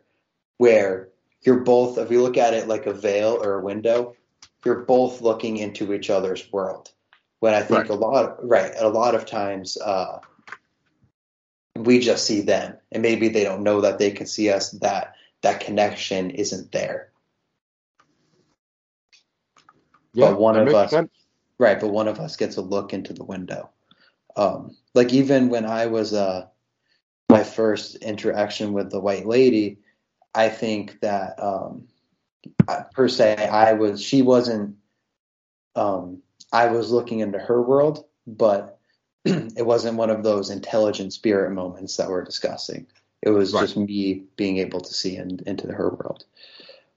where 0.57 1.09
you're 1.41 1.61
both. 1.61 1.97
If 1.97 2.11
you 2.11 2.21
look 2.21 2.37
at 2.37 2.53
it 2.53 2.67
like 2.67 2.85
a 2.85 2.93
veil 2.93 3.39
or 3.41 3.59
a 3.59 3.63
window, 3.63 4.15
you're 4.65 4.81
both 4.81 5.21
looking 5.21 5.57
into 5.57 5.93
each 5.93 6.09
other's 6.09 6.51
world. 6.51 6.91
When 7.39 7.53
I 7.53 7.61
think 7.61 7.81
Right. 7.81 7.89
a 7.89 7.95
lot, 7.95 8.47
right, 8.47 8.73
a 8.79 8.89
lot 8.89 9.13
of 9.15 9.25
times 9.25 9.77
uh, 9.77 10.19
we 11.75 11.99
just 11.99 12.25
see 12.25 12.41
them, 12.41 12.77
and 12.91 13.03
maybe 13.03 13.29
they 13.29 13.43
don't 13.43 13.63
know 13.63 13.81
that 13.81 13.99
they 13.99 14.11
can 14.11 14.25
see 14.25 14.49
us. 14.49 14.71
That 14.71 15.13
that 15.41 15.59
connection 15.61 16.31
isn't 16.31 16.71
there, 16.71 17.11
Yeah, 20.13 20.31
But 20.31 20.39
one 20.39 20.57
of 20.57 20.73
us- 20.73 20.91
sense. 20.91 21.11
right? 21.59 21.79
But 21.79 21.89
one 21.89 22.07
of 22.07 22.19
us 22.19 22.35
gets 22.35 22.57
a 22.57 22.61
look 22.61 22.93
into 22.93 23.13
the 23.13 23.23
window. 23.23 23.69
Um, 24.35 24.75
like 24.95 25.13
even 25.13 25.49
when 25.49 25.65
I 25.65 25.87
was 25.87 26.13
uh, 26.13 26.47
my 27.29 27.43
first 27.43 27.95
interaction 27.97 28.73
with 28.73 28.89
the 28.89 28.99
white 28.99 29.25
lady, 29.27 29.79
I 30.33 30.49
think 30.49 30.99
that 31.01 31.41
um, 31.41 31.87
I- 32.67 32.85
per 32.91 33.07
se 33.07 33.35
I 33.35 33.73
was 33.73 34.01
she 34.01 34.21
wasn't. 34.21 34.77
Um, 35.75 36.23
I 36.51 36.67
was 36.67 36.91
looking 36.91 37.19
into 37.19 37.37
her 37.39 37.61
world, 37.61 38.05
but 38.25 38.79
it 39.25 39.65
wasn't 39.65 39.97
one 39.97 40.09
of 40.09 40.23
those 40.23 40.49
intelligent 40.49 41.13
spirit 41.13 41.51
moments 41.51 41.97
that 41.97 42.09
we're 42.09 42.23
discussing. 42.23 42.87
It 43.27 43.31
was 43.31 43.53
Right. 43.53 43.61
just 43.61 43.75
me 43.77 44.23
being 44.37 44.57
able 44.59 44.79
to 44.79 44.93
see 44.93 45.17
in, 45.17 45.41
into 45.45 45.67
her 45.71 45.89
world. 45.89 46.23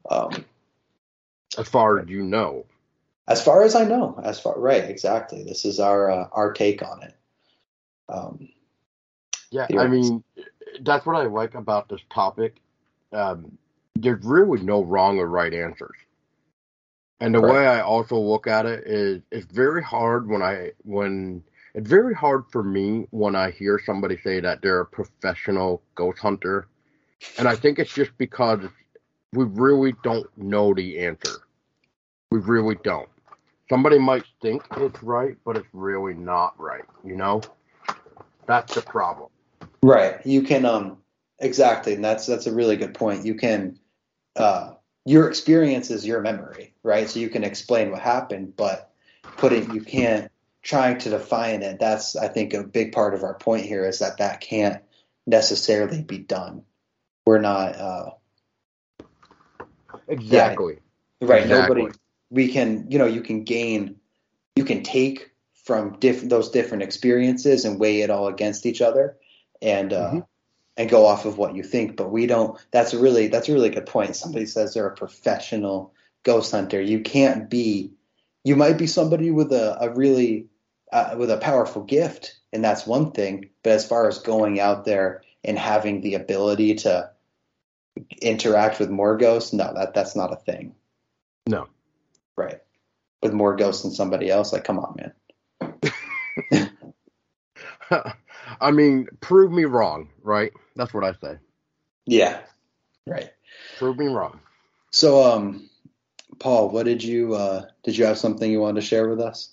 Um, 0.09 0.45
As 1.59 1.68
far 1.68 1.99
as 1.99 2.09
you 2.09 2.22
know. 2.22 2.66
as 3.26 3.43
far 3.45 3.62
as 3.64 3.74
I 3.74 3.85
know, 3.85 4.20
as 4.24 4.41
far 4.41 4.59
right, 4.59 4.85
exactly. 4.85 5.43
This 5.43 5.64
is 5.64 5.81
our 5.81 6.11
uh, 6.11 6.28
our 6.33 6.53
take 6.53 6.83
on 6.83 7.03
it. 7.03 7.14
Um, 8.09 8.49
Yeah, 9.51 9.66
I 9.78 9.89
mean, 9.89 10.22
that's 10.83 11.05
what 11.07 11.16
I 11.16 11.24
like 11.26 11.55
about 11.55 11.89
this 11.89 12.01
topic. 12.11 12.57
Um, 13.12 13.59
there's 13.97 14.24
really 14.24 14.62
no 14.62 14.83
wrong 14.85 15.18
or 15.18 15.26
right 15.26 15.53
answers. 15.53 15.97
And 17.20 17.35
the 17.35 17.41
Right. 17.41 17.53
way 17.53 17.66
I 17.66 17.81
also 17.81 18.16
look 18.18 18.47
at 18.47 18.66
it 18.66 18.87
is, 18.87 19.22
it's 19.31 19.47
very 19.47 19.83
hard 19.83 20.28
when 20.28 20.43
I 20.43 20.72
when 20.85 21.43
it's 21.75 21.89
very 21.89 22.14
hard 22.14 22.45
for 22.51 22.62
me 22.62 23.07
when 23.11 23.35
I 23.35 23.51
hear 23.51 23.81
somebody 23.85 24.16
say 24.16 24.41
that 24.41 24.62
they're 24.62 24.81
a 24.81 24.87
professional 24.87 25.83
ghost 25.95 26.18
hunter. 26.18 26.68
And 27.39 27.47
I 27.47 27.55
think 27.55 27.79
it's 27.79 27.93
just 27.93 28.16
because 28.18 28.61
we 29.33 29.45
really 29.45 29.95
don't 30.03 30.27
know 30.37 30.75
the 30.75 30.99
answer. 31.01 31.43
We 32.31 32.41
really 32.41 32.77
don't. 32.83 33.09
Somebody 33.68 33.99
might 33.99 34.25
think 34.43 34.62
it's 34.79 35.03
right, 35.03 35.37
but 35.45 35.57
it's 35.57 35.68
really 35.73 36.14
not 36.14 36.59
right, 36.59 36.85
you 37.05 37.16
know? 37.16 37.41
That's 38.47 38.75
the 38.75 38.83
problem. 38.83 39.31
Right. 39.83 40.25
You 40.27 40.43
can 40.43 40.64
um 40.64 40.99
exactly, 41.39 41.95
and 41.95 42.05
that's 42.05 42.27
that's 42.27 42.47
a 42.47 42.53
really 42.53 42.77
good 42.77 42.95
point. 42.95 43.25
You 43.25 43.35
can 43.35 43.79
uh 44.37 44.73
your 45.05 45.29
experience 45.29 45.91
is 45.91 46.05
your 46.07 46.21
memory, 46.21 46.75
right? 46.83 47.09
So 47.09 47.21
you 47.21 47.31
can 47.31 47.45
explain 47.45 47.91
what 47.91 48.01
happened, 48.01 48.57
but 48.57 48.91
putting 49.37 49.73
you 49.73 49.83
can't 49.83 50.31
trying 50.63 50.99
to 50.99 51.11
define 51.11 51.63
it. 51.63 51.79
That's 51.79 52.17
I 52.17 52.29
think 52.29 52.55
a 52.55 52.63
big 52.63 52.93
part 52.93 53.15
of 53.15 53.23
our 53.23 53.35
point 53.35 53.67
here 53.67 53.87
is 53.87 54.01
that 54.01 54.19
that 54.19 54.41
can't 54.41 54.83
necessarily 55.27 56.03
be 56.03 56.19
done. 56.19 56.63
We're 57.27 57.41
not 57.41 57.77
uh 57.77 58.11
exactly 60.09 60.79
yeah, 61.21 61.29
right. 61.29 61.43
Exactly. 61.43 61.83
Nobody 61.83 61.99
we 62.31 62.49
can 62.49 62.91
you 62.91 62.99
know 62.99 63.07
you 63.07 63.21
can 63.21 63.45
gain 63.45 63.97
you 64.57 64.65
can 64.65 64.83
take 64.83 65.31
from 65.65 65.97
diff- 66.01 66.29
those 66.29 66.51
different 66.51 66.83
experiences 66.83 67.65
and 67.65 67.79
weigh 67.79 68.01
it 68.01 68.11
all 68.11 68.29
against 68.29 68.67
each 68.67 68.81
other 68.81 69.17
and 69.63 69.93
uh, 69.93 70.09
mm-hmm. 70.09 70.19
and 70.77 70.91
go 70.91 71.07
off 71.07 71.27
of 71.27 71.39
what 71.39 71.55
you 71.55 71.63
think. 71.63 71.97
But 71.97 72.11
we 72.11 72.27
don't. 72.27 72.59
That's 72.71 72.93
a 72.93 72.99
really 72.99 73.29
that's 73.29 73.49
a 73.49 73.53
really 73.53 73.71
good 73.71 73.87
point. 73.87 74.17
Somebody 74.17 74.47
says 74.47 74.75
they're 74.75 74.87
a 74.87 74.95
professional 74.95 75.95
ghost 76.23 76.53
hunter. 76.53 76.81
You 76.81 77.01
can't 77.01 77.49
be. 77.49 77.93
You 78.43 78.57
might 78.57 78.79
be 78.79 78.87
somebody 78.87 79.31
with 79.31 79.53
a, 79.53 79.77
a 79.81 79.91
really 79.91 80.47
uh, 80.93 81.14
with 81.16 81.30
a 81.30 81.36
powerful 81.36 81.82
gift, 81.82 82.38
and 82.53 82.64
that's 82.64 82.86
one 82.86 83.12
thing. 83.12 83.51
But 83.62 83.72
as 83.72 83.86
far 83.86 84.09
as 84.09 84.18
going 84.18 84.61
out 84.61 84.84
there 84.84 85.22
and 85.45 85.59
having 85.59 86.01
the 86.01 86.14
ability 86.14 86.76
to 86.76 87.11
interact 88.20 88.78
with 88.80 88.91
more 88.91 89.16
ghosts, 89.16 89.53
no, 89.53 89.72
that 89.74 89.95
that's 89.95 90.16
not 90.16 90.32
a 90.32 90.36
thing. 90.36 90.74
No. 91.47 91.68
Right. 92.36 92.61
With 93.22 93.32
more 93.32 93.57
ghosts 93.57 93.82
than 93.82 93.93
somebody 93.93 94.30
else, 94.30 94.53
like, 94.53 94.64
come 94.64 94.78
on, 94.78 94.97
man. 94.97 96.72
I 98.61 98.70
mean, 98.70 99.09
prove 99.20 99.53
me 99.53 99.64
wrong, 99.64 100.11
right? 100.22 100.53
That's 100.76 100.95
what 100.95 101.05
I 101.05 101.12
say. 101.12 101.38
Yeah. 102.07 102.41
Right. 103.07 103.30
Prove 103.78 103.99
me 103.99 104.07
wrong. 104.07 104.41
So, 104.91 105.22
um, 105.22 105.68
Paul, 106.38 106.70
what 106.70 106.86
did 106.86 107.03
you 107.05 107.34
uh, 107.34 107.66
did 107.84 107.97
you 107.97 108.07
have 108.07 108.18
something 108.18 108.51
you 108.51 108.61
wanted 108.61 108.80
to 108.80 108.86
share 108.86 109.09
with 109.09 109.20
us? 109.20 109.53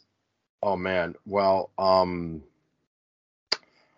Oh 0.63 0.75
man, 0.75 1.15
well, 1.25 1.71
um, 1.77 2.43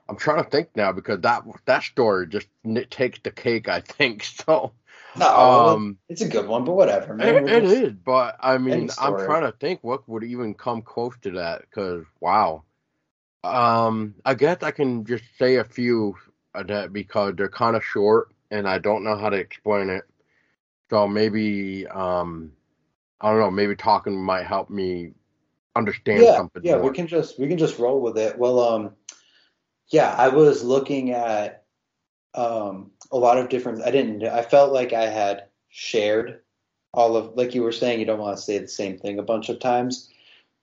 I'm 0.09 0.17
trying 0.17 0.43
to 0.43 0.49
think 0.49 0.69
now 0.75 0.91
because 0.91 1.21
that 1.21 1.43
that 1.65 1.83
story 1.83 2.27
just 2.27 2.47
takes 2.89 3.19
the 3.19 3.31
cake. 3.31 3.69
I 3.69 3.81
think 3.81 4.23
so. 4.47 4.73
No, 5.15 5.27
um, 5.27 5.97
it's 6.07 6.21
a 6.21 6.27
good 6.27 6.47
one, 6.47 6.63
but 6.63 6.73
whatever. 6.73 7.13
Man. 7.13 7.47
It, 7.47 7.51
it 7.51 7.63
is, 7.65 7.93
but 7.93 8.35
I 8.39 8.57
mean, 8.57 8.89
I'm 8.99 9.17
trying 9.17 9.43
to 9.43 9.51
think 9.59 9.83
what 9.83 10.07
would 10.07 10.23
even 10.23 10.53
come 10.53 10.81
close 10.81 11.13
to 11.21 11.31
that. 11.31 11.61
Because 11.61 12.05
wow, 12.19 12.63
um, 13.43 14.15
I 14.25 14.33
guess 14.35 14.57
I 14.61 14.71
can 14.71 15.05
just 15.05 15.23
say 15.37 15.55
a 15.55 15.63
few 15.63 16.15
that 16.53 16.93
because 16.93 17.35
they're 17.35 17.49
kind 17.49 17.75
of 17.75 17.83
short 17.83 18.29
and 18.51 18.67
I 18.67 18.79
don't 18.79 19.03
know 19.03 19.15
how 19.17 19.29
to 19.29 19.37
explain 19.37 19.89
it. 19.89 20.03
So 20.89 21.07
maybe, 21.07 21.87
um, 21.87 22.51
I 23.21 23.29
don't 23.29 23.39
know, 23.39 23.51
maybe 23.51 23.75
talking 23.75 24.19
might 24.21 24.45
help 24.45 24.69
me 24.69 25.13
understand 25.79 26.23
yeah, 26.23 26.35
something. 26.35 26.61
Yeah, 26.63 26.75
more. 26.75 26.89
we 26.89 26.95
can 26.95 27.07
just 27.07 27.39
we 27.39 27.47
can 27.47 27.57
just 27.57 27.79
roll 27.79 28.01
with 28.01 28.17
it. 28.17 28.37
Well, 28.37 28.59
um, 28.59 28.91
yeah, 29.91 30.13
I 30.15 30.29
was 30.29 30.63
looking 30.63 31.11
at 31.11 31.63
um 32.35 32.91
a 33.11 33.17
lot 33.17 33.37
of 33.37 33.49
different. 33.49 33.81
I 33.81 33.91
didn't. 33.91 34.23
I 34.23 34.43
felt 34.43 34.71
like 34.71 34.93
I 34.93 35.07
had 35.07 35.45
shared 35.69 36.41
all 36.93 37.15
of 37.15 37.35
like 37.35 37.55
you 37.55 37.63
were 37.63 37.71
saying. 37.71 37.99
You 37.99 38.05
don't 38.05 38.19
want 38.19 38.37
to 38.37 38.43
say 38.43 38.59
the 38.59 38.67
same 38.67 38.99
thing 38.99 39.17
a 39.17 39.23
bunch 39.23 39.49
of 39.49 39.59
times. 39.59 40.09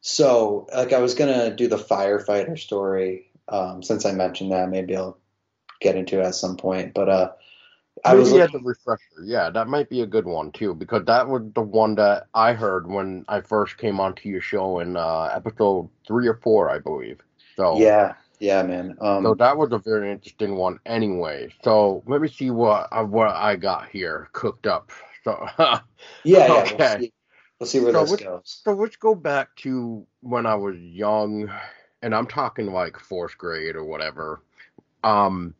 So, 0.00 0.68
like, 0.72 0.92
I 0.92 1.00
was 1.00 1.14
gonna 1.14 1.54
do 1.54 1.66
the 1.66 1.76
firefighter 1.78 2.58
story. 2.58 3.32
Um, 3.48 3.82
since 3.82 4.04
I 4.04 4.12
mentioned 4.12 4.52
that, 4.52 4.70
maybe 4.70 4.96
I'll 4.96 5.18
get 5.80 5.96
into 5.96 6.20
it 6.20 6.26
at 6.26 6.34
some 6.34 6.56
point. 6.56 6.94
But 6.94 7.08
uh, 7.08 7.32
I 8.04 8.10
maybe 8.10 8.20
was 8.20 8.32
looking... 8.32 8.56
as 8.56 8.60
a 8.60 8.64
refresher. 8.64 9.24
Yeah, 9.24 9.50
that 9.50 9.68
might 9.68 9.88
be 9.88 10.02
a 10.02 10.06
good 10.06 10.26
one 10.26 10.52
too, 10.52 10.74
because 10.74 11.04
that 11.06 11.28
was 11.28 11.42
the 11.54 11.62
one 11.62 11.94
that 11.96 12.26
I 12.34 12.52
heard 12.52 12.86
when 12.86 13.24
I 13.28 13.40
first 13.40 13.78
came 13.78 14.00
onto 14.00 14.28
your 14.28 14.40
show 14.40 14.80
in 14.80 14.96
uh, 14.96 15.30
episode 15.34 15.88
three 16.06 16.26
or 16.26 16.34
four, 16.34 16.70
I 16.70 16.78
believe. 16.78 17.20
So 17.56 17.78
yeah, 17.78 18.14
yeah, 18.38 18.62
man. 18.62 18.96
Um, 19.00 19.24
so 19.24 19.34
that 19.34 19.56
was 19.56 19.72
a 19.72 19.78
very 19.78 20.10
interesting 20.10 20.56
one, 20.56 20.78
anyway. 20.84 21.52
So 21.64 22.02
let 22.06 22.20
me 22.20 22.28
see 22.28 22.50
what 22.50 22.88
uh, 22.92 23.04
what 23.04 23.28
I 23.28 23.56
got 23.56 23.88
here 23.88 24.28
cooked 24.32 24.66
up. 24.66 24.90
So 25.24 25.46
yeah, 26.24 26.62
okay. 26.62 26.76
yeah. 26.78 26.98
We'll 26.98 27.08
We'll 27.58 27.66
see 27.66 27.80
where 27.80 27.92
so 27.92 28.04
this 28.04 28.20
goes. 28.20 28.60
So 28.64 28.72
let's 28.72 28.96
go 28.96 29.14
back 29.14 29.54
to 29.56 30.06
when 30.20 30.44
I 30.44 30.54
was 30.54 30.76
young, 30.78 31.50
and 32.02 32.14
I'm 32.14 32.26
talking 32.26 32.66
like 32.66 32.98
fourth 32.98 33.38
grade 33.38 33.76
or 33.76 33.84
whatever. 33.84 34.42
Um, 35.02 35.54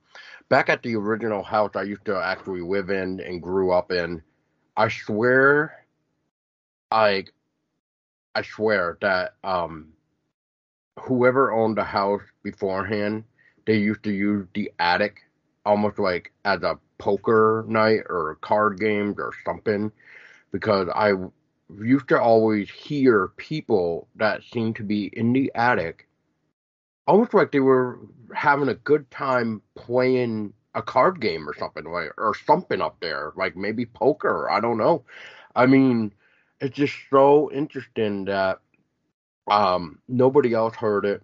back 0.49 0.69
at 0.69 0.83
the 0.83 0.95
original 0.97 1.43
house 1.43 1.73
I 1.75 1.83
used 1.83 2.05
to 2.07 2.17
actually 2.17 2.61
live 2.61 2.91
in 2.91 3.21
and 3.21 3.43
grew 3.43 3.73
up 3.73 3.91
in, 3.91 4.23
I 4.77 4.89
swear, 4.89 5.87
I, 6.91 7.25
I 8.35 8.43
swear 8.43 8.99
that 9.01 9.35
um, 9.43 9.89
whoever 11.01 11.53
owned 11.53 11.77
the 11.77 11.85
house 11.85 12.23
beforehand, 12.43 13.25
they 13.67 13.79
used 13.79 14.05
to 14.05 14.13
use 14.13 14.47
the 14.55 14.71
attic 14.79 15.23
almost 15.65 15.99
like 15.99 16.33
as 16.45 16.63
a 16.63 16.79
poker 16.99 17.65
night 17.69 18.03
or 18.09 18.39
card 18.41 18.79
games 18.79 19.17
or 19.19 19.33
something 19.45 19.91
because 20.53 20.89
I 20.95 21.13
used 21.83 22.09
to 22.09 22.21
always 22.21 22.71
hear 22.71 23.29
people 23.37 24.07
that 24.15 24.45
seemed 24.45 24.77
to 24.77 24.85
be 24.85 25.11
in 25.13 25.33
the 25.33 25.51
attic 25.55 26.07
almost 27.07 27.35
like 27.35 27.53
they 27.53 27.61
were 27.61 27.99
having 28.35 28.69
a 28.69 28.75
good 28.75 29.11
time 29.11 29.63
playing 29.75 30.53
a 30.75 30.83
card 30.83 31.21
game 31.21 31.49
or 31.49 31.55
something 31.55 31.85
like 31.85 32.11
or 32.19 32.35
something 32.47 32.83
up 32.83 32.99
there 33.01 33.33
like 33.37 33.57
maybe 33.57 33.87
poker 33.87 34.51
i 34.51 34.61
don't 34.61 34.77
know. 34.77 35.05
I 35.55 35.67
mean 35.67 36.13
it's 36.61 36.77
just 36.77 36.95
so 37.11 37.51
interesting 37.53 38.27
that 38.27 38.59
um 39.49 39.99
nobody 40.09 40.53
else 40.55 40.75
heard 40.77 41.05
it. 41.07 41.23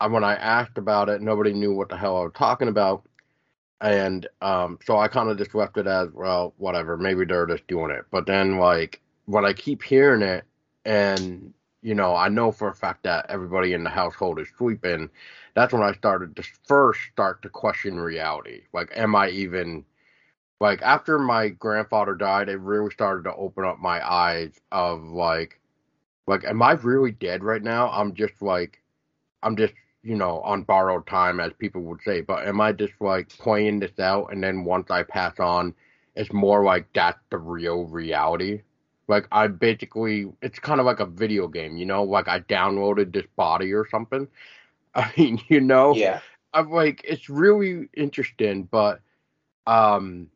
And 0.00 0.12
when 0.12 0.24
i 0.24 0.34
asked 0.34 0.78
about 0.78 1.08
it 1.08 1.22
nobody 1.22 1.52
knew 1.52 1.74
what 1.74 1.88
the 1.88 1.96
hell 1.96 2.16
i 2.18 2.22
was 2.22 2.32
talking 2.36 2.68
about. 2.68 3.04
And 3.80 4.28
um 4.42 4.78
so 4.84 4.96
i 4.98 5.08
kind 5.08 5.28
of 5.30 5.38
just 5.38 5.54
left 5.54 5.76
it 5.76 5.86
as 5.86 6.08
well 6.12 6.54
whatever 6.58 6.96
maybe 6.96 7.24
they're 7.24 7.46
just 7.46 7.66
doing 7.66 7.90
it. 7.90 8.04
But 8.10 8.26
then 8.26 8.58
like 8.58 9.00
when 9.26 9.44
I 9.44 9.52
keep 9.54 9.82
hearing 9.82 10.22
it, 10.22 10.44
and 10.84 11.54
you 11.84 11.94
know, 11.94 12.16
I 12.16 12.28
know 12.30 12.50
for 12.50 12.68
a 12.70 12.74
fact 12.74 13.04
that 13.04 13.26
everybody 13.28 13.74
in 13.74 13.84
the 13.84 13.90
household 13.90 14.40
is 14.40 14.48
sleeping. 14.56 15.10
That's 15.54 15.72
when 15.72 15.82
I 15.82 15.92
started 15.92 16.34
to 16.36 16.44
first 16.66 17.00
start 17.12 17.42
to 17.42 17.50
question 17.50 18.00
reality. 18.00 18.62
Like, 18.72 18.90
am 18.96 19.14
I 19.14 19.28
even 19.28 19.84
like 20.60 20.80
after 20.82 21.18
my 21.18 21.50
grandfather 21.50 22.14
died? 22.14 22.48
It 22.48 22.58
really 22.60 22.90
started 22.90 23.24
to 23.24 23.36
open 23.36 23.66
up 23.66 23.78
my 23.80 24.00
eyes 24.10 24.58
of 24.72 25.04
like, 25.04 25.60
like, 26.26 26.44
am 26.44 26.62
I 26.62 26.72
really 26.72 27.12
dead 27.12 27.44
right 27.44 27.62
now? 27.62 27.90
I'm 27.90 28.14
just 28.14 28.40
like, 28.42 28.82
I'm 29.42 29.56
just 29.56 29.74
you 30.02 30.16
know 30.16 30.40
on 30.40 30.62
borrowed 30.62 31.06
time, 31.06 31.38
as 31.40 31.52
people 31.58 31.82
would 31.82 32.00
say. 32.02 32.22
But 32.22 32.46
am 32.48 32.62
I 32.62 32.72
just 32.72 32.94
like 33.00 33.28
playing 33.28 33.80
this 33.80 33.98
out, 33.98 34.32
and 34.32 34.42
then 34.42 34.64
once 34.64 34.90
I 34.90 35.02
pass 35.02 35.38
on, 35.38 35.74
it's 36.16 36.32
more 36.32 36.64
like 36.64 36.88
that's 36.94 37.20
the 37.30 37.38
real 37.38 37.84
reality? 37.86 38.62
Like 39.08 39.26
I 39.32 39.48
basically, 39.48 40.26
it's 40.42 40.58
kind 40.58 40.80
of 40.80 40.86
like 40.86 41.00
a 41.00 41.06
video 41.06 41.48
game, 41.48 41.76
you 41.76 41.86
know. 41.86 42.02
Like 42.02 42.28
I 42.28 42.40
downloaded 42.40 43.12
this 43.12 43.26
body 43.36 43.72
or 43.72 43.88
something. 43.88 44.28
I 44.94 45.12
mean, 45.16 45.40
you 45.48 45.60
know. 45.60 45.94
Yeah. 45.94 46.20
I'm 46.52 46.70
like, 46.70 47.00
it's 47.02 47.28
really 47.28 47.88
interesting, 47.94 48.64
but, 48.70 49.00
um, 49.66 50.28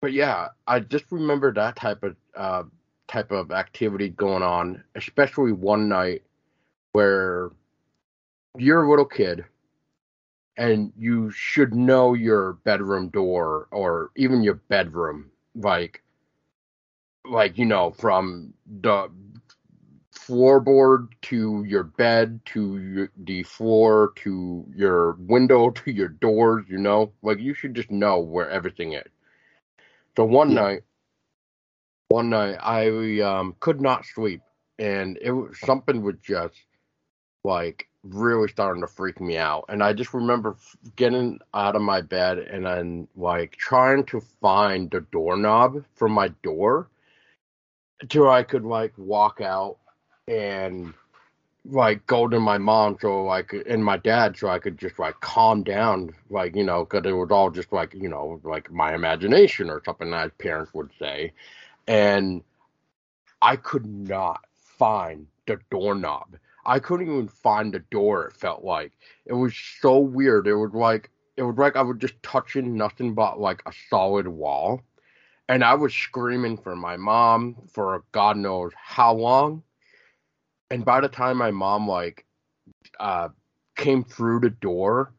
but 0.00 0.12
yeah, 0.12 0.48
I 0.66 0.78
just 0.78 1.06
remember 1.10 1.52
that 1.52 1.76
type 1.76 2.02
of 2.04 2.16
uh 2.36 2.62
type 3.08 3.32
of 3.32 3.50
activity 3.50 4.08
going 4.08 4.44
on, 4.44 4.84
especially 4.94 5.52
one 5.52 5.88
night 5.88 6.22
where 6.92 7.50
you're 8.56 8.84
a 8.84 8.90
little 8.90 9.04
kid 9.04 9.44
and 10.56 10.92
you 10.96 11.30
should 11.30 11.74
know 11.74 12.14
your 12.14 12.54
bedroom 12.64 13.08
door 13.08 13.66
or 13.70 14.10
even 14.16 14.42
your 14.42 14.54
bedroom 14.54 15.30
like 15.54 16.02
like 17.24 17.58
you 17.58 17.64
know 17.64 17.90
from 17.90 18.52
the 18.80 19.08
floorboard 20.14 21.08
to 21.22 21.64
your 21.64 21.82
bed 21.82 22.40
to 22.44 22.78
your, 22.78 23.10
the 23.16 23.42
floor 23.42 24.12
to 24.16 24.64
your 24.74 25.12
window 25.12 25.70
to 25.70 25.90
your 25.90 26.08
doors 26.08 26.64
you 26.68 26.78
know 26.78 27.12
like 27.22 27.38
you 27.38 27.54
should 27.54 27.74
just 27.74 27.90
know 27.90 28.18
where 28.18 28.48
everything 28.48 28.92
is 28.92 29.08
so 30.16 30.24
one 30.24 30.50
yeah. 30.50 30.60
night 30.60 30.82
one 32.08 32.30
night 32.30 32.56
i 32.60 33.20
um 33.20 33.54
could 33.60 33.80
not 33.80 34.04
sleep 34.04 34.40
and 34.78 35.18
it 35.20 35.30
was 35.30 35.58
something 35.60 36.02
was 36.02 36.16
just 36.22 36.54
like 37.44 37.88
really 38.02 38.48
starting 38.48 38.80
to 38.80 38.86
freak 38.86 39.20
me 39.20 39.36
out. 39.36 39.64
And 39.68 39.82
I 39.82 39.92
just 39.92 40.14
remember 40.14 40.56
getting 40.96 41.38
out 41.54 41.76
of 41.76 41.82
my 41.82 42.00
bed 42.00 42.38
and 42.38 42.64
then 42.64 43.08
like 43.16 43.56
trying 43.56 44.04
to 44.06 44.20
find 44.40 44.90
the 44.90 45.00
doorknob 45.12 45.84
for 45.94 46.08
my 46.08 46.28
door 46.42 46.88
till 48.08 48.28
I 48.30 48.42
could 48.42 48.64
like 48.64 48.92
walk 48.96 49.40
out 49.40 49.78
and 50.28 50.94
like 51.66 52.06
go 52.06 52.26
to 52.26 52.40
my 52.40 52.56
mom 52.56 52.96
so 53.00 53.24
like 53.24 53.52
and 53.66 53.84
my 53.84 53.98
dad 53.98 54.36
so 54.36 54.48
I 54.48 54.58
could 54.58 54.78
just 54.78 54.98
like 54.98 55.20
calm 55.20 55.62
down 55.62 56.14
like 56.30 56.56
you 56.56 56.64
know 56.64 56.84
because 56.84 57.06
it 57.06 57.12
was 57.12 57.30
all 57.30 57.50
just 57.50 57.72
like 57.72 57.92
you 57.94 58.08
know 58.08 58.40
like 58.44 58.70
my 58.70 58.94
imagination 58.94 59.68
or 59.68 59.82
something 59.84 60.10
that 60.10 60.38
parents 60.38 60.72
would 60.72 60.90
say 60.98 61.32
and 61.86 62.42
I 63.42 63.56
could 63.56 63.84
not 63.84 64.44
find 64.56 65.26
the 65.46 65.58
doorknob 65.70 66.36
I 66.64 66.78
couldn't 66.78 67.08
even 67.08 67.28
find 67.28 67.72
the 67.72 67.78
door. 67.78 68.26
It 68.26 68.34
felt 68.34 68.64
like 68.64 68.92
it 69.26 69.32
was 69.32 69.54
so 69.80 69.98
weird. 69.98 70.46
It 70.46 70.54
was 70.54 70.72
like 70.72 71.10
it 71.36 71.42
was 71.42 71.56
like 71.56 71.76
I 71.76 71.82
was 71.82 71.96
just 71.98 72.22
touching 72.22 72.76
nothing 72.76 73.14
but 73.14 73.40
like 73.40 73.62
a 73.66 73.72
solid 73.88 74.28
wall, 74.28 74.82
and 75.50 75.64
I 75.64 75.74
was 75.74 75.92
screaming 75.92 76.56
for 76.56 76.76
my 76.76 76.96
mom 76.96 77.56
for 77.72 78.04
God 78.12 78.36
knows 78.36 78.70
how 78.76 79.12
long. 79.12 79.64
And 80.70 80.84
by 80.84 81.00
the 81.00 81.08
time 81.08 81.38
my 81.38 81.50
mom 81.50 81.88
like 81.88 82.24
uh 83.00 83.30
came 83.76 84.04
through 84.04 84.40
the 84.40 84.50
door, 84.50 85.12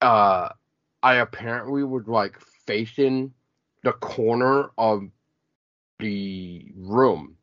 uh 0.00 0.50
I 1.02 1.14
apparently 1.16 1.82
was 1.82 2.06
like 2.06 2.38
facing 2.40 3.34
the 3.82 3.94
corner 3.94 4.70
of 4.78 5.08
the 5.98 6.64
room. 6.76 7.36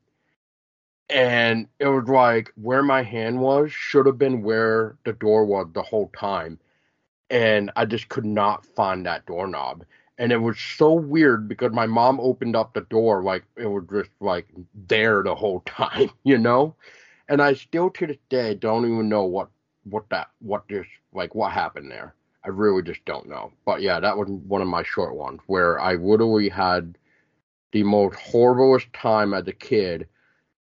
And 1.10 1.68
it 1.80 1.88
was 1.88 2.08
like 2.08 2.54
where 2.56 2.82
my 2.82 3.04
hand 3.04 3.42
was 3.42 3.74
should 3.74 4.06
have 4.06 4.18
been 4.18 4.42
where 4.42 4.98
the 5.04 5.12
door 5.12 5.44
was 5.44 5.68
the 5.74 5.84
whole 5.84 6.10
time. 6.18 6.60
And 7.30 7.72
i 7.76 7.84
just 7.84 8.08
could 8.08 8.26
not 8.26 8.66
find 8.66 9.06
that 9.06 9.26
doorknob 9.26 9.84
and 10.20 10.34
it 10.34 10.38
was 10.38 10.60
so 10.60 10.94
weird 10.94 11.48
because 11.48 11.72
my 11.72 11.88
mom 11.88 12.20
opened 12.20 12.56
up 12.56 12.74
the 12.74 12.82
door 12.82 13.24
like 13.24 13.44
it 13.56 13.66
was 13.66 13.86
just 13.92 14.12
like 14.20 14.46
there 14.88 15.24
the 15.24 15.34
whole 15.34 15.62
time 15.66 16.12
you 16.24 16.38
know? 16.38 16.76
And 17.30 17.42
i 17.42 17.54
still 17.54 17.90
to 17.92 18.08
this 18.08 18.18
day 18.30 18.54
don't 18.54 18.86
even 18.86 19.10
know 19.10 19.24
what 19.24 19.50
what 19.86 20.08
that 20.10 20.28
what 20.40 20.68
just 20.68 20.90
like 21.14 21.34
what 21.34 21.52
happened 21.52 21.90
there. 21.90 22.14
I 22.44 22.50
really 22.50 22.84
just 22.84 23.04
don't 23.06 23.28
know. 23.28 23.52
But 23.66 23.82
yeah 23.82 24.00
that 24.00 24.18
was 24.18 24.30
one 24.30 24.62
of 24.62 24.68
my 24.68 24.84
short 24.84 25.16
ones 25.16 25.40
where 25.48 25.80
i 25.80 25.96
literally 25.96 26.50
had 26.50 26.98
the 27.72 27.84
most 27.84 28.18
horriblest 28.18 28.88
time 28.94 29.34
as 29.34 29.48
a 29.48 29.54
kid 29.54 30.08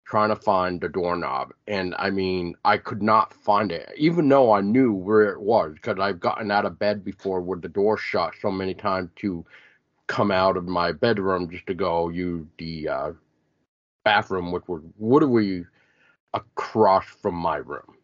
trying 0.06 0.28
to 0.28 0.36
find 0.36 0.80
the 0.80 0.88
doorknob. 0.88 1.52
And 1.66 1.94
I 1.98 2.10
mean, 2.10 2.54
I 2.64 2.78
could 2.78 3.02
not 3.02 3.34
find 3.34 3.72
it, 3.72 3.92
even 3.96 4.28
though 4.28 4.52
I 4.52 4.60
knew 4.60 4.92
where 4.92 5.30
it 5.32 5.40
was, 5.40 5.74
because 5.74 5.98
I've 5.98 6.20
gotten 6.20 6.50
out 6.50 6.64
of 6.64 6.78
bed 6.78 7.04
before 7.04 7.40
with 7.40 7.62
the 7.62 7.68
door 7.68 7.98
shut 7.98 8.34
so 8.40 8.50
many 8.50 8.74
times 8.74 9.10
to 9.16 9.44
come 10.06 10.30
out 10.30 10.56
of 10.56 10.66
my 10.66 10.92
bedroom 10.92 11.50
just 11.50 11.66
to 11.66 11.74
go 11.74 12.08
use 12.08 12.46
the 12.58 12.88
uh, 12.88 13.12
bathroom, 14.04 14.52
which 14.52 14.68
was 14.68 14.82
literally 15.00 15.66
across 16.32 17.04
from 17.06 17.34
my 17.34 17.56
room. 17.56 17.96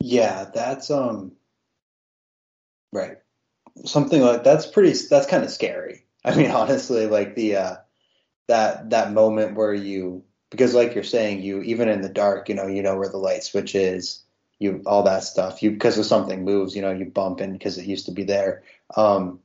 Yeah, 0.00 0.50
that's 0.54 0.90
um 0.90 1.32
right. 2.92 3.18
Something 3.84 4.22
like 4.22 4.44
that's 4.44 4.66
pretty 4.66 4.92
that's 5.10 5.26
kind 5.26 5.44
of 5.44 5.50
scary. 5.50 6.06
I 6.24 6.34
mean, 6.36 6.50
honestly, 6.52 7.06
like 7.06 7.34
the 7.34 7.56
uh 7.56 7.76
that 8.48 8.90
that 8.90 9.12
moment 9.12 9.56
where 9.56 9.74
you 9.74 10.22
because 10.50 10.74
like 10.74 10.94
you're 10.94 11.04
saying 11.04 11.42
you 11.42 11.62
even 11.62 11.88
in 11.88 12.02
the 12.02 12.08
dark 12.08 12.48
you 12.48 12.54
know 12.54 12.66
you 12.66 12.82
know 12.82 12.96
where 12.96 13.08
the 13.08 13.16
light 13.16 13.42
switch 13.42 13.74
is 13.74 14.24
you 14.58 14.82
all 14.86 15.02
that 15.02 15.24
stuff. 15.24 15.62
You 15.62 15.70
because 15.72 15.98
if 15.98 16.06
something 16.06 16.44
moves 16.44 16.74
you 16.74 16.82
know 16.82 16.92
you 16.92 17.06
bump 17.06 17.40
in 17.40 17.52
because 17.52 17.78
it 17.78 17.86
used 17.86 18.06
to 18.06 18.12
be 18.12 18.24
there. 18.24 18.62
Um 18.96 19.40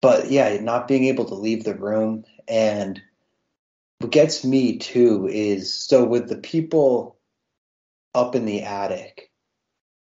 but 0.00 0.30
yeah 0.30 0.58
not 0.60 0.88
being 0.88 1.04
able 1.04 1.24
to 1.26 1.34
leave 1.34 1.64
the 1.64 1.74
room. 1.74 2.24
And 2.46 3.00
what 4.00 4.12
gets 4.12 4.44
me 4.44 4.78
too 4.78 5.28
is 5.28 5.72
so 5.72 6.04
with 6.04 6.28
the 6.28 6.36
people 6.36 7.16
up 8.14 8.34
in 8.34 8.44
the 8.44 8.62
attic 8.62 9.30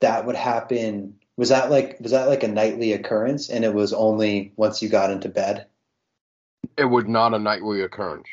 that 0.01 0.27
would 0.27 0.37
happen 0.37 1.15
was 1.37 1.51
that 1.51 1.71
like 1.71 1.99
was 2.01 2.13
that 2.13 2.29
like 2.29 2.43
a 2.43 2.49
nightly 2.49 2.93
occurrence? 2.93 3.49
And 3.49 3.65
it 3.65 3.75
was 3.75 3.93
only 3.93 4.53
once 4.57 4.83
you 4.83 4.89
got 4.89 5.11
into 5.11 5.29
bed 5.29 5.67
it 6.77 6.85
was 6.85 7.07
not 7.07 7.35
a 7.35 7.39
nightly 7.39 7.83
occurrence. 7.83 8.29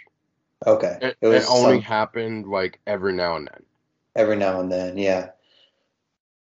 Okay. 0.66 0.98
It, 1.02 1.18
it, 1.22 1.28
it 1.28 1.46
only 1.50 1.78
some, 1.78 1.82
happened 1.82 2.48
like 2.48 2.80
every 2.88 3.14
now 3.14 3.36
and 3.36 3.48
then. 3.52 3.64
Every 4.16 4.36
now 4.36 4.60
and 4.60 4.72
then, 4.72 4.98
yeah. 4.98 5.32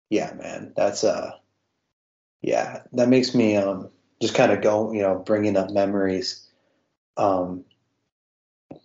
Yeah, 0.08 0.32
man. 0.34 0.72
That's 0.76 1.04
uh 1.04 1.32
yeah, 2.42 2.82
that 2.92 3.08
makes 3.08 3.34
me 3.34 3.56
um 3.56 3.90
just 4.20 4.34
kind 4.34 4.52
of 4.52 4.62
go, 4.62 4.92
you 4.92 5.02
know, 5.02 5.18
bringing 5.18 5.56
up 5.56 5.70
memories. 5.70 6.46
Um 7.16 7.64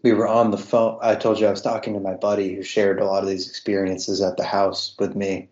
we 0.04 0.14
were 0.14 0.28
on 0.28 0.52
the 0.52 0.58
phone. 0.58 0.98
I 1.02 1.16
told 1.16 1.40
you 1.40 1.48
I 1.48 1.52
was 1.52 1.62
talking 1.62 1.94
to 1.94 2.00
my 2.00 2.16
buddy 2.16 2.56
who 2.56 2.64
shared 2.64 3.00
a 3.00 3.06
lot 3.06 3.24
of 3.24 3.30
these 3.30 3.48
experiences 3.48 4.22
at 4.22 4.38
the 4.38 4.44
house 4.44 4.96
with 5.00 5.16
me. 5.16 5.50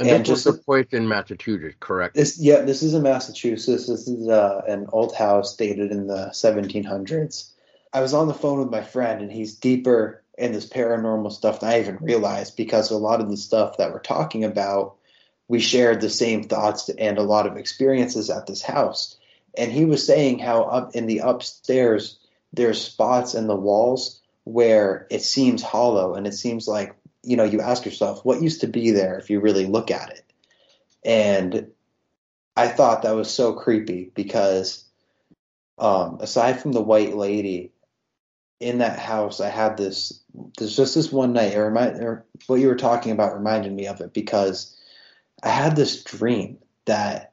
And, 0.00 0.08
and 0.08 0.24
this 0.24 0.46
was 0.46 0.86
in 0.92 1.08
Massachusetts, 1.08 1.76
correct? 1.78 2.14
This, 2.14 2.38
yeah, 2.38 2.62
this 2.62 2.82
is 2.82 2.94
in 2.94 3.02
Massachusetts. 3.02 3.86
This 3.86 4.08
is 4.08 4.28
uh, 4.28 4.62
an 4.66 4.86
old 4.92 5.14
house 5.14 5.56
dated 5.56 5.92
in 5.92 6.06
the 6.06 6.30
1700s. 6.32 7.50
I 7.92 8.00
was 8.00 8.14
on 8.14 8.26
the 8.26 8.34
phone 8.34 8.60
with 8.60 8.70
my 8.70 8.80
friend, 8.80 9.20
and 9.20 9.30
he's 9.30 9.56
deeper 9.56 10.22
in 10.38 10.52
this 10.52 10.66
paranormal 10.66 11.30
stuff 11.32 11.60
than 11.60 11.68
I 11.68 11.80
even 11.80 11.98
realized 12.00 12.56
because 12.56 12.90
a 12.90 12.96
lot 12.96 13.20
of 13.20 13.28
the 13.28 13.36
stuff 13.36 13.76
that 13.76 13.92
we're 13.92 14.00
talking 14.00 14.44
about, 14.44 14.96
we 15.48 15.60
shared 15.60 16.00
the 16.00 16.08
same 16.08 16.44
thoughts 16.44 16.88
and 16.88 17.18
a 17.18 17.22
lot 17.22 17.46
of 17.46 17.58
experiences 17.58 18.30
at 18.30 18.46
this 18.46 18.62
house. 18.62 19.18
And 19.58 19.70
he 19.70 19.84
was 19.84 20.06
saying 20.06 20.38
how 20.38 20.62
up 20.62 20.96
in 20.96 21.06
the 21.06 21.18
upstairs, 21.18 22.18
there's 22.54 22.80
spots 22.80 23.34
in 23.34 23.48
the 23.48 23.56
walls 23.56 24.22
where 24.44 25.06
it 25.10 25.22
seems 25.22 25.62
hollow 25.62 26.14
and 26.14 26.26
it 26.26 26.34
seems 26.34 26.66
like 26.66 26.96
you 27.22 27.36
know, 27.36 27.44
you 27.44 27.60
ask 27.60 27.84
yourself, 27.84 28.24
what 28.24 28.42
used 28.42 28.62
to 28.62 28.66
be 28.66 28.90
there 28.90 29.18
if 29.18 29.30
you 29.30 29.40
really 29.40 29.66
look 29.66 29.90
at 29.90 30.10
it? 30.10 30.24
And 31.04 31.70
I 32.56 32.68
thought 32.68 33.02
that 33.02 33.14
was 33.14 33.30
so 33.30 33.52
creepy 33.52 34.10
because 34.14 34.84
um, 35.78 36.18
aside 36.20 36.60
from 36.60 36.72
the 36.72 36.82
white 36.82 37.16
lady 37.16 37.72
in 38.60 38.78
that 38.78 38.98
house, 38.98 39.40
I 39.40 39.48
had 39.48 39.76
this. 39.76 40.20
There's 40.58 40.76
just 40.76 40.94
this 40.94 41.10
one 41.10 41.32
night. 41.32 41.54
It 41.54 41.58
remind, 41.58 41.96
or 42.02 42.26
what 42.46 42.60
you 42.60 42.68
were 42.68 42.76
talking 42.76 43.12
about 43.12 43.34
reminded 43.34 43.72
me 43.72 43.86
of 43.86 44.02
it 44.02 44.12
because 44.12 44.76
I 45.42 45.48
had 45.48 45.74
this 45.74 46.04
dream 46.04 46.58
that 46.84 47.32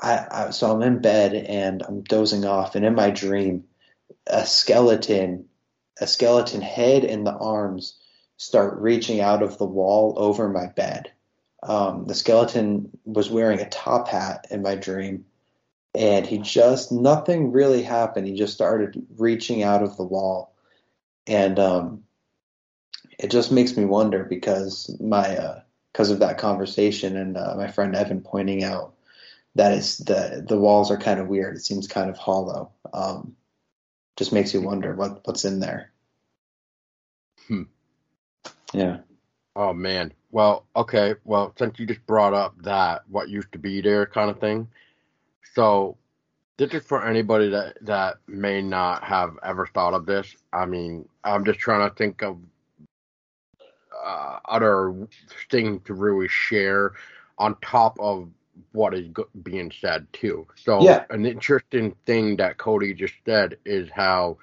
I, 0.00 0.26
I 0.30 0.50
so 0.50 0.70
I'm 0.70 0.82
in 0.82 1.00
bed 1.00 1.34
and 1.34 1.82
I'm 1.82 2.02
dozing 2.02 2.44
off, 2.44 2.76
and 2.76 2.84
in 2.84 2.94
my 2.94 3.10
dream, 3.10 3.64
a 4.28 4.46
skeleton, 4.46 5.46
a 6.00 6.06
skeleton 6.06 6.60
head 6.60 7.04
and 7.04 7.26
the 7.26 7.34
arms 7.34 7.98
start 8.42 8.80
reaching 8.80 9.20
out 9.20 9.40
of 9.40 9.56
the 9.56 9.64
wall 9.64 10.14
over 10.16 10.48
my 10.48 10.66
bed. 10.66 11.12
Um, 11.62 12.06
the 12.06 12.14
skeleton 12.14 12.90
was 13.04 13.30
wearing 13.30 13.60
a 13.60 13.68
top 13.68 14.08
hat 14.08 14.48
in 14.50 14.62
my 14.62 14.74
dream, 14.74 15.26
and 15.94 16.26
he 16.26 16.38
just 16.38 16.90
nothing 16.90 17.52
really 17.52 17.82
happened. 17.82 18.26
He 18.26 18.34
just 18.34 18.52
started 18.52 19.00
reaching 19.16 19.62
out 19.62 19.84
of 19.84 19.96
the 19.96 20.02
wall, 20.02 20.56
and 21.24 21.56
um, 21.60 22.02
it 23.16 23.30
just 23.30 23.52
makes 23.52 23.76
me 23.76 23.84
wonder 23.84 24.24
because 24.24 24.92
my 25.00 25.38
because 25.92 26.10
uh, 26.10 26.14
of 26.14 26.18
that 26.18 26.38
conversation 26.38 27.16
and 27.16 27.36
uh, 27.36 27.54
my 27.56 27.68
friend 27.68 27.94
Evan 27.94 28.22
pointing 28.22 28.64
out 28.64 28.94
that 29.54 29.70
the 30.04 30.44
the 30.48 30.58
walls 30.58 30.90
are 30.90 30.98
kind 30.98 31.20
of 31.20 31.28
weird. 31.28 31.54
It 31.54 31.64
seems 31.64 31.86
kind 31.86 32.10
of 32.10 32.18
hollow. 32.18 32.72
Um, 32.92 33.36
just 34.16 34.32
makes 34.32 34.52
you 34.52 34.62
wonder 34.62 34.96
what 34.96 35.20
what's 35.24 35.44
in 35.44 35.60
there. 35.60 35.92
Hmm. 37.46 37.62
Yeah. 38.72 38.98
Oh 39.56 39.72
man. 39.72 40.12
Well, 40.30 40.64
okay. 40.74 41.14
Well, 41.24 41.52
since 41.58 41.78
you 41.78 41.86
just 41.86 42.04
brought 42.06 42.32
up 42.32 42.54
that 42.62 43.02
what 43.08 43.28
used 43.28 43.52
to 43.52 43.58
be 43.58 43.80
there 43.80 44.06
kind 44.06 44.30
of 44.30 44.40
thing, 44.40 44.68
so 45.54 45.96
this 46.56 46.72
is 46.72 46.84
for 46.84 47.06
anybody 47.06 47.50
that 47.50 47.76
that 47.82 48.16
may 48.26 48.62
not 48.62 49.02
have 49.04 49.38
ever 49.42 49.66
thought 49.66 49.94
of 49.94 50.06
this. 50.06 50.34
I 50.52 50.66
mean, 50.66 51.08
I'm 51.24 51.44
just 51.44 51.58
trying 51.58 51.88
to 51.88 51.94
think 51.94 52.22
of 52.22 52.38
uh, 54.04 54.38
other 54.48 54.94
things 55.50 55.82
to 55.84 55.94
really 55.94 56.28
share 56.28 56.92
on 57.38 57.56
top 57.62 57.98
of 58.00 58.28
what 58.72 58.94
is 58.94 59.06
being 59.42 59.72
said 59.80 60.06
too. 60.12 60.46
So, 60.56 60.82
yeah. 60.82 61.04
an 61.10 61.26
interesting 61.26 61.94
thing 62.06 62.36
that 62.36 62.58
Cody 62.58 62.94
just 62.94 63.14
said 63.24 63.56
is 63.64 63.88
how 63.90 64.38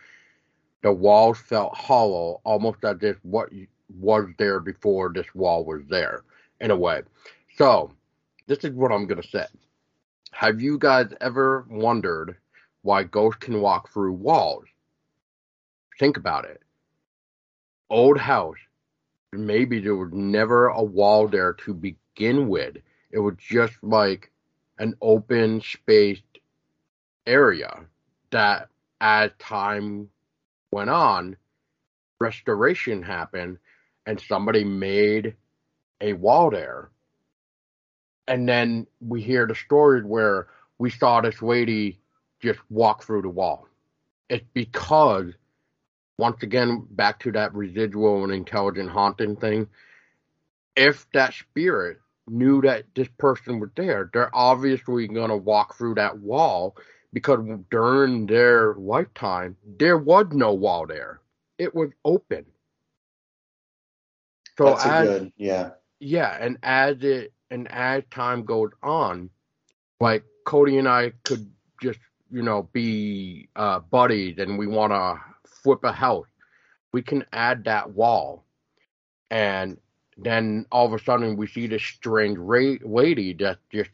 the 0.82 0.92
walls 0.92 1.40
felt 1.40 1.76
hollow, 1.76 2.42
almost 2.44 2.84
as 2.84 2.98
if 3.02 3.18
what 3.24 3.52
you, 3.52 3.68
was 3.98 4.28
there 4.38 4.60
before 4.60 5.12
this 5.14 5.34
wall 5.34 5.66
was 5.66 5.82
there, 5.90 6.24
in 6.62 6.72
a 6.72 6.76
way. 6.76 7.02
So, 7.58 7.92
this 8.48 8.64
is 8.64 8.72
what 8.72 8.92
I'm 8.92 9.08
going 9.08 9.22
to 9.22 9.28
say. 9.28 9.46
Have 10.32 10.62
you 10.62 10.78
guys 10.78 11.08
ever 11.22 11.66
wondered 11.70 12.38
why 12.82 13.04
ghosts 13.04 13.40
can 13.40 13.62
walk 13.62 13.92
through 13.92 14.14
walls? 14.14 14.66
Think 16.00 16.18
about 16.18 16.46
it. 16.46 16.62
Old 17.90 18.18
house, 18.18 18.58
maybe 19.34 19.80
there 19.80 19.96
was 19.96 20.12
never 20.14 20.68
a 20.68 20.84
wall 20.84 21.28
there 21.28 21.54
to 21.66 21.74
begin 21.74 22.48
with. 22.48 22.78
It 23.12 23.20
was 23.20 23.36
just 23.38 23.74
like 23.82 24.32
an 24.78 24.96
open 25.02 25.62
spaced 25.62 26.24
area 27.26 27.86
that 28.32 28.70
as 29.02 29.32
time 29.40 30.10
went 30.72 30.90
on, 30.90 31.36
restoration 32.20 33.02
happened 33.02 33.58
and 34.10 34.20
somebody 34.20 34.64
made 34.64 35.36
a 36.01 36.14
wall 36.14 36.49
there. 36.49 36.89
And 38.28 38.49
then 38.49 38.88
we 38.99 39.22
hear 39.22 39.45
the 39.45 39.53
story 39.53 40.01
where 40.01 40.47
we 40.80 40.89
saw 40.89 41.22
this 41.22 41.43
lady 41.43 41.99
just 42.41 42.60
walk 42.72 43.03
through 43.03 43.22
the 43.22 43.30
wall. 43.30 43.68
It's 44.28 44.45
because, 44.51 45.34
once 46.18 46.41
again, 46.41 46.88
back 46.89 47.20
to 47.20 47.32
that 47.34 47.53
residual 47.53 48.24
and 48.24 48.34
intelligent 48.34 48.89
haunting 48.89 49.36
thing, 49.36 49.68
if 50.76 51.05
that 51.14 51.36
spirit 51.36 51.99
knew 52.28 52.62
that 52.62 52.86
this 52.95 53.10
person 53.20 53.60
was 53.60 53.70
there, 53.76 54.10
they're 54.12 54.36
obviously 54.36 55.07
going 55.07 55.30
to 55.30 55.38
walk 55.38 55.78
through 55.78 55.95
that 55.95 56.18
wall 56.18 56.76
because 57.14 57.45
during 57.70 58.26
their 58.26 58.74
lifetime, 58.74 59.55
there 59.78 59.99
was 59.99 60.26
no 60.32 60.51
wall 60.51 60.88
there. 60.88 61.22
It 61.60 61.76
was 61.76 61.91
open. 62.03 62.47
So 64.60 64.66
That's 64.66 64.86
as, 64.86 65.07
good, 65.07 65.32
yeah. 65.38 65.70
Yeah, 66.01 66.38
and 66.38 66.57
as 66.64 66.97
it 67.01 67.32
and 67.49 67.72
as 67.72 68.03
time 68.12 68.43
goes 68.43 68.72
on, 68.84 69.30
like 70.01 70.26
Cody 70.45 70.78
and 70.78 70.88
I 70.88 71.14
could 71.24 71.49
just, 71.82 71.99
you 72.30 72.43
know, 72.43 72.64
be 72.74 73.47
uh, 73.55 73.80
buddies 73.80 74.38
and 74.38 74.57
we 74.57 74.68
want 74.68 74.91
to 74.91 75.16
flip 75.64 75.80
a 75.86 75.93
house. 75.93 76.28
We 76.91 77.01
can 77.01 77.24
add 77.32 77.64
that 77.66 77.91
wall. 77.91 78.43
And 79.32 79.78
then 80.18 80.66
all 80.74 80.86
of 80.86 80.93
a 80.93 81.01
sudden 81.01 81.38
we 81.38 81.47
see 81.47 81.68
this 81.68 81.84
strange 81.84 82.38
ra- 82.38 82.84
lady 82.84 83.34
that 83.36 83.60
just 83.72 83.91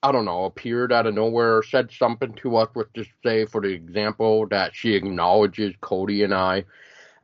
I 0.00 0.12
don't 0.12 0.26
know, 0.26 0.44
appeared 0.44 0.92
out 0.92 1.08
of 1.08 1.14
nowhere, 1.14 1.64
said 1.64 1.90
something 1.90 2.34
to 2.34 2.56
us, 2.58 2.68
let's 2.76 2.90
just 2.94 3.10
say, 3.24 3.46
for 3.46 3.60
the 3.60 3.70
example, 3.70 4.46
that 4.48 4.76
she 4.76 4.94
acknowledges 4.94 5.74
Cody 5.80 6.22
and 6.22 6.32
I, 6.32 6.66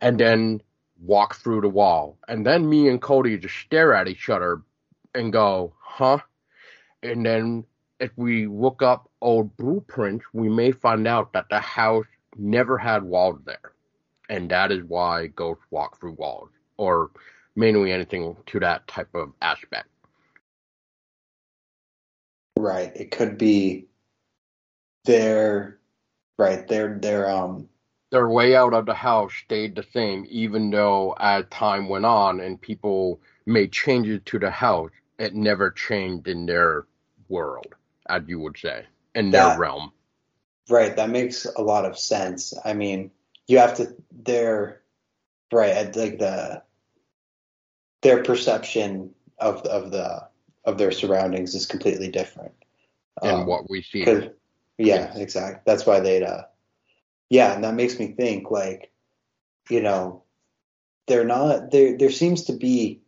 and 0.00 0.18
then 0.18 0.60
walk 1.04 1.36
through 1.36 1.60
the 1.60 1.68
wall. 1.68 2.16
And 2.28 2.46
then 2.46 2.68
me 2.68 2.88
and 2.88 3.00
Cody 3.00 3.36
just 3.36 3.56
stare 3.56 3.94
at 3.94 4.08
each 4.08 4.28
other 4.28 4.62
and 5.14 5.32
go, 5.32 5.74
huh? 5.80 6.18
And 7.02 7.26
then 7.26 7.64
if 8.00 8.10
we 8.16 8.46
look 8.46 8.82
up 8.82 9.10
old 9.20 9.56
blueprints, 9.56 10.24
we 10.32 10.48
may 10.48 10.72
find 10.72 11.06
out 11.06 11.32
that 11.32 11.48
the 11.50 11.60
house 11.60 12.06
never 12.36 12.78
had 12.78 13.02
walls 13.02 13.40
there. 13.44 13.72
And 14.28 14.50
that 14.50 14.72
is 14.72 14.82
why 14.84 15.26
ghosts 15.28 15.64
walk 15.70 15.98
through 16.00 16.12
walls, 16.12 16.50
or 16.76 17.10
mainly 17.54 17.92
anything 17.92 18.36
to 18.46 18.60
that 18.60 18.86
type 18.86 19.14
of 19.14 19.32
aspect. 19.42 19.88
Right. 22.56 22.92
It 22.94 23.10
could 23.10 23.36
be 23.38 23.88
their 25.04 25.78
right, 26.38 26.66
their 26.66 26.98
their 26.98 27.28
um 27.28 27.68
their 28.12 28.30
layout 28.30 28.74
of 28.74 28.84
the 28.86 28.94
house 28.94 29.32
stayed 29.42 29.74
the 29.74 29.84
same 29.92 30.26
even 30.28 30.70
though 30.70 31.16
as 31.18 31.44
time 31.50 31.88
went 31.88 32.04
on 32.04 32.40
and 32.40 32.60
people 32.60 33.18
made 33.46 33.72
changes 33.72 34.20
to 34.26 34.38
the 34.38 34.50
house, 34.50 34.90
it 35.18 35.34
never 35.34 35.70
changed 35.70 36.28
in 36.28 36.44
their 36.46 36.86
world, 37.28 37.74
as 38.08 38.22
you 38.26 38.38
would 38.38 38.56
say, 38.58 38.84
in 39.14 39.30
that, 39.30 39.48
their 39.48 39.58
realm. 39.58 39.92
Right, 40.68 40.94
that 40.94 41.08
makes 41.08 41.46
a 41.46 41.62
lot 41.62 41.86
of 41.86 41.98
sense. 41.98 42.52
I 42.64 42.74
mean, 42.74 43.10
you 43.48 43.58
have 43.58 43.74
to 43.78 43.96
their 44.12 44.82
right, 45.50 45.96
like 45.96 46.18
the 46.18 46.62
their 48.02 48.22
perception 48.22 49.14
of 49.38 49.62
of 49.62 49.90
the 49.90 50.28
of 50.64 50.76
their 50.76 50.92
surroundings 50.92 51.54
is 51.54 51.66
completely 51.66 52.10
different. 52.10 52.52
Than 53.22 53.40
um, 53.40 53.46
what 53.46 53.70
we 53.70 53.82
see. 53.82 54.04
Yeah, 54.78 55.16
exactly. 55.16 55.60
That's 55.64 55.86
why 55.86 56.00
they'd, 56.00 56.22
uh, 56.22 56.44
yeah, 57.32 57.54
and 57.54 57.64
that 57.64 57.72
makes 57.74 57.98
me 57.98 58.08
think 58.08 58.50
like, 58.50 58.92
you 59.70 59.80
know, 59.80 60.22
they're 61.06 61.24
not, 61.24 61.70
there, 61.70 61.96
there 61.96 62.10
seems 62.10 62.44
to 62.44 62.52
be, 62.52 63.00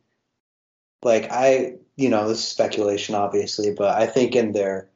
like, 1.02 1.30
I, 1.30 1.74
you 1.96 2.08
know, 2.08 2.26
this 2.26 2.38
is 2.38 2.48
speculation, 2.48 3.14
obviously, 3.14 3.74
but 3.76 3.94
I 3.94 4.06
think 4.06 4.34
in 4.34 4.52
their, 4.52 4.88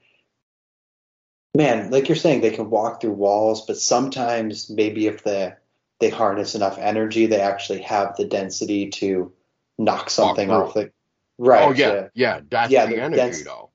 man, 1.55 1.91
like 1.91 2.09
you're 2.09 2.17
saying, 2.17 2.41
they 2.41 2.53
can 2.53 2.71
walk 2.71 3.03
through 3.03 3.13
walls, 3.13 3.67
but 3.67 3.77
sometimes 3.77 4.71
maybe 4.71 5.07
if 5.07 5.25
they, 5.25 5.53
they 6.01 6.09
harness 6.09 6.55
enough 6.55 6.79
energy, 6.79 7.27
they 7.27 7.43
actually 7.43 7.83
have 7.83 8.17
the 8.17 8.25
density 8.25 8.89
to 8.89 9.31
knock 9.79 10.09
something 10.09 10.51
off 10.51 10.73
the 10.73 10.91
Right. 11.37 11.69
Oh 11.69 11.73
yeah, 11.73 11.87
so, 11.87 12.11
yeah. 12.15 12.41
That's 12.49 12.73
yeah, 12.73 12.87
the 12.87 12.97
energy 12.97 13.17
dense, 13.17 13.45
though. 13.45 13.71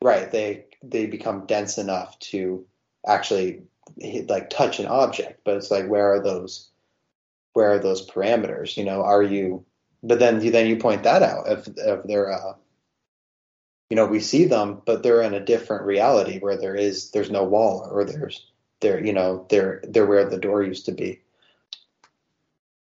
Right. 0.00 0.30
They 0.30 0.66
they 0.84 1.06
become 1.06 1.46
dense 1.46 1.78
enough 1.78 2.16
to 2.30 2.64
actually 3.04 3.62
like 4.28 4.50
touch 4.50 4.80
an 4.80 4.86
object, 4.86 5.40
but 5.44 5.56
it's 5.56 5.70
like 5.70 5.86
where 5.86 6.12
are 6.14 6.22
those 6.22 6.70
where 7.52 7.72
are 7.72 7.78
those 7.78 8.06
parameters? 8.06 8.76
You 8.76 8.84
know, 8.84 9.02
are 9.02 9.22
you? 9.22 9.64
But 10.02 10.18
then 10.18 10.40
you 10.40 10.50
then 10.50 10.66
you 10.66 10.76
point 10.76 11.02
that 11.02 11.22
out 11.22 11.48
if 11.48 11.66
if 11.76 12.04
they're 12.04 12.32
uh, 12.32 12.54
you 13.90 13.96
know 13.96 14.06
we 14.06 14.20
see 14.20 14.44
them, 14.44 14.82
but 14.84 15.02
they're 15.02 15.22
in 15.22 15.34
a 15.34 15.44
different 15.44 15.84
reality 15.84 16.38
where 16.38 16.56
there 16.56 16.74
is 16.74 17.10
there's 17.10 17.30
no 17.30 17.44
wall 17.44 17.88
or 17.90 18.04
there's 18.04 18.46
there 18.80 19.04
you 19.04 19.12
know 19.12 19.46
they're 19.50 19.82
they're 19.88 20.06
where 20.06 20.28
the 20.28 20.38
door 20.38 20.62
used 20.62 20.86
to 20.86 20.92
be. 20.92 21.20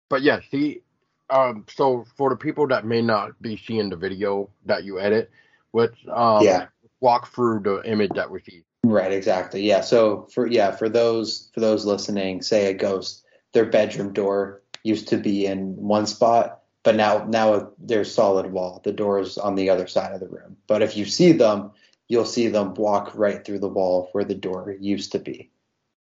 But 0.08 0.22
yeah, 0.22 0.40
see, 0.50 0.82
um, 1.30 1.66
so 1.74 2.04
for 2.16 2.30
the 2.30 2.36
people 2.36 2.68
that 2.68 2.84
may 2.84 3.02
not 3.02 3.40
be 3.40 3.56
seeing 3.56 3.90
the 3.90 3.96
video 3.96 4.50
that 4.66 4.84
you 4.84 5.00
edit, 5.00 5.30
let's 5.72 5.96
um, 6.12 6.44
yeah. 6.44 6.66
walk 7.00 7.32
through 7.32 7.60
the 7.60 7.82
image 7.84 8.12
that 8.14 8.30
we 8.30 8.40
see. 8.40 8.64
Right, 8.84 9.12
exactly. 9.12 9.62
Yeah. 9.62 9.80
So 9.80 10.28
for 10.32 10.46
yeah, 10.46 10.70
for 10.72 10.88
those 10.88 11.50
for 11.54 11.60
those 11.60 11.84
listening, 11.84 12.42
say 12.42 12.70
a 12.70 12.74
ghost, 12.74 13.24
their 13.52 13.64
bedroom 13.64 14.12
door 14.12 14.62
used 14.82 15.08
to 15.08 15.16
be 15.16 15.46
in 15.46 15.76
one 15.76 16.06
spot, 16.06 16.60
but 16.82 16.94
now 16.94 17.24
now 17.24 17.70
there's 17.78 18.14
solid 18.14 18.52
wall. 18.52 18.82
The 18.84 18.92
door 18.92 19.20
is 19.20 19.38
on 19.38 19.54
the 19.54 19.70
other 19.70 19.86
side 19.86 20.12
of 20.12 20.20
the 20.20 20.28
room. 20.28 20.56
But 20.66 20.82
if 20.82 20.96
you 20.96 21.06
see 21.06 21.32
them, 21.32 21.72
you'll 22.08 22.26
see 22.26 22.48
them 22.48 22.74
walk 22.74 23.12
right 23.14 23.44
through 23.44 23.60
the 23.60 23.68
wall 23.68 24.10
where 24.12 24.24
the 24.24 24.34
door 24.34 24.76
used 24.78 25.12
to 25.12 25.18
be, 25.18 25.50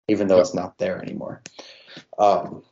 even 0.09 0.29
though 0.29 0.41
it's 0.41 0.55
not 0.55 0.77
there 0.77 1.01
anymore. 1.01 1.43
Um, 2.19 2.63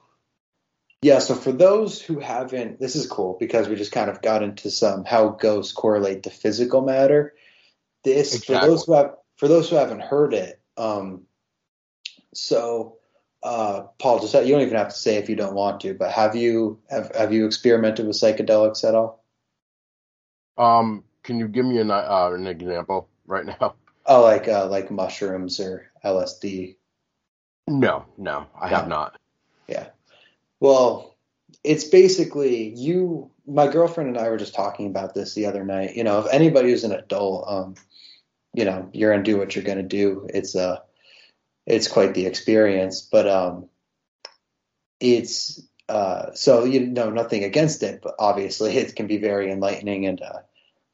yeah, 1.00 1.18
so 1.18 1.34
for 1.34 1.52
those 1.52 2.00
who 2.00 2.18
haven't, 2.18 2.78
this 2.78 2.96
is 2.96 3.06
cool 3.06 3.36
because 3.40 3.68
we 3.68 3.76
just 3.76 3.92
kind 3.92 4.10
of 4.10 4.22
got 4.22 4.42
into 4.42 4.70
some 4.70 5.04
how 5.04 5.30
ghosts 5.30 5.72
correlate 5.72 6.24
to 6.24 6.30
physical 6.30 6.82
matter. 6.82 7.34
This 8.04 8.34
exactly. 8.34 8.54
for 8.54 8.66
those 8.66 8.84
who 8.84 8.92
have 8.94 9.14
for 9.36 9.48
those 9.48 9.68
who 9.68 9.76
haven't 9.76 10.00
heard 10.00 10.34
it. 10.34 10.60
Um, 10.76 11.22
so, 12.34 12.98
uh, 13.42 13.82
Paul, 13.98 14.20
just 14.20 14.34
you 14.34 14.52
don't 14.52 14.62
even 14.62 14.76
have 14.76 14.88
to 14.88 14.98
say 14.98 15.16
if 15.16 15.28
you 15.28 15.36
don't 15.36 15.54
want 15.54 15.80
to, 15.80 15.94
but 15.94 16.10
have 16.10 16.34
you 16.34 16.80
have 16.90 17.14
have 17.14 17.32
you 17.32 17.46
experimented 17.46 18.06
with 18.06 18.16
psychedelics 18.16 18.86
at 18.86 18.94
all? 18.94 19.24
Um, 20.56 21.04
can 21.22 21.38
you 21.38 21.48
give 21.48 21.66
me 21.66 21.78
an 21.78 21.90
uh, 21.90 22.30
an 22.32 22.46
example 22.46 23.08
right 23.26 23.46
now? 23.46 23.74
Oh, 24.06 24.20
like 24.20 24.48
uh, 24.48 24.66
like 24.66 24.90
mushrooms 24.90 25.58
or 25.58 25.86
LSD. 26.04 26.76
No, 27.66 28.04
no, 28.18 28.46
I 28.54 28.68
no. 28.68 28.76
have 28.76 28.86
not. 28.86 29.18
Yeah. 29.66 29.86
Well, 30.60 31.16
it's 31.64 31.84
basically 31.84 32.74
you. 32.74 33.30
My 33.46 33.66
girlfriend 33.66 34.10
and 34.10 34.18
I 34.18 34.28
were 34.28 34.36
just 34.36 34.54
talking 34.54 34.88
about 34.88 35.14
this 35.14 35.34
the 35.34 35.46
other 35.46 35.64
night. 35.64 35.96
You 35.96 36.04
know, 36.04 36.20
if 36.20 36.26
anybody 36.30 36.68
who's 36.68 36.84
an 36.84 36.92
adult, 36.92 37.46
um, 37.48 37.74
you 38.54 38.64
know, 38.64 38.88
you're 38.92 39.10
gonna 39.12 39.22
do 39.22 39.38
what 39.38 39.54
you're 39.54 39.64
gonna 39.64 39.82
do. 39.82 40.26
It's 40.32 40.54
a, 40.54 40.68
uh, 40.68 40.78
it's 41.66 41.88
quite 41.88 42.14
the 42.14 42.26
experience, 42.26 43.02
but 43.02 43.28
um, 43.28 43.68
it's 45.00 45.62
uh, 45.88 46.32
so 46.34 46.64
you 46.64 46.86
know 46.86 47.10
nothing 47.10 47.44
against 47.44 47.82
it, 47.82 48.00
but 48.02 48.14
obviously 48.18 48.76
it 48.76 48.94
can 48.96 49.06
be 49.06 49.18
very 49.18 49.50
enlightening 49.50 50.06
and 50.06 50.20
uh, 50.22 50.40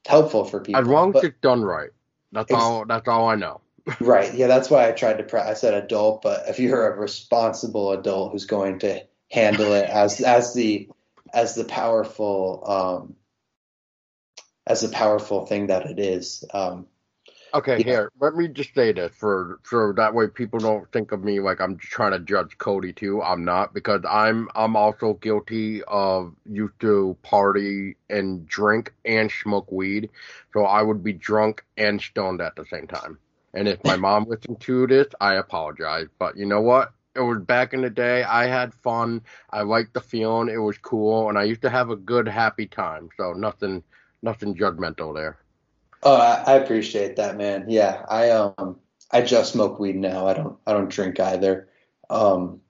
helpful 0.07 0.45
for 0.45 0.61
people. 0.61 0.81
As 0.81 0.89
long 0.89 1.17
as 1.17 1.25
it's 1.25 1.41
done 1.41 1.63
right. 1.63 1.91
That's 2.33 2.53
all. 2.53 2.85
That's 2.87 3.09
all 3.09 3.29
I 3.29 3.35
know. 3.35 3.61
right. 4.01 4.33
Yeah. 4.35 4.47
That's 4.47 4.71
why 4.71 4.89
I 4.89 4.93
tried 4.93 5.19
to. 5.19 5.25
Pre- 5.25 5.41
I 5.41 5.55
said 5.55 5.75
adult, 5.75 6.23
but 6.23 6.49
if 6.49 6.59
you're 6.59 6.93
a 6.93 6.99
responsible 6.99 7.93
adult 7.93 8.33
who's 8.33 8.47
going 8.47 8.81
to 8.81 9.03
handle 9.31 9.73
it 9.73 9.89
as 9.89 10.21
as 10.21 10.55
the 10.55 10.89
as 11.33 11.55
the 11.55 11.65
powerful 11.65 12.65
um, 12.67 13.17
as 14.67 14.81
the 14.83 14.89
powerful 14.89 15.47
thing 15.47 15.69
that 15.69 15.87
it 15.87 15.99
is. 15.99 16.45
Um, 16.53 16.87
okay, 17.55 17.79
yeah. 17.79 17.85
here 17.85 18.13
let 18.21 18.35
me 18.35 18.49
just 18.49 18.75
say 18.75 18.93
this 18.93 19.13
for 19.15 19.61
so 19.65 19.93
that 19.93 20.15
way 20.15 20.27
people 20.27 20.59
don't 20.59 20.91
think 20.93 21.13
of 21.13 21.23
me 21.23 21.41
like 21.41 21.61
I'm 21.61 21.77
trying 21.77 22.13
to 22.13 22.21
judge 22.21 22.57
Cody 22.59 22.93
too. 22.93 23.23
I'm 23.23 23.45
not 23.45 23.75
because 23.75 24.03
I'm 24.09 24.49
I'm 24.55 24.77
also 24.77 25.15
guilty 25.15 25.83
of 25.85 26.35
used 26.47 26.79
to 26.81 27.17
party 27.23 27.97
and 28.09 28.47
drink 28.47 28.95
and 29.05 29.31
smoke 29.31 29.71
weed, 29.71 30.11
so 30.53 30.65
I 30.65 30.83
would 30.83 31.03
be 31.03 31.13
drunk 31.13 31.65
and 31.77 32.01
stoned 32.01 32.41
at 32.41 32.57
the 32.57 32.65
same 32.67 32.87
time. 32.87 33.19
And 33.55 33.67
if 33.67 33.83
my 33.85 33.97
mom 33.97 34.27
listened 34.29 34.61
to 34.61 34.87
this, 34.87 35.09
I 35.21 35.35
apologize. 35.35 36.07
But 36.19 36.37
you 36.37 36.47
know 36.47 36.61
what? 36.61 36.93
it 37.15 37.21
was 37.21 37.41
back 37.43 37.75
in 37.75 37.83
the 37.83 37.91
day. 37.91 38.23
I 38.23 38.47
had 38.47 38.73
fun. 38.73 39.23
I 39.51 39.63
liked 39.63 39.95
the 39.95 40.01
feeling. 40.01 40.49
It 40.49 40.59
was 40.59 40.79
cool, 40.79 41.29
and 41.29 41.39
I 41.39 41.45
used 41.45 41.63
to 41.63 41.71
have 41.71 41.91
a 41.91 41.97
good, 41.97 42.29
happy 42.29 42.67
time. 42.67 43.09
So 43.17 43.33
nothing, 43.33 43.83
nothing 44.23 44.55
judgmental 44.55 45.15
there. 45.15 45.39
Oh, 46.03 46.17
I, 46.17 46.43
I 46.47 46.53
appreciate 46.55 47.17
that, 47.17 47.37
man. 47.37 47.67
Yeah, 47.69 48.05
I 48.09 48.31
um, 48.31 48.79
I 49.11 49.23
just 49.23 49.53
smoke 49.53 49.79
weed 49.79 49.97
now. 49.97 50.27
I 50.27 50.35
don't, 50.35 50.57
I 50.67 50.73
don't 50.73 50.91
drink 50.91 51.21
either. 51.21 51.69
Um, 52.09 52.61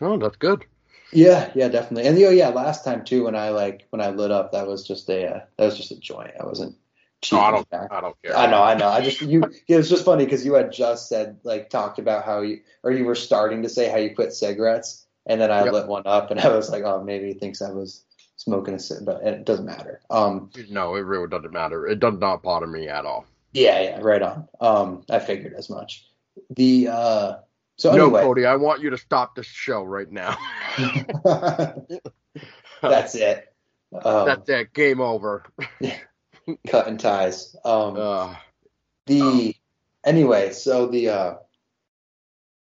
oh, 0.00 0.16
that's 0.18 0.36
good. 0.36 0.64
Yeah, 1.12 1.50
yeah, 1.54 1.68
definitely. 1.68 2.06
And 2.06 2.18
oh, 2.18 2.30
yeah, 2.30 2.48
last 2.48 2.84
time 2.84 3.04
too, 3.04 3.24
when 3.24 3.34
I 3.34 3.50
like 3.50 3.86
when 3.90 4.00
I 4.00 4.10
lit 4.10 4.30
up, 4.30 4.52
that 4.52 4.66
was 4.66 4.86
just 4.86 5.08
a 5.08 5.26
uh, 5.26 5.40
that 5.56 5.64
was 5.64 5.76
just 5.76 5.90
a 5.90 5.98
joint. 5.98 6.32
I 6.40 6.44
wasn't. 6.44 6.76
Oh, 7.32 7.38
I 7.40 7.50
don't. 7.50 7.66
I 7.72 8.00
don't 8.00 8.22
care. 8.22 8.36
I 8.36 8.46
know. 8.46 8.62
I 8.62 8.74
know. 8.74 8.88
I 8.88 9.00
just 9.00 9.20
you. 9.22 9.42
It 9.68 9.76
was 9.76 9.88
just 9.88 10.04
funny 10.04 10.24
because 10.24 10.44
you 10.44 10.54
had 10.54 10.70
just 10.70 11.08
said 11.08 11.38
like 11.42 11.70
talked 11.70 11.98
about 11.98 12.24
how 12.24 12.42
you 12.42 12.60
or 12.82 12.92
you 12.92 13.04
were 13.04 13.14
starting 13.14 13.62
to 13.62 13.68
say 13.68 13.88
how 13.90 13.96
you 13.96 14.14
quit 14.14 14.32
cigarettes, 14.32 15.06
and 15.26 15.40
then 15.40 15.50
I 15.50 15.64
yep. 15.64 15.72
lit 15.72 15.88
one 15.88 16.04
up, 16.06 16.30
and 16.30 16.38
I 16.38 16.54
was 16.54 16.70
like, 16.70 16.84
oh, 16.84 17.02
maybe 17.02 17.28
he 17.28 17.34
thinks 17.34 17.60
I 17.62 17.70
was 17.70 18.04
smoking 18.38 18.74
a 18.74 18.78
cig, 18.78 19.04
but 19.04 19.22
it 19.22 19.44
doesn't 19.44 19.66
matter. 19.66 20.00
Um, 20.08 20.50
no, 20.70 20.94
it 20.94 21.00
really 21.00 21.28
doesn't 21.28 21.52
matter. 21.52 21.86
It 21.86 22.00
does 22.00 22.18
not 22.18 22.42
bother 22.42 22.66
me 22.66 22.88
at 22.88 23.04
all. 23.04 23.26
Yeah, 23.52 23.80
yeah, 23.80 23.98
right 24.00 24.22
on. 24.22 24.48
Um, 24.60 25.04
I 25.10 25.18
figured 25.18 25.54
as 25.54 25.68
much. 25.68 26.06
The 26.50 26.88
uh, 26.88 27.36
so 27.76 27.90
anyway, 27.90 28.20
no, 28.20 28.26
Cody, 28.26 28.46
I 28.46 28.56
want 28.56 28.80
you 28.80 28.90
to 28.90 28.98
stop 28.98 29.34
this 29.34 29.46
show 29.46 29.82
right 29.82 30.10
now. 30.10 30.36
That's 32.82 33.14
it. 33.14 33.54
Um, 33.92 34.26
That's 34.26 34.48
it. 34.48 34.72
Game 34.72 35.00
over. 35.00 35.44
cutting 36.68 36.98
ties. 36.98 37.56
Um, 37.64 37.96
uh, 37.96 38.34
the 39.06 39.54
anyway, 40.04 40.52
so 40.52 40.86
the 40.86 41.08
uh, 41.08 41.34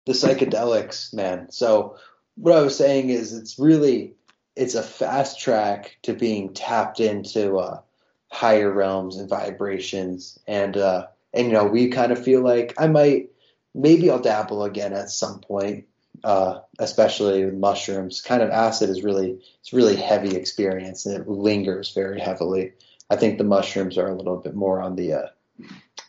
the 0.05 0.13
psychedelics, 0.13 1.13
man. 1.13 1.51
So 1.51 1.97
what 2.37 2.57
I 2.57 2.61
was 2.61 2.77
saying 2.77 3.11
is, 3.11 3.33
it's 3.33 3.59
really 3.59 4.16
it's 4.57 4.75
a 4.75 4.83
fast 4.83 5.39
track 5.39 5.99
to 6.03 6.15
being 6.15 6.55
tapped 6.55 6.99
into 6.99 7.59
uh, 7.59 7.81
higher 8.29 8.73
realms 8.73 9.17
and 9.17 9.29
vibrations, 9.29 10.39
and 10.47 10.77
uh, 10.77 11.07
and 11.33 11.47
you 11.47 11.53
know 11.53 11.67
we 11.67 11.89
kind 11.89 12.11
of 12.11 12.25
feel 12.25 12.43
like 12.43 12.75
I 12.79 12.89
might 12.89 13.31
maybe 13.75 14.11
I'll 14.11 14.19
dabble 14.19 14.65
again 14.65 14.95
at 14.95 15.11
some 15.11 15.41
point, 15.41 15.85
uh, 16.25 16.61
especially 16.79 17.45
with 17.45 17.55
mushrooms. 17.55 18.23
Kind 18.23 18.43
of 18.43 18.51
acid 18.51 18.89
is 18.89 19.05
really 19.05 19.39
it's 19.61 19.75
really 19.75 19.97
heavy 19.97 20.35
experience 20.35 21.05
and 21.05 21.21
it 21.21 21.29
lingers 21.29 21.93
very 21.93 22.19
heavily. 22.19 22.73
I 23.11 23.17
think 23.17 23.39
the 23.39 23.45
mushrooms 23.45 23.99
are 23.99 24.09
a 24.09 24.17
little 24.17 24.39
bit 24.39 24.55
more 24.55 24.81
on 24.81 24.97
the 24.97 25.13
uh, 25.13 25.29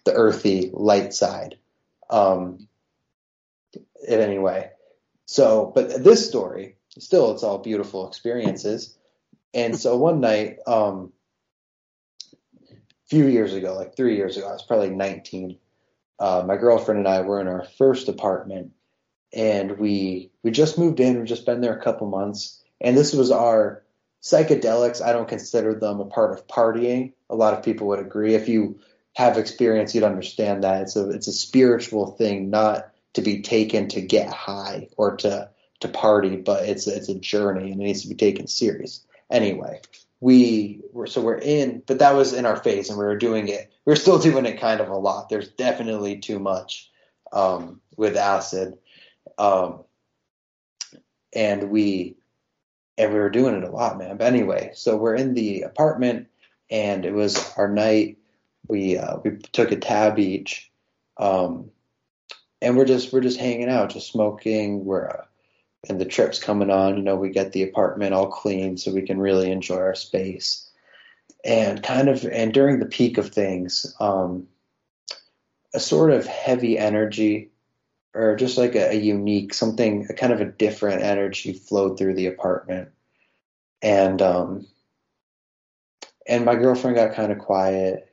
the 0.06 0.14
earthy 0.14 0.72
light 0.74 1.14
side. 1.14 1.58
Um, 2.10 2.70
anyway, 4.08 4.72
so 5.26 5.70
but 5.76 6.02
this 6.02 6.26
story 6.26 6.77
still 7.00 7.32
it's 7.32 7.44
all 7.44 7.60
beautiful 7.60 8.08
experiences. 8.08 8.98
And 9.54 9.78
so 9.80 9.98
one 9.98 10.20
night, 10.20 10.58
um, 10.68 11.14
a 12.72 13.10
few 13.10 13.28
years 13.28 13.54
ago, 13.54 13.74
like 13.76 13.96
three 13.96 14.18
years 14.18 14.38
ago, 14.38 14.48
I 14.48 14.54
was 14.54 14.64
probably 14.64 14.90
19 14.90 15.58
uh, 16.20 16.44
my 16.46 16.58
girlfriend 16.58 17.00
and 17.00 17.08
I 17.08 17.22
were 17.22 17.40
in 17.40 17.48
our 17.48 17.66
first 17.78 18.10
apartment, 18.10 18.72
and 19.34 19.78
we 19.78 20.32
we 20.44 20.52
just 20.52 20.78
moved 20.78 21.00
in. 21.00 21.18
We've 21.18 21.28
just 21.28 21.46
been 21.46 21.62
there 21.62 21.78
a 21.78 21.84
couple 21.84 22.08
months, 22.08 22.64
and 22.82 22.98
this 22.98 23.14
was 23.14 23.32
our 23.32 23.84
psychedelics. 24.24 25.02
I 25.02 25.14
don't 25.14 25.28
consider 25.28 25.76
them 25.76 26.00
a 26.00 26.06
part 26.06 26.32
of 26.32 26.48
partying. 26.48 27.14
A 27.30 27.36
lot 27.36 27.54
of 27.54 27.64
people 27.64 27.88
would 27.88 28.00
agree. 28.00 28.34
If 28.34 28.50
you 28.50 28.80
have 29.16 29.38
experience, 29.38 29.94
you'd 29.94 30.04
understand 30.04 30.64
that 30.64 30.82
it's 30.84 30.96
a 30.96 31.10
it's 31.12 31.28
a 31.28 31.34
spiritual 31.34 32.12
thing, 32.12 32.50
not 32.50 32.90
to 33.14 33.22
be 33.22 33.42
taken 33.42 33.88
to 33.90 34.02
get 34.02 34.32
high 34.32 34.90
or 34.98 35.18
to 35.18 35.50
to 35.80 35.88
party, 35.88 36.36
but 36.36 36.68
it's 36.68 36.88
it's 36.88 37.10
a 37.10 37.16
journey 37.16 37.72
and 37.72 37.82
it 37.82 37.86
needs 37.86 38.02
to 38.02 38.10
be 38.10 38.16
taken 38.16 38.48
serious. 38.48 39.06
Anyway, 39.30 39.82
we 40.20 40.82
were 40.94 41.08
so 41.08 41.22
we're 41.22 41.38
in, 41.38 41.84
but 41.86 42.00
that 42.00 42.16
was 42.16 42.34
in 42.34 42.46
our 42.46 42.58
phase, 42.58 42.90
and 42.90 42.98
we 42.98 43.06
were 43.06 43.18
doing 43.18 43.48
it. 43.48 43.72
We 43.86 43.94
are 43.94 43.98
still 43.98 44.20
doing 44.20 44.46
it 44.46 44.60
kind 44.60 44.82
of 44.82 44.90
a 44.90 44.98
lot. 44.98 45.30
There's 45.30 45.50
definitely 45.50 46.18
too 46.18 46.40
much 46.40 46.90
um, 47.32 47.82
with 47.96 48.18
acid, 48.18 48.78
um, 49.38 49.84
and 51.34 51.70
we 51.70 52.16
and 52.98 53.14
we 53.14 53.20
were 53.20 53.30
doing 53.30 53.56
it 53.56 53.64
a 53.64 53.70
lot, 53.70 53.98
man. 53.98 54.18
But 54.18 54.28
anyway, 54.28 54.72
so 54.74 54.98
we're 54.98 55.16
in 55.16 55.36
the 55.36 55.62
apartment, 55.62 56.28
and 56.72 57.06
it 57.06 57.14
was 57.14 57.54
our 57.56 57.70
night. 57.70 58.18
We 58.68 58.98
uh, 58.98 59.18
we 59.24 59.38
took 59.52 59.72
a 59.72 59.78
tab 59.78 60.18
each, 60.18 60.72
um, 61.18 61.70
and 62.62 62.76
we're 62.76 62.86
just 62.86 63.14
we're 63.14 63.22
just 63.22 63.40
hanging 63.40 63.70
out, 63.70 63.92
just 63.92 64.12
smoking. 64.12 64.84
We're 64.84 65.10
uh, 65.10 65.26
and 65.90 66.00
the 66.00 66.06
trip's 66.06 66.40
coming 66.40 66.70
on, 66.70 66.98
you 66.98 67.04
know, 67.04 67.16
we 67.16 67.30
get 67.30 67.52
the 67.52 67.64
apartment 67.64 68.14
all 68.14 68.28
clean 68.28 68.78
so 68.78 68.92
we 68.92 69.02
can 69.02 69.20
really 69.20 69.52
enjoy 69.52 69.78
our 69.78 69.96
space. 69.96 70.70
And 71.44 71.82
kind 71.82 72.10
of, 72.10 72.26
and 72.26 72.54
during 72.54 72.80
the 72.80 72.86
peak 72.86 73.18
of 73.18 73.30
things, 73.30 73.96
um, 74.00 74.48
a 75.74 75.80
sort 75.80 76.12
of 76.12 76.26
heavy 76.26 76.78
energy 76.78 77.52
or 78.14 78.36
just 78.36 78.58
like 78.58 78.76
a, 78.76 78.92
a 78.92 78.96
unique 78.96 79.54
something, 79.54 80.08
a 80.10 80.14
kind 80.14 80.34
of 80.34 80.42
a 80.42 80.46
different 80.46 81.04
energy 81.04 81.54
flowed 81.54 81.98
through 81.98 82.16
the 82.16 82.28
apartment. 82.28 82.90
And, 83.82 84.22
um, 84.22 84.68
and 86.28 86.44
my 86.44 86.56
girlfriend 86.56 86.98
got 86.98 87.16
kind 87.16 87.32
of 87.32 87.38
quiet. 87.38 88.10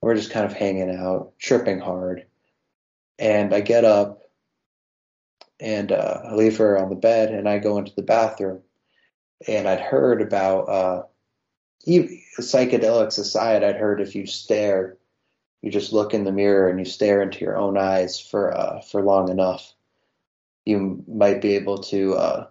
We're 0.00 0.14
just 0.14 0.30
kind 0.30 0.46
of 0.46 0.52
hanging 0.52 0.94
out, 0.94 1.32
tripping 1.38 1.80
hard. 1.80 2.24
And 3.18 3.52
I 3.52 3.60
get 3.60 3.84
up 3.84 4.22
and 5.60 5.92
uh, 5.92 6.22
I 6.24 6.34
leave 6.34 6.58
her 6.58 6.78
on 6.78 6.88
the 6.88 6.96
bed, 6.96 7.32
and 7.32 7.48
I 7.48 7.58
go 7.58 7.78
into 7.78 7.94
the 7.94 8.02
bathroom. 8.02 8.60
And 9.46 9.68
I'd 9.68 9.80
heard 9.80 10.20
about 10.20 10.68
uh, 10.68 11.02
psychedelics 11.86 13.18
aside, 13.18 13.62
I'd 13.62 13.76
heard 13.76 14.00
if 14.00 14.14
you 14.14 14.26
stare, 14.26 14.96
you 15.62 15.70
just 15.70 15.92
look 15.92 16.14
in 16.14 16.24
the 16.24 16.32
mirror 16.32 16.68
and 16.68 16.78
you 16.78 16.84
stare 16.84 17.22
into 17.22 17.40
your 17.40 17.56
own 17.56 17.76
eyes 17.76 18.20
for 18.20 18.56
uh, 18.56 18.80
for 18.82 19.02
long 19.02 19.28
enough, 19.28 19.74
you 20.64 21.04
might 21.08 21.40
be 21.40 21.54
able 21.54 21.78
to 21.78 22.14
uh, 22.14 22.46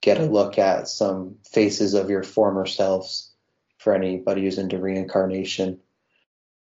get 0.00 0.20
a 0.20 0.26
look 0.26 0.58
at 0.58 0.88
some 0.88 1.36
faces 1.50 1.94
of 1.94 2.10
your 2.10 2.22
former 2.22 2.66
selves. 2.66 3.28
For 3.78 3.96
anybody 3.96 4.42
who's 4.42 4.58
into 4.58 4.78
reincarnation, 4.78 5.80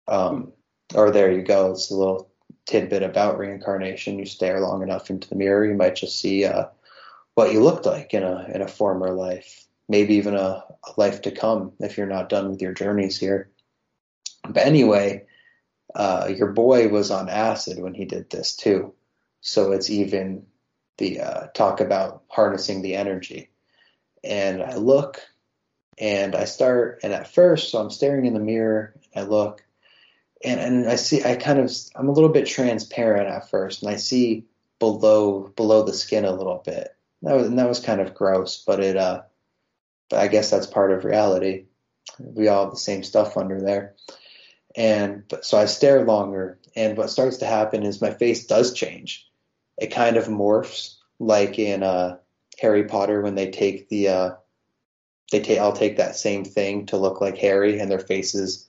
um, 0.08 0.54
or 0.96 1.12
there 1.12 1.32
you 1.32 1.43
go. 1.43 1.70
It's 1.70 1.91
a 1.91 1.96
little 1.96 2.32
tidbit 2.66 3.03
about 3.03 3.38
reincarnation. 3.38 4.20
You 4.20 4.26
stare 4.26 4.59
long 4.59 4.84
enough 4.84 5.09
into 5.09 5.30
the 5.30 5.36
mirror, 5.36 5.66
you 5.66 5.76
might 5.76 5.95
just 5.95 6.20
see 6.20 6.45
uh, 6.45 6.66
what 7.36 7.51
you 7.51 7.61
looked 7.61 7.86
like 7.86 8.13
in 8.13 8.24
a 8.24 8.49
in 8.53 8.61
a 8.61 8.68
former 8.68 9.11
life, 9.11 9.66
maybe 9.88 10.16
even 10.16 10.36
a, 10.36 10.39
a, 10.39 10.91
life 10.97 11.22
to 11.24 11.32
come 11.32 11.74
if 11.80 11.97
you're 11.97 12.07
not 12.07 12.30
done 12.30 12.49
with 12.49 12.61
your 12.61 12.74
journeys 12.74 13.18
here. 13.18 13.49
But 14.47 14.66
anyway, 14.66 15.26
uh, 15.93 16.32
your 16.36 16.51
boy 16.51 16.88
was 16.88 17.11
on 17.11 17.30
acid 17.30 17.80
when 17.80 17.93
he 17.93 18.05
did 18.05 18.30
this 18.30 18.55
too, 18.55 18.93
so 19.41 19.72
it's 19.72 19.89
even 19.89 20.45
the 20.97 21.22
uh, 21.22 21.47
talk 21.47 21.82
about 21.82 22.24
harnessing 22.30 22.82
the 22.82 22.95
energy. 22.95 23.49
And 24.24 24.63
I 24.63 24.76
look, 24.76 25.22
and 25.97 26.36
I 26.36 26.45
start, 26.45 27.01
and 27.03 27.13
at 27.13 27.34
first, 27.34 27.70
so 27.70 27.80
I'm 27.80 27.91
staring 27.91 28.26
in 28.26 28.34
the 28.34 28.39
mirror. 28.39 28.95
I 29.16 29.22
look, 29.22 29.64
and 30.43 30.59
and 30.59 30.89
I 30.89 30.95
see 30.95 31.23
I 31.23 31.36
kind 31.36 31.59
of 31.59 31.71
I'm 31.95 32.09
a 32.09 32.11
little 32.11 32.29
bit 32.29 32.47
transparent 32.47 33.27
at 33.27 33.49
first, 33.49 33.81
and 33.81 33.91
I 33.91 33.97
see 33.97 34.45
below 34.79 35.51
below 35.55 35.83
the 35.83 35.93
skin 35.93 36.25
a 36.25 36.36
little 36.36 36.61
bit. 36.65 36.95
That 37.21 37.36
was 37.36 37.47
and 37.47 37.59
that 37.59 37.69
was 37.69 37.79
kind 37.79 38.01
of 38.01 38.13
gross, 38.13 38.63
but 38.65 38.79
it 38.79 38.97
uh, 38.97 39.23
but 40.09 40.19
I 40.19 40.27
guess 40.27 40.51
that's 40.51 40.67
part 40.67 40.91
of 40.91 41.05
reality. 41.05 41.65
We 42.19 42.47
all 42.47 42.65
have 42.65 42.73
the 42.73 42.79
same 42.79 43.03
stuff 43.03 43.38
under 43.38 43.59
there, 43.61 43.95
and 44.75 45.23
but, 45.27 45.45
so 45.45 45.57
I 45.57 45.65
stare 45.65 46.05
longer, 46.05 46.59
and 46.75 46.97
what 46.97 47.09
starts 47.09 47.38
to 47.38 47.45
happen 47.45 47.83
is 47.83 48.01
my 48.01 48.11
face 48.11 48.45
does 48.45 48.73
change. 48.73 49.27
It 49.77 49.88
kind 49.88 50.17
of 50.17 50.25
morphs, 50.25 50.95
like 51.19 51.57
in 51.57 51.83
uh, 51.83 52.17
Harry 52.59 52.86
Potter 52.86 53.21
when 53.21 53.36
they 53.36 53.51
take 53.51 53.89
the 53.89 54.09
uh, 54.09 54.31
they 55.31 55.39
take 55.39 55.59
I'll 55.59 55.73
take 55.73 55.97
that 55.97 56.15
same 56.15 56.45
thing 56.45 56.86
to 56.88 56.97
look 56.97 57.21
like 57.21 57.38
Harry, 57.38 57.79
and 57.79 57.89
their 57.89 57.99
faces 57.99 58.64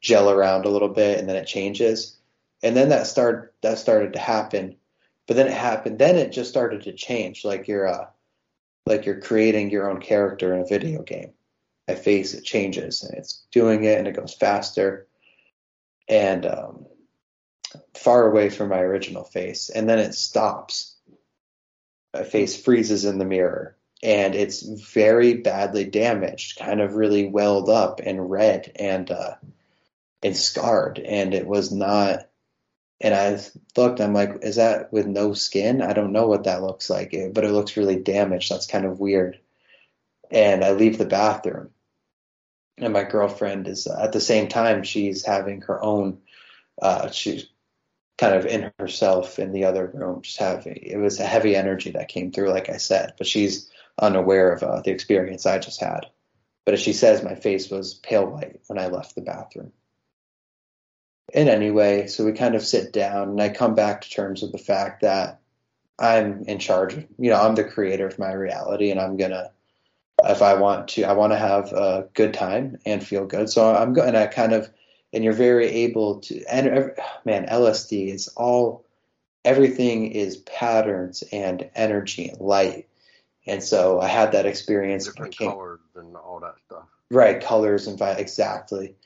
gel 0.00 0.30
around 0.30 0.64
a 0.64 0.70
little 0.70 0.88
bit 0.88 1.18
and 1.18 1.28
then 1.28 1.36
it 1.36 1.46
changes. 1.46 2.16
And 2.62 2.76
then 2.76 2.90
that 2.90 3.06
started 3.06 3.50
that 3.62 3.78
started 3.78 4.14
to 4.14 4.18
happen. 4.18 4.76
But 5.26 5.36
then 5.36 5.46
it 5.46 5.52
happened 5.52 5.98
then 5.98 6.16
it 6.16 6.32
just 6.32 6.50
started 6.50 6.82
to 6.82 6.92
change 6.92 7.44
like 7.44 7.68
you're 7.68 7.88
uh 7.88 8.06
like 8.86 9.04
you're 9.04 9.20
creating 9.20 9.70
your 9.70 9.90
own 9.90 10.00
character 10.00 10.54
in 10.54 10.60
a 10.60 10.66
video 10.66 11.02
game. 11.02 11.32
I 11.88 11.94
face 11.94 12.34
it 12.34 12.44
changes 12.44 13.02
and 13.02 13.16
it's 13.16 13.44
doing 13.50 13.84
it 13.84 13.98
and 13.98 14.08
it 14.08 14.16
goes 14.16 14.34
faster 14.34 15.06
and 16.08 16.46
um, 16.46 16.86
far 17.94 18.28
away 18.28 18.48
from 18.48 18.68
my 18.68 18.78
original 18.78 19.24
face. 19.24 19.70
And 19.70 19.88
then 19.88 19.98
it 19.98 20.14
stops. 20.14 20.94
My 22.14 22.22
face 22.22 22.60
freezes 22.60 23.04
in 23.04 23.18
the 23.18 23.24
mirror 23.24 23.76
and 24.02 24.34
it's 24.34 24.62
very 24.62 25.34
badly 25.34 25.84
damaged, 25.84 26.58
kind 26.58 26.80
of 26.80 26.94
really 26.94 27.26
welled 27.26 27.68
up 27.68 28.00
and 28.04 28.30
red. 28.30 28.72
And 28.76 29.10
uh, 29.10 29.34
and 30.26 30.36
scarred, 30.36 30.98
and 30.98 31.34
it 31.34 31.46
was 31.46 31.72
not 31.72 32.28
And 33.00 33.14
I 33.14 33.38
looked, 33.76 34.00
I'm 34.00 34.14
like, 34.14 34.38
is 34.42 34.56
that 34.56 34.92
with 34.92 35.06
no 35.06 35.34
skin? 35.34 35.82
I 35.82 35.92
don't 35.92 36.12
know 36.12 36.28
what 36.28 36.44
that 36.44 36.62
looks 36.62 36.88
like, 36.88 37.14
but 37.34 37.44
it 37.44 37.52
looks 37.52 37.76
really 37.76 37.96
damaged. 37.96 38.50
That's 38.50 38.66
kind 38.66 38.86
of 38.86 39.00
weird. 39.00 39.38
And 40.30 40.64
I 40.64 40.72
leave 40.72 40.98
the 40.98 41.04
bathroom. 41.06 41.70
And 42.78 42.92
my 42.92 43.04
girlfriend 43.04 43.68
is 43.68 43.86
at 43.86 44.12
the 44.12 44.20
same 44.20 44.48
time, 44.48 44.82
she's 44.82 45.24
having 45.26 45.62
her 45.62 45.82
own, 45.82 46.20
uh, 46.80 47.10
she's 47.10 47.46
kind 48.18 48.34
of 48.34 48.46
in 48.46 48.72
herself 48.78 49.38
in 49.38 49.52
the 49.52 49.64
other 49.66 49.86
room, 49.86 50.22
just 50.22 50.38
having, 50.38 50.76
it 50.76 50.98
was 50.98 51.20
a 51.20 51.26
heavy 51.26 51.54
energy 51.56 51.92
that 51.92 52.08
came 52.08 52.32
through, 52.32 52.50
like 52.50 52.70
I 52.70 52.78
said, 52.78 53.14
but 53.18 53.26
she's 53.26 53.70
unaware 54.00 54.52
of 54.52 54.62
uh, 54.62 54.80
the 54.82 54.90
experience 54.90 55.46
I 55.46 55.58
just 55.58 55.80
had. 55.80 56.06
But 56.64 56.74
as 56.74 56.80
she 56.80 56.94
says, 56.94 57.22
my 57.22 57.34
face 57.34 57.70
was 57.70 57.94
pale 57.94 58.26
white 58.26 58.60
when 58.68 58.78
I 58.78 58.88
left 58.88 59.14
the 59.14 59.22
bathroom. 59.22 59.72
And 61.34 61.74
way. 61.74 62.06
so 62.06 62.24
we 62.24 62.32
kind 62.32 62.54
of 62.54 62.64
sit 62.64 62.92
down 62.92 63.30
and 63.30 63.42
I 63.42 63.48
come 63.48 63.74
back 63.74 64.02
to 64.02 64.10
terms 64.10 64.42
with 64.42 64.52
the 64.52 64.58
fact 64.58 65.02
that 65.02 65.40
I'm 65.98 66.44
in 66.44 66.58
charge 66.58 66.94
of, 66.94 67.06
you 67.18 67.30
know, 67.30 67.40
I'm 67.40 67.54
the 67.54 67.64
creator 67.64 68.06
of 68.06 68.18
my 68.18 68.32
reality 68.32 68.90
and 68.90 69.00
I'm 69.00 69.16
going 69.16 69.32
to, 69.32 69.50
if 70.24 70.40
I 70.40 70.54
want 70.54 70.88
to, 70.88 71.04
I 71.04 71.14
want 71.14 71.32
to 71.32 71.38
have 71.38 71.72
a 71.72 72.08
good 72.14 72.32
time 72.32 72.78
and 72.86 73.04
feel 73.04 73.26
good. 73.26 73.50
So 73.50 73.74
I'm 73.74 73.92
going 73.92 74.14
to 74.14 74.28
kind 74.28 74.52
of, 74.52 74.70
and 75.12 75.24
you're 75.24 75.32
very 75.32 75.66
able 75.66 76.20
to, 76.20 76.44
and 76.44 76.92
man, 77.24 77.46
LSD 77.46 78.12
is 78.12 78.28
all, 78.28 78.84
everything 79.44 80.12
is 80.12 80.36
patterns 80.36 81.24
and 81.32 81.68
energy 81.74 82.28
and 82.28 82.40
light. 82.40 82.88
And 83.46 83.62
so 83.62 84.00
I 84.00 84.08
had 84.08 84.32
that 84.32 84.46
experience. 84.46 85.06
Different 85.06 85.36
colors 85.36 85.80
and 85.94 86.16
all 86.16 86.40
that 86.40 86.54
stuff. 86.66 86.84
Right, 87.10 87.40
colors 87.40 87.86
and 87.86 87.98
vi- 87.98 88.12
exactly 88.12 88.96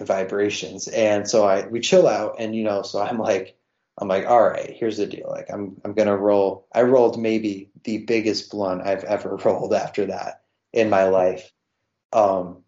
vibrations. 0.00 0.88
And 0.88 1.28
so 1.28 1.44
I 1.44 1.66
we 1.66 1.80
chill 1.80 2.06
out 2.06 2.36
and 2.38 2.54
you 2.54 2.64
know, 2.64 2.82
so 2.82 3.00
I'm 3.00 3.18
like 3.18 3.56
I'm 3.98 4.08
like, 4.08 4.26
all 4.26 4.42
right, 4.42 4.70
here's 4.76 4.98
the 4.98 5.06
deal. 5.06 5.28
Like 5.28 5.46
I'm 5.50 5.80
I'm 5.84 5.94
gonna 5.94 6.16
roll 6.16 6.66
I 6.74 6.82
rolled 6.82 7.20
maybe 7.20 7.70
the 7.84 7.98
biggest 7.98 8.50
blunt 8.50 8.86
I've 8.86 9.04
ever 9.04 9.36
rolled 9.44 9.74
after 9.74 10.06
that 10.06 10.42
in 10.72 10.90
my 10.90 11.04
life. 11.04 11.50
Um 12.12 12.62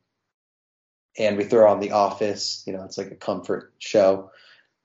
and 1.19 1.37
we 1.37 1.45
throw 1.45 1.71
on 1.71 1.81
the 1.81 1.93
office, 1.93 2.63
you 2.67 2.73
know, 2.73 2.85
it's 2.85 2.99
like 2.99 3.11
a 3.11 3.17
comfort 3.17 3.75
show. 3.79 4.31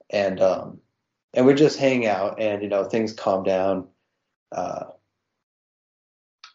And 0.09 0.41
um 0.41 0.79
and 1.33 1.45
we 1.45 1.53
just 1.53 1.79
hang 1.79 2.05
out 2.05 2.39
and 2.39 2.61
you 2.61 2.69
know 2.69 2.83
things 2.83 3.13
calm 3.13 3.43
down. 3.43 3.87
Uh 4.51 4.85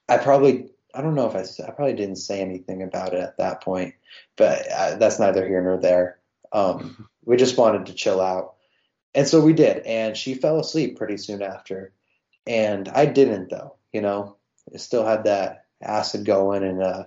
I 0.08 0.18
probably 0.18 0.70
I 0.94 1.02
don't 1.02 1.14
know 1.14 1.30
if 1.30 1.36
I, 1.36 1.66
I 1.66 1.70
probably 1.70 1.94
didn't 1.94 2.16
say 2.16 2.40
anything 2.40 2.82
about 2.82 3.14
it 3.14 3.20
at 3.20 3.38
that 3.38 3.62
point, 3.62 3.94
but 4.36 4.66
uh, 4.70 4.96
that's 4.96 5.18
neither 5.18 5.46
here 5.46 5.62
nor 5.62 5.78
there. 5.78 6.18
Um, 6.52 7.08
we 7.24 7.36
just 7.36 7.58
wanted 7.58 7.86
to 7.86 7.94
chill 7.94 8.20
out, 8.20 8.54
and 9.14 9.26
so 9.26 9.40
we 9.40 9.52
did. 9.52 9.78
And 9.84 10.16
she 10.16 10.34
fell 10.34 10.58
asleep 10.58 10.96
pretty 10.96 11.18
soon 11.18 11.42
after, 11.42 11.92
and 12.46 12.88
I 12.88 13.06
didn't 13.06 13.50
though. 13.50 13.76
You 13.92 14.00
know, 14.00 14.36
I 14.72 14.78
still 14.78 15.04
had 15.04 15.24
that 15.24 15.66
acid 15.82 16.24
going, 16.24 16.62
and 16.62 16.82
uh, 16.82 17.04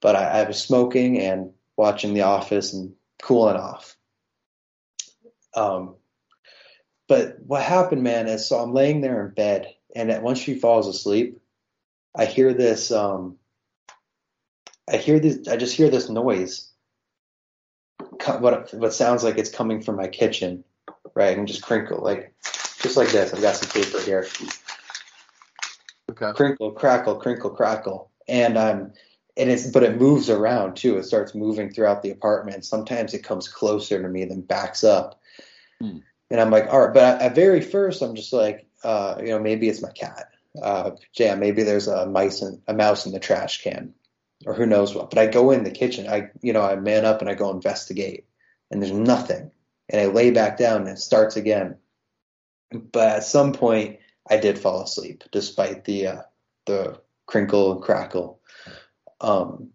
but 0.00 0.16
I, 0.16 0.40
I 0.40 0.44
was 0.44 0.60
smoking 0.60 1.18
and 1.18 1.52
watching 1.76 2.14
The 2.14 2.22
Office 2.22 2.72
and 2.72 2.94
cooling 3.22 3.56
off. 3.56 3.96
Um, 5.54 5.96
but 7.08 7.36
what 7.46 7.62
happened, 7.62 8.02
man, 8.02 8.26
is 8.26 8.48
so 8.48 8.58
I'm 8.58 8.72
laying 8.72 9.02
there 9.02 9.26
in 9.26 9.34
bed, 9.34 9.74
and 9.94 10.22
once 10.22 10.38
she 10.38 10.54
falls 10.54 10.88
asleep, 10.88 11.41
I 12.16 12.26
hear 12.26 12.52
this 12.52 12.90
um 12.90 13.38
I 14.90 14.96
hear 14.96 15.18
this 15.20 15.48
I 15.48 15.56
just 15.56 15.76
hear 15.76 15.90
this 15.90 16.08
noise. 16.08 16.68
What 18.38 18.72
what 18.74 18.92
sounds 18.92 19.24
like 19.24 19.38
it's 19.38 19.50
coming 19.50 19.82
from 19.82 19.96
my 19.96 20.08
kitchen 20.08 20.64
right? 21.14 21.36
And 21.36 21.46
just 21.46 21.62
crinkle 21.62 22.02
like 22.02 22.34
just 22.80 22.96
like 22.96 23.10
this. 23.10 23.32
I've 23.32 23.42
got 23.42 23.56
some 23.56 23.70
paper 23.70 24.00
here. 24.00 24.26
Okay. 26.10 26.32
Crinkle 26.34 26.72
crackle 26.72 27.16
crinkle 27.16 27.50
crackle. 27.50 28.10
And 28.28 28.58
I'm 28.58 28.92
and 29.36 29.50
it's 29.50 29.66
but 29.66 29.82
it 29.82 29.98
moves 29.98 30.30
around 30.30 30.76
too. 30.76 30.98
It 30.98 31.04
starts 31.04 31.34
moving 31.34 31.72
throughout 31.72 32.02
the 32.02 32.10
apartment. 32.10 32.64
Sometimes 32.64 33.14
it 33.14 33.24
comes 33.24 33.48
closer 33.48 34.00
to 34.00 34.08
me 34.08 34.24
then 34.24 34.42
backs 34.42 34.84
up. 34.84 35.20
Hmm. 35.80 35.98
and 36.30 36.40
I'm 36.40 36.50
like 36.50 36.66
all 36.68 36.80
right. 36.80 36.94
But 36.94 37.02
at, 37.02 37.22
at 37.22 37.34
very 37.34 37.60
first 37.60 38.02
I'm 38.02 38.14
just 38.14 38.32
like 38.32 38.66
uh 38.84 39.16
you 39.20 39.28
know 39.28 39.38
maybe 39.38 39.68
it's 39.68 39.82
my 39.82 39.90
cat 39.90 40.31
uh, 40.60 40.92
yeah, 41.14 41.34
maybe 41.34 41.62
there's 41.62 41.88
a 41.88 42.06
mice 42.06 42.42
and 42.42 42.60
a 42.66 42.74
mouse 42.74 43.06
in 43.06 43.12
the 43.12 43.20
trash 43.20 43.62
can, 43.62 43.94
or 44.44 44.54
who 44.54 44.66
knows 44.66 44.94
what. 44.94 45.10
But 45.10 45.18
I 45.18 45.26
go 45.26 45.50
in 45.50 45.64
the 45.64 45.70
kitchen, 45.70 46.08
I 46.08 46.30
you 46.42 46.52
know 46.52 46.62
I 46.62 46.76
man 46.76 47.04
up 47.04 47.20
and 47.20 47.30
I 47.30 47.34
go 47.34 47.50
investigate, 47.50 48.26
and 48.70 48.82
there's 48.82 48.92
nothing, 48.92 49.50
and 49.88 50.00
I 50.00 50.06
lay 50.06 50.30
back 50.30 50.58
down 50.58 50.82
and 50.82 50.90
it 50.90 50.98
starts 50.98 51.36
again. 51.36 51.76
But 52.70 53.08
at 53.08 53.24
some 53.24 53.52
point, 53.52 53.98
I 54.28 54.36
did 54.36 54.58
fall 54.58 54.82
asleep 54.82 55.24
despite 55.32 55.84
the 55.84 56.06
uh, 56.08 56.22
the 56.66 57.00
crinkle 57.26 57.72
and 57.72 57.82
crackle. 57.82 58.40
Um, 59.20 59.70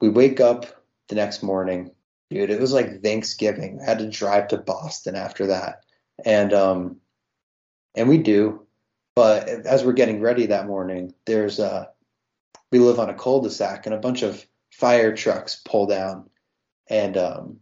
we 0.00 0.08
wake 0.08 0.40
up 0.40 0.66
the 1.08 1.16
next 1.16 1.42
morning, 1.42 1.90
dude. 2.30 2.50
It 2.50 2.60
was 2.60 2.72
like 2.72 3.02
Thanksgiving. 3.02 3.80
I 3.82 3.84
had 3.84 3.98
to 3.98 4.08
drive 4.08 4.48
to 4.48 4.58
Boston 4.58 5.16
after 5.16 5.48
that, 5.48 5.84
and 6.24 6.54
um, 6.54 6.96
and 7.94 8.08
we 8.08 8.18
do 8.18 8.66
but 9.18 9.48
as 9.48 9.84
we're 9.84 9.94
getting 9.94 10.20
ready 10.20 10.46
that 10.46 10.68
morning, 10.68 11.12
there's 11.24 11.58
a 11.58 11.90
we 12.70 12.78
live 12.78 13.00
on 13.00 13.10
a 13.10 13.14
cul-de-sac 13.14 13.84
and 13.84 13.92
a 13.92 13.98
bunch 13.98 14.22
of 14.22 14.46
fire 14.70 15.12
trucks 15.16 15.60
pull 15.64 15.86
down 15.86 16.30
and 16.88 17.16
um 17.16 17.58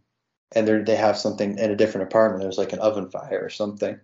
and 0.53 0.67
they 0.67 0.77
they 0.81 0.95
have 0.95 1.17
something 1.17 1.57
in 1.57 1.71
a 1.71 1.75
different 1.75 2.05
apartment. 2.05 2.43
There's 2.43 2.59
like 2.59 2.73
an 2.73 2.79
oven 2.79 3.09
fire 3.09 3.41
or 3.41 3.49
something, 3.49 3.99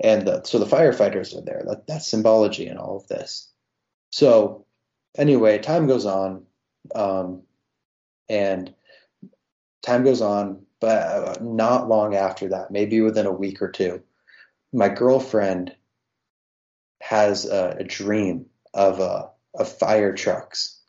and 0.00 0.26
the, 0.28 0.42
so 0.44 0.58
the 0.58 0.66
firefighters 0.66 1.34
are 1.34 1.40
there. 1.40 1.62
That, 1.66 1.86
that's 1.86 2.06
symbology 2.06 2.66
in 2.66 2.76
all 2.76 2.98
of 2.98 3.08
this. 3.08 3.50
So 4.10 4.66
anyway, 5.16 5.60
time 5.60 5.86
goes 5.86 6.04
on, 6.04 6.44
um, 6.94 7.44
and 8.28 8.74
time 9.80 10.04
goes 10.04 10.20
on, 10.20 10.66
but 10.78 10.98
uh, 10.98 11.36
not 11.40 11.88
long 11.88 12.14
after 12.14 12.48
that, 12.50 12.70
maybe 12.70 13.00
within 13.00 13.24
a 13.24 13.32
week 13.32 13.62
or 13.62 13.70
two, 13.70 14.02
my 14.74 14.90
girlfriend 14.90 15.74
has 17.02 17.46
a, 17.46 17.76
a 17.80 17.84
dream 17.84 18.46
of 18.72 19.00
uh, 19.00 19.26
of 19.54 19.78
fire 19.78 20.14
trucks 20.14 20.80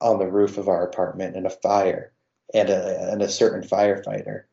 on 0.00 0.18
the 0.20 0.30
roof 0.30 0.58
of 0.58 0.68
our 0.68 0.86
apartment 0.86 1.34
and 1.34 1.44
a 1.44 1.50
fire 1.50 2.12
and 2.54 2.70
a, 2.70 3.10
and 3.10 3.20
a 3.20 3.28
certain 3.28 3.68
firefighter. 3.68 4.44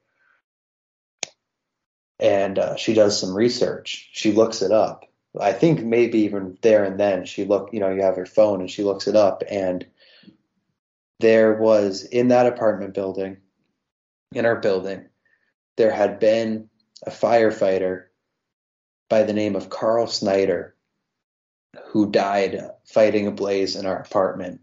And 2.19 2.57
uh, 2.57 2.75
she 2.77 2.93
does 2.95 3.19
some 3.19 3.35
research. 3.35 4.09
She 4.11 4.31
looks 4.31 4.61
it 4.63 4.71
up. 4.71 5.05
I 5.39 5.53
think 5.53 5.83
maybe 5.83 6.19
even 6.19 6.57
there 6.61 6.83
and 6.83 6.99
then 6.99 7.25
she 7.25 7.45
look. 7.45 7.69
You 7.71 7.79
know, 7.79 7.89
you 7.89 8.01
have 8.01 8.15
her 8.15 8.25
phone 8.25 8.59
and 8.59 8.69
she 8.69 8.83
looks 8.83 9.07
it 9.07 9.15
up, 9.15 9.43
and 9.49 9.85
there 11.19 11.53
was 11.53 12.03
in 12.05 12.29
that 12.29 12.47
apartment 12.47 12.95
building, 12.95 13.37
in 14.33 14.45
our 14.47 14.57
building, 14.57 15.05
there 15.77 15.91
had 15.91 16.19
been 16.19 16.69
a 17.05 17.11
firefighter 17.11 18.05
by 19.11 19.23
the 19.23 19.33
name 19.33 19.57
of 19.57 19.69
Carl 19.69 20.07
Snyder 20.07 20.73
who 21.87 22.09
died 22.09 22.61
fighting 22.85 23.27
a 23.27 23.31
blaze 23.31 23.75
in 23.75 23.85
our 23.85 23.99
apartment. 23.99 24.61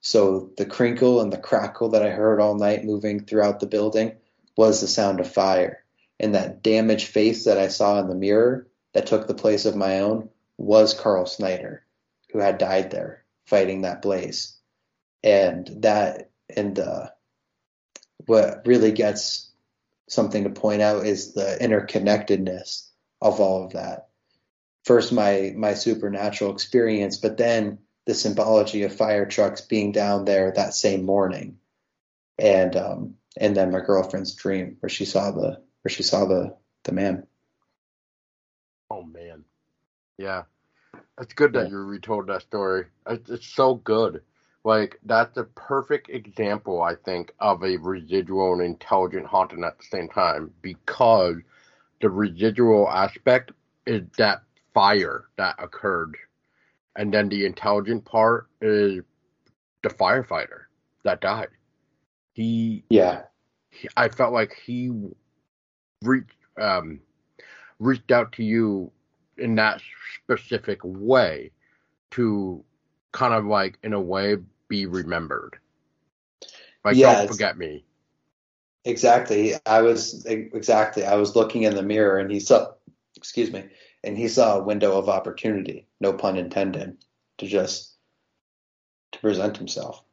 So 0.00 0.52
the 0.56 0.64
crinkle 0.64 1.20
and 1.20 1.30
the 1.30 1.36
crackle 1.36 1.90
that 1.90 2.02
I 2.02 2.08
heard 2.08 2.40
all 2.40 2.54
night 2.54 2.82
moving 2.82 3.20
throughout 3.20 3.60
the 3.60 3.66
building 3.66 4.12
was 4.56 4.80
the 4.80 4.88
sound 4.88 5.20
of 5.20 5.30
fire. 5.30 5.84
And 6.18 6.34
that 6.34 6.62
damaged 6.62 7.08
face 7.08 7.44
that 7.44 7.58
I 7.58 7.68
saw 7.68 8.00
in 8.00 8.08
the 8.08 8.14
mirror 8.14 8.66
that 8.94 9.06
took 9.06 9.26
the 9.26 9.34
place 9.34 9.66
of 9.66 9.76
my 9.76 10.00
own 10.00 10.30
was 10.56 10.94
Carl 10.94 11.26
Snyder, 11.26 11.84
who 12.32 12.38
had 12.38 12.56
died 12.56 12.90
there 12.90 13.22
fighting 13.44 13.82
that 13.82 14.00
blaze. 14.00 14.56
And 15.22 15.68
that, 15.82 16.30
and 16.56 16.78
uh, 16.78 17.08
what 18.24 18.62
really 18.64 18.92
gets 18.92 19.50
something 20.08 20.44
to 20.44 20.50
point 20.50 20.80
out 20.80 21.04
is 21.04 21.34
the 21.34 21.58
interconnectedness 21.60 22.89
of 23.20 23.40
all 23.40 23.64
of 23.64 23.72
that 23.72 24.10
first 24.84 25.12
my 25.12 25.52
my 25.56 25.74
supernatural 25.74 26.52
experience, 26.52 27.16
but 27.16 27.36
then 27.36 27.78
the 28.06 28.14
symbology 28.14 28.82
of 28.82 28.94
fire 28.94 29.26
trucks 29.26 29.60
being 29.60 29.92
down 29.92 30.24
there 30.24 30.52
that 30.52 30.74
same 30.74 31.04
morning, 31.04 31.58
and 32.38 32.76
um, 32.76 33.14
and 33.36 33.56
then 33.56 33.70
my 33.70 33.80
girlfriend's 33.80 34.34
dream 34.34 34.76
where 34.80 34.90
she 34.90 35.04
saw 35.04 35.30
the 35.30 35.62
where 35.82 35.90
she 35.90 36.02
saw 36.02 36.24
the 36.24 36.56
the 36.84 36.92
man. 36.92 37.26
Oh 38.90 39.02
man, 39.02 39.44
yeah, 40.18 40.44
it's 41.20 41.34
good 41.34 41.52
that 41.52 41.66
yeah. 41.66 41.70
you 41.70 41.78
retold 41.78 42.26
that 42.28 42.42
story. 42.42 42.86
It's 43.06 43.46
so 43.46 43.74
good. 43.74 44.22
Like 44.62 44.98
that's 45.06 45.38
a 45.38 45.44
perfect 45.44 46.10
example, 46.10 46.82
I 46.82 46.94
think, 46.94 47.32
of 47.38 47.62
a 47.62 47.78
residual 47.78 48.52
and 48.54 48.62
intelligent 48.62 49.26
haunting 49.26 49.64
at 49.64 49.78
the 49.78 49.84
same 49.84 50.08
time 50.08 50.52
because 50.60 51.36
the 52.00 52.10
residual 52.10 52.88
aspect 52.88 53.52
is 53.86 54.02
that 54.18 54.42
fire 54.74 55.24
that 55.36 55.56
occurred. 55.58 56.16
And 56.96 57.12
then 57.12 57.28
the 57.28 57.46
intelligent 57.46 58.04
part 58.04 58.48
is 58.60 59.02
the 59.82 59.88
firefighter 59.88 60.64
that 61.04 61.20
died. 61.20 61.48
He 62.32 62.84
yeah. 62.90 63.22
He, 63.70 63.88
I 63.96 64.08
felt 64.08 64.32
like 64.32 64.54
he 64.64 64.90
reached 66.02 66.34
um 66.60 67.00
reached 67.78 68.10
out 68.10 68.32
to 68.32 68.44
you 68.44 68.90
in 69.38 69.54
that 69.56 69.80
specific 70.22 70.80
way 70.82 71.50
to 72.10 72.64
kind 73.12 73.34
of 73.34 73.44
like 73.44 73.78
in 73.82 73.92
a 73.92 74.00
way 74.00 74.36
be 74.68 74.86
remembered. 74.86 75.58
Like 76.84 76.96
Yeah, 76.96 77.14
don't 77.14 77.28
forget 77.28 77.56
me. 77.56 77.84
Exactly. 78.84 79.54
I 79.66 79.82
was 79.82 80.24
exactly. 80.26 81.04
I 81.04 81.16
was 81.16 81.36
looking 81.36 81.62
in 81.64 81.74
the 81.74 81.82
mirror, 81.82 82.18
and 82.18 82.30
he 82.30 82.40
saw. 82.40 82.72
Excuse 83.16 83.52
me. 83.52 83.64
And 84.02 84.16
he 84.16 84.28
saw 84.28 84.58
a 84.58 84.62
window 84.62 84.96
of 84.96 85.08
opportunity. 85.08 85.86
No 86.00 86.12
pun 86.14 86.36
intended. 86.36 86.96
To 87.38 87.46
just 87.46 87.96
to 89.12 89.18
present 89.20 89.56
himself. 89.56 90.04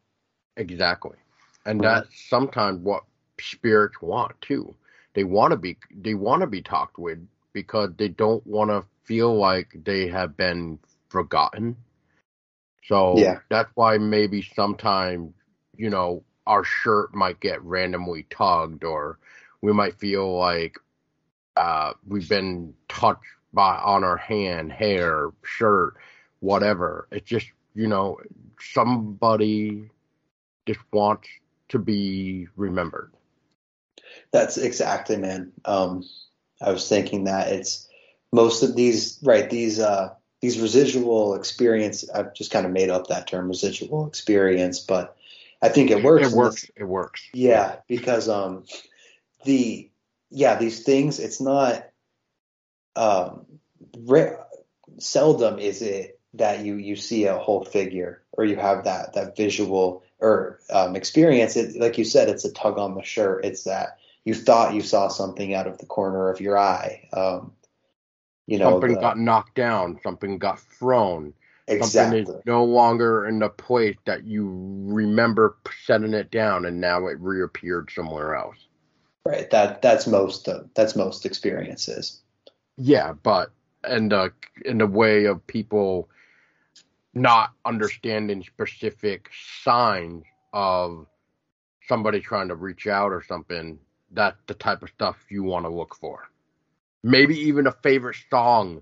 Exactly. 0.57 1.17
And 1.65 1.81
that's 1.81 2.09
sometimes 2.29 2.79
what 2.81 3.03
spirits 3.39 4.01
want 4.01 4.39
too. 4.41 4.75
They 5.13 5.23
want 5.23 5.51
to 5.51 5.57
be 5.57 5.77
they 5.95 6.13
want 6.13 6.41
to 6.41 6.47
be 6.47 6.61
talked 6.61 6.97
with 6.97 7.25
because 7.53 7.89
they 7.97 8.09
don't 8.09 8.45
want 8.45 8.69
to 8.71 8.83
feel 9.03 9.35
like 9.35 9.69
they 9.85 10.07
have 10.07 10.37
been 10.37 10.79
forgotten. 11.09 11.75
So 12.83 13.17
Yeah. 13.19 13.39
that's 13.49 13.69
why 13.75 13.97
maybe 13.97 14.41
sometimes, 14.41 15.33
you 15.75 15.89
know, 15.89 16.23
our 16.47 16.63
shirt 16.63 17.13
might 17.13 17.39
get 17.39 17.61
randomly 17.63 18.25
tugged 18.29 18.83
or 18.83 19.19
we 19.61 19.71
might 19.73 19.99
feel 19.99 20.37
like 20.37 20.77
uh 21.55 21.93
we've 22.07 22.29
been 22.29 22.73
touched 22.87 23.21
by 23.53 23.75
on 23.75 24.03
our 24.03 24.17
hand, 24.17 24.71
hair, 24.71 25.31
shirt, 25.43 25.95
whatever. 26.39 27.07
It's 27.11 27.27
just, 27.27 27.47
you 27.73 27.87
know, 27.87 28.19
somebody 28.59 29.89
just 30.65 30.79
wants 30.91 31.27
to 31.69 31.79
be 31.79 32.47
remembered. 32.55 33.11
That's 34.31 34.57
exactly, 34.57 35.17
man. 35.17 35.51
Um, 35.65 36.03
I 36.61 36.71
was 36.71 36.87
thinking 36.87 37.25
that 37.25 37.49
it's 37.49 37.89
most 38.31 38.63
of 38.63 38.75
these, 38.75 39.19
right? 39.23 39.49
These, 39.49 39.79
uh, 39.79 40.13
these 40.39 40.59
residual 40.59 41.33
experience. 41.35 42.07
I've 42.09 42.33
just 42.33 42.51
kind 42.51 42.65
of 42.65 42.71
made 42.71 42.89
up 42.89 43.07
that 43.07 43.27
term, 43.27 43.47
residual 43.47 44.07
experience, 44.07 44.79
but 44.79 45.16
I 45.61 45.69
think 45.69 45.91
it 45.91 46.03
works. 46.03 46.31
It 46.31 46.35
works. 46.35 46.61
this- 46.61 46.71
It 46.75 46.83
works. 46.83 47.21
yeah, 47.33 47.77
because 47.87 48.29
um, 48.29 48.65
the 49.45 49.89
yeah 50.29 50.57
these 50.57 50.83
things. 50.83 51.19
It's 51.19 51.41
not 51.41 51.85
um, 52.95 53.45
ra- 53.99 54.43
seldom 54.99 55.59
is 55.59 55.81
it 55.81 56.19
that 56.33 56.63
you 56.65 56.75
you 56.75 56.95
see 56.95 57.25
a 57.25 57.37
whole 57.37 57.63
figure 57.65 58.23
or 58.31 58.45
you 58.45 58.55
have 58.57 58.83
that 58.83 59.13
that 59.13 59.35
visual 59.37 60.03
or 60.19 60.59
um, 60.71 60.95
experience. 60.95 61.55
It 61.55 61.79
like 61.79 61.97
you 61.97 62.03
said, 62.05 62.29
it's 62.29 62.45
a 62.45 62.51
tug 62.53 62.77
on 62.77 62.95
the 62.95 63.03
shirt. 63.03 63.45
It's 63.45 63.63
that 63.63 63.97
you 64.25 64.33
thought 64.33 64.73
you 64.75 64.81
saw 64.81 65.07
something 65.07 65.53
out 65.53 65.67
of 65.67 65.77
the 65.77 65.85
corner 65.85 66.29
of 66.29 66.41
your 66.41 66.57
eye. 66.57 67.07
Um, 67.13 67.53
you 68.45 68.59
know, 68.59 68.71
something 68.71 68.93
the- 68.95 69.01
got 69.01 69.17
knocked 69.17 69.55
down. 69.55 69.99
Something 70.03 70.37
got 70.37 70.59
thrown. 70.59 71.33
Exactly. 71.67 72.19
Something 72.23 72.35
is 72.35 72.45
no 72.45 72.63
longer 72.63 73.27
in 73.27 73.39
the 73.39 73.49
place 73.49 73.97
that 74.05 74.23
you 74.23 74.49
remember 74.85 75.57
setting 75.85 76.13
it 76.13 76.31
down, 76.31 76.65
and 76.65 76.79
now 76.79 77.07
it 77.07 77.19
reappeared 77.19 77.91
somewhere 77.93 78.35
else. 78.35 78.57
Right. 79.25 79.49
That 79.49 79.81
that's 79.81 80.07
most 80.07 80.47
uh, 80.47 80.63
that's 80.73 80.95
most 80.95 81.25
experiences. 81.25 82.21
Yeah, 82.77 83.13
but 83.13 83.51
and 83.83 84.13
uh, 84.13 84.29
in 84.65 84.77
the 84.77 84.87
way 84.87 85.25
of 85.25 85.45
people 85.47 86.09
not 87.13 87.51
understanding 87.65 88.43
specific 88.43 89.29
signs 89.63 90.23
of 90.53 91.07
somebody 91.87 92.19
trying 92.19 92.47
to 92.49 92.55
reach 92.55 92.87
out 92.87 93.11
or 93.11 93.23
something, 93.23 93.79
that's 94.11 94.37
the 94.47 94.53
type 94.53 94.83
of 94.83 94.89
stuff 94.89 95.17
you 95.29 95.43
want 95.43 95.65
to 95.65 95.69
look 95.69 95.95
for. 95.95 96.29
Maybe 97.03 97.37
even 97.39 97.67
a 97.67 97.71
favorite 97.71 98.17
song, 98.29 98.81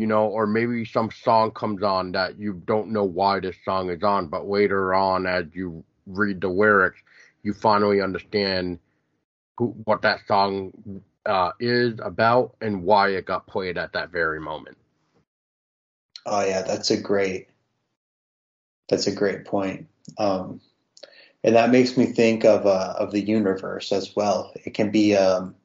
you 0.00 0.06
know, 0.06 0.28
or 0.28 0.46
maybe 0.46 0.86
some 0.86 1.10
song 1.10 1.50
comes 1.50 1.82
on 1.82 2.12
that 2.12 2.38
you 2.38 2.54
don't 2.64 2.90
know 2.90 3.04
why 3.04 3.38
this 3.38 3.56
song 3.66 3.90
is 3.90 4.02
on, 4.02 4.28
but 4.28 4.48
later 4.48 4.94
on, 4.94 5.26
as 5.26 5.44
you 5.52 5.84
read 6.06 6.40
the 6.40 6.48
lyrics, 6.48 6.98
you 7.42 7.52
finally 7.52 8.00
understand 8.00 8.78
who, 9.58 9.74
what 9.84 10.00
that 10.00 10.20
song 10.26 11.02
uh, 11.26 11.52
is 11.60 12.00
about 12.02 12.56
and 12.62 12.82
why 12.82 13.10
it 13.10 13.26
got 13.26 13.46
played 13.46 13.76
at 13.76 13.92
that 13.92 14.10
very 14.10 14.40
moment. 14.40 14.78
Oh 16.24 16.42
yeah, 16.42 16.62
that's 16.62 16.90
a 16.90 17.00
great 17.00 17.48
that's 18.88 19.06
a 19.06 19.14
great 19.14 19.44
point. 19.44 19.86
Um, 20.18 20.62
and 21.44 21.56
that 21.56 21.70
makes 21.70 21.98
me 21.98 22.06
think 22.06 22.46
of 22.46 22.64
uh, 22.64 22.94
of 22.98 23.12
the 23.12 23.20
universe 23.20 23.92
as 23.92 24.16
well. 24.16 24.52
It 24.64 24.72
can 24.72 24.90
be 24.90 25.14
um, 25.14 25.56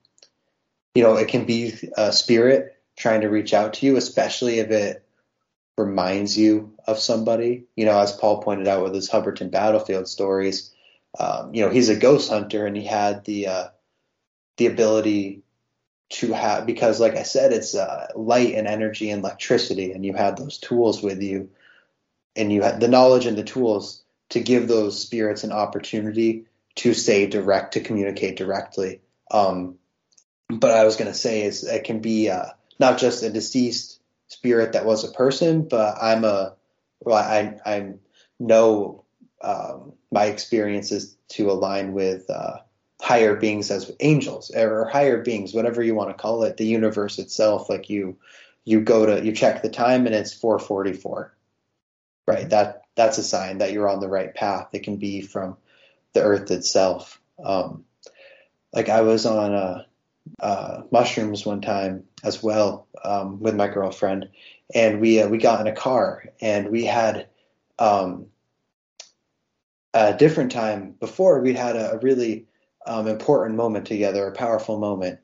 you 0.94 1.04
know, 1.04 1.16
it 1.16 1.30
can 1.30 1.46
be 1.46 1.74
a 1.96 2.12
spirit 2.12 2.75
trying 2.96 3.22
to 3.22 3.30
reach 3.30 3.54
out 3.54 3.76
to 3.76 3.86
you, 3.86 3.98
especially 3.98 4.60
if 4.60 4.72
it 4.72 5.06
reminds 5.78 6.38
you 6.38 6.74
of 6.88 7.00
somebody. 7.00 7.66
You 7.76 7.86
know, 7.86 8.00
as 8.00 8.12
Paul 8.12 8.42
pointed 8.42 8.68
out 8.68 8.84
with 8.84 8.96
his 8.96 9.10
Hubbardton 9.10 9.52
battlefield 9.52 10.08
stories, 10.08 10.72
um, 11.20 11.54
you 11.54 11.64
know, 11.64 11.70
he's 11.70 11.90
a 11.90 11.96
ghost 11.96 12.30
hunter 12.30 12.66
and 12.66 12.76
he 12.76 12.86
had 12.86 13.26
the 13.26 13.48
uh, 13.48 13.68
the 14.58 14.68
ability 14.68 15.44
to 16.10 16.34
have 16.34 16.66
because 16.66 17.00
like 17.00 17.16
i 17.16 17.24
said 17.24 17.52
it's 17.52 17.74
uh, 17.74 18.08
light 18.16 18.54
and 18.54 18.68
energy 18.68 19.10
and 19.10 19.24
electricity 19.24 19.92
and 19.92 20.06
you 20.06 20.14
had 20.14 20.38
those 20.38 20.60
tools 20.60 21.02
with 21.02 21.22
you 21.22 21.50
and 22.36 22.52
you 22.52 22.62
had 22.62 22.80
the 22.80 22.88
knowledge 22.88 23.26
and 23.26 23.38
the 23.38 23.44
tools 23.44 24.04
to 24.30 24.40
give 24.40 24.68
those 24.68 25.00
spirits 25.00 25.44
an 25.44 25.52
opportunity 25.52 26.46
to 26.76 26.94
say 26.94 27.26
direct 27.26 27.74
to 27.74 27.80
communicate 27.80 28.38
directly 28.38 29.02
um, 29.32 29.76
but 30.50 30.72
i 30.72 30.86
was 30.86 30.96
going 30.96 31.12
to 31.12 31.18
say 31.18 31.42
is 31.42 31.64
it 31.64 31.84
can 31.84 32.00
be 32.00 32.30
uh, 32.30 32.50
not 32.80 32.98
just 32.98 33.24
a 33.24 33.30
deceased 33.30 34.00
spirit 34.28 34.74
that 34.74 34.86
was 34.86 35.04
a 35.04 35.12
person 35.12 35.68
but 35.68 35.98
i'm 36.02 36.24
a 36.24 36.54
well 37.02 37.18
i 37.18 37.58
i 37.66 37.94
know 38.40 39.04
um, 39.42 39.94
my 40.12 40.26
experiences 40.26 41.16
to 41.28 41.52
align 41.52 41.94
with 41.94 42.30
uh, 42.30 42.58
higher 43.00 43.36
beings 43.36 43.70
as 43.70 43.92
angels 44.00 44.50
or 44.56 44.86
higher 44.86 45.22
beings 45.22 45.54
whatever 45.54 45.84
you 45.84 45.94
want 45.94 46.10
to 46.10 46.22
call 46.22 46.44
it 46.44 46.58
the 46.58 46.66
universe 46.66 47.20
itself 47.20 47.70
like 47.70 47.90
you 47.90 48.18
you 48.64 48.82
go 48.82 49.06
to 49.06 49.24
you 49.24 49.32
check 49.32 49.62
the 49.62 49.70
time 49.70 50.06
and 50.06 50.16
it's 50.16 50.34
444 50.34 51.36
right 52.28 52.50
that 52.50 52.86
that's 52.96 53.18
a 53.18 53.24
sign 53.24 53.60
that 53.60 53.72
you're 53.74 53.90
on 53.90 54.00
the 54.00 54.08
right 54.08 54.34
path. 54.34 54.70
It 54.74 54.84
can 54.84 54.98
be 54.98 55.22
from 55.22 55.58
the 56.14 56.22
earth 56.22 56.50
itself. 56.50 57.22
Um, 57.44 57.84
like 58.74 58.90
i 58.90 59.02
was 59.02 59.26
on 59.26 59.86
uh, 60.40 60.82
mushrooms 60.92 61.46
one 61.46 61.62
time 61.62 62.06
as 62.26 62.44
well 62.44 62.88
um, 63.04 63.40
with 63.40 63.56
my 63.56 63.68
girlfriend 63.68 64.30
and 64.74 65.00
we 65.00 65.22
uh, 65.22 65.28
we 65.28 65.38
got 65.38 65.62
in 65.62 65.68
a 65.68 65.76
car 65.76 66.26
and 66.42 66.70
we 66.70 66.86
had 66.86 67.28
um, 67.78 68.28
a 69.94 70.14
different 70.14 70.52
time 70.52 70.96
before 71.00 71.42
we 71.42 71.54
had 71.54 71.76
a, 71.76 71.94
a 71.94 72.00
really 72.00 72.46
um, 72.86 73.08
important 73.08 73.56
moment 73.56 73.88
together, 73.88 74.28
a 74.28 74.32
powerful 74.32 74.80
moment, 74.80 75.20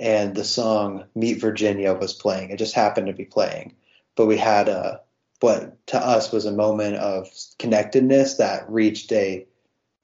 and 0.00 0.34
the 0.34 0.44
song 0.44 1.04
"Meet 1.14 1.40
Virginia" 1.40 1.94
was 1.94 2.12
playing. 2.12 2.50
It 2.50 2.58
just 2.58 2.74
happened 2.74 3.08
to 3.08 3.12
be 3.12 3.24
playing, 3.24 3.74
but 4.14 4.26
we 4.26 4.36
had 4.36 4.68
a 4.68 5.00
what 5.40 5.86
to 5.88 5.98
us 5.98 6.32
was 6.32 6.46
a 6.46 6.52
moment 6.52 6.96
of 6.96 7.28
connectedness 7.58 8.36
that 8.36 8.70
reached 8.70 9.12
a 9.12 9.46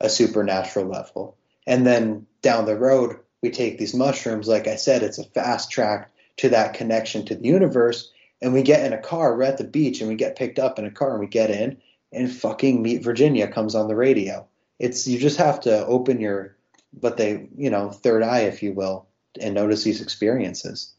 a 0.00 0.08
supernatural 0.08 0.86
level. 0.86 1.36
And 1.66 1.86
then 1.86 2.26
down 2.42 2.66
the 2.66 2.76
road, 2.76 3.20
we 3.40 3.50
take 3.50 3.78
these 3.78 3.94
mushrooms. 3.94 4.48
Like 4.48 4.66
I 4.66 4.74
said, 4.74 5.02
it's 5.02 5.18
a 5.18 5.24
fast 5.24 5.70
track 5.70 6.10
to 6.42 6.48
that 6.50 6.74
connection 6.74 7.24
to 7.26 7.34
the 7.34 7.46
universe. 7.46 8.12
And 8.40 8.52
we 8.52 8.62
get 8.62 8.84
in 8.84 8.92
a 8.92 8.98
car. 8.98 9.36
We're 9.36 9.44
at 9.44 9.58
the 9.58 9.64
beach, 9.64 10.00
and 10.00 10.08
we 10.08 10.16
get 10.16 10.36
picked 10.36 10.58
up 10.58 10.78
in 10.78 10.84
a 10.84 10.90
car, 10.90 11.12
and 11.12 11.20
we 11.20 11.28
get 11.28 11.50
in, 11.50 11.80
and 12.12 12.30
fucking 12.30 12.82
"Meet 12.82 13.04
Virginia" 13.04 13.46
comes 13.46 13.74
on 13.74 13.88
the 13.88 13.94
radio. 13.94 14.46
It's 14.78 15.06
you 15.06 15.18
just 15.18 15.38
have 15.38 15.60
to 15.60 15.86
open 15.86 16.20
your 16.20 16.56
but 16.92 17.16
they, 17.16 17.48
you 17.56 17.70
know, 17.70 17.90
third 17.90 18.22
eye, 18.22 18.40
if 18.40 18.62
you 18.62 18.72
will, 18.72 19.06
and 19.40 19.54
notice 19.54 19.82
these 19.82 20.02
experiences. 20.02 20.92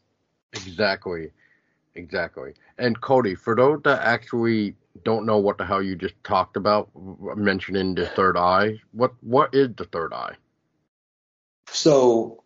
Exactly. 0.52 1.30
Exactly. 1.94 2.54
And 2.78 3.00
Cody, 3.00 3.34
for 3.36 3.54
those 3.54 3.80
that 3.84 4.02
actually 4.02 4.74
don't 5.04 5.26
know 5.26 5.38
what 5.38 5.58
the 5.58 5.64
hell 5.64 5.82
you 5.82 5.94
just 5.94 6.14
talked 6.24 6.56
about, 6.56 6.88
mentioning 7.36 7.94
the 7.94 8.06
third 8.06 8.36
eye, 8.36 8.80
what 8.92 9.12
what 9.20 9.54
is 9.54 9.68
the 9.76 9.84
third 9.84 10.12
eye? 10.12 10.34
So 11.68 12.42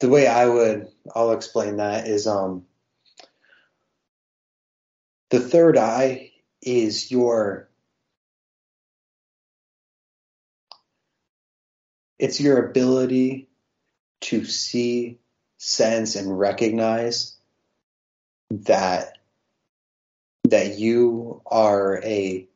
the 0.00 0.08
way 0.08 0.26
I 0.26 0.46
would, 0.46 0.88
I'll 1.14 1.32
explain 1.32 1.76
that 1.76 2.06
is, 2.06 2.26
um, 2.26 2.66
the 5.30 5.40
third 5.40 5.76
eye 5.76 6.32
is 6.62 7.10
your, 7.10 7.68
it's 12.18 12.40
your 12.40 12.64
ability 12.66 13.48
to 14.22 14.44
see, 14.44 15.18
sense, 15.58 16.16
and 16.16 16.38
recognize 16.38 17.34
that 18.50 19.18
that 20.50 20.78
you 20.78 21.42
are 21.46 22.00
a 22.04 22.46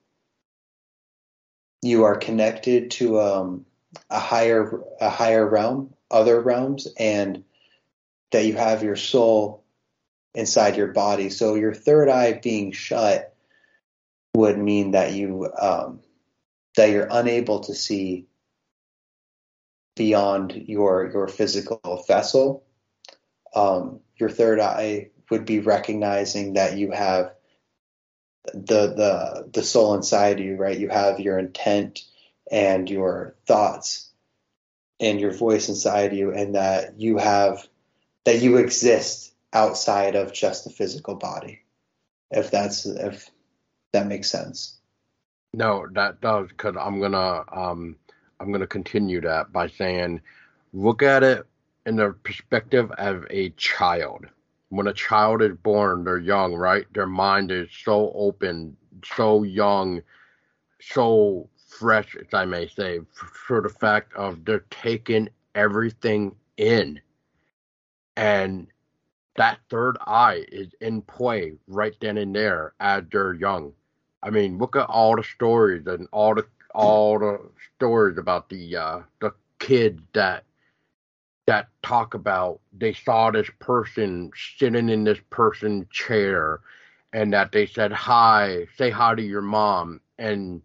you 1.82 2.04
are 2.04 2.16
connected 2.16 2.90
to 2.92 3.20
um, 3.20 3.66
a 4.08 4.18
higher 4.18 4.80
a 5.00 5.10
higher 5.10 5.48
realm, 5.48 5.94
other 6.10 6.40
realms, 6.40 6.88
and 6.98 7.44
that 8.32 8.46
you 8.46 8.54
have 8.54 8.82
your 8.82 8.96
soul 8.96 9.64
inside 10.34 10.76
your 10.76 10.88
body. 10.88 11.30
So 11.30 11.54
your 11.54 11.74
third 11.74 12.08
eye 12.08 12.34
being 12.34 12.72
shut 12.72 13.34
would 14.34 14.58
mean 14.58 14.92
that 14.92 15.12
you 15.12 15.50
um, 15.58 16.00
that 16.76 16.90
you're 16.90 17.08
unable 17.10 17.60
to 17.60 17.74
see 17.74 18.26
beyond 19.96 20.54
your 20.54 21.10
your 21.12 21.28
physical 21.28 22.04
vessel. 22.06 22.64
Um, 23.54 24.00
your 24.16 24.30
third 24.30 24.60
eye 24.60 25.10
would 25.30 25.44
be 25.44 25.60
recognizing 25.60 26.54
that 26.54 26.76
you 26.76 26.92
have 26.92 27.32
the 28.54 28.94
the 28.94 29.50
the 29.52 29.62
soul 29.62 29.94
inside 29.94 30.38
you, 30.38 30.56
right? 30.56 30.78
You 30.78 30.88
have 30.88 31.20
your 31.20 31.38
intent 31.38 32.02
and 32.50 32.88
your 32.88 33.36
thoughts 33.46 34.09
and 35.00 35.20
your 35.20 35.32
voice 35.32 35.68
inside 35.68 36.14
you, 36.14 36.32
and 36.32 36.54
that 36.54 37.00
you 37.00 37.18
have 37.18 37.66
that 38.24 38.40
you 38.42 38.58
exist 38.58 39.32
outside 39.52 40.14
of 40.14 40.32
just 40.32 40.64
the 40.64 40.70
physical 40.70 41.14
body. 41.14 41.60
If 42.30 42.50
that's 42.50 42.86
if 42.86 43.30
that 43.92 44.06
makes 44.06 44.30
sense. 44.30 44.78
No, 45.52 45.86
that 45.92 46.20
does 46.20 46.48
because 46.48 46.76
I'm 46.78 47.00
gonna 47.00 47.44
um 47.52 47.96
I'm 48.38 48.52
gonna 48.52 48.66
continue 48.66 49.20
that 49.22 49.52
by 49.52 49.68
saying, 49.68 50.20
look 50.72 51.02
at 51.02 51.22
it 51.22 51.46
in 51.86 51.96
the 51.96 52.12
perspective 52.22 52.90
of 52.92 53.26
a 53.30 53.50
child. 53.50 54.26
When 54.68 54.86
a 54.86 54.94
child 54.94 55.42
is 55.42 55.56
born, 55.56 56.04
they're 56.04 56.18
young, 56.18 56.54
right? 56.54 56.86
Their 56.94 57.08
mind 57.08 57.50
is 57.50 57.68
so 57.84 58.12
open, 58.14 58.76
so 59.04 59.42
young, 59.42 60.02
so 60.80 61.48
fresh, 61.80 62.14
as 62.14 62.32
I 62.34 62.44
may 62.44 62.68
say, 62.68 63.00
for 63.12 63.62
the 63.62 63.70
fact 63.70 64.14
of 64.14 64.44
they're 64.44 64.66
taking 64.70 65.30
everything 65.54 66.36
in. 66.56 67.00
And 68.16 68.66
that 69.36 69.58
third 69.70 69.96
eye 70.06 70.44
is 70.52 70.68
in 70.80 71.00
play 71.02 71.54
right 71.66 71.94
then 72.00 72.18
and 72.18 72.36
there 72.36 72.74
as 72.78 73.04
they're 73.10 73.32
young. 73.32 73.72
I 74.22 74.28
mean, 74.28 74.58
look 74.58 74.76
at 74.76 74.86
all 74.90 75.16
the 75.16 75.24
stories 75.24 75.86
and 75.86 76.06
all 76.12 76.34
the 76.34 76.46
all 76.74 77.18
the 77.18 77.40
stories 77.76 78.18
about 78.18 78.50
the 78.50 78.76
uh, 78.76 79.00
the 79.20 79.32
kids 79.58 80.02
that 80.12 80.44
that 81.46 81.68
talk 81.82 82.14
about 82.14 82.60
they 82.72 82.92
saw 82.92 83.30
this 83.30 83.48
person 83.58 84.30
sitting 84.58 84.88
in 84.88 85.04
this 85.04 85.18
person's 85.30 85.88
chair 85.88 86.60
and 87.12 87.32
that 87.32 87.50
they 87.50 87.66
said 87.66 87.92
hi, 87.92 88.66
say 88.76 88.90
hi 88.90 89.14
to 89.14 89.22
your 89.22 89.42
mom, 89.42 90.00
and 90.18 90.62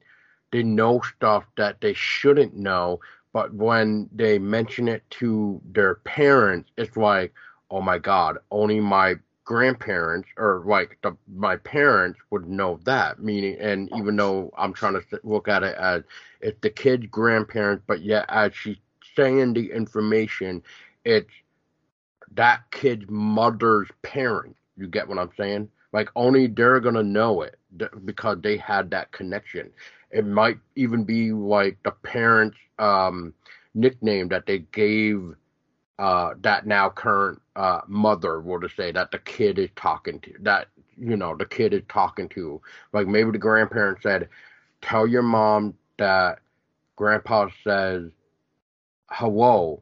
they 0.55 0.63
know 0.63 1.01
stuff 1.01 1.43
that 1.57 1.81
they 1.81 1.93
shouldn't 1.93 2.55
know, 2.55 3.01
but 3.33 3.53
when 3.53 4.09
they 4.15 4.39
mention 4.39 4.87
it 4.87 5.03
to 5.09 5.61
their 5.73 5.95
parents, 5.95 6.71
it's 6.77 6.95
like, 6.95 7.33
oh 7.69 7.81
my 7.81 7.97
god, 7.97 8.37
only 8.51 8.79
my 8.79 9.15
grandparents 9.43 10.29
or 10.37 10.63
like 10.65 10.97
the, 11.03 11.13
my 11.35 11.57
parents 11.57 12.17
would 12.31 12.47
know 12.47 12.79
that 12.85 13.21
meaning 13.21 13.55
and 13.59 13.91
even 13.95 14.15
though 14.15 14.51
i'm 14.57 14.73
trying 14.73 14.99
to 14.99 15.03
look 15.23 15.47
at 15.47 15.61
it 15.61 15.75
as 15.75 16.01
it's 16.41 16.59
the 16.61 16.69
kid's 16.71 17.05
grandparents 17.11 17.83
but 17.85 18.01
yet 18.01 18.25
as 18.29 18.51
she's 18.55 18.77
saying 19.15 19.53
the 19.53 19.71
information 19.71 20.63
it's 21.03 21.29
that 22.31 22.61
kid's 22.71 23.05
mother's 23.07 23.87
parent. 24.01 24.55
You 24.77 24.87
get 24.87 25.07
what 25.07 25.19
i'm 25.19 25.29
saying 25.37 25.69
like 25.95 26.09
only 26.17 26.47
they're 26.47 26.81
gonna 26.81 27.03
know 27.03 27.41
it 27.43 27.57
because 28.05 28.37
they 28.43 28.57
had 28.57 28.91
that 28.91 29.11
connection. 29.13 29.71
It 30.11 30.25
might 30.27 30.59
even 30.75 31.05
be 31.05 31.31
like 31.31 31.77
the 31.83 31.91
parents 31.91 32.57
um 32.79 33.33
nickname 33.73 34.27
that 34.29 34.45
they 34.45 34.59
gave 34.73 35.35
uh, 35.99 36.33
that 36.41 36.67
now 36.67 36.89
current 36.89 37.41
uh, 37.55 37.81
mother 37.87 38.41
will 38.41 38.59
to 38.59 38.69
say 38.69 38.91
that 38.91 39.11
the 39.11 39.19
kid 39.19 39.57
is 39.57 39.69
talking 39.77 40.19
to 40.21 40.33
that 40.41 40.67
you 40.97 41.15
know 41.15 41.35
the 41.37 41.45
kid 41.45 41.73
is 41.73 41.83
talking 41.89 42.27
to. 42.29 42.61
Like 42.93 43.07
maybe 43.07 43.31
the 43.31 43.37
grandparent 43.37 43.99
said 44.03 44.27
tell 44.81 45.07
your 45.07 45.23
mom 45.23 45.75
that 45.97 46.39
grandpa 46.97 47.49
says 47.63 48.11
hello 49.11 49.81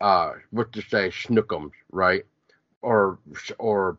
uh 0.00 0.32
what 0.50 0.72
to 0.72 0.80
say 0.82 1.10
snookums 1.10 1.72
right? 1.92 2.24
Or 2.82 3.18
or 3.58 3.98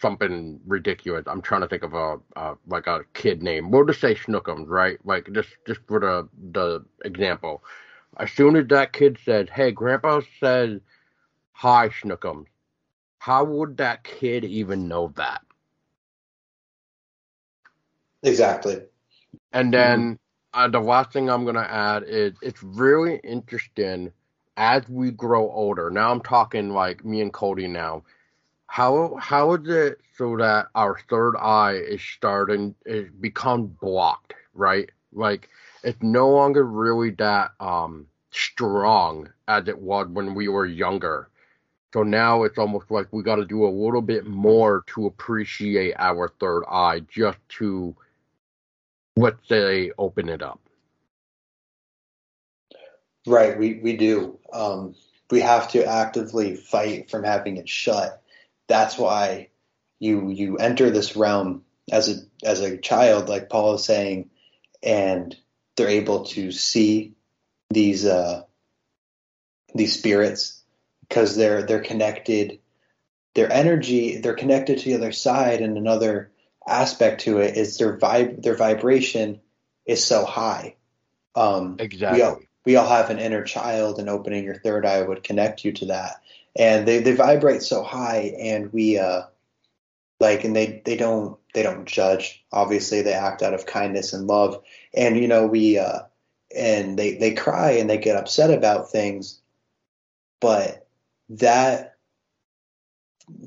something 0.00 0.60
ridiculous 0.66 1.24
i'm 1.26 1.40
trying 1.40 1.60
to 1.62 1.68
think 1.68 1.82
of 1.82 1.94
a 1.94 2.18
uh, 2.36 2.54
like 2.68 2.86
a 2.86 3.00
kid 3.14 3.42
name 3.42 3.70
we'll 3.70 3.84
just 3.84 4.00
say 4.00 4.14
snookums 4.14 4.68
right 4.68 4.98
like 5.04 5.28
just 5.32 5.50
just 5.66 5.80
for 5.86 6.00
the 6.00 6.28
the 6.52 6.84
example 7.04 7.62
as 8.18 8.30
soon 8.30 8.54
as 8.54 8.68
that 8.68 8.92
kid 8.92 9.18
says, 9.24 9.48
hey 9.52 9.72
grandpa 9.72 10.20
says 10.38 10.80
Hi, 11.54 11.88
Snookums. 11.88 12.46
How 13.18 13.44
would 13.44 13.76
that 13.78 14.04
kid 14.04 14.44
even 14.44 14.88
know 14.88 15.12
that? 15.16 15.40
Exactly. 18.22 18.82
And 19.52 19.72
then 19.72 20.00
mm-hmm. 20.54 20.60
uh, 20.60 20.68
the 20.68 20.80
last 20.80 21.12
thing 21.12 21.30
I'm 21.30 21.44
going 21.44 21.54
to 21.54 21.70
add 21.70 22.02
is 22.06 22.34
it's 22.42 22.62
really 22.62 23.20
interesting 23.22 24.12
as 24.56 24.86
we 24.88 25.10
grow 25.12 25.50
older. 25.50 25.90
Now 25.90 26.10
I'm 26.10 26.20
talking 26.20 26.70
like 26.70 27.04
me 27.04 27.20
and 27.20 27.32
Cody 27.32 27.68
now. 27.68 28.02
How 28.66 29.16
how 29.20 29.54
is 29.54 29.68
it 29.68 30.00
so 30.16 30.36
that 30.38 30.66
our 30.74 30.98
third 31.08 31.36
eye 31.36 31.74
is 31.74 32.02
starting 32.02 32.74
is 32.86 33.08
become 33.20 33.66
blocked, 33.66 34.34
right? 34.54 34.90
Like 35.12 35.48
it's 35.82 36.02
no 36.02 36.30
longer 36.30 36.64
really 36.64 37.10
that 37.10 37.52
um 37.60 38.06
strong 38.30 39.30
as 39.48 39.68
it 39.68 39.78
was 39.78 40.08
when 40.08 40.34
we 40.34 40.48
were 40.48 40.66
younger. 40.66 41.28
So 41.92 42.02
now 42.02 42.42
it's 42.42 42.58
almost 42.58 42.90
like 42.90 43.06
we 43.12 43.22
got 43.22 43.36
to 43.36 43.44
do 43.44 43.64
a 43.64 43.70
little 43.70 44.02
bit 44.02 44.26
more 44.26 44.82
to 44.88 45.06
appreciate 45.06 45.94
our 45.96 46.28
third 46.40 46.64
eye 46.68 47.02
just 47.08 47.38
to, 47.60 47.94
let's 49.16 49.48
say, 49.48 49.92
open 49.96 50.28
it 50.28 50.42
up. 50.42 50.58
Right, 53.28 53.56
we, 53.56 53.74
we 53.74 53.96
do. 53.96 54.36
Um, 54.52 54.96
we 55.30 55.40
have 55.40 55.70
to 55.70 55.84
actively 55.86 56.56
fight 56.56 57.08
from 57.08 57.22
having 57.22 57.58
it 57.58 57.68
shut. 57.68 58.23
That's 58.68 58.98
why 58.98 59.48
you 59.98 60.30
you 60.30 60.56
enter 60.56 60.90
this 60.90 61.16
realm 61.16 61.64
as 61.90 62.08
a 62.08 62.46
as 62.46 62.60
a 62.60 62.78
child, 62.78 63.28
like 63.28 63.50
Paul 63.50 63.74
is 63.74 63.84
saying, 63.84 64.30
and 64.82 65.34
they're 65.76 65.88
able 65.88 66.24
to 66.26 66.52
see 66.52 67.14
these 67.70 68.06
uh, 68.06 68.42
these 69.74 69.98
spirits 69.98 70.62
because 71.08 71.36
they're 71.36 71.62
they're 71.62 71.80
connected. 71.80 72.60
Their 73.34 73.52
energy 73.52 74.18
they're 74.18 74.34
connected 74.34 74.78
to 74.78 74.84
the 74.84 74.94
other 74.94 75.12
side 75.12 75.60
and 75.60 75.76
another 75.76 76.30
aspect 76.66 77.22
to 77.22 77.38
it 77.38 77.56
is 77.56 77.76
their 77.78 77.98
vibe 77.98 78.42
their 78.42 78.56
vibration 78.56 79.40
is 79.84 80.04
so 80.04 80.24
high. 80.24 80.76
Um 81.34 81.76
exactly 81.80 82.18
we 82.18 82.24
all, 82.24 82.40
we 82.64 82.76
all 82.76 82.88
have 82.88 83.10
an 83.10 83.18
inner 83.18 83.42
child 83.42 83.98
and 83.98 84.08
opening 84.08 84.44
your 84.44 84.54
third 84.54 84.86
eye 84.86 85.02
would 85.02 85.24
connect 85.24 85.64
you 85.64 85.72
to 85.72 85.86
that 85.86 86.22
and 86.56 86.86
they, 86.86 87.00
they 87.00 87.12
vibrate 87.12 87.62
so 87.62 87.82
high 87.82 88.34
and 88.38 88.72
we 88.72 88.98
uh 88.98 89.22
like 90.20 90.44
and 90.44 90.54
they 90.54 90.82
they 90.84 90.96
don't 90.96 91.38
they 91.54 91.62
don't 91.62 91.86
judge 91.86 92.44
obviously 92.52 93.02
they 93.02 93.12
act 93.12 93.42
out 93.42 93.54
of 93.54 93.66
kindness 93.66 94.12
and 94.12 94.26
love 94.26 94.62
and 94.94 95.18
you 95.18 95.28
know 95.28 95.46
we 95.46 95.78
uh 95.78 96.00
and 96.56 96.98
they 96.98 97.14
they 97.14 97.34
cry 97.34 97.72
and 97.72 97.90
they 97.90 97.98
get 97.98 98.16
upset 98.16 98.50
about 98.50 98.90
things 98.90 99.40
but 100.40 100.86
that 101.28 101.94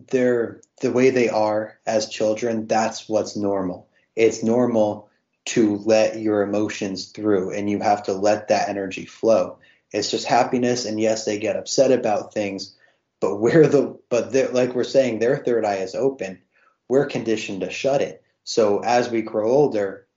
they're 0.09 0.61
the 0.81 0.91
way 0.91 1.09
they 1.09 1.29
are 1.29 1.79
as 1.85 2.09
children, 2.09 2.67
that's 2.67 3.07
what's 3.07 3.35
normal. 3.35 3.87
It's 4.15 4.43
normal 4.43 5.09
to 5.45 5.77
let 5.77 6.19
your 6.19 6.41
emotions 6.41 7.07
through 7.07 7.51
and 7.51 7.69
you 7.69 7.79
have 7.79 8.03
to 8.03 8.13
let 8.13 8.49
that 8.49 8.69
energy 8.69 9.05
flow. 9.05 9.59
It's 9.91 10.11
just 10.11 10.27
happiness 10.27 10.85
and 10.85 10.99
yes, 10.99 11.25
they 11.25 11.39
get 11.39 11.55
upset 11.55 11.91
about 11.91 12.33
things, 12.33 12.75
but 13.19 13.37
we're 13.37 13.67
the 13.67 13.99
but 14.09 14.33
like 14.53 14.73
we're 14.73 14.83
saying 14.83 15.19
their 15.19 15.37
third 15.37 15.65
eye 15.65 15.77
is 15.77 15.95
open. 15.95 16.41
We're 16.89 17.05
conditioned 17.05 17.61
to 17.61 17.69
shut 17.69 18.01
it. 18.01 18.23
So 18.43 18.79
as 18.79 19.09
we 19.09 19.21
grow 19.21 19.51
older, 19.51 20.07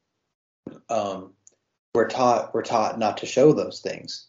um, 0.89 1.33
we're 1.95 2.09
taught 2.09 2.55
we're 2.55 2.63
taught 2.63 2.99
not 2.99 3.19
to 3.19 3.27
show 3.27 3.53
those 3.53 3.81
things. 3.81 4.27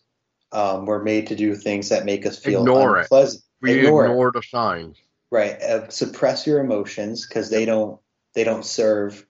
Um, 0.52 0.86
we're 0.86 1.04
made 1.04 1.28
to 1.28 1.36
do 1.36 1.56
things 1.56 1.90
that 1.90 2.06
make 2.06 2.26
us 2.26 2.38
feel 2.38 2.62
ignore 2.62 2.98
unpleasant. 2.98 3.44
It. 3.44 3.66
We 3.66 3.80
ignore, 3.80 4.06
ignore 4.06 4.32
the 4.32 4.42
signs. 4.42 4.98
Right. 5.30 5.62
Uh, 5.62 5.88
suppress 5.90 6.46
your 6.46 6.60
emotions 6.60 7.26
because 7.26 7.50
they 7.50 7.66
don't 7.66 8.00
they 8.34 8.44
don't 8.44 8.66
serve 8.66 9.26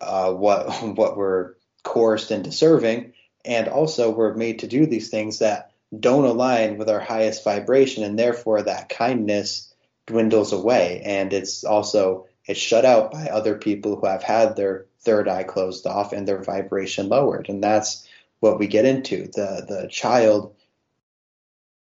uh, 0.00 0.32
what 0.32 0.70
what 0.96 1.16
we're 1.16 1.54
coerced 1.82 2.30
into 2.30 2.52
serving, 2.52 3.12
and 3.44 3.68
also 3.68 4.10
we're 4.10 4.34
made 4.34 4.60
to 4.60 4.68
do 4.68 4.86
these 4.86 5.10
things 5.10 5.40
that 5.40 5.71
don't 5.98 6.24
align 6.24 6.78
with 6.78 6.88
our 6.88 7.00
highest 7.00 7.44
vibration, 7.44 8.04
and 8.04 8.18
therefore 8.18 8.62
that 8.62 8.88
kindness 8.88 9.72
dwindles 10.06 10.52
away, 10.52 11.02
and 11.04 11.32
it's 11.32 11.64
also 11.64 12.26
it's 12.46 12.58
shut 12.58 12.84
out 12.84 13.12
by 13.12 13.26
other 13.26 13.56
people 13.56 13.96
who 13.96 14.06
have 14.06 14.22
had 14.22 14.56
their 14.56 14.86
third 15.00 15.28
eye 15.28 15.44
closed 15.44 15.86
off 15.86 16.12
and 16.12 16.26
their 16.26 16.42
vibration 16.42 17.08
lowered, 17.08 17.48
and 17.48 17.62
that's 17.62 18.08
what 18.40 18.58
we 18.58 18.66
get 18.66 18.84
into. 18.84 19.28
the 19.28 19.64
The 19.68 19.88
child 19.90 20.54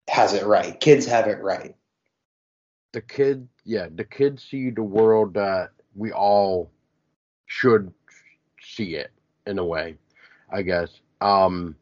has 0.08 0.34
it 0.34 0.46
right. 0.46 0.80
Kids 0.80 1.06
have 1.08 1.28
it 1.28 1.42
right. 1.42 1.76
the 2.94 3.02
kid 3.02 3.48
yeah, 3.66 3.88
the 3.94 4.06
kids 4.06 4.44
see 4.44 4.70
the 4.70 4.84
world 4.84 5.34
that 5.34 5.72
we 5.96 6.12
all 6.12 6.72
should 7.48 7.92
see 8.62 8.96
it 8.96 9.12
in 9.48 9.60
a 9.60 9.66
way, 9.66 9.98
I 10.52 10.62
guess. 10.62 10.90
Um, 11.20 11.76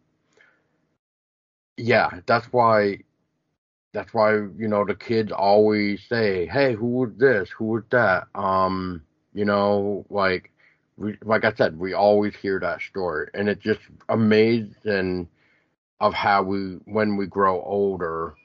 yeah, 1.78 2.22
that's 2.26 2.48
why. 2.54 3.00
That's 3.94 4.14
why 4.14 4.34
you 4.36 4.68
know 4.68 4.86
the 4.86 4.96
kids 4.96 5.32
always 5.32 6.04
say, 6.08 6.46
"Hey, 6.48 6.74
who 6.76 6.88
was 6.88 7.12
this? 7.18 7.50
Who 7.52 7.66
was 7.66 7.84
that?" 7.92 8.28
Um, 8.36 9.04
you 9.34 9.46
know, 9.46 10.06
like 10.10 10.52
we, 10.98 11.18
like 11.24 11.46
I 11.46 11.54
said, 11.54 11.80
we 11.80 11.94
always 11.94 12.36
hear 12.36 12.60
that 12.60 12.82
story, 12.82 13.30
and 13.34 13.50
it's 13.50 13.64
just 13.64 13.82
amazing 14.10 15.30
of 16.02 16.14
how 16.14 16.44
we, 16.44 16.76
when 16.86 17.18
we 17.18 17.28
grow 17.28 17.62
older, 17.64 18.36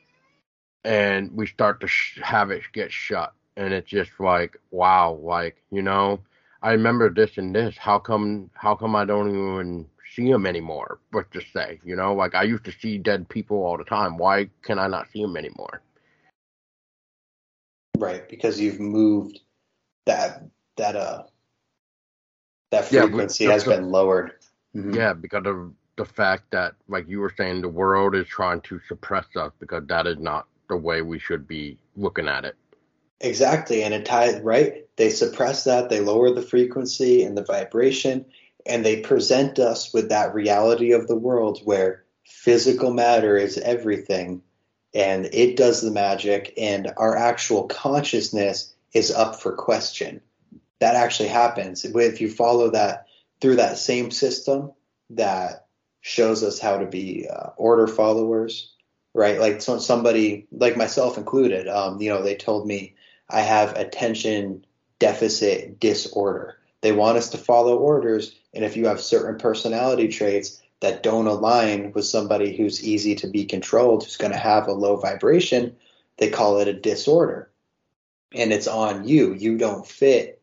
and 0.84 1.30
we 1.32 1.46
start 1.46 1.80
to 1.80 1.86
sh- 1.88 2.20
have 2.22 2.50
it 2.50 2.62
get 2.72 2.92
shut 2.92 3.32
and 3.56 3.72
it's 3.74 3.88
just 3.90 4.10
like 4.20 4.56
wow 4.70 5.12
like 5.22 5.62
you 5.70 5.82
know 5.82 6.18
i 6.62 6.72
remember 6.72 7.10
this 7.10 7.36
and 7.38 7.54
this 7.54 7.76
how 7.76 7.98
come 7.98 8.50
how 8.54 8.74
come 8.74 8.94
i 8.96 9.04
don't 9.04 9.30
even 9.30 9.86
see 10.18 10.30
them 10.30 10.46
anymore 10.46 10.98
but 11.12 11.30
to 11.30 11.40
say 11.52 11.78
you 11.84 11.94
know 11.94 12.12
like 12.12 12.34
i 12.34 12.42
used 12.42 12.64
to 12.64 12.72
see 12.72 12.98
dead 12.98 13.28
people 13.28 13.56
all 13.58 13.78
the 13.78 13.84
time 13.84 14.18
why 14.18 14.48
can 14.62 14.78
i 14.78 14.88
not 14.88 15.06
see 15.12 15.22
them 15.22 15.36
anymore 15.36 15.80
right 17.98 18.28
because 18.28 18.60
you've 18.60 18.80
moved 18.80 19.38
that 20.06 20.42
that 20.76 20.96
uh 20.96 21.22
that 22.72 22.84
frequency 22.84 23.44
yeah, 23.44 23.52
has 23.52 23.64
the, 23.64 23.70
been 23.70 23.90
lowered 23.90 24.32
mm-hmm. 24.74 24.92
yeah 24.92 25.12
because 25.12 25.46
of 25.46 25.72
the 25.98 26.04
fact 26.04 26.44
that 26.50 26.74
like 26.88 27.06
you 27.08 27.20
were 27.20 27.32
saying 27.36 27.60
the 27.60 27.68
world 27.68 28.14
is 28.14 28.26
trying 28.26 28.60
to 28.62 28.80
suppress 28.88 29.26
us 29.36 29.52
because 29.60 29.86
that 29.88 30.06
is 30.06 30.18
not 30.18 30.46
the 30.68 30.76
way 30.76 31.02
we 31.02 31.18
should 31.18 31.46
be 31.46 31.76
looking 31.96 32.28
at 32.28 32.44
it. 32.44 32.56
Exactly, 33.20 33.82
and 33.82 33.92
it 33.92 34.06
ties 34.06 34.40
right. 34.42 34.86
They 34.96 35.10
suppress 35.10 35.64
that, 35.64 35.90
they 35.90 36.00
lower 36.00 36.32
the 36.32 36.42
frequency 36.42 37.24
and 37.24 37.36
the 37.36 37.44
vibration, 37.44 38.24
and 38.66 38.84
they 38.84 39.00
present 39.00 39.58
us 39.58 39.92
with 39.92 40.08
that 40.10 40.34
reality 40.34 40.92
of 40.92 41.06
the 41.06 41.16
world 41.16 41.60
where 41.64 42.04
physical 42.24 42.92
matter 42.92 43.36
is 43.36 43.58
everything, 43.58 44.42
and 44.94 45.26
it 45.32 45.56
does 45.56 45.80
the 45.80 45.90
magic, 45.90 46.52
and 46.56 46.92
our 46.96 47.16
actual 47.16 47.64
consciousness 47.64 48.74
is 48.92 49.10
up 49.10 49.40
for 49.40 49.52
question. 49.52 50.20
That 50.80 50.94
actually 50.94 51.28
happens 51.28 51.84
if 51.84 52.20
you 52.20 52.30
follow 52.30 52.70
that 52.70 53.06
through 53.40 53.56
that 53.56 53.78
same 53.78 54.10
system 54.10 54.72
that 55.10 55.66
shows 56.00 56.42
us 56.42 56.58
how 56.58 56.78
to 56.78 56.86
be 56.86 57.28
uh, 57.28 57.50
order 57.56 57.86
followers 57.86 58.72
right? 59.14 59.40
Like 59.40 59.60
so 59.60 59.78
somebody 59.78 60.46
like 60.52 60.76
myself 60.76 61.18
included, 61.18 61.68
um, 61.68 62.00
you 62.00 62.10
know, 62.10 62.22
they 62.22 62.36
told 62.36 62.66
me 62.66 62.94
I 63.28 63.40
have 63.40 63.76
attention 63.76 64.64
deficit 64.98 65.80
disorder. 65.80 66.57
They 66.80 66.92
want 66.92 67.18
us 67.18 67.30
to 67.30 67.38
follow 67.38 67.76
orders, 67.76 68.34
and 68.54 68.64
if 68.64 68.76
you 68.76 68.86
have 68.86 69.00
certain 69.00 69.38
personality 69.38 70.08
traits 70.08 70.62
that 70.80 71.02
don't 71.02 71.26
align 71.26 71.92
with 71.92 72.04
somebody 72.04 72.56
who's 72.56 72.84
easy 72.84 73.16
to 73.16 73.26
be 73.26 73.44
controlled, 73.44 74.04
who's 74.04 74.16
going 74.16 74.32
to 74.32 74.38
have 74.38 74.68
a 74.68 74.72
low 74.72 74.96
vibration, 74.96 75.76
they 76.18 76.30
call 76.30 76.60
it 76.60 76.68
a 76.68 76.72
disorder. 76.72 77.50
And 78.32 78.52
it's 78.52 78.68
on 78.68 79.08
you. 79.08 79.34
You 79.34 79.58
don't 79.58 79.86
fit 79.86 80.38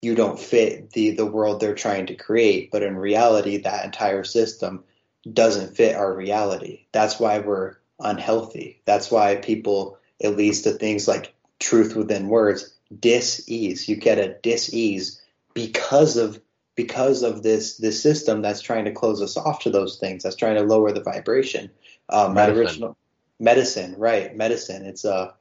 you 0.00 0.14
don't 0.14 0.38
fit 0.38 0.90
the 0.90 1.10
the 1.10 1.26
world 1.26 1.60
they're 1.60 1.74
trying 1.74 2.06
to 2.06 2.14
create, 2.14 2.70
but 2.70 2.82
in 2.82 2.96
reality 2.96 3.58
that 3.58 3.84
entire 3.84 4.24
system 4.24 4.84
doesn't 5.30 5.76
fit 5.76 5.96
our 5.96 6.14
reality. 6.14 6.86
That's 6.92 7.18
why 7.18 7.40
we're 7.40 7.76
unhealthy. 8.00 8.80
That's 8.84 9.10
why 9.10 9.36
people, 9.36 9.98
it 10.20 10.36
leads 10.36 10.62
to 10.62 10.72
things 10.72 11.08
like 11.08 11.34
truth 11.58 11.96
within 11.96 12.28
words, 12.28 12.72
dis-ease. 12.98 13.88
You 13.88 13.96
get 13.96 14.18
a 14.18 14.36
dis-ease 14.42 15.20
because 15.66 16.16
of 16.16 16.40
because 16.74 17.22
of 17.22 17.42
this 17.42 17.76
this 17.78 18.02
system 18.02 18.42
that's 18.42 18.60
trying 18.60 18.84
to 18.84 18.92
close 18.92 19.20
us 19.22 19.36
off 19.36 19.60
to 19.60 19.70
those 19.70 19.98
things. 19.98 20.22
That's 20.22 20.36
trying 20.36 20.56
to 20.56 20.62
lower 20.62 20.92
the 20.92 21.02
vibration. 21.02 21.70
Um, 22.08 22.34
medicine. 22.34 22.58
original 22.58 22.96
medicine, 23.38 23.94
right? 23.98 24.34
Medicine. 24.36 24.86
It's 24.86 25.04
a 25.04 25.14
uh, 25.14 25.32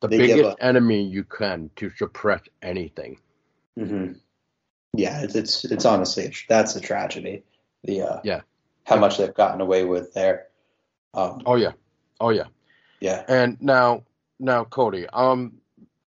the 0.00 0.08
biggest 0.08 0.42
a, 0.42 0.64
enemy 0.64 1.02
you 1.02 1.24
can 1.24 1.70
to 1.76 1.90
suppress 1.90 2.42
anything. 2.62 3.18
Mm-hmm. 3.78 4.12
Yeah, 4.94 5.22
it's, 5.22 5.34
it's 5.34 5.64
it's 5.64 5.84
honestly 5.84 6.32
that's 6.48 6.76
a 6.76 6.80
tragedy. 6.80 7.42
The 7.84 8.02
uh, 8.02 8.20
yeah, 8.24 8.40
how 8.84 8.96
much 8.96 9.18
they've 9.18 9.34
gotten 9.34 9.60
away 9.60 9.84
with 9.84 10.14
there. 10.14 10.46
Um, 11.14 11.42
oh 11.46 11.56
yeah, 11.56 11.72
Oh 12.20 12.30
yeah. 12.30 12.46
Yeah. 13.00 13.24
And 13.28 13.60
now 13.60 14.04
now 14.38 14.64
Cody, 14.64 15.06
um 15.12 15.54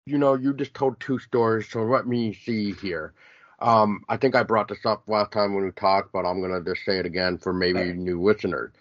you 0.05 0.17
know, 0.17 0.35
you 0.35 0.53
just 0.53 0.73
told 0.73 0.99
two 0.99 1.19
stories, 1.19 1.67
so 1.69 1.83
let 1.83 2.07
me 2.07 2.33
see 2.33 2.71
here. 2.71 3.13
Um, 3.59 4.03
I 4.07 4.17
think 4.17 4.35
I 4.35 4.43
brought 4.43 4.67
this 4.67 4.85
up 4.85 5.03
last 5.07 5.31
time 5.31 5.55
when 5.55 5.65
we 5.65 5.71
talked, 5.71 6.13
but 6.13 6.25
I'm 6.25 6.41
gonna 6.41 6.61
just 6.63 6.85
say 6.85 6.99
it 6.99 7.05
again 7.05 7.38
for 7.38 7.53
maybe 7.53 7.93
new 7.93 8.21
listeners. 8.21 8.71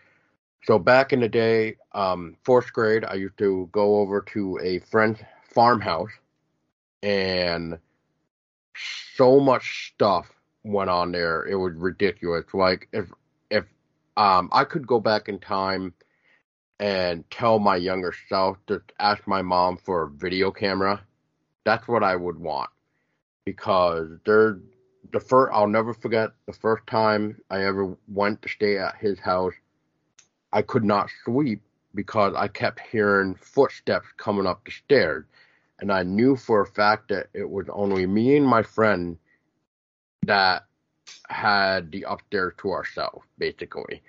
So 0.65 0.79
back 0.79 1.13
in 1.13 1.21
the 1.21 1.29
day, 1.29 1.77
um, 1.93 2.37
fourth 2.45 2.73
grade, 2.73 3.05
I 3.05 3.15
used 3.15 3.39
to 3.39 3.69
go 3.73 3.97
over 3.99 4.21
to 4.33 4.59
a 4.63 4.81
friend's 4.81 5.21
farmhouse, 5.49 6.11
and 7.03 7.79
so 9.17 9.41
much 9.41 9.93
stuff 9.95 10.31
went 10.65 10.91
on 10.91 11.13
there. 11.13 11.47
It 11.47 11.57
was 11.57 11.75
ridiculous. 11.75 12.45
Like 12.53 12.89
if 12.93 13.11
if 13.51 13.65
um, 14.17 14.49
I 14.53 14.65
could 14.65 14.87
go 14.87 15.01
back 15.01 15.29
in 15.29 15.39
time 15.39 15.95
and 16.79 17.29
tell 17.31 17.59
my 17.59 17.77
younger 17.77 18.13
self 18.29 18.59
to 18.67 18.83
ask 18.99 19.27
my 19.27 19.43
mom 19.43 19.79
for 19.79 20.03
a 20.03 20.11
video 20.11 20.51
camera, 20.51 21.03
that's 21.65 21.89
what 21.89 22.03
I 22.03 22.17
would 22.17 22.39
want. 22.39 22.71
Because 23.47 24.11
they're 24.27 24.59
the 25.13 25.21
first 25.21 25.55
I'll 25.55 25.69
never 25.69 25.95
forget 25.95 26.31
the 26.47 26.53
first 26.53 26.87
time 26.87 27.41
I 27.49 27.65
ever 27.65 27.97
went 28.09 28.43
to 28.43 28.49
stay 28.49 28.77
at 28.77 28.97
his 28.97 29.19
house. 29.19 29.55
I 30.53 30.63
could 30.63 30.85
not 30.85 31.09
sleep 31.25 31.63
because 31.95 32.35
I 32.37 32.49
kept 32.49 32.81
hearing 32.81 33.35
footsteps 33.35 34.09
coming 34.19 34.47
up 34.47 34.65
the 34.65 34.73
stairs. 34.73 35.25
And 35.79 35.93
I 35.93 36.03
knew 36.03 36.37
for 36.37 36.61
a 36.61 36.67
fact 36.67 37.09
that 37.09 37.29
it 37.35 37.49
was 37.49 37.67
only 37.73 38.07
me 38.07 38.37
and 38.37 38.47
my 38.47 38.63
friend 38.63 39.17
that 40.27 40.65
had 41.29 41.93
the 41.93 42.05
upstairs 42.09 42.55
to 42.59 42.71
ourselves, 42.73 43.25
basically. 43.39 44.03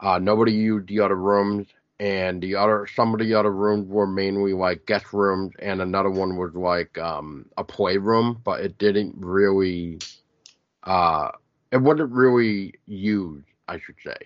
Uh, 0.00 0.18
nobody 0.18 0.52
used 0.52 0.88
the 0.88 1.00
other 1.00 1.16
rooms 1.16 1.66
and 2.00 2.42
the 2.42 2.56
other 2.56 2.88
some 2.96 3.14
of 3.14 3.20
the 3.20 3.34
other 3.34 3.52
rooms 3.52 3.86
were 3.88 4.06
mainly 4.06 4.54
like 4.54 4.86
guest 4.86 5.12
rooms 5.12 5.52
and 5.60 5.80
another 5.82 6.10
one 6.10 6.36
was 6.36 6.54
like 6.54 6.98
um 6.98 7.46
a 7.58 7.64
playroom 7.64 8.40
but 8.44 8.60
it 8.60 8.78
didn't 8.78 9.14
really 9.18 9.98
uh 10.84 11.30
it 11.70 11.76
wasn't 11.76 12.10
really 12.10 12.74
used 12.86 13.46
i 13.68 13.78
should 13.78 13.96
say. 14.04 14.16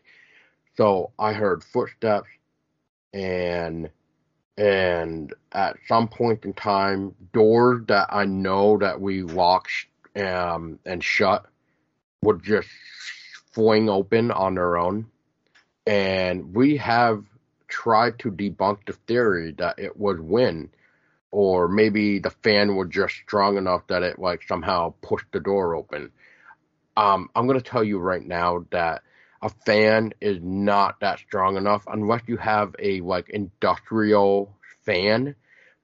So 0.77 1.13
i 1.19 1.33
heard 1.33 1.63
footsteps 1.63 2.29
and 3.13 3.91
and 4.57 5.35
at 5.53 5.77
some 5.89 6.09
point 6.09 6.45
in 6.45 6.55
time 6.55 7.15
doors 7.33 7.83
that 7.89 8.07
i 8.11 8.25
know 8.25 8.79
that 8.79 9.01
we 9.01 9.23
locked 9.23 9.87
um 10.17 10.79
and 10.87 11.03
shut 11.03 11.47
would 12.23 12.43
just 12.43 12.69
fling 13.53 13.89
open 13.89 14.31
on 14.31 14.55
their 14.55 14.77
own. 14.77 15.07
And 15.87 16.55
we 16.55 16.77
have 16.79 17.25
tried 17.75 18.17
to 18.21 18.31
debunk 18.31 18.79
the 18.87 18.93
theory 18.93 19.53
that 19.59 19.81
it 19.81 19.97
would 19.97 20.21
win, 20.21 20.71
or 21.33 21.67
maybe 21.67 22.21
the 22.21 22.31
fan 22.31 22.77
was 22.77 22.89
just 22.89 23.15
strong 23.17 23.57
enough 23.57 23.85
that 23.89 24.05
it 24.05 24.17
like 24.17 24.45
somehow 24.45 24.95
pushed 25.03 25.27
the 25.33 25.41
door 25.41 25.75
open. 25.75 26.13
Um, 26.97 27.29
I'm 27.35 27.49
gonna 27.49 27.61
tell 27.61 27.83
you 27.83 27.99
right 27.99 28.25
now 28.25 28.65
that 28.71 29.03
a 29.43 29.49
fan 29.49 30.13
is 30.21 30.39
not 30.41 31.01
that 31.01 31.19
strong 31.19 31.57
enough 31.57 31.83
unless 31.89 32.23
you 32.29 32.37
have 32.37 32.77
a 32.79 33.01
like 33.01 33.29
industrial 33.31 34.57
fan. 34.85 35.35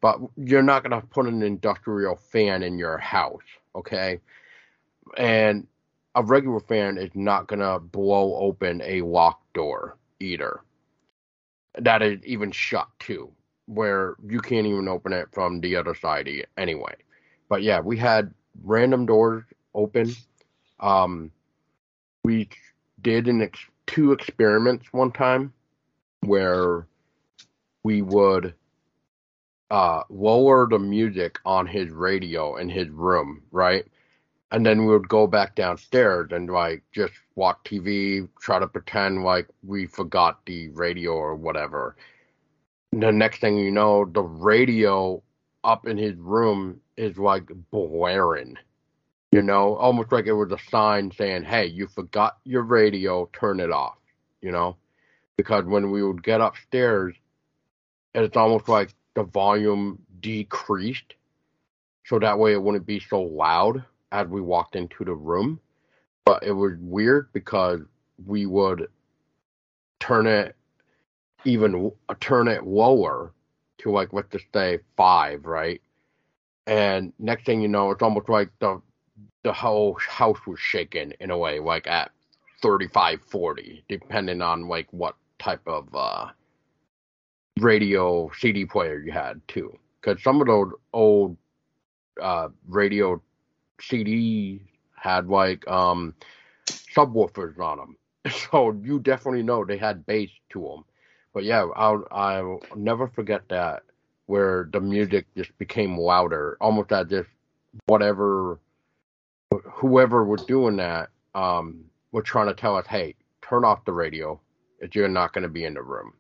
But 0.01 0.21
you're 0.37 0.63
not 0.63 0.85
gonna 0.85 1.03
put 1.03 1.27
an 1.27 1.43
industrial 1.43 2.15
fan 2.15 2.63
in 2.63 2.79
your 2.79 2.99
house, 2.99 3.43
okay? 3.75 4.21
And 5.19 5.67
a 6.15 6.23
regular 6.23 6.61
fan 6.61 6.99
is 6.99 7.11
not 7.15 7.49
gonna 7.49 7.81
blow 7.81 8.37
open 8.37 8.81
a 8.85 9.03
locked 9.03 9.53
door 9.55 9.97
either 10.21 10.61
that 11.79 12.03
is 12.03 12.21
even 12.25 12.51
shut 12.51 12.89
too, 12.99 13.31
where 13.67 14.17
you 14.27 14.41
can't 14.41 14.67
even 14.67 14.89
open 14.89 15.13
it 15.13 15.29
from 15.33 15.61
the 15.61 15.77
other 15.77 15.95
side 15.95 16.29
anyway. 16.57 16.95
But 17.49 17.63
yeah, 17.63 17.81
we 17.81 17.97
had 17.97 18.33
random 18.63 19.07
doors 19.07 19.45
open. 19.75 20.15
Um, 20.81 21.31
we 22.25 22.49
did 23.03 23.29
an 23.29 23.43
ex- 23.43 23.67
two 23.87 24.13
experiments 24.13 24.93
one 24.93 25.13
time 25.13 25.53
where 26.21 26.87
we 27.83 28.03
would 28.03 28.55
uh, 29.71 30.03
lower 30.11 30.67
the 30.69 30.79
music 30.79 31.39
on 31.45 31.67
his 31.67 31.91
radio 31.91 32.57
in 32.57 32.69
his 32.69 32.89
room, 32.89 33.43
right? 33.53 33.87
And 34.53 34.67
then 34.67 34.85
we 34.85 34.93
would 34.93 35.09
go 35.09 35.27
back 35.27 35.55
downstairs 35.55 36.31
and 36.33 36.51
like 36.51 36.83
just 36.93 37.15
watch 37.37 37.59
TV, 37.65 38.29
try 38.41 38.59
to 38.59 38.67
pretend 38.67 39.23
like 39.23 39.47
we 39.63 39.87
forgot 39.87 40.41
the 40.47 40.69
radio 40.71 41.13
or 41.13 41.37
whatever. 41.37 41.97
The 42.93 43.13
next 43.13 43.41
thing 43.41 43.57
you 43.57 43.71
know, 43.71 44.05
the 44.05 44.23
radio 44.23 45.23
up 45.63 45.87
in 45.87 45.97
his 45.97 46.17
room 46.17 46.81
is 46.97 47.17
like 47.17 47.49
blaring. 47.71 48.57
You 49.31 49.43
know, 49.43 49.77
almost 49.77 50.11
like 50.11 50.27
it 50.27 50.33
was 50.33 50.51
a 50.51 50.59
sign 50.71 51.13
saying, 51.13 51.45
"Hey, 51.45 51.67
you 51.67 51.87
forgot 51.87 52.39
your 52.45 52.63
radio. 52.63 53.31
Turn 53.33 53.61
it 53.61 53.71
off." 53.71 53.97
You 54.43 54.51
know, 54.51 54.77
because 55.37 55.65
when 55.67 55.93
we 55.93 56.03
would 56.03 56.25
get 56.25 56.41
upstairs, 56.41 57.15
it's 58.13 58.37
almost 58.37 58.69
like 58.69 58.93
the 59.15 59.23
volume 59.23 60.01
decreased, 60.19 61.15
so 62.05 62.19
that 62.19 62.41
way 62.41 62.53
it 62.53 62.61
wouldn't 62.61 62.87
be 62.87 62.99
so 62.99 63.23
loud 63.23 63.85
as 64.13 64.27
we 64.29 64.41
walked 64.41 64.77
into 64.77 65.05
the 65.05 65.15
room. 65.15 65.61
But 66.25 66.43
it 66.43 66.53
was 66.53 66.75
weird 66.81 67.33
because 67.33 67.81
we 68.27 68.47
would 68.47 68.89
turn 69.99 70.27
it 70.27 70.57
even 71.45 71.91
turn 72.21 72.49
it 72.49 72.67
lower 72.67 73.33
to 73.79 73.91
like 73.91 74.13
let's 74.13 74.31
just 74.31 74.47
say 74.53 74.79
five, 74.97 75.45
right? 75.47 75.81
And 76.67 77.13
next 77.19 77.47
thing 77.47 77.61
you 77.61 77.69
know, 77.69 77.91
it's 77.91 78.03
almost 78.03 78.29
like 78.29 78.51
the 78.61 78.81
the 79.43 79.53
whole 79.53 79.97
house 80.07 80.39
was 80.47 80.61
shaking 80.61 81.13
in 81.21 81.31
a 81.31 81.39
way, 81.39 81.61
like 81.61 81.87
at 81.87 82.11
35, 82.63 83.23
40, 83.23 83.85
depending 83.89 84.43
on 84.43 84.69
like 84.69 84.87
what 84.93 85.17
type 85.39 85.67
of 85.67 85.89
uh, 85.95 86.27
radio 87.59 88.31
CD 88.39 88.67
player 88.67 88.99
you 88.99 89.13
had 89.13 89.41
too. 89.49 89.77
Because 90.01 90.23
some 90.23 90.41
of 90.41 90.47
those 90.47 90.73
old 90.93 91.37
uh, 92.21 92.49
radio 92.69 93.21
CDs 93.81 94.61
had 94.95 95.29
like 95.29 95.67
um, 95.69 96.15
subwoofers 96.67 97.59
on 97.59 97.79
them, 97.79 97.97
so 98.51 98.79
you 98.83 99.01
definitely 99.01 99.43
know 99.43 99.65
they 99.65 99.79
had 99.79 100.07
bass 100.07 100.31
to 100.51 100.61
them. 100.61 100.85
But 101.33 101.45
yeah, 101.45 101.67
I'll 101.77 102.05
I'll 102.11 102.61
never 102.77 103.09
forget 103.09 103.43
that 103.49 103.83
where 104.27 104.69
the 104.73 104.81
music 104.81 105.27
just 105.37 105.57
became 105.59 105.99
louder, 105.99 106.57
almost 106.61 106.93
as 106.93 107.11
if 107.11 107.27
whatever 107.87 108.61
whoever 109.65 110.25
was 110.25 110.45
doing 110.45 110.77
that 110.77 111.11
um, 111.35 111.85
was 112.13 112.25
trying 112.25 112.47
to 112.47 112.55
tell 112.55 112.77
us, 112.77 112.87
hey, 112.87 113.15
turn 113.43 113.65
off 113.65 113.85
the 113.85 113.93
radio 113.93 114.41
if 114.81 114.95
you're 114.95 115.09
not 115.09 115.33
going 115.33 115.43
to 115.43 115.49
be 115.49 115.65
in 115.65 115.75
the 115.75 115.83
room. 115.83 116.13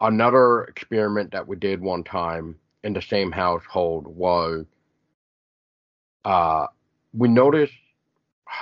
Another 0.00 0.64
experiment 0.64 1.30
that 1.32 1.46
we 1.46 1.56
did 1.56 1.80
one 1.80 2.02
time 2.02 2.56
in 2.82 2.92
the 2.92 3.02
same 3.02 3.30
household 3.30 4.06
was 4.06 4.66
uh, 6.24 6.66
we 7.12 7.28
notice, 7.28 7.70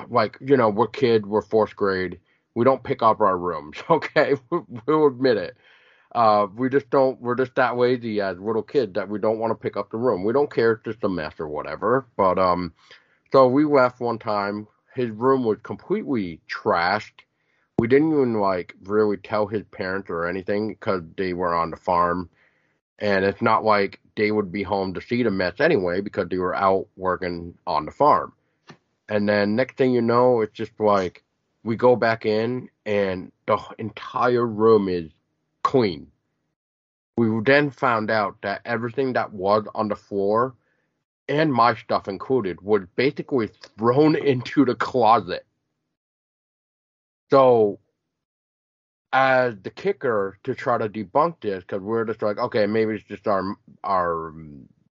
like, 0.08 0.38
you 0.40 0.56
know, 0.56 0.68
we're 0.68 0.88
kid, 0.88 1.26
we're 1.26 1.42
fourth 1.42 1.76
grade, 1.76 2.18
we 2.54 2.64
don't 2.64 2.84
pick 2.84 3.02
up 3.02 3.20
our 3.20 3.38
rooms, 3.38 3.78
okay? 3.90 4.34
we'll 4.86 5.06
admit 5.06 5.36
it. 5.36 5.56
Uh, 6.14 6.46
we 6.56 6.68
just 6.68 6.90
don't, 6.90 7.20
we're 7.22 7.34
just 7.34 7.54
that 7.54 7.76
lazy 7.78 8.20
as 8.20 8.38
little 8.38 8.62
kids 8.62 8.92
that 8.94 9.08
we 9.08 9.18
don't 9.18 9.38
want 9.38 9.50
to 9.50 9.54
pick 9.54 9.76
up 9.76 9.90
the 9.90 9.96
room. 9.96 10.24
We 10.24 10.32
don't 10.32 10.52
care, 10.52 10.72
it's 10.72 10.84
just 10.84 11.04
a 11.04 11.08
mess 11.08 11.34
or 11.38 11.48
whatever. 11.48 12.06
But, 12.16 12.38
um, 12.38 12.72
so 13.32 13.48
we 13.48 13.64
left 13.64 14.00
one 14.00 14.18
time. 14.18 14.68
His 14.94 15.10
room 15.10 15.44
was 15.44 15.58
completely 15.62 16.40
trashed. 16.50 17.22
We 17.78 17.88
didn't 17.88 18.12
even 18.12 18.34
like 18.34 18.74
really 18.84 19.16
tell 19.16 19.46
his 19.46 19.62
parents 19.70 20.10
or 20.10 20.26
anything 20.26 20.68
because 20.68 21.02
they 21.16 21.32
were 21.32 21.54
on 21.54 21.70
the 21.70 21.76
farm. 21.78 22.28
And 23.02 23.24
it's 23.24 23.42
not 23.42 23.64
like 23.64 24.00
they 24.16 24.30
would 24.30 24.52
be 24.52 24.62
home 24.62 24.94
to 24.94 25.00
see 25.00 25.24
the 25.24 25.30
mess 25.30 25.54
anyway 25.58 26.00
because 26.00 26.28
they 26.28 26.38
were 26.38 26.54
out 26.54 26.86
working 26.96 27.58
on 27.66 27.84
the 27.84 27.90
farm. 27.90 28.32
And 29.08 29.28
then 29.28 29.56
next 29.56 29.76
thing 29.76 29.92
you 29.92 30.00
know, 30.00 30.40
it's 30.40 30.54
just 30.54 30.72
like 30.78 31.24
we 31.64 31.76
go 31.76 31.96
back 31.96 32.24
in 32.24 32.70
and 32.86 33.32
the 33.46 33.58
entire 33.78 34.46
room 34.46 34.88
is 34.88 35.10
clean. 35.64 36.06
We 37.16 37.28
then 37.44 37.70
found 37.70 38.08
out 38.08 38.36
that 38.42 38.62
everything 38.64 39.12
that 39.14 39.32
was 39.32 39.66
on 39.74 39.88
the 39.88 39.96
floor 39.96 40.54
and 41.28 41.52
my 41.52 41.74
stuff 41.74 42.06
included, 42.06 42.60
was 42.60 42.82
basically 42.94 43.48
thrown 43.78 44.14
into 44.26 44.64
the 44.64 44.76
closet. 44.76 45.44
So, 47.30 47.80
as 49.12 49.54
the 49.62 49.70
kicker 49.70 50.38
to 50.44 50.54
try 50.54 50.78
to 50.78 50.88
debunk 50.88 51.36
this, 51.40 51.62
because 51.62 51.82
we're 51.82 52.04
just 52.04 52.22
like, 52.22 52.38
okay, 52.38 52.66
maybe 52.66 52.94
it's 52.94 53.04
just 53.04 53.26
our 53.28 53.56
our 53.84 54.32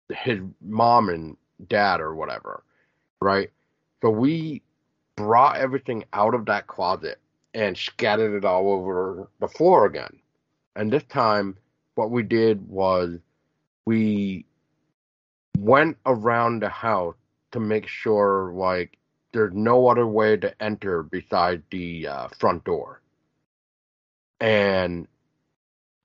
his 0.09 0.39
mom 0.61 1.09
and 1.09 1.37
dad 1.67 1.99
or 1.99 2.15
whatever, 2.15 2.63
right? 3.21 3.49
So 4.01 4.09
we 4.09 4.61
brought 5.15 5.57
everything 5.57 6.05
out 6.13 6.33
of 6.33 6.45
that 6.45 6.67
closet 6.67 7.19
and 7.53 7.77
scattered 7.77 8.35
it 8.37 8.45
all 8.45 8.71
over 8.71 9.29
the 9.39 9.47
floor 9.47 9.85
again. 9.85 10.19
And 10.75 10.91
this 10.91 11.03
time, 11.05 11.57
what 11.95 12.11
we 12.11 12.23
did 12.23 12.67
was 12.67 13.17
we 13.85 14.45
went 15.57 15.97
around 16.05 16.61
the 16.61 16.69
house 16.69 17.15
to 17.51 17.59
make 17.59 17.87
sure 17.87 18.51
like 18.53 18.97
there's 19.31 19.53
no 19.53 19.87
other 19.87 20.07
way 20.07 20.37
to 20.37 20.61
enter 20.61 21.03
besides 21.03 21.63
the 21.71 22.07
uh, 22.07 22.27
front 22.37 22.63
door. 22.65 23.01
And 24.39 25.07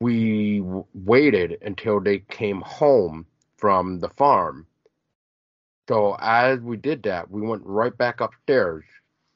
we 0.01 0.61
w- 0.61 0.87
waited 0.95 1.59
until 1.63 2.01
they 2.01 2.21
came 2.21 2.61
home 2.63 3.27
from 3.57 4.01
the 4.01 4.09
farm. 4.11 4.67
So 5.89 6.17
as 6.21 6.61
we 6.61 6.77
did 6.77 7.03
that, 7.05 7.31
we 7.31 7.43
went 7.43 7.63
right 7.65 7.97
back 7.97 8.21
upstairs. 8.21 8.85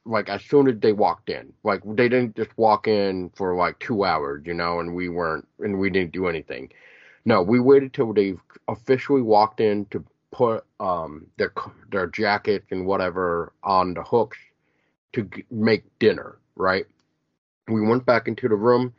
Like 0.06 0.28
as 0.28 0.42
soon 0.44 0.68
as 0.68 0.78
they 0.80 0.92
walked 0.92 1.30
in, 1.30 1.52
like 1.64 1.80
they 1.84 2.08
didn't 2.08 2.36
just 2.36 2.56
walk 2.58 2.86
in 2.86 3.30
for 3.30 3.54
like 3.54 3.78
two 3.78 4.04
hours, 4.04 4.42
you 4.46 4.52
know, 4.54 4.80
and 4.80 4.94
we 4.94 5.08
weren't, 5.08 5.48
and 5.60 5.78
we 5.78 5.88
didn't 5.90 6.12
do 6.12 6.26
anything. 6.26 6.70
No, 7.24 7.42
we 7.42 7.58
waited 7.58 7.94
till 7.94 8.12
they 8.12 8.34
officially 8.68 9.22
walked 9.22 9.60
in 9.60 9.86
to 9.86 10.04
put 10.30 10.64
um, 10.78 11.26
their 11.38 11.52
their 11.90 12.06
jackets 12.08 12.66
and 12.70 12.86
whatever 12.86 13.52
on 13.62 13.94
the 13.94 14.02
hooks 14.02 14.38
to 15.14 15.28
make 15.50 15.84
dinner. 15.98 16.36
Right. 16.54 16.86
We 17.68 17.80
went 17.80 18.04
back 18.04 18.28
into 18.28 18.48
the 18.48 18.56
room. 18.56 18.94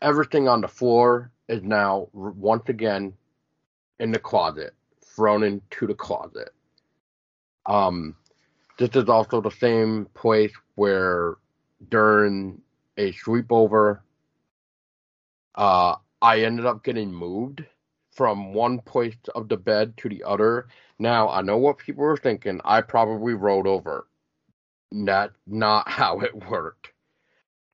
Everything 0.00 0.48
on 0.48 0.60
the 0.60 0.68
floor 0.68 1.32
is 1.48 1.62
now 1.62 2.08
once 2.12 2.68
again 2.68 3.14
in 3.98 4.12
the 4.12 4.18
closet, 4.18 4.74
thrown 5.04 5.42
into 5.42 5.86
the 5.86 5.94
closet. 5.94 6.50
Um, 7.66 8.14
this 8.78 8.94
is 8.94 9.08
also 9.08 9.40
the 9.40 9.50
same 9.50 10.06
place 10.14 10.52
where 10.76 11.36
during 11.90 12.62
a 12.96 13.12
sleepover, 13.12 14.00
uh, 15.56 15.96
I 16.22 16.42
ended 16.42 16.66
up 16.66 16.84
getting 16.84 17.12
moved 17.12 17.64
from 18.12 18.52
one 18.52 18.80
place 18.80 19.16
of 19.34 19.48
the 19.48 19.56
bed 19.56 19.96
to 19.98 20.08
the 20.08 20.22
other. 20.24 20.68
Now, 20.98 21.28
I 21.28 21.42
know 21.42 21.56
what 21.56 21.78
people 21.78 22.04
are 22.04 22.16
thinking. 22.16 22.60
I 22.64 22.80
probably 22.80 23.34
rolled 23.34 23.66
over. 23.66 24.06
That's 24.92 25.34
not 25.46 25.88
how 25.88 26.20
it 26.20 26.34
worked. 26.48 26.87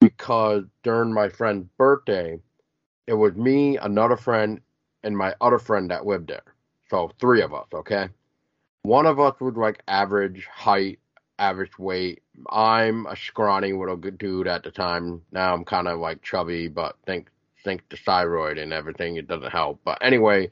Because 0.01 0.65
during 0.83 1.13
my 1.13 1.29
friend's 1.29 1.69
birthday, 1.79 2.39
it 3.07 3.15
was 3.15 3.35
me, 3.35 3.77
another 3.79 4.17
friend, 4.17 4.61
and 5.03 5.17
my 5.17 5.35
other 5.41 5.59
friend 5.59 5.91
that 5.91 6.07
lived 6.07 6.29
there. 6.29 6.43
So, 6.91 7.11
three 7.21 7.43
of 7.43 7.55
us, 7.55 7.67
okay? 7.73 8.09
One 8.83 9.07
of 9.07 9.19
us 9.19 9.35
was 9.41 9.55
like 9.57 9.83
average 9.89 10.47
height, 10.47 10.99
average 11.39 11.79
weight. 11.79 12.23
I'm 12.51 13.07
a 13.07 13.17
scrawny 13.17 13.73
little 13.73 13.97
dude 13.97 14.47
at 14.47 14.63
the 14.63 14.71
time. 14.71 15.23
Now 15.33 15.55
I'm 15.55 15.65
kind 15.65 15.89
of 15.89 15.99
like 15.99 16.23
chubby, 16.23 16.69
but 16.69 16.97
think 17.07 17.29
think 17.65 17.83
the 17.89 17.97
thyroid 17.97 18.59
and 18.59 18.73
everything 18.73 19.17
it 19.17 19.27
doesn't 19.27 19.51
help. 19.51 19.81
But 19.85 19.99
anyway, 20.03 20.51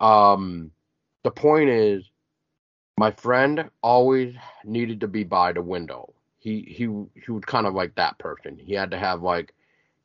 um, 0.00 0.70
the 1.22 1.30
point 1.30 1.70
is, 1.70 2.04
my 2.98 3.10
friend 3.10 3.70
always 3.82 4.34
needed 4.62 5.00
to 5.00 5.08
be 5.08 5.24
by 5.24 5.52
the 5.52 5.62
window. 5.62 6.12
He 6.44 6.60
he 6.60 6.84
he 7.24 7.32
was 7.32 7.42
kind 7.46 7.66
of 7.66 7.72
like 7.74 7.94
that 7.94 8.18
person. 8.18 8.58
He 8.58 8.74
had 8.74 8.90
to 8.90 8.98
have 8.98 9.22
like 9.22 9.54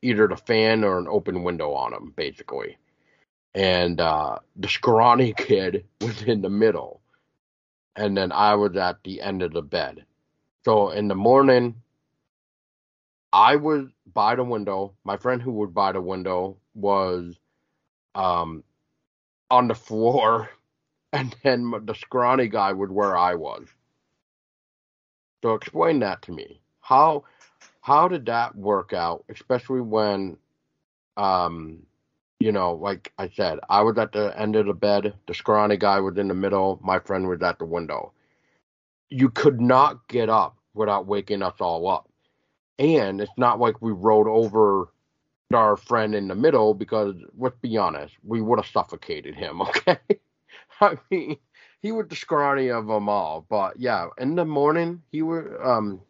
either 0.00 0.26
the 0.26 0.36
fan 0.38 0.84
or 0.84 0.98
an 0.98 1.06
open 1.06 1.42
window 1.42 1.74
on 1.74 1.92
him, 1.92 2.14
basically. 2.16 2.78
And 3.54 4.00
uh, 4.00 4.38
the 4.56 4.68
scrawny 4.68 5.34
kid 5.36 5.84
was 6.00 6.22
in 6.22 6.40
the 6.40 6.48
middle, 6.48 7.02
and 7.94 8.16
then 8.16 8.32
I 8.32 8.54
was 8.54 8.74
at 8.76 9.04
the 9.04 9.20
end 9.20 9.42
of 9.42 9.52
the 9.52 9.60
bed. 9.60 10.06
So 10.64 10.88
in 10.88 11.08
the 11.08 11.14
morning, 11.14 11.82
I 13.34 13.56
was 13.56 13.88
by 14.06 14.34
the 14.34 14.44
window. 14.44 14.94
My 15.04 15.18
friend 15.18 15.42
who 15.42 15.52
was 15.52 15.70
by 15.70 15.92
the 15.92 16.00
window 16.00 16.56
was 16.74 17.36
um 18.14 18.64
on 19.50 19.68
the 19.68 19.74
floor, 19.74 20.48
and 21.12 21.36
then 21.42 21.70
the 21.84 21.94
scrawny 21.94 22.48
guy 22.48 22.72
was 22.72 22.88
where 22.88 23.14
I 23.14 23.34
was. 23.34 23.68
So 25.42 25.54
explain 25.54 26.00
that 26.00 26.22
to 26.22 26.32
me. 26.32 26.60
How 26.80 27.24
how 27.82 28.08
did 28.08 28.26
that 28.26 28.56
work 28.56 28.92
out, 28.92 29.24
especially 29.28 29.80
when 29.80 30.36
um 31.16 31.84
you 32.40 32.52
know, 32.52 32.72
like 32.74 33.12
I 33.18 33.28
said, 33.28 33.58
I 33.68 33.82
was 33.82 33.98
at 33.98 34.12
the 34.12 34.38
end 34.38 34.56
of 34.56 34.66
the 34.66 34.72
bed, 34.74 35.14
the 35.26 35.34
scrawny 35.34 35.76
guy 35.76 36.00
was 36.00 36.16
in 36.16 36.28
the 36.28 36.34
middle, 36.34 36.80
my 36.82 36.98
friend 36.98 37.28
was 37.28 37.42
at 37.42 37.58
the 37.58 37.66
window. 37.66 38.12
You 39.10 39.28
could 39.30 39.60
not 39.60 40.08
get 40.08 40.30
up 40.30 40.56
without 40.74 41.06
waking 41.06 41.42
us 41.42 41.54
all 41.60 41.88
up 41.88 42.10
and 42.80 43.20
it's 43.20 43.32
not 43.36 43.60
like 43.60 43.80
we 43.82 43.92
rode 43.92 44.26
over 44.26 44.88
our 45.54 45.76
friend 45.76 46.14
in 46.14 46.28
the 46.28 46.34
middle 46.34 46.74
because 46.74 47.14
let's 47.36 47.56
be 47.60 47.76
honest, 47.76 48.14
we 48.24 48.40
would 48.40 48.58
have 48.58 48.66
suffocated 48.66 49.34
him, 49.34 49.60
okay? 49.62 49.98
I 50.80 50.96
mean, 51.10 51.36
he 51.82 51.92
was 51.92 52.06
the 52.08 52.16
scrawny 52.16 52.68
of 52.68 52.86
them 52.86 53.08
all. 53.08 53.46
But 53.48 53.78
yeah, 53.78 54.08
in 54.18 54.34
the 54.34 54.44
morning, 54.44 55.02
he 55.10 55.22
was 55.22 55.46
um 55.62 56.00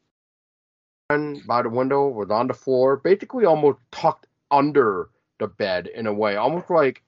by 1.47 1.63
the 1.63 1.69
window, 1.69 2.09
was 2.09 2.31
on 2.31 2.47
the 2.47 2.55
floor, 2.55 2.97
basically 2.97 3.45
almost 3.45 3.79
tucked 3.91 4.27
under 4.51 5.09
the 5.39 5.49
bed 5.49 5.89
in 5.89 6.07
a 6.07 6.13
way, 6.13 6.37
almost 6.37 6.71
like 6.71 7.03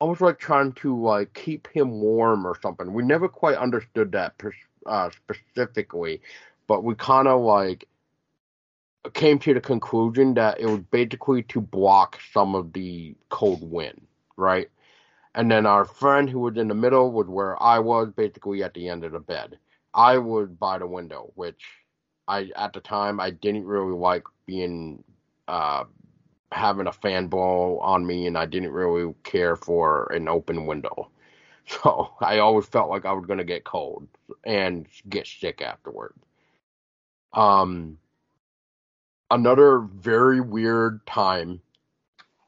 almost 0.00 0.20
like 0.20 0.38
trying 0.38 0.72
to 0.72 1.00
like 1.00 1.32
keep 1.34 1.68
him 1.68 2.00
warm 2.00 2.46
or 2.46 2.58
something. 2.60 2.92
We 2.92 3.02
never 3.02 3.28
quite 3.28 3.56
understood 3.56 4.12
that 4.12 4.34
uh, 4.86 5.10
specifically, 5.10 6.20
but 6.66 6.84
we 6.84 6.94
kind 6.94 7.28
of 7.28 7.40
like 7.40 7.88
came 9.14 9.38
to 9.38 9.54
the 9.54 9.60
conclusion 9.60 10.34
that 10.34 10.60
it 10.60 10.66
was 10.66 10.80
basically 10.90 11.42
to 11.44 11.60
block 11.60 12.18
some 12.32 12.54
of 12.54 12.72
the 12.72 13.14
cold 13.28 13.68
wind, 13.70 14.06
right? 14.36 14.68
And 15.36 15.50
then 15.50 15.66
our 15.66 15.84
friend 15.84 16.30
who 16.30 16.40
was 16.40 16.56
in 16.56 16.68
the 16.68 16.74
middle 16.74 17.12
was 17.12 17.26
where 17.26 17.62
I 17.62 17.78
was, 17.78 18.10
basically 18.16 18.62
at 18.62 18.72
the 18.72 18.88
end 18.88 19.04
of 19.04 19.12
the 19.12 19.20
bed. 19.20 19.58
I 19.92 20.16
was 20.16 20.48
by 20.48 20.78
the 20.78 20.86
window, 20.86 21.30
which 21.34 21.62
I 22.26 22.50
at 22.56 22.72
the 22.72 22.80
time 22.80 23.20
I 23.20 23.30
didn't 23.30 23.66
really 23.66 23.92
like 23.92 24.24
being 24.46 25.04
uh, 25.46 25.84
having 26.52 26.86
a 26.86 26.92
fan 26.92 27.26
blow 27.28 27.78
on 27.80 28.06
me, 28.06 28.26
and 28.26 28.36
I 28.38 28.46
didn't 28.46 28.72
really 28.72 29.14
care 29.24 29.56
for 29.56 30.10
an 30.12 30.28
open 30.28 30.66
window. 30.66 31.10
So 31.68 32.12
I 32.20 32.38
always 32.38 32.66
felt 32.66 32.90
like 32.90 33.04
I 33.04 33.12
was 33.12 33.26
gonna 33.26 33.42
get 33.42 33.64
cold 33.64 34.06
and 34.44 34.86
get 35.08 35.26
sick 35.26 35.60
afterward. 35.60 36.14
Um, 37.32 37.98
another 39.32 39.80
very 39.80 40.40
weird 40.40 41.04
time, 41.08 41.60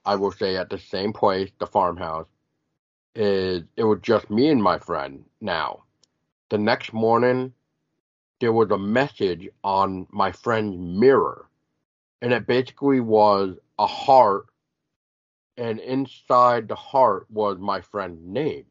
I 0.07 0.15
will 0.15 0.31
say, 0.31 0.57
at 0.57 0.71
the 0.71 0.79
same 0.79 1.13
place, 1.13 1.51
the 1.59 1.67
farmhouse, 1.67 2.29
is 3.19 3.65
it 3.77 3.83
was 3.83 3.99
just 4.01 4.31
me 4.31 4.49
and 4.49 4.63
my 4.63 4.79
friend 4.79 5.25
now. 5.41 5.83
The 6.51 6.59
next 6.59 6.93
morning, 6.93 7.53
there 8.41 8.53
was 8.53 8.71
a 8.71 8.79
message 8.79 9.49
on 9.65 10.07
my 10.11 10.31
friend's 10.31 10.79
mirror, 10.79 11.49
and 12.23 12.33
it 12.33 12.47
basically 12.47 13.01
was 13.01 13.57
a 13.77 13.89
heart, 13.89 14.47
and 15.57 15.81
inside 15.81 16.69
the 16.69 16.77
heart 16.77 17.27
was 17.29 17.59
my 17.59 17.81
friend's 17.81 18.25
name. 18.25 18.67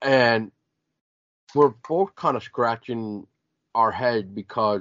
And 0.00 0.50
we're 1.54 1.74
both 1.86 2.16
kind 2.16 2.38
of 2.38 2.42
scratching 2.42 3.26
our 3.74 3.92
head 3.92 4.34
because 4.34 4.80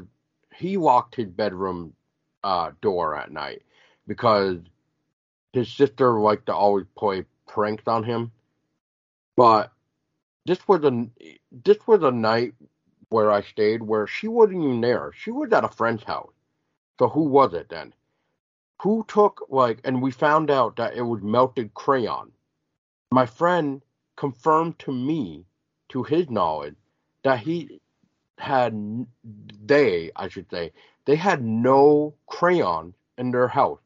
he 0.56 0.78
locked 0.78 1.16
his 1.16 1.28
bedroom 1.28 1.94
uh, 2.41 2.72
door 2.82 3.18
at 3.18 3.32
night 3.32 3.64
because 4.08 4.60
his 5.52 5.72
sister 5.72 6.20
liked 6.20 6.45
to 6.45 6.56
always 6.56 6.86
play 6.98 7.26
pranks 7.48 7.88
on 7.88 8.03
him. 8.03 8.32
But 9.36 9.72
this 10.45 10.68
was 10.68 10.84
a 10.84 11.07
this 11.52 11.78
was 11.88 12.03
a 12.03 12.11
night 12.11 12.53
where 13.10 13.32
I 13.32 13.41
stayed 13.41 13.82
where 13.82 14.07
she 14.07 14.28
wasn't 14.28 14.64
even 14.64 14.82
there. 14.82 15.11
She 15.15 15.32
was 15.32 15.52
at 15.53 15.64
a 15.64 15.70
friend's 15.70 16.03
house. 16.03 16.34
So 16.99 17.10
who 17.10 17.22
was 17.22 17.53
it 17.53 17.70
then? 17.70 17.94
Who 18.82 19.06
took 19.07 19.45
like 19.49 19.80
and 19.84 20.02
we 20.02 20.11
found 20.11 20.52
out 20.52 20.76
that 20.78 20.95
it 20.95 21.02
was 21.02 21.22
melted 21.22 21.74
crayon. 21.74 22.32
My 23.11 23.26
friend 23.26 23.82
confirmed 24.15 24.80
to 24.80 24.91
me, 24.91 25.45
to 25.90 26.03
his 26.03 26.30
knowledge, 26.30 26.76
that 27.24 27.40
he 27.40 27.80
had 28.38 29.07
they, 29.65 30.11
I 30.15 30.28
should 30.28 30.49
say, 30.49 30.74
they 31.06 31.15
had 31.15 31.44
no 31.44 32.14
crayons 32.28 32.95
in 33.18 33.32
their 33.32 33.48
house. 33.48 33.80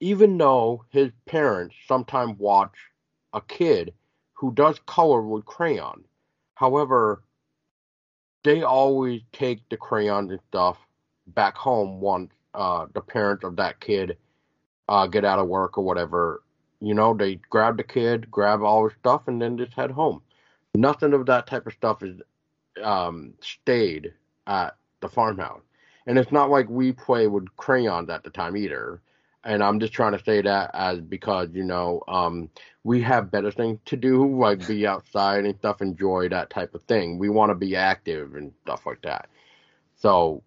Even 0.00 0.36
though 0.38 0.84
his 0.90 1.10
parents 1.26 1.74
sometimes 1.86 2.38
watch 2.38 2.74
a 3.32 3.40
kid 3.40 3.92
who 4.34 4.52
does 4.52 4.78
color 4.86 5.22
with 5.22 5.44
crayon. 5.44 6.04
However, 6.54 7.22
they 8.44 8.62
always 8.62 9.22
take 9.32 9.68
the 9.68 9.76
crayons 9.76 10.30
and 10.30 10.40
stuff 10.48 10.78
back 11.28 11.56
home 11.56 12.00
once 12.00 12.30
uh, 12.54 12.86
the 12.94 13.00
parents 13.00 13.44
of 13.44 13.56
that 13.56 13.80
kid 13.80 14.16
uh, 14.88 15.06
get 15.06 15.24
out 15.24 15.38
of 15.38 15.48
work 15.48 15.78
or 15.78 15.84
whatever. 15.84 16.42
You 16.80 16.94
know, 16.94 17.14
they 17.14 17.36
grab 17.48 17.76
the 17.76 17.84
kid, 17.84 18.30
grab 18.30 18.62
all 18.62 18.84
his 18.84 18.96
stuff, 18.98 19.22
and 19.26 19.40
then 19.40 19.56
just 19.56 19.72
head 19.72 19.90
home. 19.90 20.20
Nothing 20.74 21.14
of 21.14 21.26
that 21.26 21.46
type 21.46 21.66
of 21.66 21.72
stuff 21.72 22.02
is 22.02 22.20
um, 22.82 23.34
stayed 23.40 24.12
at 24.46 24.76
the 25.00 25.08
farmhouse. 25.08 25.62
And 26.06 26.18
it's 26.18 26.32
not 26.32 26.50
like 26.50 26.68
we 26.68 26.92
play 26.92 27.26
with 27.26 27.54
crayons 27.56 28.10
at 28.10 28.24
the 28.24 28.30
time 28.30 28.56
either. 28.56 29.00
And 29.44 29.62
I'm 29.62 29.78
just 29.78 29.92
trying 29.92 30.16
to 30.16 30.24
say 30.24 30.40
that 30.42 30.70
as 30.72 31.00
because, 31.00 31.50
you 31.52 31.64
know, 31.64 32.02
um, 32.08 32.48
we 32.82 33.02
have 33.02 33.30
better 33.30 33.50
things 33.50 33.78
to 33.86 33.96
do, 33.96 34.38
like 34.38 34.66
be 34.66 34.86
outside 34.86 35.44
and 35.44 35.56
stuff, 35.58 35.82
enjoy 35.82 36.28
that 36.30 36.50
type 36.50 36.74
of 36.74 36.82
thing. 36.84 37.18
We 37.18 37.28
want 37.28 37.50
to 37.50 37.54
be 37.54 37.76
active 37.76 38.34
and 38.36 38.52
stuff 38.62 38.86
like 38.86 39.02
that. 39.02 39.28
So 39.96 40.42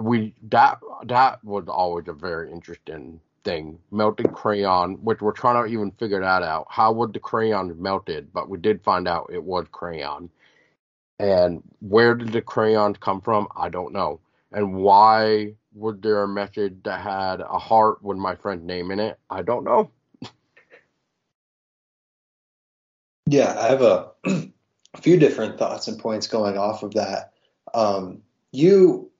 we 0.00 0.34
that 0.50 0.78
that 1.04 1.44
was 1.44 1.64
always 1.68 2.08
a 2.08 2.12
very 2.12 2.50
interesting 2.52 3.20
thing. 3.44 3.78
Melted 3.90 4.32
crayon, 4.32 4.94
which 5.02 5.20
we're 5.20 5.32
trying 5.32 5.62
to 5.62 5.72
even 5.72 5.90
figure 5.92 6.20
that 6.20 6.42
out. 6.42 6.66
How 6.70 6.92
would 6.92 7.12
the 7.12 7.20
crayon 7.20 7.80
melted? 7.80 8.32
But 8.32 8.48
we 8.48 8.58
did 8.58 8.82
find 8.82 9.08
out 9.08 9.30
it 9.32 9.42
was 9.42 9.66
crayon. 9.70 10.30
And 11.18 11.62
where 11.80 12.14
did 12.14 12.32
the 12.32 12.42
crayons 12.42 12.96
come 13.00 13.20
from? 13.20 13.48
I 13.56 13.68
don't 13.68 13.92
know. 13.92 14.20
And 14.52 14.74
why 14.74 15.54
was 15.78 15.96
there 16.00 16.22
a 16.22 16.28
message 16.28 16.74
that 16.84 17.00
had 17.00 17.40
a 17.40 17.58
heart 17.58 18.02
with 18.02 18.18
my 18.18 18.34
friend's 18.34 18.64
name 18.64 18.90
in 18.90 19.00
it? 19.00 19.18
I 19.30 19.42
don't 19.42 19.64
know. 19.64 19.90
yeah, 23.26 23.54
I 23.58 23.68
have 23.68 23.82
a, 23.82 24.10
a, 24.26 24.50
few 25.00 25.18
different 25.18 25.58
thoughts 25.58 25.88
and 25.88 25.98
points 25.98 26.26
going 26.26 26.58
off 26.58 26.82
of 26.82 26.94
that. 26.94 27.32
Um, 27.72 28.22
you, 28.52 29.10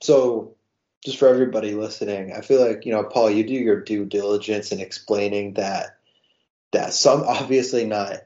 so 0.00 0.56
just 1.04 1.18
for 1.18 1.28
everybody 1.28 1.74
listening, 1.74 2.32
I 2.32 2.40
feel 2.40 2.66
like, 2.66 2.84
you 2.84 2.92
know, 2.92 3.04
Paul, 3.04 3.30
you 3.30 3.44
do 3.44 3.54
your 3.54 3.80
due 3.80 4.04
diligence 4.04 4.72
in 4.72 4.80
explaining 4.80 5.54
that 5.54 5.98
that 6.72 6.94
some 6.94 7.22
obviously 7.22 7.84
not 7.84 8.22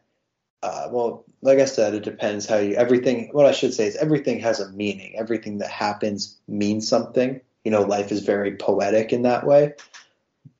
uh, 0.62 0.88
well, 0.90 1.24
like 1.42 1.58
I 1.58 1.64
said, 1.64 1.94
it 1.94 2.02
depends 2.02 2.46
how 2.46 2.56
you 2.56 2.74
everything. 2.74 3.28
What 3.32 3.46
I 3.46 3.52
should 3.52 3.74
say 3.74 3.86
is 3.86 3.96
everything 3.96 4.40
has 4.40 4.58
a 4.58 4.70
meaning. 4.72 5.14
Everything 5.16 5.58
that 5.58 5.70
happens 5.70 6.36
means 6.48 6.88
something. 6.88 7.40
You 7.66 7.72
know, 7.72 7.82
life 7.82 8.12
is 8.12 8.20
very 8.20 8.54
poetic 8.54 9.12
in 9.12 9.22
that 9.22 9.44
way. 9.44 9.74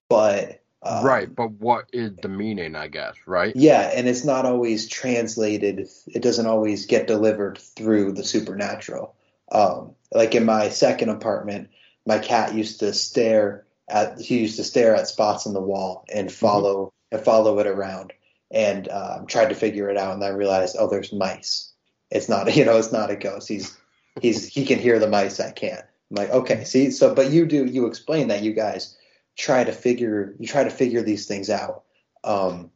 But 0.09 0.61
um, 0.83 1.05
right, 1.05 1.33
but 1.33 1.53
what 1.53 1.89
is 1.93 2.11
the 2.21 2.29
meaning? 2.29 2.75
I 2.75 2.89
guess 2.89 3.15
right. 3.27 3.55
Yeah, 3.55 3.93
and 3.95 4.09
it's 4.09 4.25
not 4.25 4.45
always 4.45 4.89
translated. 4.89 5.89
It 6.09 6.21
doesn't 6.21 6.49
always 6.49 6.87
get 6.87 7.07
delivered 7.07 7.59
through 7.59 8.11
the 8.11 8.25
supernatural. 8.25 9.15
Um, 9.53 9.95
like 10.13 10.35
in 10.35 10.45
my 10.45 10.69
second 10.69 11.11
apartment, 11.11 11.69
my 12.07 12.19
cat 12.19 12.55
used 12.55 12.81
to 12.81 12.93
stare 12.93 13.65
at. 13.89 14.21
He 14.21 14.41
used 14.41 14.57
to 14.57 14.65
stare 14.65 14.97
at 14.97 15.07
spots 15.07 15.47
in 15.47 15.53
the 15.53 15.61
wall 15.61 16.05
and 16.13 16.27
mm-hmm. 16.27 16.35
follow 16.35 16.87
mm-hmm. 16.87 17.17
and 17.19 17.25
follow 17.25 17.61
it 17.61 17.69
around 17.69 18.13
and 18.51 18.89
um, 18.89 19.29
tried 19.29 19.51
to 19.51 19.55
figure 19.55 19.89
it 19.91 19.97
out, 19.97 20.15
and 20.15 20.25
I 20.25 20.31
realized, 20.31 20.75
oh, 20.77 20.91
there's 20.91 21.13
mice. 21.13 21.71
It's 22.11 22.29
not, 22.29 22.53
you 22.57 22.65
know, 22.65 22.79
it's 22.79 22.91
not 22.91 23.13
a 23.13 23.17
ghost. 23.17 23.47
He's 23.47 23.79
he's 24.21 24.45
he 24.49 24.65
can 24.65 24.81
hear 24.81 24.99
the 24.99 25.09
mice. 25.09 25.39
I 25.39 25.53
can't. 25.53 25.85
I'm 26.11 26.17
like, 26.17 26.31
okay, 26.31 26.65
see, 26.65 26.91
so 26.91 27.15
but 27.15 27.31
you 27.31 27.47
do 27.47 27.65
you 27.65 27.87
explain 27.87 28.29
that 28.29 28.43
you 28.43 28.53
guys 28.53 28.97
try 29.37 29.65
to 29.65 29.73
figure 29.73 30.35
you 30.39 30.47
try 30.47 30.65
to 30.65 30.71
figure 30.71 31.03
these 31.03 31.27
things 31.27 31.51
out, 31.51 31.85
um, 32.23 32.71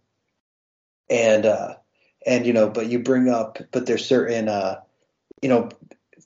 and 1.09 1.47
uh, 1.47 1.75
and 2.27 2.47
you 2.47 2.53
know, 2.53 2.69
but 2.69 2.89
you 2.89 2.99
bring 2.99 3.29
up, 3.29 3.59
but 3.71 3.87
there's 3.87 4.05
certain 4.05 4.49
uh, 4.49 4.81
you 5.43 5.49
know, 5.49 5.71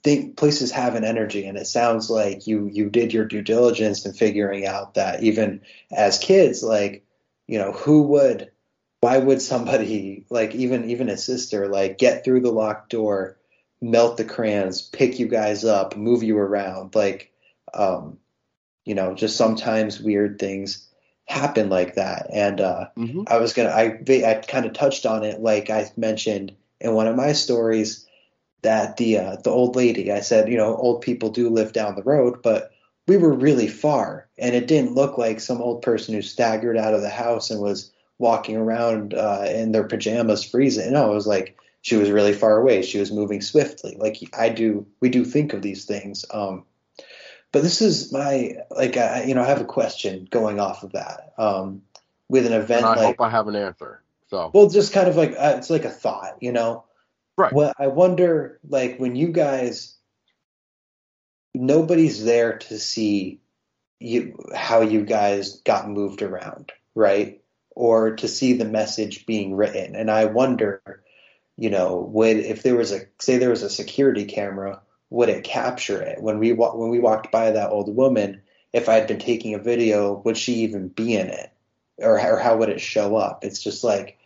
think 0.03 0.37
places 0.37 0.71
have 0.73 0.95
an 0.95 1.05
energy, 1.05 1.47
and 1.47 1.59
it 1.59 1.67
sounds 1.67 2.09
like 2.09 2.47
you 2.47 2.69
you 2.73 2.91
did 2.91 3.13
your 3.13 3.27
due 3.27 3.43
diligence 3.43 4.07
in 4.07 4.13
figuring 4.13 4.67
out 4.67 4.95
that 4.95 5.23
even 5.23 5.61
as 5.93 6.19
kids, 6.19 6.63
like 6.63 7.05
you 7.47 7.59
know, 7.59 7.73
who 7.73 8.03
would 8.03 8.51
why 9.01 9.19
would 9.19 9.43
somebody 9.43 10.25
like 10.31 10.55
even 10.55 10.91
even 10.91 11.11
a 11.11 11.17
sister 11.17 11.69
like 11.69 11.99
get 11.99 12.25
through 12.25 12.41
the 12.41 12.51
locked 12.51 12.91
door 12.91 13.37
melt 13.85 14.17
the 14.17 14.25
crayons 14.25 14.83
pick 14.83 15.19
you 15.19 15.29
guys 15.29 15.65
up 15.65 15.97
move 15.97 16.23
you 16.23 16.37
around 16.39 16.95
like 16.95 17.33
um 17.75 18.19
you 18.85 18.95
know 18.95 19.15
just 19.15 19.37
sometimes 19.37 20.01
weird 20.01 20.39
things 20.39 20.89
happen 21.27 21.69
like 21.69 21.95
that 21.95 22.29
and 22.33 22.61
uh 22.61 22.87
mm-hmm. 22.97 23.23
i 23.29 23.37
was 23.37 23.53
gonna 23.53 23.71
i 23.71 23.99
i 24.27 24.35
kind 24.47 24.67
of 24.67 24.73
touched 24.73 25.07
on 25.07 25.23
it 25.23 25.41
like 25.41 25.71
i 25.71 25.91
mentioned 25.97 26.55
in 26.81 26.95
one 26.95 27.07
of 27.07 27.17
my 27.17 27.33
stories 27.33 28.07
that 28.63 28.97
the 28.97 29.19
uh, 29.19 29.37
the 29.45 29.51
old 29.51 29.77
lady 29.77 30.11
i 30.11 30.21
said 30.21 30.49
you 30.49 30.57
know 30.57 30.77
old 30.77 31.01
people 31.01 31.31
do 31.31 31.49
live 31.49 31.73
down 31.73 31.95
the 31.95 32.03
road 32.03 32.43
but 32.43 32.73
we 33.07 33.17
were 33.17 33.35
really 33.35 33.69
far 33.69 34.29
and 34.39 34.55
it 34.55 34.67
didn't 34.67 34.95
look 34.95 35.19
like 35.19 35.41
some 35.41 35.61
old 35.61 35.83
person 35.83 36.15
who 36.15 36.23
staggered 36.23 36.77
out 36.77 36.95
of 36.95 37.03
the 37.03 37.11
house 37.11 37.51
and 37.51 37.61
was 37.61 37.93
walking 38.19 38.57
around 38.57 39.15
uh, 39.15 39.45
in 39.49 39.73
their 39.73 39.85
pajamas 39.85 40.45
freezing. 40.45 40.93
No, 40.93 41.11
it 41.11 41.15
was 41.15 41.27
like 41.27 41.57
she 41.85 41.97
was 41.97 42.11
really 42.11 42.33
far 42.33 42.57
away. 42.57 42.81
She 42.81 42.99
was 42.99 43.13
moving 43.13 43.43
swiftly. 43.43 43.95
Like 43.99 44.17
I 44.33 44.49
do, 44.49 44.87
we 45.01 45.11
do 45.11 45.23
think 45.23 45.53
of 45.53 45.61
these 45.61 45.85
things. 45.85 46.25
Um, 46.31 46.65
but 47.53 47.63
this 47.63 47.83
is 47.83 48.11
my 48.11 48.57
like 48.71 48.97
I, 48.97 49.25
you 49.25 49.35
know 49.35 49.43
I 49.43 49.49
have 49.49 49.61
a 49.61 49.67
question 49.67 50.27
going 50.31 50.59
off 50.59 50.83
of 50.83 50.93
that. 50.93 51.35
Um, 51.37 51.83
with 52.31 52.47
an 52.47 52.55
event 52.55 52.87
and 52.87 52.87
I 52.87 52.95
like, 52.97 53.07
hope 53.19 53.21
I 53.21 53.29
have 53.29 53.49
an 53.49 53.55
answer. 53.55 54.03
So 54.29 54.51
well, 54.55 54.71
just 54.71 54.95
kind 54.95 55.09
of 55.09 55.17
like 55.17 55.33
uh, 55.33 55.57
it's 55.59 55.69
like 55.69 55.85
a 55.85 55.91
thought, 55.91 56.39
you 56.41 56.53
know. 56.53 56.87
Right. 57.37 57.53
Well, 57.53 57.75
I 57.79 57.89
wonder, 57.89 58.61
like, 58.67 58.97
when 58.99 59.15
you 59.15 59.29
guys, 59.29 59.95
nobody's 61.53 62.25
there 62.25 62.59
to 62.59 62.79
see 62.79 63.41
you 64.01 64.39
how 64.55 64.81
you 64.81 65.05
guys 65.05 65.61
got 65.61 65.89
moved 65.89 66.23
around, 66.23 66.73
right? 66.95 67.43
Or 67.77 68.17
to 68.17 68.27
see 68.27 68.55
the 68.55 68.65
message 68.65 69.27
being 69.27 69.55
written. 69.55 69.97
And 69.97 70.11
I 70.11 70.25
wonder, 70.27 70.81
you 71.57 71.71
know, 71.71 71.99
would 72.13 72.37
if 72.39 72.63
there 72.63 72.77
was 72.77 72.93
a 72.93 73.01
say 73.21 73.37
there 73.39 73.51
was 73.51 73.63
a 73.63 73.71
security 73.71 74.25
camera, 74.25 74.81
would 75.11 75.29
it 75.29 75.45
capture 75.45 76.01
it 76.03 76.23
when 76.23 76.39
we 76.39 76.53
wa- 76.53 76.75
when 76.75 76.91
we 76.91 76.99
walked 76.99 77.31
by 77.33 77.51
that 77.53 77.71
old 77.71 77.95
woman? 77.95 78.43
If 78.73 78.89
I 78.89 78.95
had 78.95 79.07
been 79.07 79.21
taking 79.21 79.55
a 79.55 79.59
video, 79.59 80.15
would 80.25 80.37
she 80.37 80.55
even 80.57 80.89
be 80.89 81.15
in 81.17 81.29
it, 81.29 81.53
or 81.99 82.19
or 82.19 82.39
how 82.39 82.57
would 82.57 82.71
it 82.71 82.81
show 82.81 83.17
up? 83.17 83.45
It's 83.45 83.63
just 83.63 83.85
like 83.85 84.19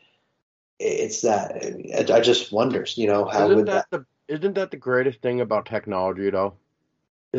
it's 0.79 1.23
that 1.23 2.11
I 2.11 2.21
just 2.21 2.53
wonders, 2.53 2.97
you 2.97 3.07
know, 3.07 3.25
how 3.27 3.45
isn't 3.45 3.57
would 3.57 3.67
that, 3.67 3.87
that? 3.91 4.07
the 4.29 4.35
isn't 4.35 4.55
that 4.55 4.71
the 4.71 4.77
greatest 4.77 5.21
thing 5.23 5.41
about 5.41 5.67
technology 5.67 6.31
though? 6.31 6.55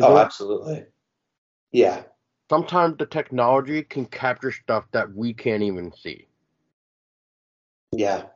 Isn't 0.00 0.16
it? 0.16 0.16
absolutely. 0.18 0.86
Yeah, 1.72 2.02
Sometimes 2.50 2.96
the 2.98 3.06
technology 3.06 3.82
can 3.84 4.06
capture 4.06 4.50
stuff 4.52 4.84
that 4.92 5.14
we 5.14 5.32
can't 5.34 5.62
even 5.62 5.92
see. 5.96 6.26
yeah, 7.92 8.26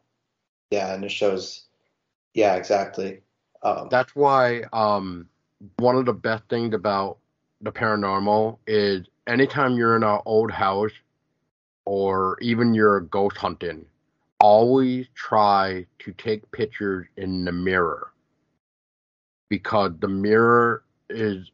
yeah, 0.74 0.94
and 0.94 1.04
it 1.04 1.10
shows. 1.10 1.64
Yeah, 2.34 2.54
exactly. 2.56 3.20
Um, 3.62 3.88
That's 3.90 4.14
why 4.14 4.64
um, 4.72 5.28
one 5.78 5.96
of 5.96 6.04
the 6.06 6.12
best 6.12 6.44
things 6.48 6.74
about 6.74 7.18
the 7.60 7.72
paranormal 7.72 8.58
is 8.66 9.06
anytime 9.26 9.76
you're 9.76 9.96
in 9.96 10.02
an 10.02 10.18
old 10.26 10.50
house 10.50 10.90
or 11.84 12.36
even 12.40 12.74
you're 12.74 13.00
ghost 13.00 13.36
hunting, 13.36 13.86
always 14.40 15.06
try 15.14 15.86
to 16.00 16.12
take 16.12 16.50
pictures 16.50 17.06
in 17.16 17.44
the 17.44 17.52
mirror 17.52 18.10
because 19.48 19.92
the 20.00 20.08
mirror 20.08 20.82
is 21.08 21.50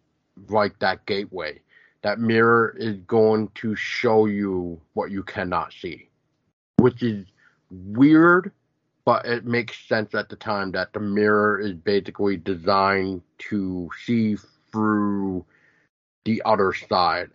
like 0.49 0.79
that 0.81 1.05
gateway. 1.07 1.61
That 2.03 2.19
mirror 2.19 2.75
is 2.79 2.97
going 3.07 3.51
to 3.57 3.77
show 3.77 4.25
you 4.25 4.81
what 4.95 5.11
you 5.11 5.23
cannot 5.23 5.73
see, 5.73 6.09
which 6.79 7.03
is 7.03 7.27
weird, 7.71 8.51
but 9.11 9.27
it 9.27 9.45
makes 9.45 9.77
sense 9.89 10.15
at 10.15 10.29
the 10.29 10.37
time 10.37 10.71
that 10.71 10.93
the 10.93 11.01
mirror 11.01 11.59
is 11.59 11.73
basically 11.73 12.37
designed 12.37 13.21
to 13.39 13.91
see 14.05 14.37
through 14.71 15.45
the 16.25 16.41
other 16.45 16.73
side. 16.73 17.31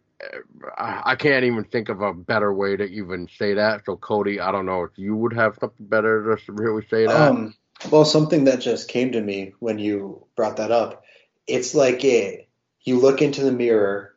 I 0.77 1.17
can't 1.17 1.43
even 1.43 1.65
think 1.65 1.89
of 1.89 1.99
a 1.99 2.13
better 2.13 2.53
way 2.53 2.77
to 2.77 2.85
even 2.85 3.27
say 3.27 3.55
that. 3.55 3.83
So, 3.85 3.97
Cody, 3.97 4.39
I 4.39 4.53
don't 4.53 4.65
know 4.65 4.83
if 4.83 4.91
you 4.95 5.17
would 5.17 5.33
have 5.33 5.57
something 5.59 5.85
better 5.85 6.39
to 6.45 6.51
really 6.53 6.85
say 6.89 7.07
that. 7.07 7.13
Um, 7.13 7.53
well, 7.91 8.05
something 8.05 8.45
that 8.45 8.61
just 8.61 8.87
came 8.87 9.11
to 9.11 9.19
me 9.19 9.51
when 9.59 9.77
you 9.77 10.25
brought 10.37 10.55
that 10.55 10.71
up, 10.71 11.03
it's 11.45 11.75
like 11.75 12.05
a 12.05 12.47
you 12.85 13.01
look 13.01 13.21
into 13.21 13.43
the 13.43 13.51
mirror 13.51 14.15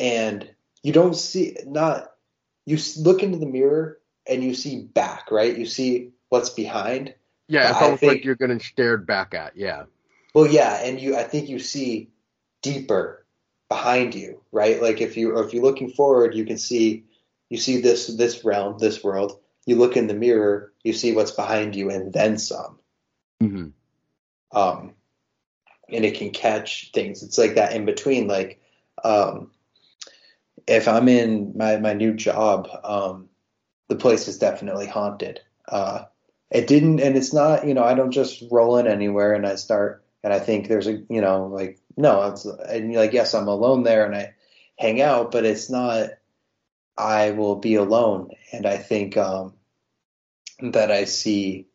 and 0.00 0.50
you 0.82 0.92
don't 0.92 1.14
see 1.14 1.56
not 1.64 2.14
you 2.66 2.78
look 2.98 3.22
into 3.22 3.38
the 3.38 3.46
mirror 3.46 4.00
and 4.26 4.42
you 4.42 4.54
see 4.54 4.82
back, 4.82 5.30
right? 5.30 5.56
You 5.56 5.66
see 5.66 6.14
what's 6.30 6.50
behind. 6.50 7.14
yeah, 7.48 7.70
it's 7.70 7.78
I 7.78 7.84
almost 7.84 8.02
like 8.02 8.12
think- 8.12 8.24
you're 8.24 8.34
getting 8.36 8.60
stared 8.60 9.06
back 9.06 9.34
at. 9.34 9.56
Yeah. 9.56 9.84
Well, 10.34 10.46
yeah, 10.46 10.80
and 10.82 11.00
you 11.00 11.16
I 11.16 11.24
think 11.24 11.48
you 11.48 11.58
see 11.58 12.08
deeper 12.62 13.26
behind 13.68 14.14
you, 14.14 14.40
right? 14.52 14.80
Like 14.80 15.00
if 15.00 15.16
you 15.16 15.32
or 15.36 15.44
if 15.44 15.52
you're 15.52 15.62
looking 15.62 15.90
forward, 15.90 16.34
you 16.34 16.44
can 16.46 16.56
see 16.58 17.04
you 17.50 17.58
see 17.58 17.80
this 17.80 18.06
this 18.06 18.44
realm, 18.44 18.78
this 18.78 19.02
world. 19.04 19.38
You 19.66 19.76
look 19.76 19.96
in 19.96 20.06
the 20.06 20.14
mirror, 20.14 20.72
you 20.82 20.92
see 20.92 21.12
what's 21.12 21.32
behind 21.32 21.76
you 21.76 21.90
and 21.90 22.12
then 22.12 22.38
some. 22.38 22.78
hmm 23.40 23.68
um, 24.52 24.94
and 25.88 26.04
it 26.04 26.16
can 26.16 26.30
catch 26.30 26.90
things. 26.92 27.22
It's 27.22 27.38
like 27.38 27.54
that 27.56 27.72
in 27.74 27.84
between. 27.84 28.26
Like 28.28 28.60
um, 29.04 29.50
if 30.66 30.86
I'm 30.88 31.08
in 31.08 31.52
my 31.56 31.76
my 31.78 31.92
new 31.92 32.14
job, 32.14 32.68
um, 32.84 33.28
the 33.88 33.96
place 33.96 34.28
is 34.28 34.38
definitely 34.38 34.86
haunted. 34.86 35.40
Uh, 35.68 36.04
it 36.50 36.66
didn't, 36.66 37.00
and 37.00 37.16
it's 37.16 37.32
not. 37.32 37.66
You 37.66 37.74
know, 37.74 37.84
I 37.84 37.94
don't 37.94 38.10
just 38.10 38.42
roll 38.50 38.76
in 38.78 38.86
anywhere 38.86 39.34
and 39.34 39.46
I 39.46 39.54
start 39.56 40.04
and 40.22 40.32
I 40.32 40.38
think 40.38 40.68
there's 40.68 40.86
a 40.86 41.02
you 41.08 41.20
know 41.20 41.46
like 41.46 41.78
no, 41.96 42.22
it's 42.28 42.44
and 42.44 42.94
like 42.94 43.12
yes, 43.12 43.34
I'm 43.34 43.48
alone 43.48 43.82
there 43.82 44.04
and 44.06 44.14
I 44.14 44.34
hang 44.78 45.00
out, 45.00 45.32
but 45.32 45.44
it's 45.44 45.70
not. 45.70 46.10
I 46.96 47.30
will 47.30 47.56
be 47.56 47.76
alone, 47.76 48.30
and 48.52 48.66
I 48.66 48.76
think 48.76 49.16
um, 49.16 49.54
that 50.60 50.90
I 50.90 51.04
see 51.04 51.66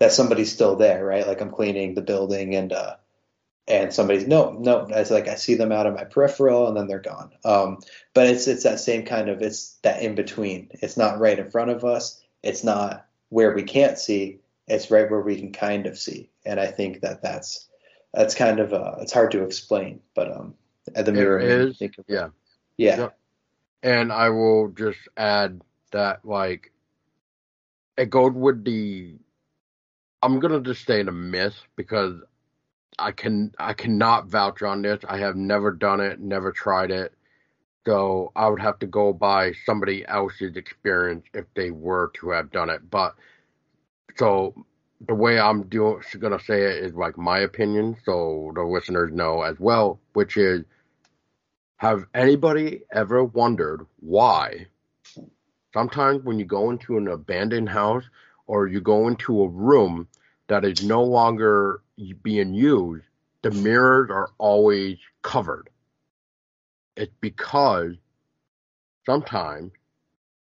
that 0.00 0.12
somebody's 0.12 0.52
still 0.52 0.76
there, 0.76 1.04
right? 1.04 1.26
Like 1.26 1.40
I'm 1.40 1.50
cleaning 1.50 1.94
the 1.94 2.02
building 2.02 2.54
and 2.54 2.72
uh 2.72 2.96
and 3.66 3.94
somebody's 3.94 4.26
no, 4.26 4.52
no, 4.52 4.86
it's 4.90 5.10
like 5.10 5.28
I 5.28 5.36
see 5.36 5.54
them 5.54 5.72
out 5.72 5.86
of 5.86 5.94
my 5.94 6.04
peripheral 6.04 6.68
and 6.68 6.76
then 6.76 6.86
they're 6.86 7.00
gone. 7.00 7.30
Um 7.44 7.78
but 8.12 8.26
it's 8.26 8.46
it's 8.48 8.64
that 8.64 8.80
same 8.80 9.04
kind 9.04 9.28
of 9.28 9.42
it's 9.42 9.78
that 9.82 10.02
in 10.02 10.14
between. 10.14 10.70
It's 10.72 10.96
not 10.96 11.20
right 11.20 11.38
in 11.38 11.50
front 11.50 11.70
of 11.70 11.84
us. 11.84 12.22
It's 12.42 12.64
not 12.64 13.06
where 13.34 13.52
we 13.52 13.64
can't 13.64 13.98
see. 13.98 14.38
It's 14.68 14.92
right 14.92 15.10
where 15.10 15.20
we 15.20 15.36
can 15.36 15.52
kind 15.52 15.86
of 15.86 15.98
see. 15.98 16.30
And 16.46 16.60
I 16.60 16.68
think 16.68 17.00
that 17.00 17.20
that's 17.20 17.68
that's 18.12 18.32
kind 18.32 18.60
of 18.60 18.72
uh 18.72 18.94
it's 19.00 19.12
hard 19.12 19.32
to 19.32 19.42
explain, 19.42 20.00
but 20.14 20.30
um 20.30 20.54
at 20.94 21.04
the 21.04 21.12
mirror 21.12 21.40
is, 21.40 21.76
think 21.76 21.98
of 21.98 22.04
yeah. 22.06 22.28
yeah. 22.76 22.96
Yep. 22.98 23.18
And 23.82 24.12
I 24.12 24.28
will 24.30 24.68
just 24.68 25.00
add 25.16 25.60
that, 25.90 26.24
like, 26.24 26.72
it 27.98 28.08
goes 28.08 28.32
with 28.32 28.64
the. 28.64 29.14
I'm 30.22 30.38
gonna 30.38 30.60
just 30.60 30.86
say 30.86 31.02
the 31.02 31.12
myth 31.12 31.56
because 31.74 32.14
I 33.00 33.10
can 33.10 33.52
I 33.58 33.72
cannot 33.72 34.28
vouch 34.28 34.62
on 34.62 34.82
this. 34.82 35.00
I 35.08 35.18
have 35.18 35.34
never 35.34 35.72
done 35.72 36.00
it, 36.00 36.20
never 36.20 36.52
tried 36.52 36.92
it. 36.92 37.12
So 37.86 38.32
I 38.34 38.48
would 38.48 38.60
have 38.60 38.78
to 38.80 38.86
go 38.86 39.12
by 39.12 39.52
somebody 39.66 40.06
else's 40.06 40.56
experience 40.56 41.26
if 41.34 41.44
they 41.54 41.70
were 41.70 42.10
to 42.14 42.30
have 42.30 42.50
done 42.50 42.70
it. 42.70 42.90
But 42.90 43.14
so 44.16 44.54
the 45.06 45.14
way 45.14 45.38
I'm 45.38 45.64
doing 45.64 46.02
gonna 46.18 46.40
say 46.40 46.62
it 46.62 46.84
is 46.84 46.94
like 46.94 47.18
my 47.18 47.40
opinion, 47.40 47.96
so 48.04 48.52
the 48.54 48.62
listeners 48.62 49.12
know 49.12 49.42
as 49.42 49.58
well, 49.60 50.00
which 50.14 50.36
is 50.36 50.64
have 51.76 52.06
anybody 52.14 52.80
ever 52.92 53.24
wondered 53.24 53.86
why 54.00 54.66
sometimes 55.74 56.24
when 56.24 56.38
you 56.38 56.46
go 56.46 56.70
into 56.70 56.96
an 56.96 57.08
abandoned 57.08 57.68
house 57.68 58.04
or 58.46 58.68
you 58.68 58.80
go 58.80 59.08
into 59.08 59.42
a 59.42 59.48
room 59.48 60.08
that 60.46 60.64
is 60.64 60.82
no 60.82 61.02
longer 61.02 61.82
being 62.22 62.54
used, 62.54 63.04
the 63.42 63.50
mirrors 63.50 64.08
are 64.10 64.30
always 64.38 64.96
covered? 65.22 65.68
It's 66.96 67.14
because 67.20 67.94
sometimes 69.06 69.72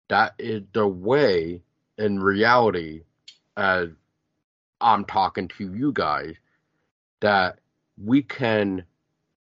that 0.10 0.34
is 0.38 0.64
the 0.74 0.88
way 0.88 1.62
in 1.98 2.20
reality, 2.20 3.04
as 3.58 3.90
I'm 4.82 5.06
talking 5.06 5.48
to 5.58 5.74
you 5.74 5.92
guys, 5.92 6.36
that 7.22 7.60
we 8.04 8.22
can 8.22 8.84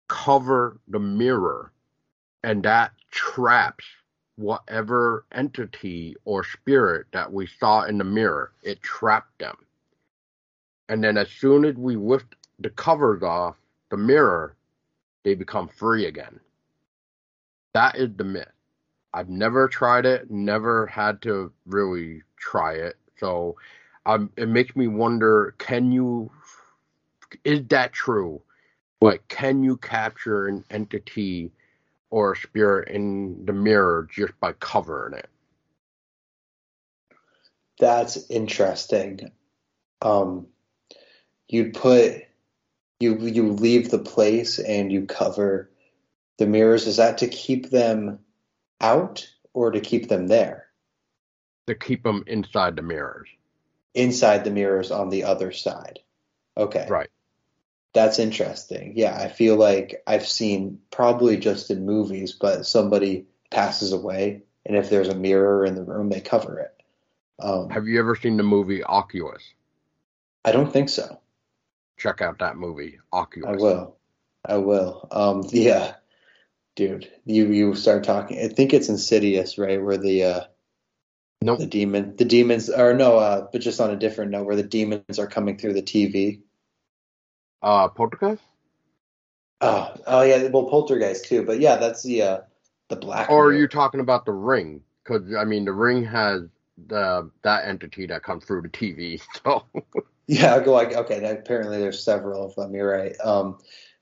cover 0.08 0.80
the 0.88 0.98
mirror 0.98 1.72
and 2.42 2.62
that 2.64 2.92
traps 3.10 3.84
whatever 4.36 5.24
entity 5.32 6.16
or 6.24 6.42
spirit 6.42 7.06
that 7.12 7.32
we 7.32 7.46
saw 7.46 7.82
in 7.82 7.98
the 7.98 8.04
mirror. 8.04 8.52
It 8.62 8.82
trapped 8.82 9.38
them. 9.38 9.56
And 10.88 11.04
then 11.04 11.16
as 11.16 11.30
soon 11.30 11.64
as 11.64 11.76
we 11.76 11.96
lift 11.96 12.34
the 12.58 12.70
covers 12.70 13.22
off 13.22 13.56
the 13.90 13.96
mirror, 13.96 14.56
they 15.24 15.34
become 15.34 15.68
free 15.68 16.06
again. 16.06 16.40
That 17.74 17.96
is 17.96 18.10
the 18.16 18.24
myth. 18.24 18.48
I've 19.12 19.28
never 19.28 19.68
tried 19.68 20.06
it, 20.06 20.30
never 20.30 20.86
had 20.86 21.22
to 21.22 21.52
really 21.66 22.22
try 22.36 22.74
it. 22.74 22.96
So 23.18 23.56
um, 24.06 24.30
it 24.36 24.48
makes 24.48 24.76
me 24.76 24.88
wonder 24.88 25.54
can 25.58 25.92
you, 25.92 26.30
is 27.44 27.66
that 27.68 27.92
true? 27.92 28.42
Like, 29.00 29.26
can 29.28 29.62
you 29.62 29.76
capture 29.78 30.46
an 30.46 30.64
entity 30.70 31.52
or 32.10 32.32
a 32.32 32.36
spirit 32.36 32.88
in 32.88 33.46
the 33.46 33.52
mirror 33.52 34.08
just 34.10 34.38
by 34.40 34.52
covering 34.54 35.14
it? 35.14 35.28
That's 37.78 38.28
interesting. 38.28 39.32
Um, 40.02 40.48
you'd 41.48 41.74
put 41.74 42.24
you 43.00 43.18
you 43.18 43.52
leave 43.52 43.90
the 43.90 43.98
place 43.98 44.58
and 44.58 44.92
you 44.92 45.06
cover 45.06 45.69
the 46.40 46.46
mirrors. 46.46 46.88
Is 46.88 46.96
that 46.96 47.18
to 47.18 47.28
keep 47.28 47.70
them 47.70 48.18
out 48.80 49.28
or 49.52 49.70
to 49.70 49.80
keep 49.80 50.08
them 50.08 50.26
there? 50.26 50.66
To 51.68 51.76
keep 51.76 52.02
them 52.02 52.24
inside 52.26 52.74
the 52.74 52.82
mirrors. 52.82 53.28
Inside 53.94 54.44
the 54.44 54.50
mirrors 54.50 54.90
on 54.90 55.10
the 55.10 55.24
other 55.24 55.52
side. 55.52 56.00
Okay. 56.56 56.86
Right. 56.88 57.10
That's 57.92 58.18
interesting. 58.18 58.94
Yeah, 58.96 59.16
I 59.16 59.28
feel 59.28 59.56
like 59.56 60.02
I've 60.06 60.26
seen 60.26 60.80
probably 60.90 61.36
just 61.36 61.70
in 61.70 61.84
movies, 61.84 62.32
but 62.32 62.66
somebody 62.66 63.26
passes 63.50 63.92
away 63.92 64.42
and 64.64 64.76
if 64.76 64.90
there's 64.90 65.08
a 65.08 65.14
mirror 65.14 65.64
in 65.64 65.74
the 65.74 65.82
room, 65.82 66.08
they 66.08 66.20
cover 66.20 66.58
it. 66.58 66.82
Um, 67.38 67.70
Have 67.70 67.86
you 67.86 67.98
ever 67.98 68.14
seen 68.14 68.36
the 68.36 68.42
movie 68.42 68.84
Oculus? 68.84 69.42
I 70.44 70.52
don't 70.52 70.72
think 70.72 70.88
so. 70.88 71.20
Check 71.98 72.22
out 72.22 72.38
that 72.38 72.56
movie, 72.56 72.98
Oculus. 73.12 73.60
I 73.60 73.62
will. 73.62 73.96
I 74.44 74.56
will. 74.56 75.08
Um, 75.10 75.44
yeah, 75.50 75.94
dude, 76.76 77.10
you 77.24 77.50
you 77.50 77.74
start 77.74 78.04
talking. 78.04 78.38
I 78.38 78.48
think 78.48 78.72
it's 78.72 78.88
Insidious, 78.88 79.58
right? 79.58 79.82
Where 79.82 79.98
the 79.98 80.24
uh, 80.24 80.44
Nope. 81.42 81.58
the 81.58 81.66
demon, 81.66 82.16
the 82.16 82.26
demons, 82.26 82.68
or 82.68 82.92
no, 82.92 83.16
uh, 83.16 83.46
but 83.50 83.62
just 83.62 83.80
on 83.80 83.90
a 83.90 83.96
different 83.96 84.30
note, 84.30 84.44
where 84.44 84.56
the 84.56 84.62
demons 84.62 85.18
are 85.18 85.26
coming 85.26 85.56
through 85.56 85.72
the 85.72 85.82
TV. 85.82 86.42
Uh, 87.62 87.88
Poltergeist? 87.88 88.42
Oh, 89.62 89.94
oh 90.06 90.22
yeah, 90.22 90.48
well, 90.48 90.68
Poltergeist 90.68 91.24
too. 91.24 91.42
But 91.44 91.60
yeah, 91.60 91.76
that's 91.76 92.02
the 92.02 92.22
uh, 92.22 92.40
the 92.88 92.96
black. 92.96 93.30
Or 93.30 93.46
are 93.46 93.54
you 93.54 93.68
talking 93.68 94.00
about 94.00 94.26
the 94.26 94.32
Ring? 94.32 94.82
Because 95.02 95.34
I 95.34 95.44
mean, 95.44 95.64
the 95.64 95.72
Ring 95.72 96.04
has 96.04 96.42
the 96.88 97.30
that 97.42 97.66
entity 97.66 98.06
that 98.06 98.22
comes 98.22 98.44
through 98.44 98.62
the 98.62 98.68
TV. 98.68 99.20
So 99.42 99.64
Yeah, 100.26 100.54
I 100.54 100.60
go 100.60 100.72
like 100.72 100.92
okay. 100.92 101.24
Apparently, 101.30 101.78
there's 101.78 102.04
several 102.04 102.44
of 102.44 102.54
them. 102.54 102.74
You're 102.74 102.90
right. 102.90 103.16
Um, 103.24 103.58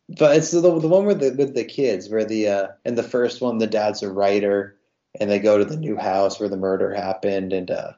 but 0.08 0.36
it's 0.36 0.50
the 0.50 0.60
the 0.60 0.88
one 0.88 1.04
with 1.06 1.20
the 1.20 1.34
with 1.36 1.54
the 1.54 1.64
kids, 1.64 2.08
where 2.08 2.24
the 2.24 2.48
uh, 2.48 2.68
in 2.84 2.94
the 2.94 3.02
first 3.02 3.40
one, 3.40 3.58
the 3.58 3.66
dad's 3.66 4.02
a 4.02 4.10
writer, 4.10 4.76
and 5.20 5.30
they 5.30 5.38
go 5.38 5.58
to 5.58 5.64
the 5.64 5.76
new 5.76 5.96
house 5.96 6.40
where 6.40 6.48
the 6.48 6.56
murder 6.56 6.94
happened, 6.94 7.52
and 7.52 7.70
uh, 7.70 7.92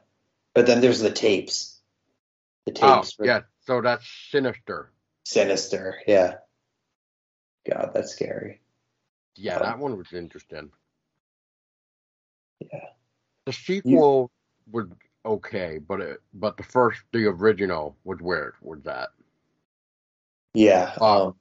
but 0.53 0.65
then 0.67 0.81
there's 0.81 0.99
the 0.99 1.11
tapes. 1.11 1.79
The 2.65 2.73
oh 2.81 2.95
tapes. 2.97 3.17
were 3.17 3.25
yeah, 3.25 3.41
so 3.65 3.81
that's 3.81 4.05
Sinister. 4.29 4.91
Sinister. 5.25 6.01
Yeah. 6.07 6.35
God, 7.69 7.91
that's 7.93 8.11
scary. 8.11 8.59
Yeah, 9.35 9.57
Oh. 9.59 9.63
that 9.63 9.79
one 9.79 9.97
was 9.97 10.11
interesting. 10.13 10.71
Yeah. 12.59 12.89
The 13.45 13.53
sequel 13.53 14.31
was 14.71 14.87
okay, 15.25 15.77
but 15.77 16.01
it 16.01 16.21
but 16.33 16.57
the 16.57 16.63
first, 16.63 17.01
the 17.13 17.25
original, 17.27 17.95
was 18.03 18.19
weird. 18.19 18.55
Was 18.61 18.81
that? 18.83 19.09
Yeah. 20.53 20.93
Uh, 20.99 21.27
Um, 21.27 21.35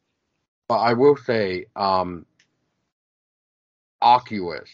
But 0.70 0.82
I 0.82 0.92
will 0.92 1.16
say, 1.16 1.66
um, 1.74 2.26
Oculus 4.00 4.70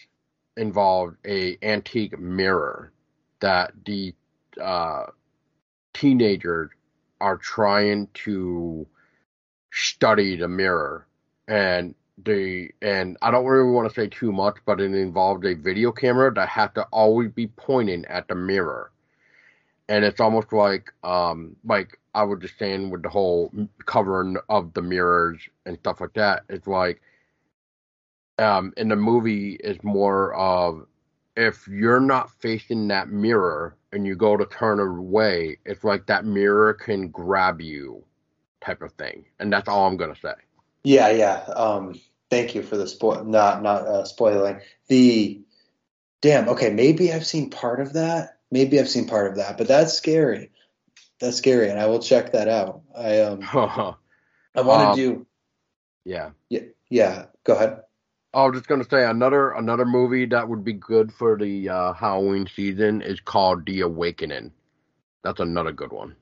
involved 0.59 1.17
a 1.27 1.57
antique 1.63 2.19
mirror 2.19 2.93
that 3.41 3.73
the 3.87 4.15
uh, 4.63 5.07
teenagers 5.95 6.69
are 7.23 7.39
trying 7.39 8.09
to 8.13 8.87
study 9.73 10.37
the 10.37 10.49
mirror, 10.49 11.07
and 11.49 11.95
the 12.23 12.73
and 12.83 13.17
I 13.23 13.31
don't 13.31 13.47
really 13.47 13.73
want 13.73 13.89
to 13.89 13.95
say 13.99 14.07
too 14.07 14.33
much, 14.33 14.57
but 14.67 14.83
it 14.83 14.93
involved 14.93 15.47
a 15.47 15.55
video 15.55 15.93
camera 15.93 16.31
that 16.35 16.51
had 16.51 16.75
to 16.75 16.83
always 16.93 17.31
be 17.31 17.47
pointing 17.47 18.05
at 18.05 18.29
the 18.29 18.35
mirror, 18.35 18.93
and 19.89 20.05
it's 20.05 20.21
almost 20.21 20.53
like 20.53 20.93
um 21.05 21.57
like 21.65 21.99
I 22.15 22.25
was 22.25 22.41
just 22.41 22.59
saying 22.59 22.91
with 22.91 23.03
the 23.03 23.09
whole 23.09 23.53
covering 23.85 24.37
of 24.49 24.75
the 24.75 24.83
mirrors 24.83 25.41
and 25.67 25.79
stuff 25.79 26.01
like 26.01 26.15
that. 26.15 26.45
It's 26.49 26.67
like 26.67 27.01
um 28.39 28.73
in 28.77 28.89
the 28.89 28.97
movie 28.97 29.55
is 29.55 29.83
more 29.83 30.35
of 30.35 30.87
if 31.37 31.69
you're 31.69 32.01
not 32.01 32.31
facing 32.41 32.89
that 32.89 33.09
mirror 33.11 33.77
and 33.93 34.07
you 34.07 34.17
go 34.17 34.37
to 34.37 34.47
turn 34.47 34.81
away, 34.81 35.59
it's 35.67 35.85
like 35.85 36.07
that 36.07 36.25
mirror 36.25 36.75
can 36.75 37.09
grab 37.09 37.61
you 37.61 38.05
type 38.63 38.83
of 38.83 38.93
thing. 38.93 39.25
And 39.39 39.53
that's 39.53 39.69
all 39.69 39.87
I'm 39.87 39.97
gonna 39.97 40.17
say. 40.17 40.35
yeah, 40.85 41.11
yeah. 41.11 41.45
Um, 41.55 42.01
thank 42.31 42.55
you 42.55 42.63
for 42.63 42.77
the 42.77 42.89
spoil. 42.89 43.25
Not 43.25 43.63
not 43.63 43.83
uh, 43.87 44.05
spoiling 44.05 44.61
the. 44.89 45.43
Damn. 46.23 46.49
Okay, 46.49 46.71
maybe 46.71 47.13
I've 47.13 47.27
seen 47.27 47.51
part 47.51 47.81
of 47.81 47.93
that. 47.93 48.36
Maybe 48.51 48.79
I've 48.79 48.89
seen 48.89 49.07
part 49.07 49.29
of 49.31 49.37
that, 49.37 49.59
but 49.59 49.69
that's 49.69 49.95
scary. 49.95 50.51
That's 51.21 51.37
scary, 51.37 51.71
and 51.71 51.79
I 51.81 51.87
will 51.87 51.99
check 51.99 52.33
that 52.33 52.49
out. 52.49 52.83
I 52.97 53.21
um, 53.21 53.41
I 54.55 54.61
want 54.63 54.91
Um, 54.91 54.97
to 54.97 55.03
do. 55.15 55.27
yeah. 56.05 56.31
Yeah, 56.49 56.61
yeah. 56.89 57.27
Go 57.45 57.55
ahead. 57.55 57.83
I 58.35 58.45
was 58.45 58.55
just 58.57 58.69
gonna 58.69 58.85
say 58.89 59.05
another 59.05 59.53
another 59.53 59.87
movie 59.87 60.27
that 60.27 60.49
would 60.49 60.63
be 60.63 60.75
good 60.75 61.13
for 61.13 61.37
the 61.39 61.69
uh, 61.69 61.93
Halloween 61.95 62.47
season 62.55 63.01
is 63.03 63.19
called 63.21 63.67
The 63.67 63.81
Awakening. 63.81 64.53
That's 65.25 65.41
another 65.41 65.73
good 65.73 65.93
one. 65.93 66.15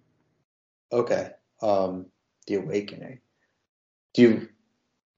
Okay. 0.92 1.30
Um, 1.60 2.06
The 2.46 2.55
Awakening. 2.56 3.20
Do 4.14 4.22
you 4.22 4.48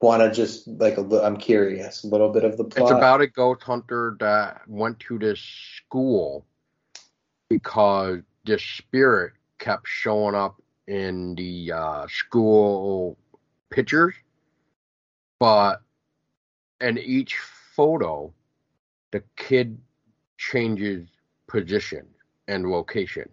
want 0.01 0.23
to 0.23 0.31
just 0.33 0.67
like 0.67 0.97
a 0.97 1.03
li- 1.03 1.21
I'm 1.23 1.37
curious, 1.37 2.03
a 2.03 2.07
little 2.07 2.31
bit 2.31 2.45
of 2.45 2.57
the 2.57 2.65
plot? 2.65 2.91
It's 2.91 2.91
about 2.99 3.21
a 3.21 3.27
ghost 3.27 3.63
hunter 3.63 4.17
that 4.21 4.63
went 4.67 4.99
to 5.01 5.19
this 5.19 5.39
school 5.39 6.47
because 7.49 8.21
this 8.45 8.63
spirit 8.63 9.33
kept 9.59 9.87
showing 9.87 10.35
up 10.35 10.61
in 10.87 11.35
the 11.35 11.73
uh, 11.73 12.07
school 12.09 13.17
pictures, 13.71 14.15
but 15.39 15.83
in 16.81 16.99
each 16.99 17.37
photo, 17.75 18.33
the 19.13 19.23
kid 19.37 19.79
changes 20.39 21.09
position 21.47 22.07
and 22.49 22.71
location. 22.71 23.29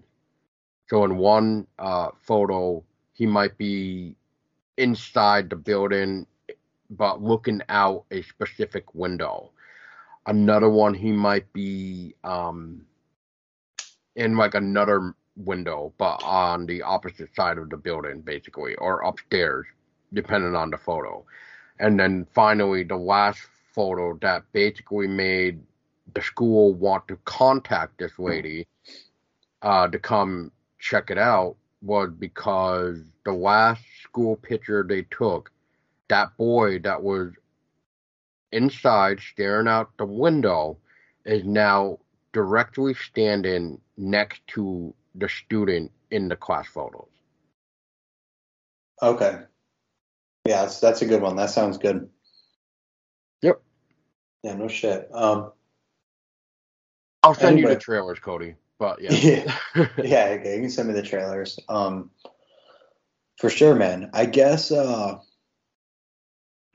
So 0.90 1.04
in 1.04 1.18
one 1.18 1.68
uh, 1.80 2.10
photo, 2.22 2.84
he 3.14 3.26
might 3.26 3.58
be 3.58 4.16
inside 4.78 5.50
the 5.50 5.56
building, 5.56 6.26
but 6.90 7.22
looking 7.22 7.62
out 7.70 8.06
a 8.12 8.22
specific 8.24 8.94
window. 8.96 9.52
Another 10.26 10.70
one, 10.70 10.94
he 10.94 11.12
might 11.12 11.52
be 11.54 12.16
um, 12.24 12.86
in 14.16 14.38
like 14.38 14.54
another 14.54 15.14
window, 15.36 15.94
but 15.98 16.22
on 16.24 16.66
the 16.66 16.82
opposite 16.82 17.34
side 17.36 17.58
of 17.58 17.70
the 17.70 17.78
building, 17.78 18.22
basically, 18.22 18.76
or 18.76 19.02
upstairs, 19.02 19.66
depending 20.14 20.56
on 20.56 20.70
the 20.70 20.78
photo. 20.78 21.26
And 21.80 22.00
then 22.00 22.28
finally, 22.34 22.84
the 22.84 22.98
last 22.98 23.42
photo 23.74 24.18
that 24.22 24.44
basically 24.54 25.08
made 25.08 25.62
the 26.14 26.22
school 26.22 26.74
want 26.76 27.08
to 27.08 27.18
contact 27.26 27.98
this 27.98 28.20
lady 28.20 28.68
uh, 29.62 29.88
to 29.88 29.98
come 29.98 30.52
check 30.80 31.10
it 31.10 31.18
out 31.18 31.56
was 31.82 32.12
because 32.20 33.00
the 33.26 33.34
last 33.34 33.82
school 34.04 34.36
picture 34.36 34.86
they 34.88 35.04
took, 35.10 35.52
that 36.10 36.36
boy 36.38 36.80
that 36.80 37.02
was 37.02 37.32
inside 38.52 39.20
staring 39.20 39.68
out 39.68 39.90
the 39.98 40.06
window 40.06 40.78
is 41.26 41.44
now 41.44 41.98
directly 42.34 42.94
standing 42.94 43.80
next 43.98 44.46
to 44.48 44.94
the 45.16 45.30
student 45.30 45.92
in 46.12 46.28
the 46.28 46.36
class 46.36 46.68
photos. 46.68 47.08
Okay. 49.02 49.40
Yeah, 50.46 50.64
that's, 50.64 50.80
that's 50.80 51.02
a 51.02 51.06
good 51.06 51.22
one. 51.22 51.36
That 51.36 51.50
sounds 51.50 51.78
good. 51.78 52.10
Yep. 53.42 53.62
Yeah, 54.44 54.56
no 54.56 54.68
shit. 54.68 55.10
Um, 55.14 55.52
I'll 57.22 57.34
send 57.34 57.60
you 57.60 57.68
the 57.68 57.78
trailers, 57.78 58.20
Cody. 58.20 58.56
But 58.80 59.02
yeah. 59.02 59.12
yeah, 59.14 59.58
yeah, 59.98 60.26
okay, 60.40 60.56
you 60.56 60.62
can 60.62 60.70
send 60.70 60.90
me 60.90 60.94
the 60.94 61.04
trailers. 61.04 61.60
Um, 61.70 62.12
for 63.38 63.50
sure, 63.50 63.76
man. 63.76 64.10
I 64.14 64.26
guess. 64.26 64.72
Uh, 64.72 65.20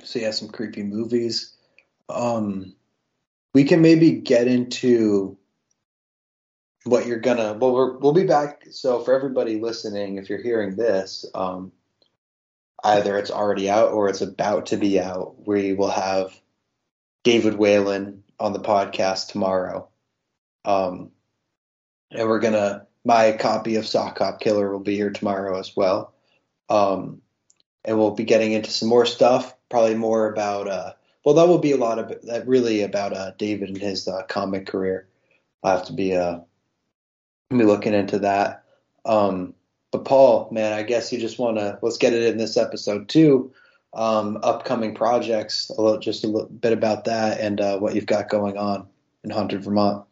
so 0.05 0.19
yeah, 0.19 0.31
some 0.31 0.49
creepy 0.49 0.83
movies. 0.83 1.55
Um, 2.09 2.75
we 3.55 3.65
can 3.65 3.83
maybe 3.83 4.13
get 4.13 4.47
into 4.47 5.37
what 6.85 7.07
you're 7.07 7.19
gonna. 7.19 7.55
Well, 7.55 7.73
we're, 7.73 7.99
we'll 7.99 8.13
be 8.13 8.25
back. 8.25 8.67
So 8.71 9.01
for 9.01 9.15
everybody 9.15 9.61
listening, 9.61 10.17
if 10.17 10.29
you're 10.29 10.43
hearing 10.43 10.77
this, 10.77 11.27
um, 11.35 11.73
either 12.85 13.19
it's 13.19 13.31
already 13.31 13.69
out 13.69 13.93
or 13.93 14.09
it's 14.09 14.21
about 14.21 14.67
to 14.67 14.77
be 14.77 15.01
out. 15.01 15.47
We 15.47 15.73
will 15.73 15.91
have 15.91 16.33
David 17.25 17.55
Whalen 17.55 18.23
on 18.39 18.53
the 18.53 18.61
podcast 18.61 19.29
tomorrow. 19.29 19.89
Um, 20.65 21.11
and 22.11 22.29
we're 22.29 22.41
gonna 22.41 22.87
my 23.05 23.33
copy 23.33 23.77
of 23.77 23.87
Sock 23.87 24.19
Hop 24.19 24.41
Killer 24.41 24.71
will 24.71 24.81
be 24.81 24.97
here 24.97 25.11
tomorrow 25.11 25.59
as 25.59 25.77
well. 25.77 26.15
Um, 26.69 27.23
and 27.85 27.99
we'll 27.99 28.15
be 28.15 28.25
getting 28.25 28.53
into 28.53 28.71
some 28.71 28.89
more 28.89 29.07
stuff, 29.07 29.55
probably 29.69 29.95
more 29.95 30.31
about 30.31 30.69
uh, 30.69 30.93
well, 31.25 31.35
that 31.35 31.49
will 31.49 31.59
be 31.59 31.73
a 31.73 31.77
lot 31.77 31.99
of 31.99 32.23
that 32.23 32.47
really 32.47 32.83
about 32.83 33.13
uh, 33.13 33.33
David 33.39 33.69
and 33.69 33.79
his 33.79 34.09
uh, 34.09 34.23
comic 34.29 34.67
career. 34.67 35.09
I'll 35.63 35.79
have 35.79 35.87
to 35.87 35.93
be 35.93 36.15
uh, 36.15 36.41
be 37.57 37.65
looking 37.65 37.95
into 37.95 38.19
that. 38.21 38.65
Um, 39.05 39.55
but 39.91 40.05
Paul, 40.05 40.49
man, 40.53 40.75
I 40.75 40.83
guess 40.83 41.13
you 41.13 41.19
just 41.19 41.39
want 41.39 41.57
to 41.57 41.79
let's 41.81 41.97
get 41.97 42.13
it 42.13 42.25
in 42.25 42.37
this 42.37 42.57
episode 42.57 43.09
too. 43.09 43.53
Um, 43.95 44.39
upcoming 44.43 44.95
projects, 44.95 45.71
a 45.71 45.81
little, 45.81 45.99
just 45.99 46.25
a 46.25 46.27
little 46.27 46.51
bit 46.51 46.75
about 46.75 47.07
that 47.07 47.41
and 47.41 47.59
uh, 47.59 47.79
what 47.79 47.95
you've 47.95 48.05
got 48.05 48.29
going 48.29 48.59
on 48.59 48.87
in 49.25 49.31
Haunted 49.31 49.65
Vermont. 49.65 50.05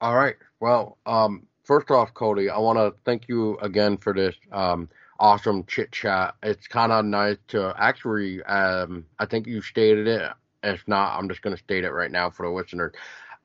All 0.00 0.14
right. 0.14 0.36
Well, 0.60 0.96
um, 1.04 1.46
first 1.64 1.90
off, 1.90 2.14
Cody, 2.14 2.48
I 2.48 2.56
want 2.58 2.78
to 2.78 2.94
thank 3.04 3.28
you 3.28 3.58
again 3.58 3.98
for 3.98 4.14
this 4.14 4.34
um, 4.50 4.88
awesome 5.20 5.64
chit 5.66 5.92
chat. 5.92 6.36
It's 6.42 6.66
kind 6.66 6.90
of 6.90 7.04
nice 7.04 7.36
to 7.48 7.74
actually, 7.78 8.42
um, 8.44 9.04
I 9.18 9.26
think 9.26 9.46
you 9.46 9.60
stated 9.60 10.08
it. 10.08 10.32
If 10.62 10.88
not, 10.88 11.18
I'm 11.18 11.28
just 11.28 11.42
going 11.42 11.54
to 11.54 11.62
state 11.62 11.84
it 11.84 11.90
right 11.90 12.10
now 12.10 12.30
for 12.30 12.46
the 12.46 12.52
listeners. 12.52 12.94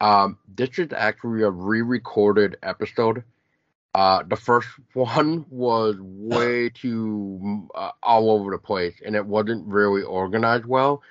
Um, 0.01 0.37
this 0.55 0.79
is 0.79 0.89
actually 0.95 1.43
a 1.43 1.49
re-recorded 1.49 2.57
episode. 2.63 3.23
Uh, 3.93 4.23
the 4.27 4.35
first 4.35 4.67
one 4.93 5.45
was 5.49 5.95
way 5.99 6.69
too 6.69 7.67
uh, 7.75 7.91
all 8.03 8.31
over 8.31 8.51
the 8.51 8.57
place, 8.57 8.95
and 9.05 9.15
it 9.15 9.25
wasn't 9.25 9.65
really 9.67 10.03
organized 10.03 10.65
well. 10.65 11.01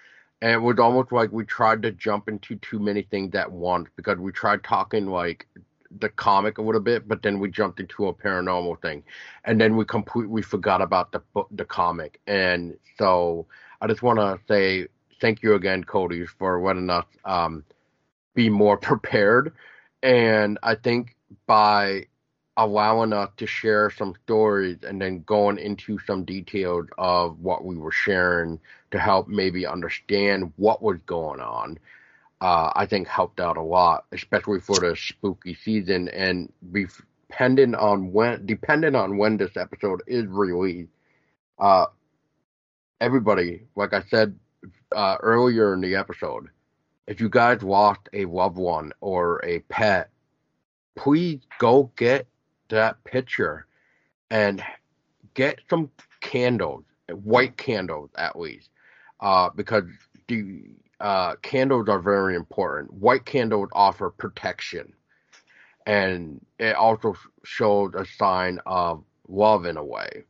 And 0.41 0.53
it 0.53 0.59
was 0.59 0.79
almost 0.79 1.11
like 1.11 1.33
we 1.33 1.45
tried 1.45 1.83
to 1.83 1.91
jump 1.91 2.29
into 2.29 2.57
too 2.57 2.79
many 2.79 3.03
things 3.03 3.35
at 3.35 3.51
once 3.51 3.89
because 3.97 4.19
we 4.19 4.31
tried 4.31 4.63
talking 4.63 5.07
like 5.07 5.49
the 5.91 6.09
comic 6.09 6.59
a 6.59 6.63
little 6.63 6.81
bit, 6.81 7.09
but 7.09 7.23
then 7.23 7.41
we 7.41 7.51
jumped 7.51 7.81
into 7.81 8.07
a 8.07 8.15
paranormal 8.15 8.81
thing, 8.81 9.03
and 9.45 9.61
then 9.61 9.77
we 9.77 9.85
completely 9.85 10.43
forgot 10.43 10.81
about 10.81 11.13
the 11.13 11.23
the 11.51 11.65
comic. 11.65 12.21
And 12.27 12.79
so 12.99 13.47
I 13.81 13.89
just 13.89 14.03
want 14.03 14.19
to 14.21 14.39
say 14.47 14.87
thank 15.21 15.43
you 15.43 15.55
again, 15.55 15.83
Cody, 15.85 16.27
for 16.27 16.61
letting 16.63 16.91
us 16.91 17.07
um, 17.25 17.65
be 18.39 18.49
more 18.49 18.77
prepared. 18.91 19.53
And 20.03 20.59
I 20.63 20.77
think 20.77 21.17
by 21.47 22.07
allowing 22.57 23.13
us 23.13 23.31
to 23.37 23.47
share 23.47 23.91
some 23.91 24.15
stories 24.25 24.79
and 24.83 25.01
then 25.01 25.23
going 25.23 25.59
into 25.59 25.99
some 26.07 26.25
details 26.25 26.87
of 26.97 27.39
what 27.41 27.65
we 27.65 27.77
were 27.77 27.93
sharing 27.93 28.61
to 28.93 28.99
help 28.99 29.29
maybe 29.29 29.67
understand 29.67 30.53
what 30.57 30.83
was 30.83 30.99
going 31.07 31.41
on, 31.41 31.79
uh, 32.41 32.73
I 32.75 32.87
think 32.87 33.09
helped 33.09 33.41
out 33.41 33.57
a 33.57 33.63
lot, 33.63 34.05
especially 34.13 34.61
for 34.61 34.79
the 34.79 34.97
spooky 34.97 35.55
season. 35.55 36.09
And 36.09 36.53
depending 36.73 37.75
on 37.75 38.13
when, 38.13 38.47
depending 38.47 38.95
on 38.95 39.19
when 39.19 39.37
this 39.37 39.57
episode 39.57 40.03
is 40.07 40.27
released, 40.27 40.91
uh, 41.59 41.87
everybody, 43.01 43.63
like 43.75 43.93
I 43.93 44.03
said 44.05 44.39
uh, 44.95 45.17
earlier 45.21 45.75
in 45.75 45.81
the 45.81 45.97
episode, 45.97 46.49
if 47.09 47.23
you 47.23 47.29
guys 47.31 47.63
lost 47.63 48.01
a 48.13 48.27
loved 48.27 48.59
one 48.59 48.93
or 49.01 49.43
a 49.45 49.61
pet, 49.61 50.11
please 50.95 51.41
go 51.59 51.91
get 51.97 52.27
that 52.69 53.03
picture 53.05 53.67
and 54.31 54.63
get 55.33 55.59
some 55.71 55.91
candles, 56.21 56.85
white 57.25 57.57
candles 57.57 58.11
at 58.19 58.39
least, 58.39 58.69
uh, 59.21 59.49
because 59.49 59.85
the 60.29 60.65
uh, 61.01 61.35
candles 61.37 61.89
are 61.89 61.99
very 61.99 62.37
important. 62.37 62.93
White 62.93 63.25
candles 63.25 63.71
offer 63.73 64.11
protection, 64.11 64.93
and 65.87 66.45
it 66.59 66.77
also 66.77 67.15
shows 67.43 67.93
a 67.95 68.05
sign 68.05 68.61
of 68.67 69.03
love 69.29 69.65
in 69.65 69.79
a 69.79 69.85
way 69.85 70.25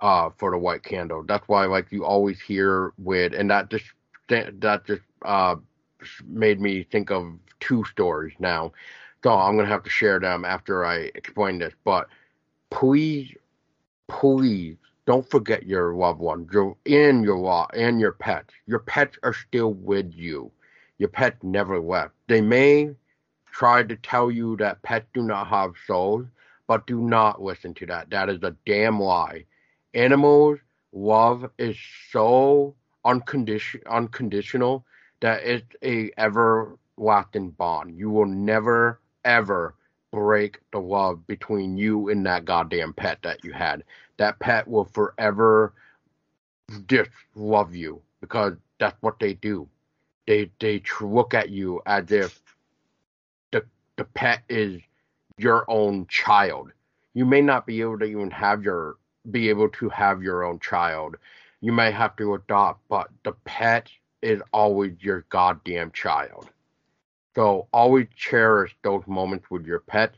uh, 0.00 0.30
for 0.36 0.50
the 0.50 0.58
white 0.58 0.82
candle. 0.82 1.22
That's 1.22 1.46
why, 1.46 1.66
like 1.66 1.92
you 1.92 2.04
always 2.04 2.40
hear 2.40 2.92
with, 2.98 3.34
and 3.34 3.48
that 3.50 3.70
just 3.70 3.84
that 4.28 4.84
just 4.84 5.02
uh, 5.24 5.54
made 6.26 6.60
me 6.60 6.84
think 6.84 7.10
of 7.10 7.32
two 7.60 7.84
stories 7.84 8.34
now. 8.38 8.72
So 9.22 9.32
I'm 9.32 9.56
gonna 9.56 9.68
have 9.68 9.84
to 9.84 9.90
share 9.90 10.20
them 10.20 10.44
after 10.44 10.84
I 10.84 11.10
explain 11.14 11.58
this. 11.58 11.74
But 11.84 12.08
please, 12.70 13.34
please 14.08 14.76
don't 15.06 15.28
forget 15.30 15.66
your 15.66 15.94
loved 15.94 16.20
one, 16.20 16.48
your 16.52 16.76
and 16.86 17.24
your 17.24 17.38
law 17.38 17.68
and 17.74 18.00
your 18.00 18.12
pets. 18.12 18.54
Your 18.66 18.80
pets 18.80 19.18
are 19.22 19.34
still 19.34 19.74
with 19.74 20.12
you. 20.14 20.50
Your 20.98 21.08
pet 21.08 21.42
never 21.42 21.80
left. 21.80 22.12
They 22.28 22.40
may 22.40 22.94
try 23.50 23.82
to 23.82 23.96
tell 23.96 24.30
you 24.30 24.56
that 24.56 24.82
pets 24.82 25.06
do 25.14 25.22
not 25.22 25.46
have 25.48 25.72
souls, 25.86 26.26
but 26.66 26.86
do 26.86 27.00
not 27.00 27.42
listen 27.42 27.74
to 27.74 27.86
that. 27.86 28.10
That 28.10 28.28
is 28.28 28.42
a 28.42 28.56
damn 28.66 29.00
lie. 29.00 29.44
Animals 29.94 30.58
love 30.92 31.50
is 31.58 31.76
so 32.10 32.74
uncondition 33.04 33.80
unconditional 33.86 34.84
that 35.24 35.42
it's 35.42 35.74
a 35.82 36.10
everlasting 36.18 37.48
bond. 37.52 37.98
You 37.98 38.10
will 38.10 38.26
never 38.26 39.00
ever 39.24 39.74
break 40.12 40.60
the 40.70 40.78
love 40.78 41.26
between 41.26 41.78
you 41.78 42.10
and 42.10 42.26
that 42.26 42.44
goddamn 42.44 42.92
pet 42.92 43.20
that 43.22 43.42
you 43.42 43.54
had. 43.54 43.84
That 44.18 44.38
pet 44.38 44.68
will 44.68 44.84
forever 44.84 45.72
just 46.88 47.08
love 47.34 47.74
you 47.74 48.02
because 48.20 48.52
that's 48.78 49.00
what 49.00 49.18
they 49.18 49.32
do. 49.32 49.66
They 50.26 50.50
they 50.60 50.82
look 51.00 51.32
at 51.32 51.48
you 51.48 51.80
as 51.86 52.12
if 52.12 52.42
the 53.50 53.64
the 53.96 54.04
pet 54.04 54.42
is 54.50 54.82
your 55.38 55.64
own 55.68 56.06
child. 56.06 56.70
You 57.14 57.24
may 57.24 57.40
not 57.40 57.66
be 57.66 57.80
able 57.80 57.98
to 58.00 58.04
even 58.04 58.30
have 58.30 58.62
your 58.62 58.96
be 59.30 59.48
able 59.48 59.70
to 59.70 59.88
have 59.88 60.22
your 60.22 60.44
own 60.44 60.58
child. 60.58 61.16
You 61.62 61.72
may 61.72 61.92
have 61.92 62.14
to 62.16 62.34
adopt, 62.34 62.86
but 62.90 63.08
the 63.22 63.32
pet 63.46 63.88
is 64.24 64.40
always 64.52 64.94
your 65.00 65.24
goddamn 65.28 65.92
child. 65.92 66.50
So 67.34 67.68
always 67.72 68.06
cherish 68.16 68.74
those 68.82 69.02
moments 69.06 69.50
with 69.50 69.66
your 69.66 69.80
pet. 69.80 70.14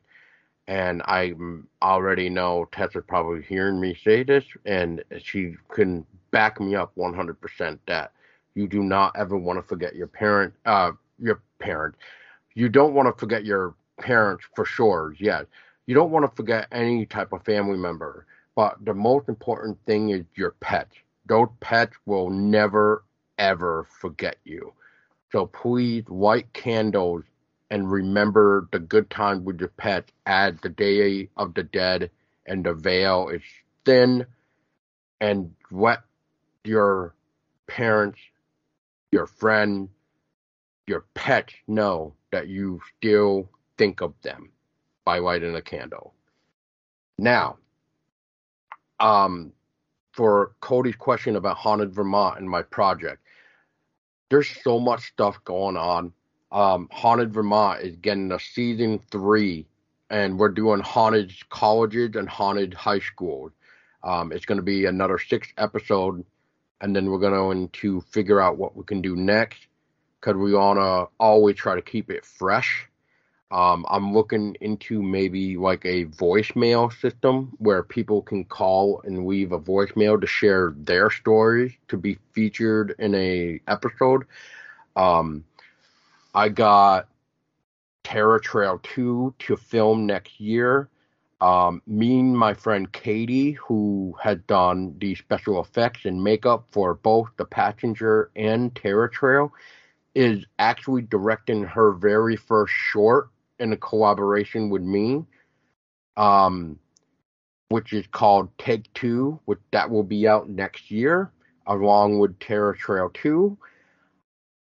And 0.69 1.03
I 1.03 1.35
already 1.83 2.29
know 2.29 2.69
Tessa's 2.73 3.05
probably 3.07 3.43
hearing 3.43 3.81
me 3.81 3.95
say 4.03 4.23
this, 4.23 4.45
and 4.65 5.03
she 5.23 5.55
can 5.71 6.05
back 6.31 6.61
me 6.61 6.75
up 6.75 6.93
100% 6.97 7.79
that 7.87 8.13
you 8.55 8.67
do 8.67 8.83
not 8.83 9.15
ever 9.17 9.37
want 9.37 9.59
to 9.59 9.63
forget 9.63 9.95
your 9.95 10.09
parent, 10.09 10.53
uh, 10.65 10.93
your 11.21 11.41
parent. 11.59 11.95
You 12.55 12.69
don't 12.69 12.95
want 12.95 13.07
to 13.07 13.19
forget 13.19 13.45
your 13.45 13.75
parents 14.01 14.45
for 14.55 14.65
sure, 14.65 15.15
yet. 15.19 15.47
You 15.87 15.95
don't 15.95 16.11
want 16.11 16.29
to 16.29 16.35
forget 16.35 16.67
any 16.73 17.07
type 17.07 17.33
of 17.33 17.45
family 17.45 17.79
member, 17.79 18.27
but 18.57 18.77
the 18.85 18.95
most 18.95 19.29
important 19.29 19.79
thing 19.87 20.11
is 20.11 20.25
your 20.35 20.53
pet. 20.61 20.89
Those 21.27 21.49
pets 21.61 21.97
will 22.07 22.31
never, 22.31 23.05
ever 23.39 23.87
forget 24.01 24.37
you. 24.45 24.73
So 25.33 25.47
please 25.47 26.05
light 26.09 26.53
candles 26.53 27.25
and 27.71 27.91
remember 27.91 28.69
the 28.73 28.79
good 28.79 29.11
times 29.11 29.45
with 29.45 29.61
your 29.61 29.71
pet 29.71 30.11
as 30.25 30.55
the 30.63 30.69
day 30.69 31.29
of 31.37 31.55
the 31.55 31.65
dead 31.65 32.11
and 32.47 32.65
the 32.65 32.75
veil 32.75 33.29
is 33.29 33.43
thin 33.85 34.27
and 35.21 35.55
let 35.71 36.01
your 36.65 37.15
parents, 37.67 38.19
your 39.11 39.27
friend, 39.27 39.89
your 40.87 41.05
pet 41.15 41.51
know 41.67 42.15
that 42.31 42.49
you 42.49 42.81
still 42.97 43.49
think 43.77 44.01
of 44.01 44.15
them 44.23 44.51
by 45.05 45.19
lighting 45.19 45.55
a 45.57 45.63
candle. 45.63 46.15
Now, 47.19 47.59
um, 49.01 49.53
for 50.13 50.53
Cody's 50.61 50.97
question 50.97 51.37
about 51.37 51.57
Haunted 51.57 51.93
Vermont 51.93 52.39
and 52.39 52.49
my 52.49 52.63
project, 52.63 53.23
there's 54.29 54.49
so 54.63 54.79
much 54.79 55.09
stuff 55.09 55.43
going 55.45 55.77
on. 55.77 56.13
Um, 56.53 56.89
Haunted 56.93 57.33
Vermont 57.33 57.83
is 57.83 57.97
getting 57.97 58.33
a 58.33 58.39
season 58.39 59.01
three, 59.11 59.67
and 60.11 60.39
we're 60.39 60.49
doing 60.49 60.81
haunted 60.81 61.33
colleges 61.49 62.17
and 62.17 62.29
haunted 62.29 62.75
high 62.75 63.01
schools. 63.01 63.53
Um, 64.03 64.33
it's 64.33 64.47
going 64.47 64.59
to 64.59 64.63
be 64.63 64.85
another 64.85 65.19
six 65.19 65.49
episode, 65.59 66.25
and 66.81 66.95
then 66.95 67.11
we're 67.11 67.19
going 67.19 67.69
to 67.71 68.01
figure 68.03 68.41
out 68.41 68.59
what 68.59 68.77
we 68.77 68.85
can 68.85 69.03
do 69.03 69.17
next 69.17 69.67
because 70.21 70.37
we 70.37 70.55
want 70.55 70.79
to 70.79 71.09
always 71.19 71.57
try 71.57 71.75
to 71.75 71.83
keep 71.83 72.11
it 72.11 72.25
fresh. 72.25 72.89
Um, 73.51 73.87
I'm 73.89 74.13
looking 74.13 74.57
into 74.61 75.01
maybe 75.01 75.57
like 75.57 75.85
a 75.85 76.07
voicemail 76.07 76.93
system 77.01 77.55
where 77.59 77.85
people 77.85 78.23
can 78.23 78.45
call 78.45 79.01
and 79.05 79.27
leave 79.27 79.53
a 79.53 79.61
voicemail 79.61 80.21
to 80.21 80.27
share 80.27 80.75
their 80.77 81.11
stories 81.11 81.73
to 81.89 81.97
be 81.97 82.19
featured 82.33 82.97
in 82.99 83.15
a 83.15 83.61
episode. 83.69 84.25
Um, 84.97 85.45
I 86.35 86.49
got 86.49 87.09
Terror 88.03 88.41
Trail 88.41 88.81
2 88.83 89.35
to 89.39 89.57
film 89.57 90.07
next 90.07 90.41
year. 90.41 90.89
Um, 91.41 91.83
me 91.87 92.19
and 92.19 92.37
my 92.37 92.55
friend 92.55 92.91
Katie, 92.91 93.53
who 93.53 94.17
had 94.21 94.47
done 94.49 94.97
the 94.99 95.15
special 95.15 95.61
effects 95.61 96.05
and 96.05 96.23
makeup 96.23 96.67
for 96.73 96.95
both 96.95 97.29
The 97.37 97.45
Passenger 97.45 98.31
and 98.35 98.75
Terror 98.75 99.09
Trail, 99.09 99.53
is 100.17 100.45
actually 100.59 101.03
directing 101.03 101.63
her 101.63 101.93
very 101.93 102.37
first 102.37 102.73
short 102.73 103.29
in 103.59 103.73
a 103.73 103.77
collaboration 103.77 104.71
with 104.71 104.83
me, 104.83 105.25
um, 106.17 106.79
which 107.69 107.93
is 107.93 108.07
called 108.09 108.49
Take 108.59 108.93
Two, 108.95 109.41
which 109.45 109.61
that 109.73 109.91
will 109.91 110.03
be 110.03 110.29
out 110.29 110.49
next 110.49 110.91
year, 110.91 111.33
along 111.67 112.19
with 112.19 112.39
Terror 112.39 112.75
Trail 112.75 113.11
Two. 113.13 113.59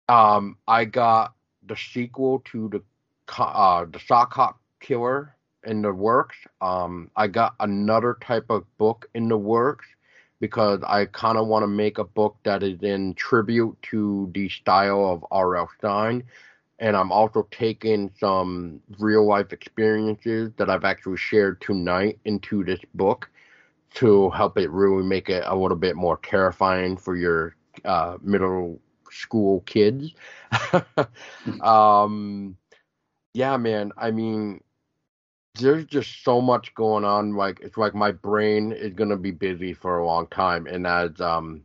Um, 0.09 0.57
I 0.69 0.85
got 0.85 1.35
the 1.67 1.77
sequel 1.77 2.43
to 2.53 2.69
the 2.69 2.83
uh, 3.39 3.87
the 3.87 4.01
Sock 4.01 4.35
Hop 4.35 4.61
Killer 4.81 5.35
in 5.67 5.83
the 5.83 5.93
works. 5.93 6.37
Um, 6.61 7.11
I 7.17 7.29
got 7.29 7.55
another 7.61 8.19
type 8.21 8.47
of 8.51 8.65
book 8.79 9.07
in 9.15 9.29
the 9.29 9.39
works 9.39 9.87
because 10.41 10.81
I 10.87 11.07
kind 11.07 11.39
of 11.39 11.47
want 11.47 11.63
to 11.63 11.69
make 11.69 11.99
a 11.99 12.05
book 12.05 12.37
that 12.45 12.63
is 12.63 12.83
in 12.83 13.15
tribute 13.15 13.79
to 13.91 14.31
the 14.35 14.49
style 14.49 15.07
of 15.07 15.25
R.L. 15.31 15.71
Stine 15.79 16.25
and 16.85 16.99
I'm 16.99 17.11
also 17.11 17.49
taking 17.51 18.11
some 18.21 18.83
real 18.99 19.27
life 19.27 19.55
experiences 19.55 20.53
that 20.59 20.69
I've 20.69 20.85
actually 20.85 21.17
shared 21.17 21.59
tonight 21.63 22.19
into 22.27 22.63
this 22.63 22.81
book 22.93 23.31
to 23.95 24.29
help 24.29 24.59
it 24.59 24.71
really 24.71 25.03
make 25.03 25.31
it 25.31 25.45
a 25.47 25.57
little 25.57 25.79
bit 25.79 25.97
more 25.97 26.19
terrifying 26.23 26.99
for 26.99 27.17
your 27.17 27.57
uh, 27.87 28.19
middle 28.21 28.79
school 29.11 29.61
kids. 29.63 30.13
um, 31.63 32.55
yeah, 33.33 33.57
man. 33.57 33.91
I 33.97 34.11
mean, 34.11 34.63
there's 35.55 35.87
just 35.87 36.23
so 36.23 36.43
much 36.43 36.75
going 36.75 37.05
on. 37.05 37.35
Like 37.35 37.61
it's 37.63 37.79
like 37.79 37.95
my 37.95 38.13
brain 38.13 38.73
is 38.73 38.93
gonna 38.93 39.17
be 39.17 39.31
busy 39.31 39.73
for 39.73 40.01
a 40.01 40.07
long 40.07 40.27
time, 40.27 40.67
and 40.67 40.87
as 40.87 41.19
um 41.19 41.65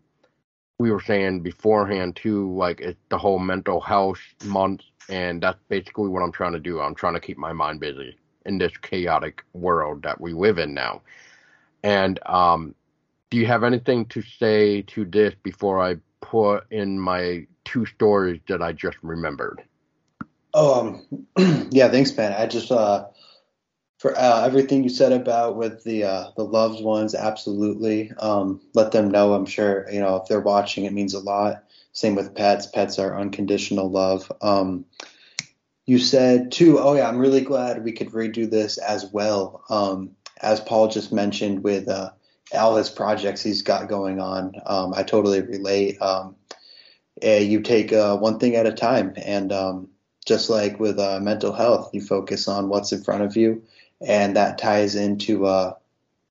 we 0.79 0.91
were 0.91 1.01
saying 1.01 1.41
beforehand 1.41 2.15
too, 2.15 2.55
like 2.55 2.79
it's 2.79 3.03
the 3.09 3.17
whole 3.17 3.37
mental 3.37 3.81
health 3.81 4.21
month, 4.45 4.81
and 5.09 5.41
that's 5.41 5.59
basically 5.67 6.07
what 6.09 6.21
I'm 6.21 6.31
trying 6.31 6.53
to 6.53 6.59
do. 6.59 6.79
I'm 6.79 6.95
trying 6.95 7.15
to 7.15 7.19
keep 7.19 7.37
my 7.37 7.53
mind 7.53 7.79
busy 7.79 8.17
in 8.45 8.57
this 8.57 8.75
chaotic 8.77 9.43
world 9.53 10.03
that 10.03 10.21
we 10.21 10.33
live 10.33 10.57
in 10.57 10.73
now. 10.73 11.01
And 11.83 12.19
um, 12.25 12.75
do 13.29 13.37
you 13.37 13.45
have 13.47 13.63
anything 13.63 14.05
to 14.07 14.21
say 14.21 14.83
to 14.83 15.05
this 15.05 15.33
before 15.43 15.81
I 15.81 15.97
put 16.21 16.71
in 16.71 16.99
my 16.99 17.47
two 17.65 17.85
stories 17.85 18.41
that 18.47 18.61
I 18.61 18.73
just 18.73 18.97
remembered? 19.01 19.63
Um, 20.53 21.05
yeah, 21.71 21.89
thanks, 21.89 22.15
man. 22.15 22.33
I 22.33 22.47
just 22.47 22.71
uh, 22.71 23.07
for 23.99 24.17
uh, 24.17 24.45
everything 24.45 24.83
you 24.83 24.89
said 24.89 25.11
about 25.11 25.57
with 25.57 25.83
the 25.83 26.03
uh, 26.05 26.31
the 26.35 26.43
loved 26.43 26.83
ones, 26.83 27.13
absolutely. 27.13 28.11
Um, 28.17 28.61
let 28.73 28.91
them 28.91 29.11
know. 29.11 29.33
I'm 29.33 29.45
sure 29.45 29.87
you 29.91 29.99
know 29.99 30.15
if 30.17 30.27
they're 30.27 30.39
watching, 30.39 30.85
it 30.85 30.93
means 30.93 31.13
a 31.13 31.19
lot. 31.19 31.63
Same 31.99 32.15
with 32.15 32.33
pets. 32.33 32.65
Pets 32.65 32.97
are 32.97 33.19
unconditional 33.19 33.91
love. 33.91 34.31
Um, 34.41 34.85
you 35.85 35.99
said 35.99 36.49
too. 36.49 36.79
Oh 36.79 36.95
yeah, 36.95 37.09
I'm 37.09 37.17
really 37.17 37.41
glad 37.41 37.83
we 37.83 37.91
could 37.91 38.11
redo 38.11 38.49
this 38.49 38.77
as 38.77 39.11
well. 39.11 39.65
Um, 39.69 40.11
as 40.41 40.61
Paul 40.61 40.87
just 40.87 41.11
mentioned 41.11 41.61
with 41.61 41.89
uh, 41.89 42.11
all 42.57 42.77
his 42.77 42.89
projects 42.89 43.43
he's 43.43 43.63
got 43.63 43.89
going 43.89 44.21
on, 44.21 44.53
um, 44.65 44.93
I 44.95 45.03
totally 45.03 45.41
relate. 45.41 46.01
Um, 46.01 46.37
eh, 47.21 47.39
you 47.39 47.59
take 47.59 47.91
uh, 47.91 48.15
one 48.15 48.39
thing 48.39 48.55
at 48.55 48.65
a 48.65 48.71
time, 48.71 49.11
and 49.17 49.51
um, 49.51 49.89
just 50.25 50.49
like 50.49 50.79
with 50.79 50.99
uh, 50.99 51.19
mental 51.19 51.51
health, 51.51 51.89
you 51.91 51.99
focus 51.99 52.47
on 52.47 52.69
what's 52.69 52.93
in 52.93 53.03
front 53.03 53.23
of 53.23 53.35
you 53.35 53.61
and 53.99 54.37
that 54.37 54.57
ties 54.57 54.95
into 54.95 55.45
uh, 55.45 55.73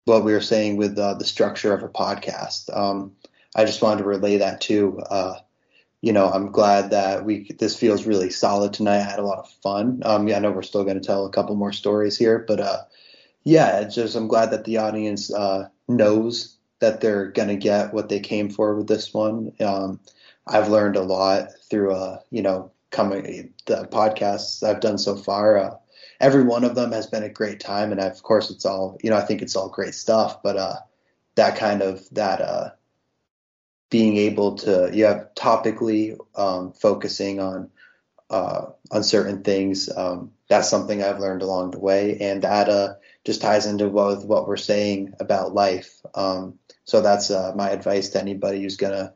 what 0.07 0.25
we 0.25 0.33
were 0.33 0.41
saying 0.41 0.79
with 0.79 0.99
uh, 0.99 1.13
the 1.13 1.27
structure 1.27 1.75
of 1.75 1.83
a 1.83 1.91
podcast. 1.91 2.75
Um, 2.75 3.13
I 3.55 3.67
just 3.67 3.83
wanted 3.83 4.05
to 4.05 4.09
relay 4.09 4.39
that 4.39 4.63
too. 4.63 5.03
You 6.01 6.13
know, 6.13 6.29
I'm 6.29 6.53
glad 6.53 6.91
that 6.91 7.25
we 7.25 7.51
this 7.59 7.77
feels 7.77 8.07
really 8.07 8.31
solid 8.31 8.73
tonight. 8.73 8.99
I 8.99 9.11
had 9.11 9.19
a 9.19 9.27
lot 9.27 9.39
of 9.39 9.51
fun. 9.63 10.01
Um, 10.05 10.29
yeah, 10.29 10.37
I 10.37 10.39
know 10.41 10.53
we're 10.53 10.63
still 10.63 10.85
going 10.85 11.01
to 11.01 11.07
tell 11.07 11.27
a 11.27 11.31
couple 11.31 11.57
more 11.57 11.73
stories 11.73 12.17
here, 12.17 12.45
but 12.47 12.61
uh, 12.61 12.83
yeah, 13.45 13.85
just 13.85 14.15
I'm 14.15 14.29
glad 14.29 14.51
that 14.53 14.65
the 14.65 14.77
audience 14.79 15.33
uh, 15.33 15.69
knows 15.89 16.57
that 16.81 17.01
they're 17.01 17.29
going 17.29 17.49
to 17.49 17.57
get 17.57 17.93
what 17.93 18.09
they 18.09 18.21
came 18.21 18.49
for 18.51 18.77
with 18.77 18.87
this 18.87 19.13
one. 19.13 19.53
Um, 19.61 20.01
I've 20.47 20.69
learned 20.69 20.97
a 20.97 21.03
lot 21.03 21.49
through, 21.69 21.93
uh, 21.95 22.21
you 22.31 22.43
know, 22.43 22.71
coming 22.91 23.53
the 23.67 23.87
podcasts 23.91 24.63
I've 24.63 24.81
done 24.81 24.99
so 24.99 25.17
far. 25.17 25.59
Uh, 25.59 25.77
every 26.21 26.43
one 26.45 26.65
of 26.65 26.75
them 26.75 26.93
has 26.93 27.07
been 27.07 27.23
a 27.23 27.29
great 27.29 27.61
time, 27.61 27.91
and 27.93 28.01
of 28.01 28.23
course, 28.23 28.51
it's 28.51 28.65
all 28.65 28.99
you 29.03 29.11
know. 29.11 29.17
I 29.17 29.23
think 29.23 29.43
it's 29.43 29.57
all 29.57 29.69
great 29.69 29.95
stuff, 29.95 30.43
but 30.43 30.57
uh, 30.57 30.77
that 31.35 31.57
kind 31.57 31.83
of 31.83 32.09
that 32.13 32.41
uh, 32.41 32.71
being 33.91 34.17
able 34.17 34.57
to 34.57 34.91
you 34.93 35.05
have 35.05 35.29
topically 35.35 36.19
um, 36.37 36.73
focusing 36.73 37.41
on 37.41 37.71
uh, 38.31 38.67
on 38.91 39.03
certain 39.03 39.43
things. 39.43 39.89
Um, 39.95 40.33
that's 40.49 40.69
something 40.69 41.03
I've 41.03 41.21
learned 41.21 41.43
along 41.43 41.71
the 41.71 41.79
way, 41.79 42.19
and 42.21 42.43
that 42.43 42.69
uh, 42.69 42.95
just 43.25 43.41
ties 43.41 43.67
into 43.67 43.89
what 43.89 44.25
what 44.27 44.47
we're 44.47 44.57
saying 44.57 45.15
about 45.21 45.55
life. 45.55 46.01
Um, 46.15 46.59
so 46.85 47.01
that's 47.01 47.31
uh, 47.31 47.53
my 47.55 47.71
advice 47.71 48.11
to 48.11 48.21
anybody 48.21 48.63
who's 48.63 48.77
gonna 48.77 49.15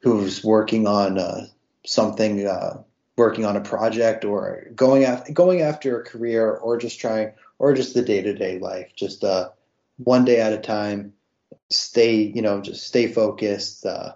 who's 0.00 0.42
working 0.42 0.86
on 0.86 1.18
uh, 1.18 1.46
something 1.86 2.46
uh, 2.46 2.82
working 3.16 3.44
on 3.44 3.56
a 3.56 3.60
project 3.60 4.24
or 4.24 4.66
going 4.74 5.04
after 5.04 5.32
going 5.32 5.62
after 5.62 6.00
a 6.00 6.04
career 6.04 6.50
or 6.50 6.78
just 6.78 7.00
trying 7.00 7.32
or 7.58 7.74
just 7.74 7.94
the 7.94 8.02
day 8.02 8.22
to 8.22 8.34
day 8.34 8.58
life, 8.58 8.92
just 8.96 9.22
uh, 9.22 9.50
one 9.96 10.24
day 10.24 10.40
at 10.40 10.52
a 10.52 10.58
time. 10.58 11.12
Stay, 11.70 12.14
you 12.16 12.42
know, 12.42 12.60
just 12.60 12.86
stay 12.86 13.06
focused. 13.06 13.86
Uh, 13.86 14.12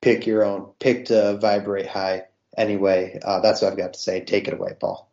pick 0.00 0.26
your 0.26 0.44
own, 0.44 0.72
pick 0.78 1.06
to 1.06 1.38
vibrate 1.38 1.86
high. 1.86 2.24
Anyway, 2.56 3.18
uh, 3.24 3.40
that's 3.40 3.62
what 3.62 3.72
I've 3.72 3.78
got 3.78 3.94
to 3.94 3.98
say. 3.98 4.20
Take 4.20 4.48
it 4.48 4.54
away, 4.54 4.74
Paul. 4.78 5.10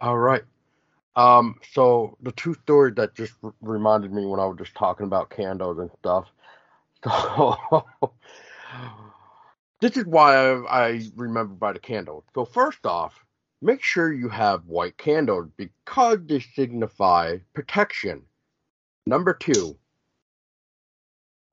All 0.00 0.18
right. 0.18 0.42
Um, 1.14 1.56
so 1.72 2.16
the 2.22 2.32
two 2.32 2.54
stories 2.54 2.94
that 2.96 3.14
just 3.14 3.34
r- 3.42 3.54
reminded 3.60 4.12
me 4.12 4.26
when 4.26 4.40
I 4.40 4.46
was 4.46 4.56
just 4.58 4.74
talking 4.74 5.06
about 5.06 5.30
candles 5.30 5.78
and 5.78 5.90
stuff. 5.98 6.28
So 7.04 8.14
this 9.80 9.96
is 9.96 10.06
why 10.06 10.36
I, 10.36 10.86
I 10.86 11.02
remember 11.16 11.54
by 11.54 11.72
the 11.72 11.80
candle. 11.80 12.24
So 12.34 12.44
first 12.44 12.86
off, 12.86 13.24
make 13.60 13.82
sure 13.82 14.12
you 14.12 14.28
have 14.28 14.64
white 14.66 14.96
candles 14.96 15.48
because 15.56 16.18
they 16.24 16.38
signify 16.38 17.38
protection. 17.52 18.22
Number 19.06 19.34
two, 19.34 19.76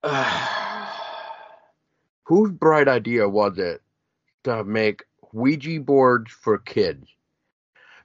whose 2.24 2.52
bright 2.52 2.88
idea 2.88 3.28
was 3.28 3.58
it 3.58 3.82
to 4.44 4.64
make 4.64 5.04
Ouija 5.34 5.80
boards 5.82 6.32
for 6.32 6.58
kids? 6.58 7.08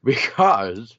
Because 0.03 0.99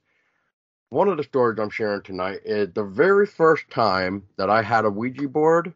one 0.89 1.09
of 1.09 1.17
the 1.17 1.23
stories 1.23 1.59
I'm 1.59 1.69
sharing 1.69 2.01
tonight 2.01 2.39
is 2.43 2.69
the 2.73 2.83
very 2.83 3.27
first 3.27 3.69
time 3.69 4.23
that 4.37 4.49
I 4.49 4.63
had 4.63 4.83
a 4.85 4.89
Ouija 4.89 5.27
board 5.27 5.75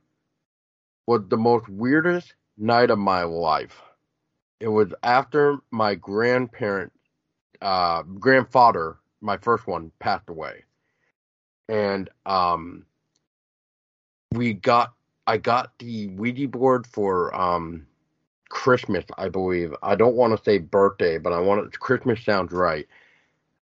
was 1.05 1.21
the 1.29 1.37
most 1.37 1.69
weirdest 1.69 2.33
night 2.57 2.89
of 2.89 2.97
my 2.97 3.21
life. 3.23 3.81
It 4.59 4.69
was 4.69 4.91
after 5.03 5.57
my 5.69 5.93
grandparent, 5.93 6.91
uh, 7.61 8.01
grandfather, 8.01 8.97
my 9.21 9.37
first 9.37 9.67
one, 9.67 9.91
passed 9.99 10.29
away, 10.29 10.63
and 11.67 12.09
um, 12.25 12.85
we 14.31 14.53
got 14.53 14.93
I 15.29 15.37
got 15.37 15.77
the 15.77 16.07
Ouija 16.07 16.47
board 16.47 16.87
for 16.87 17.33
um 17.35 17.85
Christmas, 18.49 19.05
I 19.15 19.29
believe. 19.29 19.75
I 19.83 19.93
don't 19.93 20.15
want 20.15 20.35
to 20.35 20.43
say 20.43 20.57
birthday, 20.57 21.19
but 21.19 21.33
I 21.33 21.39
want 21.39 21.67
it. 21.67 21.79
Christmas 21.79 22.25
sounds 22.25 22.51
right. 22.51 22.87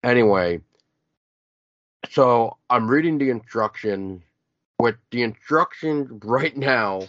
Anyway, 0.03 0.61
so 2.11 2.57
I'm 2.69 2.87
reading 2.87 3.17
the 3.17 3.31
instructions. 3.31 4.21
With 4.77 4.97
the 5.09 5.23
instructions 5.23 6.07
right 6.23 6.55
now, 6.55 7.07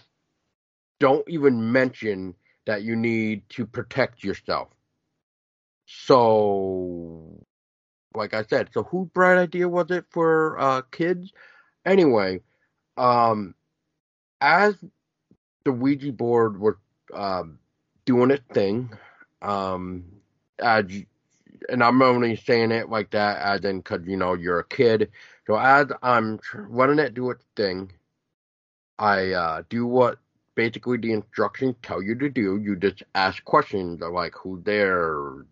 don't 1.00 1.28
even 1.28 1.70
mention 1.70 2.34
that 2.64 2.82
you 2.82 2.96
need 2.96 3.46
to 3.50 3.66
protect 3.66 4.24
yourself. 4.24 4.68
So, 5.84 7.44
like 8.14 8.32
I 8.32 8.44
said, 8.44 8.70
so 8.72 8.84
whose 8.84 9.08
bright 9.08 9.36
idea 9.36 9.68
was 9.68 9.90
it 9.90 10.06
for 10.08 10.58
uh, 10.58 10.82
kids? 10.92 11.32
Anyway, 11.84 12.40
um, 12.96 13.54
as 14.40 14.74
the 15.64 15.72
Ouija 15.72 16.12
board 16.12 16.60
was 16.60 16.74
um, 17.12 17.58
doing 18.04 18.30
its 18.30 18.44
thing, 18.52 18.90
um, 19.42 20.04
as 20.58 20.84
and 21.68 21.82
I'm 21.82 22.02
only 22.02 22.36
saying 22.36 22.70
it 22.70 22.88
like 22.88 23.10
that 23.10 23.38
as 23.38 23.64
in 23.64 23.78
because 23.78 24.06
you 24.06 24.16
know 24.16 24.34
you're 24.34 24.60
a 24.60 24.68
kid. 24.68 25.10
So 25.46 25.56
as 25.56 25.86
I'm 26.02 26.38
letting 26.68 26.98
it 26.98 27.14
do 27.14 27.30
its 27.30 27.44
thing, 27.56 27.92
I 28.98 29.32
uh, 29.32 29.62
do 29.68 29.86
what 29.86 30.18
basically 30.54 30.98
the 30.98 31.12
instructions 31.12 31.76
tell 31.82 32.02
you 32.02 32.14
to 32.16 32.28
do. 32.28 32.58
You 32.58 32.76
just 32.76 33.02
ask 33.14 33.44
questions 33.44 34.00
like 34.00 34.34
who's 34.34 34.62
there, 34.64 35.44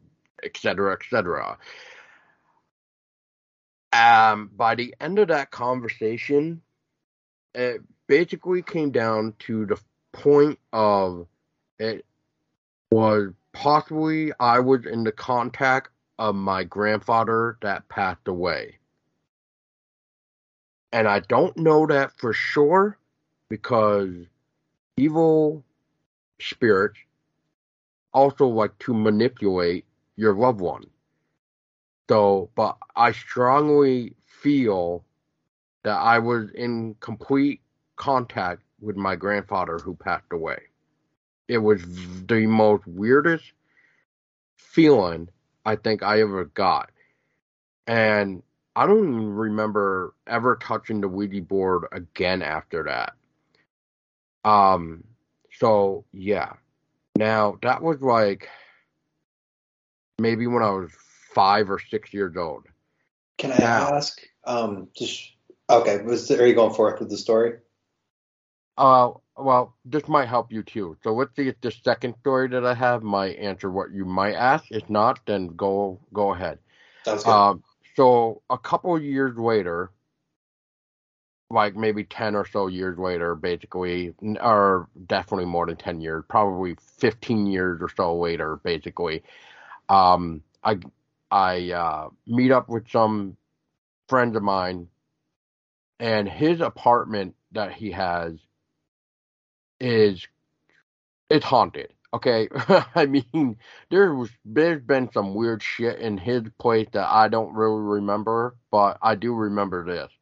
etc., 0.42 0.94
etc. 0.94 1.58
Um, 3.92 4.50
by 4.56 4.74
the 4.74 4.94
end 5.00 5.18
of 5.18 5.28
that 5.28 5.50
conversation, 5.50 6.62
it 7.54 7.80
basically 8.14 8.62
came 8.62 8.92
down 8.92 9.34
to 9.40 9.66
the 9.66 9.76
point 10.12 10.56
of 10.72 11.26
it 11.80 12.06
was 12.92 13.32
possibly 13.52 14.32
I 14.38 14.60
was 14.60 14.86
in 14.86 15.02
the 15.02 15.10
contact 15.10 15.88
of 16.20 16.36
my 16.36 16.62
grandfather 16.62 17.58
that 17.62 17.88
passed 17.88 18.28
away. 18.28 18.78
And 20.92 21.08
I 21.08 21.18
don't 21.26 21.56
know 21.56 21.88
that 21.88 22.12
for 22.16 22.32
sure 22.32 22.96
because 23.48 24.12
evil 24.96 25.64
spirits 26.40 27.00
also 28.12 28.46
like 28.46 28.78
to 28.78 28.94
manipulate 28.94 29.86
your 30.14 30.34
loved 30.34 30.60
one. 30.60 30.86
So, 32.08 32.48
but 32.54 32.76
I 32.94 33.10
strongly 33.10 34.14
feel 34.24 35.04
that 35.82 35.96
I 35.96 36.20
was 36.20 36.50
in 36.54 36.94
complete 37.00 37.60
contact 37.96 38.62
with 38.80 38.96
my 38.96 39.16
grandfather 39.16 39.78
who 39.78 39.94
passed 39.94 40.32
away. 40.32 40.58
It 41.48 41.58
was 41.58 41.82
the 42.26 42.46
most 42.46 42.86
weirdest 42.86 43.52
feeling 44.56 45.28
I 45.64 45.76
think 45.76 46.02
I 46.02 46.20
ever 46.20 46.46
got. 46.46 46.90
And 47.86 48.42
I 48.76 48.86
don't 48.86 48.98
even 48.98 49.34
remember 49.34 50.14
ever 50.26 50.56
touching 50.56 51.00
the 51.00 51.08
Ouija 51.08 51.42
board 51.42 51.84
again 51.92 52.42
after 52.42 52.84
that. 52.84 53.12
Um, 54.48 55.04
so 55.58 56.04
yeah. 56.12 56.54
Now 57.16 57.58
that 57.62 57.82
was 57.82 58.00
like 58.00 58.48
maybe 60.18 60.46
when 60.46 60.62
I 60.62 60.70
was 60.70 60.90
five 61.34 61.70
or 61.70 61.78
six 61.78 62.12
years 62.12 62.36
old. 62.36 62.64
Can 63.38 63.52
I 63.52 63.58
now, 63.58 63.94
ask? 63.94 64.20
Um, 64.44 64.88
just 64.96 65.32
okay. 65.70 66.02
Was 66.02 66.30
are 66.30 66.46
you 66.46 66.54
going 66.54 66.74
forth 66.74 67.00
with 67.00 67.10
the 67.10 67.16
story? 67.16 67.58
Uh, 68.76 69.10
well, 69.36 69.74
this 69.84 70.06
might 70.08 70.28
help 70.28 70.52
you 70.52 70.62
too. 70.62 70.96
So 71.02 71.12
let's 71.12 71.34
see 71.36 71.48
if 71.48 71.60
the 71.60 71.70
second 71.70 72.14
story 72.20 72.48
that 72.48 72.64
I 72.64 72.74
have 72.74 73.02
might 73.02 73.36
answer 73.36 73.70
what 73.70 73.92
you 73.92 74.04
might 74.04 74.34
ask. 74.34 74.64
If 74.70 74.88
not, 74.88 75.20
then 75.26 75.48
go 75.48 76.00
go 76.12 76.32
ahead. 76.32 76.58
Sounds 77.04 77.24
good. 77.24 77.30
Uh, 77.30 77.54
so 77.96 78.42
a 78.50 78.58
couple 78.58 79.00
years 79.00 79.36
later, 79.36 79.90
like 81.50 81.76
maybe 81.76 82.04
10 82.04 82.34
or 82.34 82.46
so 82.46 82.66
years 82.66 82.98
later, 82.98 83.34
basically, 83.34 84.12
or 84.40 84.88
definitely 85.06 85.46
more 85.46 85.66
than 85.66 85.76
10 85.76 86.00
years, 86.00 86.24
probably 86.28 86.76
15 86.98 87.46
years 87.46 87.80
or 87.80 87.88
so 87.96 88.16
later, 88.18 88.56
basically, 88.64 89.22
um, 89.88 90.42
I, 90.62 90.78
I, 91.30 91.70
uh, 91.70 92.08
meet 92.26 92.50
up 92.50 92.68
with 92.68 92.90
some 92.90 93.36
friends 94.08 94.36
of 94.36 94.42
mine 94.42 94.88
and 96.00 96.28
his 96.28 96.60
apartment 96.60 97.34
that 97.52 97.72
he 97.72 97.92
has 97.92 98.34
is, 99.84 100.26
it's 101.30 101.44
haunted. 101.44 101.92
Okay, 102.12 102.48
I 102.94 103.06
mean, 103.06 103.56
there 103.90 104.14
was 104.14 104.30
there's 104.44 104.82
been 104.82 105.10
some 105.12 105.34
weird 105.34 105.62
shit 105.62 105.98
in 105.98 106.16
his 106.16 106.42
place 106.58 106.88
that 106.92 107.08
I 107.08 107.28
don't 107.28 107.54
really 107.54 107.80
remember, 107.80 108.56
but 108.70 108.98
I 109.02 109.16
do 109.16 109.34
remember 109.34 109.84
this. 109.84 110.12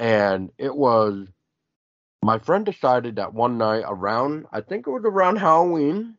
And 0.00 0.50
it 0.58 0.74
was 0.74 1.28
my 2.22 2.38
friend 2.38 2.66
decided 2.66 3.16
that 3.16 3.32
one 3.32 3.58
night 3.58 3.84
around, 3.86 4.46
I 4.52 4.60
think 4.60 4.86
it 4.86 4.90
was 4.90 5.04
around 5.04 5.36
Halloween, 5.36 6.16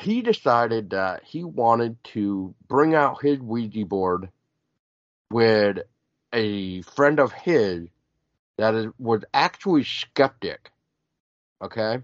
he 0.00 0.22
decided 0.22 0.90
that 0.90 1.24
he 1.24 1.44
wanted 1.44 2.02
to 2.04 2.54
bring 2.68 2.94
out 2.94 3.22
his 3.22 3.40
Ouija 3.40 3.84
board 3.84 4.30
with 5.30 5.78
a 6.32 6.82
friend 6.82 7.18
of 7.18 7.32
his 7.32 7.88
that 8.58 8.92
was 8.98 9.22
actually 9.34 9.84
skeptic. 9.84 10.70
Okay? 11.62 12.02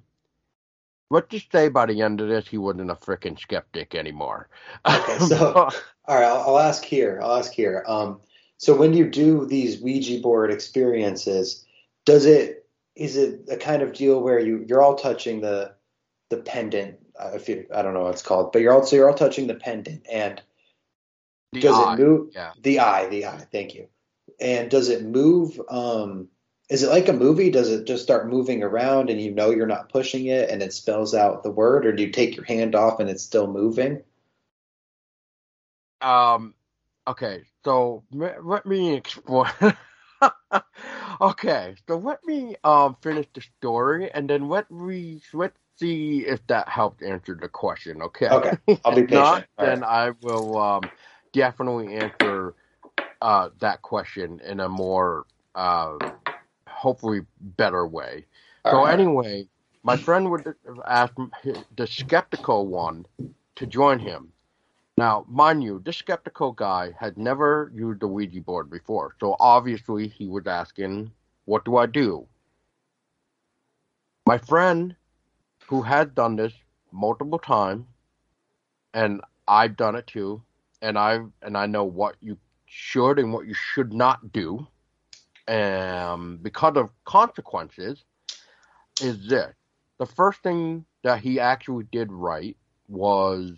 let's 1.12 1.28
just 1.28 1.52
say 1.52 1.68
by 1.68 1.86
the 1.86 2.00
end 2.00 2.20
of 2.20 2.28
this, 2.28 2.48
he 2.48 2.58
wasn't 2.58 2.90
a 2.90 2.94
freaking 2.94 3.38
skeptic 3.38 3.94
anymore. 3.94 4.48
okay, 4.86 5.18
so 5.18 5.52
all 6.06 6.16
right, 6.16 6.24
I'll, 6.24 6.40
I'll, 6.40 6.58
ask 6.58 6.82
here. 6.82 7.20
I'll 7.22 7.36
ask 7.36 7.52
here. 7.52 7.84
Um, 7.86 8.20
so 8.56 8.74
when 8.74 8.94
you 8.94 9.08
do 9.08 9.46
these 9.46 9.80
Ouija 9.80 10.20
board 10.20 10.50
experiences, 10.50 11.64
does 12.06 12.24
it 12.24 12.66
is 12.96 13.16
it 13.16 13.42
a 13.50 13.56
kind 13.56 13.82
of 13.82 13.92
deal 13.92 14.22
where 14.22 14.38
you 14.38 14.64
you're 14.66 14.82
all 14.82 14.96
touching 14.96 15.40
the 15.40 15.74
the 16.30 16.38
pendant? 16.38 16.98
Uh, 17.20 17.32
if 17.34 17.48
you, 17.48 17.66
I 17.74 17.82
don't 17.82 17.92
know 17.92 18.04
what 18.04 18.14
it's 18.14 18.22
called, 18.22 18.52
but 18.52 18.62
you're 18.62 18.72
also 18.72 18.96
you're 18.96 19.08
all 19.08 19.14
touching 19.14 19.46
the 19.46 19.54
pendant, 19.54 20.06
and 20.10 20.42
the 21.52 21.60
does 21.60 21.76
eye. 21.76 21.92
it 21.92 21.98
move? 21.98 22.30
Yeah. 22.34 22.52
The 22.62 22.80
eye, 22.80 23.08
the 23.08 23.26
eye. 23.26 23.46
Thank 23.52 23.74
you. 23.74 23.88
And 24.40 24.70
does 24.70 24.88
it 24.88 25.04
move? 25.04 25.60
Um, 25.68 26.28
is 26.72 26.82
it 26.82 26.88
like 26.88 27.08
a 27.08 27.12
movie? 27.12 27.50
Does 27.50 27.70
it 27.70 27.84
just 27.84 28.02
start 28.02 28.30
moving 28.30 28.62
around 28.62 29.10
and 29.10 29.20
you 29.20 29.30
know 29.30 29.50
you're 29.50 29.66
not 29.66 29.90
pushing 29.90 30.24
it 30.26 30.48
and 30.48 30.62
it 30.62 30.72
spells 30.72 31.14
out 31.14 31.42
the 31.42 31.50
word, 31.50 31.84
or 31.84 31.92
do 31.92 32.02
you 32.02 32.10
take 32.10 32.34
your 32.34 32.46
hand 32.46 32.74
off 32.74 32.98
and 32.98 33.10
it's 33.10 33.22
still 33.22 33.46
moving? 33.46 34.02
Um. 36.00 36.54
Okay, 37.06 37.42
so 37.62 38.04
let 38.12 38.64
me 38.64 38.94
explain. 38.94 39.52
okay, 41.20 41.74
so 41.86 41.98
let 41.98 42.24
me 42.24 42.56
um 42.64 42.96
finish 43.02 43.26
the 43.34 43.42
story 43.58 44.10
and 44.10 44.30
then 44.30 44.48
let 44.48 44.70
me 44.70 45.20
let's 45.34 45.58
see 45.76 46.20
if 46.20 46.46
that 46.46 46.70
helped 46.70 47.02
answer 47.02 47.34
the 47.34 47.48
question. 47.48 48.00
Okay. 48.00 48.28
Okay. 48.28 48.56
I'll 48.84 48.96
be 48.96 49.02
patient. 49.06 49.12
Not, 49.12 49.44
then 49.58 49.84
I 49.84 50.12
will 50.22 50.56
um 50.56 50.82
definitely 51.34 51.96
answer 51.96 52.54
uh 53.20 53.50
that 53.60 53.82
question 53.82 54.40
in 54.42 54.60
a 54.60 54.70
more 54.70 55.26
uh 55.54 55.98
hopefully 56.82 57.20
better 57.40 57.86
way. 57.86 58.26
All 58.64 58.72
so 58.72 58.78
right. 58.84 58.98
anyway, 58.98 59.48
my 59.84 59.96
friend 59.96 60.30
would 60.30 60.54
ask 60.86 61.14
the 61.76 61.86
skeptical 61.86 62.66
one 62.66 63.06
to 63.56 63.66
join 63.66 64.00
him. 64.00 64.32
Now, 64.98 65.24
mind 65.28 65.62
you, 65.62 65.80
this 65.84 65.96
skeptical 65.96 66.52
guy 66.52 66.94
had 66.98 67.16
never 67.16 67.70
used 67.74 68.02
a 68.02 68.08
Ouija 68.08 68.40
board 68.40 68.68
before, 68.70 69.14
so 69.20 69.36
obviously 69.38 70.08
he 70.08 70.26
was 70.26 70.46
asking, 70.46 71.12
"What 71.44 71.64
do 71.64 71.76
I 71.76 71.86
do?" 71.86 72.26
My 74.26 74.38
friend, 74.38 74.96
who 75.68 75.82
had 75.82 76.14
done 76.14 76.36
this 76.36 76.52
multiple 76.90 77.38
times, 77.38 77.86
and 78.92 79.20
I've 79.48 79.76
done 79.76 79.94
it 79.94 80.06
too, 80.06 80.42
and 80.82 80.98
I 80.98 81.20
and 81.42 81.56
I 81.56 81.66
know 81.66 81.84
what 81.84 82.16
you 82.20 82.38
should 82.66 83.18
and 83.18 83.32
what 83.32 83.46
you 83.46 83.54
should 83.54 83.92
not 83.92 84.32
do 84.32 84.66
um, 85.52 86.38
because 86.42 86.76
of 86.76 86.90
consequences, 87.04 88.04
is 89.00 89.28
this. 89.28 89.54
The 89.98 90.06
first 90.06 90.42
thing 90.42 90.84
that 91.02 91.20
he 91.20 91.38
actually 91.40 91.84
did 91.92 92.10
right 92.10 92.56
was 92.88 93.52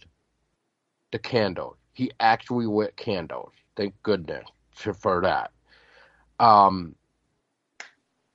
the 1.12 1.18
candles. 1.18 1.76
He 1.92 2.10
actually 2.20 2.66
lit 2.66 2.96
candles. 2.96 3.52
Thank 3.76 3.94
goodness 4.02 4.44
for 4.72 5.20
that. 5.22 5.52
Um, 6.40 6.94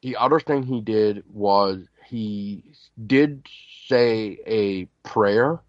the 0.01 0.15
other 0.15 0.39
thing 0.39 0.63
he 0.63 0.81
did 0.81 1.23
was 1.27 1.85
he 2.05 2.63
did 3.05 3.45
say 3.87 4.39
a 4.45 4.85
prayer, 5.07 5.59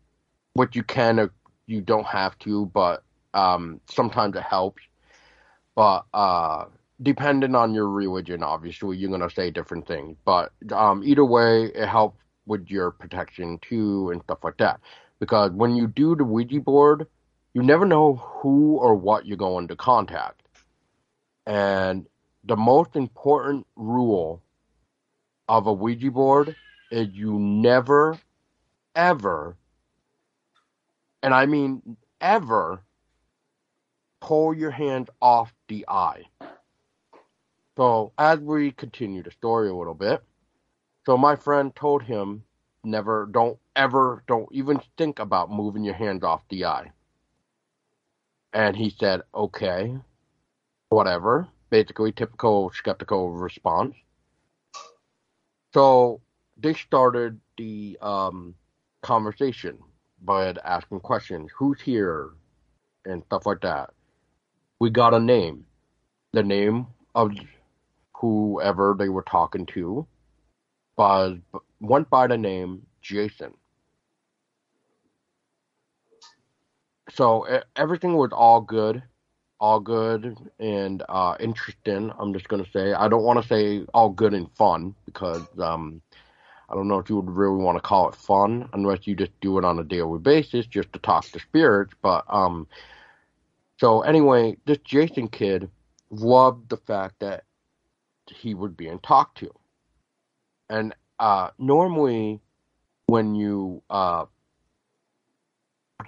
which 0.55 0.77
you 0.77 0.83
can, 0.83 1.31
you 1.67 1.81
don't 1.81 2.07
have 2.07 2.39
to, 2.41 2.67
but 2.67 3.03
um, 3.35 3.81
sometimes 3.91 4.37
it 4.37 4.43
helps. 4.43 4.83
But 5.75 6.05
uh, 6.15 6.67
depending 7.03 7.55
on 7.55 7.75
your 7.75 7.89
religion, 7.89 8.43
obviously, 8.43 8.97
you're 8.97 9.11
gonna 9.11 9.31
say 9.31 9.51
different 9.51 9.87
things. 9.87 10.17
But 10.25 10.53
um, 10.73 11.03
either 11.05 11.25
way, 11.25 11.65
it 11.75 11.87
helps 11.87 12.23
with 12.47 12.69
your 12.69 12.91
protection 12.91 13.59
too 13.63 14.11
and 14.11 14.23
stuff 14.23 14.39
like 14.43 14.57
that. 14.59 14.81
Because 15.19 15.53
when 15.53 15.77
you 15.77 15.87
do 15.87 16.17
the 16.17 16.25
Ouija 16.25 16.61
board, 16.61 17.07
you 17.55 17.63
never 17.63 17.85
know 17.85 18.15
who 18.15 18.77
or 18.77 18.95
what 18.95 19.27
you're 19.27 19.37
going 19.37 19.69
to 19.69 19.77
contact. 19.77 20.43
And 21.47 22.07
the 22.45 22.57
most 22.57 22.97
important 22.97 23.67
rule 23.77 24.43
of 25.49 25.67
a 25.67 25.73
Ouija 25.73 26.11
board 26.11 26.57
is 26.91 27.09
you 27.13 27.39
never, 27.39 28.19
ever, 28.95 29.57
and 31.23 31.35
I 31.35 31.47
mean 31.47 31.97
ever, 32.21 32.83
pull 34.21 34.55
your 34.55 34.71
hand 34.71 35.11
off 35.21 35.53
the 35.69 35.85
eye. 35.89 36.25
So 37.81 38.13
as 38.19 38.39
we 38.41 38.73
continue 38.73 39.23
the 39.23 39.31
story 39.31 39.71
a 39.71 39.75
little 39.75 39.95
bit, 39.95 40.23
so 41.07 41.17
my 41.17 41.35
friend 41.35 41.75
told 41.75 42.03
him, 42.03 42.45
never, 42.85 43.27
don't 43.33 43.59
ever, 43.75 44.23
don't 44.29 44.51
even 44.53 44.83
think 44.99 45.19
about 45.19 45.51
moving 45.51 45.83
your 45.83 45.95
hands 45.95 46.23
off 46.23 46.43
the 46.51 46.67
eye. 46.67 46.93
And 48.53 48.77
he 48.77 48.91
said, 48.91 49.23
okay, 49.35 49.97
whatever. 50.91 51.49
Basically, 51.71 52.13
typical 52.13 52.71
skeptical 52.75 53.31
response. 53.31 53.95
So 55.73 56.21
they 56.59 56.75
started 56.75 57.41
the 57.57 57.97
um, 58.03 58.57
conversation 59.01 59.79
by 60.21 60.55
asking 60.67 61.01
questions 61.01 61.51
who's 61.57 61.81
here 61.81 62.33
and 63.07 63.23
stuff 63.25 63.47
like 63.47 63.63
that. 63.63 63.89
We 64.81 64.91
got 64.91 65.15
a 65.15 65.19
name. 65.19 65.65
The 66.35 66.43
name 66.43 66.87
of 67.15 67.33
whoever 68.21 68.95
they 68.99 69.09
were 69.09 69.23
talking 69.23 69.67
to 69.67 70.07
was 70.97 71.39
went 71.81 72.11
by 72.11 72.27
the 72.27 72.37
name 72.37 72.87
Jason. 73.01 73.55
So 77.11 77.47
everything 77.75 78.15
was 78.15 78.31
all 78.33 78.61
good, 78.61 79.03
all 79.59 79.81
good 79.81 80.37
and 80.59 81.03
uh, 81.09 81.37
interesting. 81.41 82.13
I'm 82.19 82.33
just 82.35 82.49
gonna 82.49 82.67
say 82.73 82.93
I 82.93 83.09
don't 83.09 83.25
want 83.25 83.43
to 83.43 83.49
say 83.49 83.87
all 83.95 84.11
good 84.11 84.35
and 84.35 84.51
fun 84.55 84.95
because 85.07 85.47
um, 85.59 86.03
I 86.69 86.75
don't 86.75 86.89
know 86.89 86.99
if 86.99 87.09
you 87.09 87.17
would 87.17 87.31
really 87.31 87.57
want 87.57 87.77
to 87.79 87.83
call 87.83 88.09
it 88.09 88.15
fun 88.15 88.69
unless 88.75 89.07
you 89.07 89.17
just 89.17 89.33
do 89.41 89.59
it 89.59 89.65
on 89.65 89.79
a 89.79 89.85
daily 89.85 90.19
basis 90.19 90.67
just 90.67 90.93
to 90.93 90.99
talk 91.01 91.25
to 91.25 91.41
spirits. 91.41 91.95
But 92.01 92.25
um, 92.29 92.69
so 93.79 94.03
anyway, 94.03 94.57
this 94.67 94.79
Jason 94.85 95.29
kid 95.29 95.71
loved 96.11 96.69
the 96.69 96.77
fact 96.77 97.17
that 97.21 97.45
he 98.31 98.55
was 98.55 98.73
being 98.73 98.99
talked 99.01 99.39
to. 99.39 99.51
And 100.69 100.95
uh, 101.19 101.51
normally, 101.59 102.41
when 103.07 103.35
you 103.35 103.83
uh, 103.91 104.27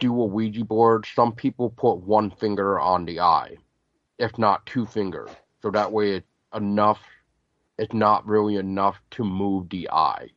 do 0.01 0.21
a 0.21 0.25
Ouija 0.27 0.65
board, 0.65 1.07
some 1.15 1.33
people 1.33 1.71
put 1.71 1.97
one 1.97 2.31
finger 2.31 2.79
on 2.81 3.05
the 3.05 3.21
eye, 3.21 3.57
if 4.19 4.39
not 4.39 4.65
two 4.67 4.87
fingers. 4.87 5.31
So 5.61 5.71
that 5.71 5.93
way 5.93 6.13
it's 6.13 6.27
enough, 6.55 7.01
it's 7.79 7.93
not 7.93 8.27
really 8.27 8.57
enough 8.57 8.97
to 9.13 9.25
move 9.25 9.69
the 9.69 9.91
eye, 9.91 10.29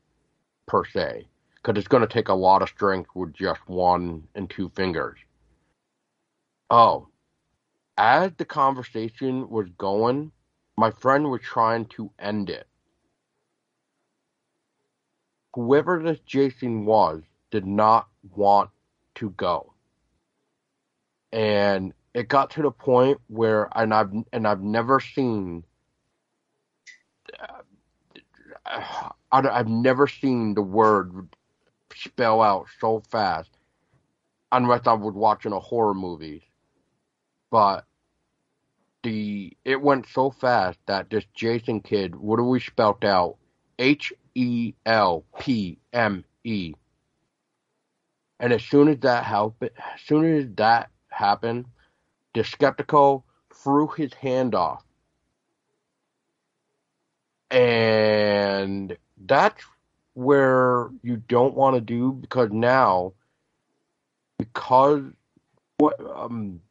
per 0.66 0.86
se. 0.86 1.28
Because 1.56 1.80
it's 1.80 1.88
going 1.88 2.02
to 2.02 2.14
take 2.14 2.30
a 2.30 2.34
lot 2.34 2.62
of 2.62 2.70
strength 2.70 3.10
with 3.16 3.34
just 3.34 3.60
one 3.68 4.28
and 4.36 4.50
two 4.50 4.70
fingers. 4.76 5.18
Oh, 6.70 7.08
as 7.98 8.32
the 8.38 8.46
conversation 8.46 9.50
was 9.50 9.68
going, 9.78 10.32
my 10.78 10.92
friend 10.92 11.30
was 11.30 11.42
trying 11.42 11.86
to 11.86 12.12
end 12.20 12.50
it. 12.50 12.68
Whoever 15.54 16.02
this 16.04 16.20
Jason 16.26 16.86
was 16.86 17.24
did 17.52 17.66
not 17.66 18.08
want 18.36 18.70
to 19.16 19.30
go. 19.32 19.74
And 21.32 21.94
it 22.14 22.28
got 22.28 22.50
to 22.52 22.62
the 22.62 22.72
point 22.72 23.20
where 23.28 23.70
and 23.76 23.94
I've 23.94 24.12
and 24.34 24.48
I've 24.48 24.62
never 24.62 25.00
seen 25.00 25.64
uh, 28.66 29.10
I've 29.32 29.68
never 29.68 30.08
seen 30.08 30.54
the 30.56 30.62
word 30.62 31.30
spell 31.94 32.42
out 32.42 32.68
so 32.80 33.02
fast 33.10 33.50
unless 34.52 34.88
I 34.88 34.94
was 34.94 35.14
watching 35.14 35.52
a 35.52 35.60
horror 35.60 35.94
movie. 35.94 36.44
But 37.52 37.86
the 39.06 39.56
it 39.64 39.80
went 39.82 40.08
so 40.08 40.32
fast 40.32 40.80
that 40.88 41.12
this 41.12 41.24
Jason 41.36 41.80
kid, 41.80 42.16
what 42.16 42.38
do 42.38 42.44
we 42.44 42.60
spelt 42.60 43.06
out? 43.06 43.38
H 43.78 44.12
E 44.34 44.74
L 44.86 45.24
P 45.40 45.78
M 45.94 46.26
E. 46.44 46.74
And 48.40 48.52
as 48.52 48.64
soon 48.64 48.90
as 48.90 48.98
that 49.02 49.24
happened, 49.24 49.72
as 49.78 50.02
soon 50.02 50.38
as 50.38 50.48
that 50.56 50.90
happened, 51.10 51.68
the 52.34 52.44
skeptical 52.44 53.24
threw 53.54 53.88
his 53.96 54.14
hand 54.16 54.56
off. 54.56 54.84
And 57.52 58.98
that's 59.26 59.64
where 60.16 60.90
you 61.04 61.18
don't 61.18 61.54
want 61.54 61.76
to 61.76 61.82
do 61.82 62.12
because 62.12 62.50
now, 62.52 63.14
because 64.40 65.04
what 65.78 66.00
um, 66.00 66.62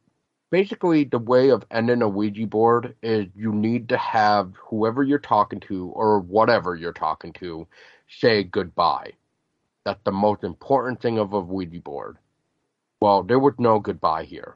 basically 0.49 1.03
the 1.03 1.19
way 1.19 1.49
of 1.49 1.65
ending 1.71 2.01
a 2.01 2.09
Ouija 2.09 2.47
board 2.47 2.95
is 3.01 3.27
you 3.35 3.51
need 3.51 3.89
to 3.89 3.97
have 3.97 4.53
whoever 4.69 5.03
you're 5.03 5.19
talking 5.19 5.59
to 5.61 5.87
or 5.89 6.19
whatever 6.19 6.75
you're 6.75 6.93
talking 6.93 7.33
to 7.33 7.67
say 8.07 8.43
goodbye. 8.43 9.11
That's 9.83 10.01
the 10.03 10.11
most 10.11 10.43
important 10.43 11.01
thing 11.01 11.19
of 11.19 11.33
a 11.33 11.39
Ouija 11.39 11.81
board. 11.81 12.17
Well, 12.99 13.23
there 13.23 13.39
was 13.39 13.53
no 13.57 13.79
goodbye 13.79 14.23
here. 14.23 14.55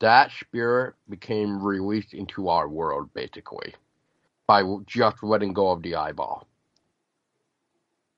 That 0.00 0.30
spirit 0.30 0.94
became 1.08 1.62
released 1.62 2.14
into 2.14 2.48
our 2.48 2.68
world 2.68 3.12
basically 3.12 3.74
by 4.46 4.62
just 4.86 5.22
letting 5.22 5.52
go 5.52 5.70
of 5.70 5.82
the 5.82 5.96
eyeball. 5.96 6.46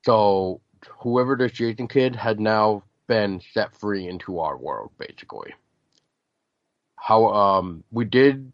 So 0.05 0.61
whoever 0.99 1.35
this 1.35 1.51
Jason 1.51 1.87
kid 1.87 2.15
had 2.15 2.39
now 2.39 2.83
been 3.07 3.41
set 3.53 3.75
free 3.75 4.07
into 4.07 4.39
our 4.39 4.57
world 4.57 4.91
basically 4.97 5.53
how 7.03 7.27
um 7.33 7.83
we 7.91 8.05
did 8.05 8.53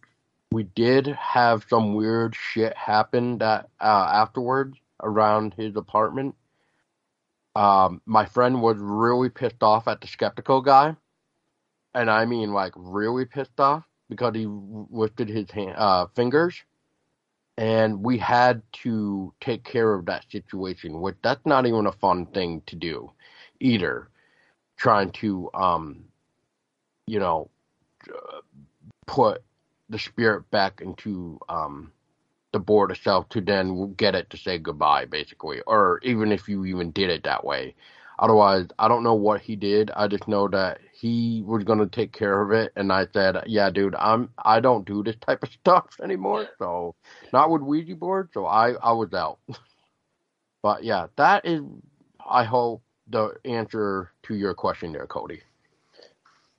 we 0.51 0.63
did 0.63 1.05
have 1.05 1.63
some 1.69 1.93
weird 1.93 2.35
shit 2.35 2.75
happen 2.75 3.37
that 3.37 3.69
uh, 3.79 4.09
afterwards 4.11 4.75
around 5.03 5.53
his 5.53 5.75
apartment. 5.75 6.33
Um, 7.55 8.01
my 8.07 8.25
friend 8.25 8.59
was 8.59 8.77
really 8.79 9.29
pissed 9.29 9.61
off 9.61 9.87
at 9.87 10.01
the 10.01 10.07
skeptical 10.07 10.61
guy, 10.61 10.95
and 11.93 12.09
I 12.09 12.25
mean 12.25 12.51
like 12.51 12.73
really 12.75 13.25
pissed 13.25 13.59
off 13.59 13.83
because 14.09 14.33
he 14.33 14.47
lifted 14.47 15.29
his 15.29 15.51
hand, 15.51 15.75
uh, 15.77 16.07
fingers, 16.15 16.55
and 17.55 18.03
we 18.03 18.17
had 18.17 18.63
to 18.81 19.31
take 19.41 19.63
care 19.63 19.93
of 19.93 20.07
that 20.07 20.25
situation. 20.31 21.01
Which 21.01 21.17
that's 21.21 21.45
not 21.45 21.67
even 21.67 21.85
a 21.85 21.91
fun 21.91 22.25
thing 22.25 22.63
to 22.65 22.75
do, 22.75 23.11
either. 23.59 24.09
Trying 24.75 25.11
to 25.11 25.51
um, 25.53 26.05
you 27.05 27.19
know 27.19 27.51
put 29.07 29.43
the 29.89 29.99
spirit 29.99 30.49
back 30.51 30.81
into 30.81 31.39
um, 31.49 31.91
the 32.51 32.59
board 32.59 32.91
itself 32.91 33.27
to 33.29 33.41
then 33.41 33.93
get 33.93 34.15
it 34.15 34.29
to 34.29 34.37
say 34.37 34.57
goodbye, 34.57 35.05
basically, 35.05 35.61
or 35.67 35.99
even 36.03 36.31
if 36.31 36.47
you 36.47 36.65
even 36.65 36.91
did 36.91 37.09
it 37.09 37.23
that 37.23 37.43
way. 37.43 37.75
Otherwise, 38.19 38.67
I 38.77 38.89
don't 38.89 39.03
know 39.03 39.13
what 39.13 39.41
he 39.41 39.55
did. 39.55 39.91
I 39.91 40.07
just 40.07 40.27
know 40.27 40.49
that 40.49 40.79
he 40.91 41.41
was 41.45 41.63
going 41.63 41.79
to 41.79 41.87
take 41.87 42.11
care 42.11 42.41
of 42.41 42.51
it, 42.51 42.73
and 42.75 42.91
I 42.91 43.07
said, 43.13 43.37
"Yeah, 43.47 43.69
dude, 43.69 43.95
I'm 43.95 44.29
I 44.37 44.59
don't 44.59 44.85
do 44.85 45.03
this 45.03 45.15
type 45.25 45.41
of 45.41 45.49
stuff 45.61 45.87
anymore. 46.03 46.47
So, 46.59 46.95
not 47.31 47.49
with 47.49 47.61
Ouija 47.61 47.95
board. 47.95 48.29
So 48.33 48.45
I 48.45 48.71
I 48.73 48.91
was 48.91 49.13
out. 49.13 49.39
but 50.61 50.83
yeah, 50.83 51.07
that 51.15 51.45
is, 51.45 51.63
I 52.29 52.43
hope 52.43 52.83
the 53.07 53.35
answer 53.45 54.11
to 54.23 54.35
your 54.35 54.53
question 54.53 54.91
there, 54.91 55.07
Cody. 55.07 55.41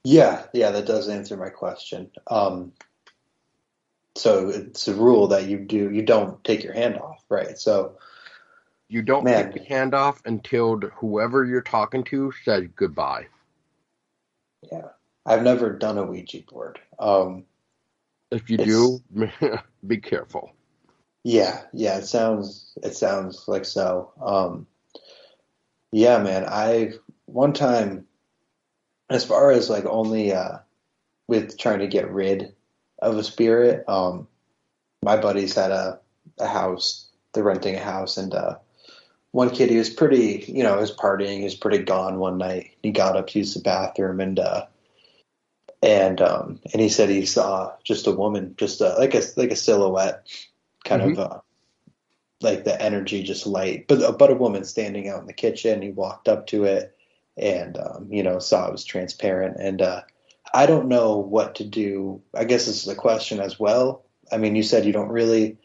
Yeah, 0.04 0.44
yeah, 0.52 0.70
that 0.70 0.86
does 0.86 1.08
answer 1.08 1.36
my 1.36 1.50
question. 1.50 2.10
Um, 2.26 2.72
so 4.16 4.48
it's 4.48 4.88
a 4.88 4.94
rule 4.94 5.28
that 5.28 5.46
you 5.46 5.58
do 5.58 5.90
you 5.90 6.02
don't 6.02 6.42
take 6.44 6.64
your 6.64 6.72
hand 6.72 6.98
off, 6.98 7.24
right? 7.28 7.58
So 7.58 7.96
you 8.88 9.02
don't 9.02 9.24
man, 9.24 9.52
take 9.52 9.56
your 9.56 9.78
hand 9.78 9.94
off 9.94 10.20
until 10.24 10.80
whoever 10.96 11.44
you're 11.44 11.62
talking 11.62 12.04
to 12.04 12.32
says 12.44 12.64
goodbye. 12.74 13.26
Yeah, 14.70 14.88
I've 15.24 15.42
never 15.42 15.70
done 15.70 15.98
a 15.98 16.04
Ouija 16.04 16.42
board. 16.48 16.80
Um, 16.98 17.44
if 18.30 18.50
you 18.50 18.58
do, 18.58 19.00
be 19.86 19.98
careful. 19.98 20.52
Yeah, 21.22 21.62
yeah, 21.72 21.98
it 21.98 22.06
sounds 22.06 22.72
it 22.82 22.94
sounds 22.94 23.44
like 23.46 23.64
so. 23.64 24.12
Um, 24.20 24.66
yeah, 25.92 26.18
man, 26.18 26.46
I 26.48 26.92
one 27.26 27.52
time 27.52 28.06
as 29.10 29.24
far 29.24 29.50
as 29.50 29.68
like 29.68 29.84
only 29.84 30.32
uh, 30.32 30.58
with 31.26 31.58
trying 31.58 31.80
to 31.80 31.88
get 31.88 32.10
rid 32.10 32.54
of 33.00 33.16
a 33.18 33.24
spirit, 33.24 33.84
um, 33.88 34.28
my 35.02 35.16
buddies 35.16 35.54
had 35.54 35.72
a, 35.72 35.98
a 36.38 36.46
house. 36.46 37.08
They're 37.32 37.44
renting 37.44 37.74
a 37.74 37.80
house, 37.80 38.16
and 38.16 38.32
uh, 38.32 38.56
one 39.32 39.50
kid 39.50 39.70
he 39.70 39.76
was 39.76 39.90
pretty, 39.90 40.44
you 40.48 40.62
know, 40.62 40.74
he 40.74 40.80
was 40.80 40.94
partying. 40.94 41.38
He 41.38 41.44
was 41.44 41.54
pretty 41.54 41.78
gone 41.78 42.18
one 42.18 42.38
night. 42.38 42.72
He 42.82 42.90
got 42.90 43.16
up 43.16 43.28
to 43.28 43.38
use 43.38 43.54
the 43.54 43.60
bathroom, 43.60 44.20
and 44.20 44.38
uh, 44.38 44.66
and 45.82 46.20
um, 46.20 46.60
and 46.72 46.80
he 46.80 46.88
said 46.88 47.08
he 47.08 47.26
saw 47.26 47.72
just 47.84 48.06
a 48.06 48.12
woman, 48.12 48.54
just 48.56 48.80
a, 48.80 48.94
like 48.98 49.14
a 49.14 49.22
like 49.36 49.50
a 49.50 49.56
silhouette, 49.56 50.26
kind 50.84 51.02
mm-hmm. 51.02 51.20
of 51.20 51.32
uh, 51.32 51.40
like 52.40 52.64
the 52.64 52.80
energy, 52.80 53.22
just 53.22 53.46
light, 53.46 53.86
but 53.88 54.18
but 54.18 54.30
a 54.30 54.34
woman 54.34 54.64
standing 54.64 55.08
out 55.08 55.20
in 55.20 55.26
the 55.26 55.32
kitchen. 55.32 55.82
He 55.82 55.90
walked 55.90 56.28
up 56.28 56.46
to 56.48 56.64
it 56.64 56.96
and 57.40 57.78
um, 57.78 58.08
you 58.10 58.22
know 58.22 58.38
saw 58.38 58.68
it 58.68 58.72
was 58.72 58.84
transparent. 58.84 59.56
And 59.58 59.82
uh, 59.82 60.02
I 60.52 60.66
don't 60.66 60.88
know 60.88 61.16
what 61.16 61.56
to 61.56 61.64
do. 61.64 62.22
I 62.34 62.44
guess 62.44 62.66
this 62.66 62.82
is 62.82 62.88
a 62.88 62.94
question 62.94 63.40
as 63.40 63.58
well. 63.58 64.04
I 64.30 64.36
mean, 64.36 64.54
you 64.54 64.62
said 64.62 64.84
you 64.84 64.92
don't 64.92 65.08
really 65.08 65.58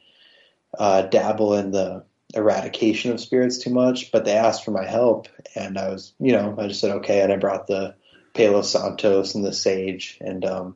uh, 0.78 1.04
dabble 1.04 1.56
in 1.56 1.72
the 1.72 2.04
eradication 2.34 3.12
of 3.12 3.20
spirits 3.20 3.60
too 3.60 3.70
much, 3.70 4.12
but 4.12 4.26
they 4.26 4.34
asked 4.34 4.66
for 4.66 4.72
my 4.72 4.86
help, 4.86 5.28
and 5.56 5.78
I 5.78 5.90
was, 5.90 6.14
you 6.20 6.32
know, 6.32 6.56
I 6.58 6.68
just 6.68 6.82
said 6.82 6.92
okay, 6.98 7.22
and 7.22 7.32
I 7.32 7.38
brought 7.38 7.68
the 7.68 7.96
Palo 8.34 8.62
Santos 8.62 9.36
and 9.36 9.46
the 9.46 9.54
sage, 9.54 10.18
and 10.22 10.44
um, 10.44 10.76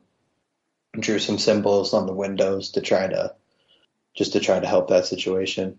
drew 0.94 1.20
some 1.20 1.38
symbols 1.38 1.94
on 1.94 2.06
the 2.06 2.14
windows 2.14 2.72
to 2.72 2.82
try 2.82 3.08
to 3.08 3.34
just 4.16 4.34
to 4.34 4.40
try 4.40 4.60
to 4.60 4.68
help 4.68 4.90
that 4.90 5.06
situation. 5.06 5.78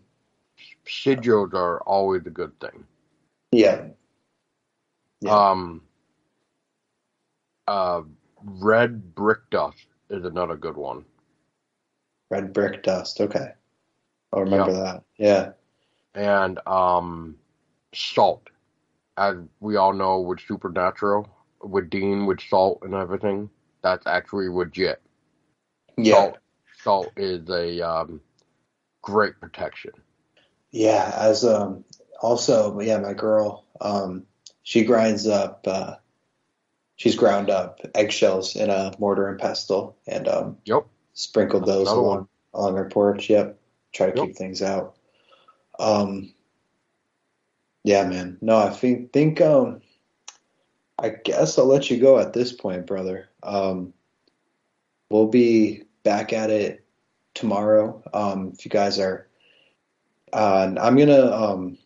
Sigils 0.86 1.54
are 1.54 1.80
always 1.82 2.26
a 2.26 2.30
good 2.30 2.58
thing. 2.60 2.84
Yeah, 3.52 3.88
yeah. 5.20 5.50
Um, 5.50 5.82
uh, 7.66 8.02
red 8.42 9.14
brick 9.14 9.38
dust 9.50 9.86
is 10.08 10.24
another 10.24 10.56
good 10.56 10.76
one. 10.76 11.04
Red 12.30 12.52
brick 12.52 12.82
dust. 12.82 13.20
Okay, 13.20 13.52
I'll 14.32 14.42
remember 14.42 14.72
yep. 14.72 14.84
that. 14.84 15.02
Yeah. 15.18 15.52
And 16.14 16.58
um, 16.66 17.36
salt, 17.94 18.48
as 19.16 19.36
we 19.60 19.76
all 19.76 19.92
know, 19.92 20.20
with 20.20 20.40
supernatural, 20.40 21.28
with 21.62 21.90
Dean, 21.90 22.26
with 22.26 22.40
salt 22.40 22.80
and 22.82 22.94
everything, 22.94 23.50
that's 23.82 24.06
actually 24.06 24.48
legit. 24.48 25.00
Yeah. 25.96 26.14
Salt, 26.14 26.38
salt 26.82 27.08
is 27.16 27.48
a 27.48 27.80
um, 27.80 28.20
great 29.02 29.38
protection. 29.40 29.92
Yeah, 30.70 31.12
as 31.16 31.44
um, 31.44 31.84
also, 32.20 32.78
yeah, 32.80 32.98
my 32.98 33.12
girl, 33.12 33.64
um, 33.80 34.24
she 34.70 34.84
grinds 34.84 35.26
up. 35.26 35.66
Uh, 35.66 35.96
she's 36.94 37.16
ground 37.16 37.50
up 37.50 37.80
eggshells 37.96 38.54
in 38.54 38.70
a 38.70 38.92
mortar 39.00 39.26
and 39.26 39.36
pestle, 39.36 39.96
and 40.06 40.28
um, 40.28 40.58
yep, 40.64 40.86
sprinkled 41.12 41.66
those 41.66 41.88
along 41.88 42.28
along 42.54 42.76
her 42.76 42.88
porch. 42.88 43.28
Yep, 43.28 43.58
try 43.92 44.10
to 44.10 44.16
yep. 44.16 44.26
keep 44.28 44.36
things 44.36 44.62
out. 44.62 44.94
Um, 45.80 46.32
yeah, 47.82 48.04
man. 48.04 48.38
No, 48.40 48.58
I 48.58 48.70
think 48.70 49.12
think 49.12 49.40
um, 49.40 49.80
I 51.00 51.08
guess 51.24 51.58
I'll 51.58 51.66
let 51.66 51.90
you 51.90 51.98
go 51.98 52.20
at 52.20 52.32
this 52.32 52.52
point, 52.52 52.86
brother. 52.86 53.28
Um, 53.42 53.92
we'll 55.10 55.26
be 55.26 55.82
back 56.04 56.32
at 56.32 56.50
it 56.50 56.86
tomorrow. 57.34 58.04
Um, 58.14 58.52
if 58.54 58.64
you 58.64 58.70
guys 58.70 59.00
are, 59.00 59.26
uh, 60.32 60.72
I'm 60.80 60.96
gonna 60.96 61.32
um, 61.32 61.76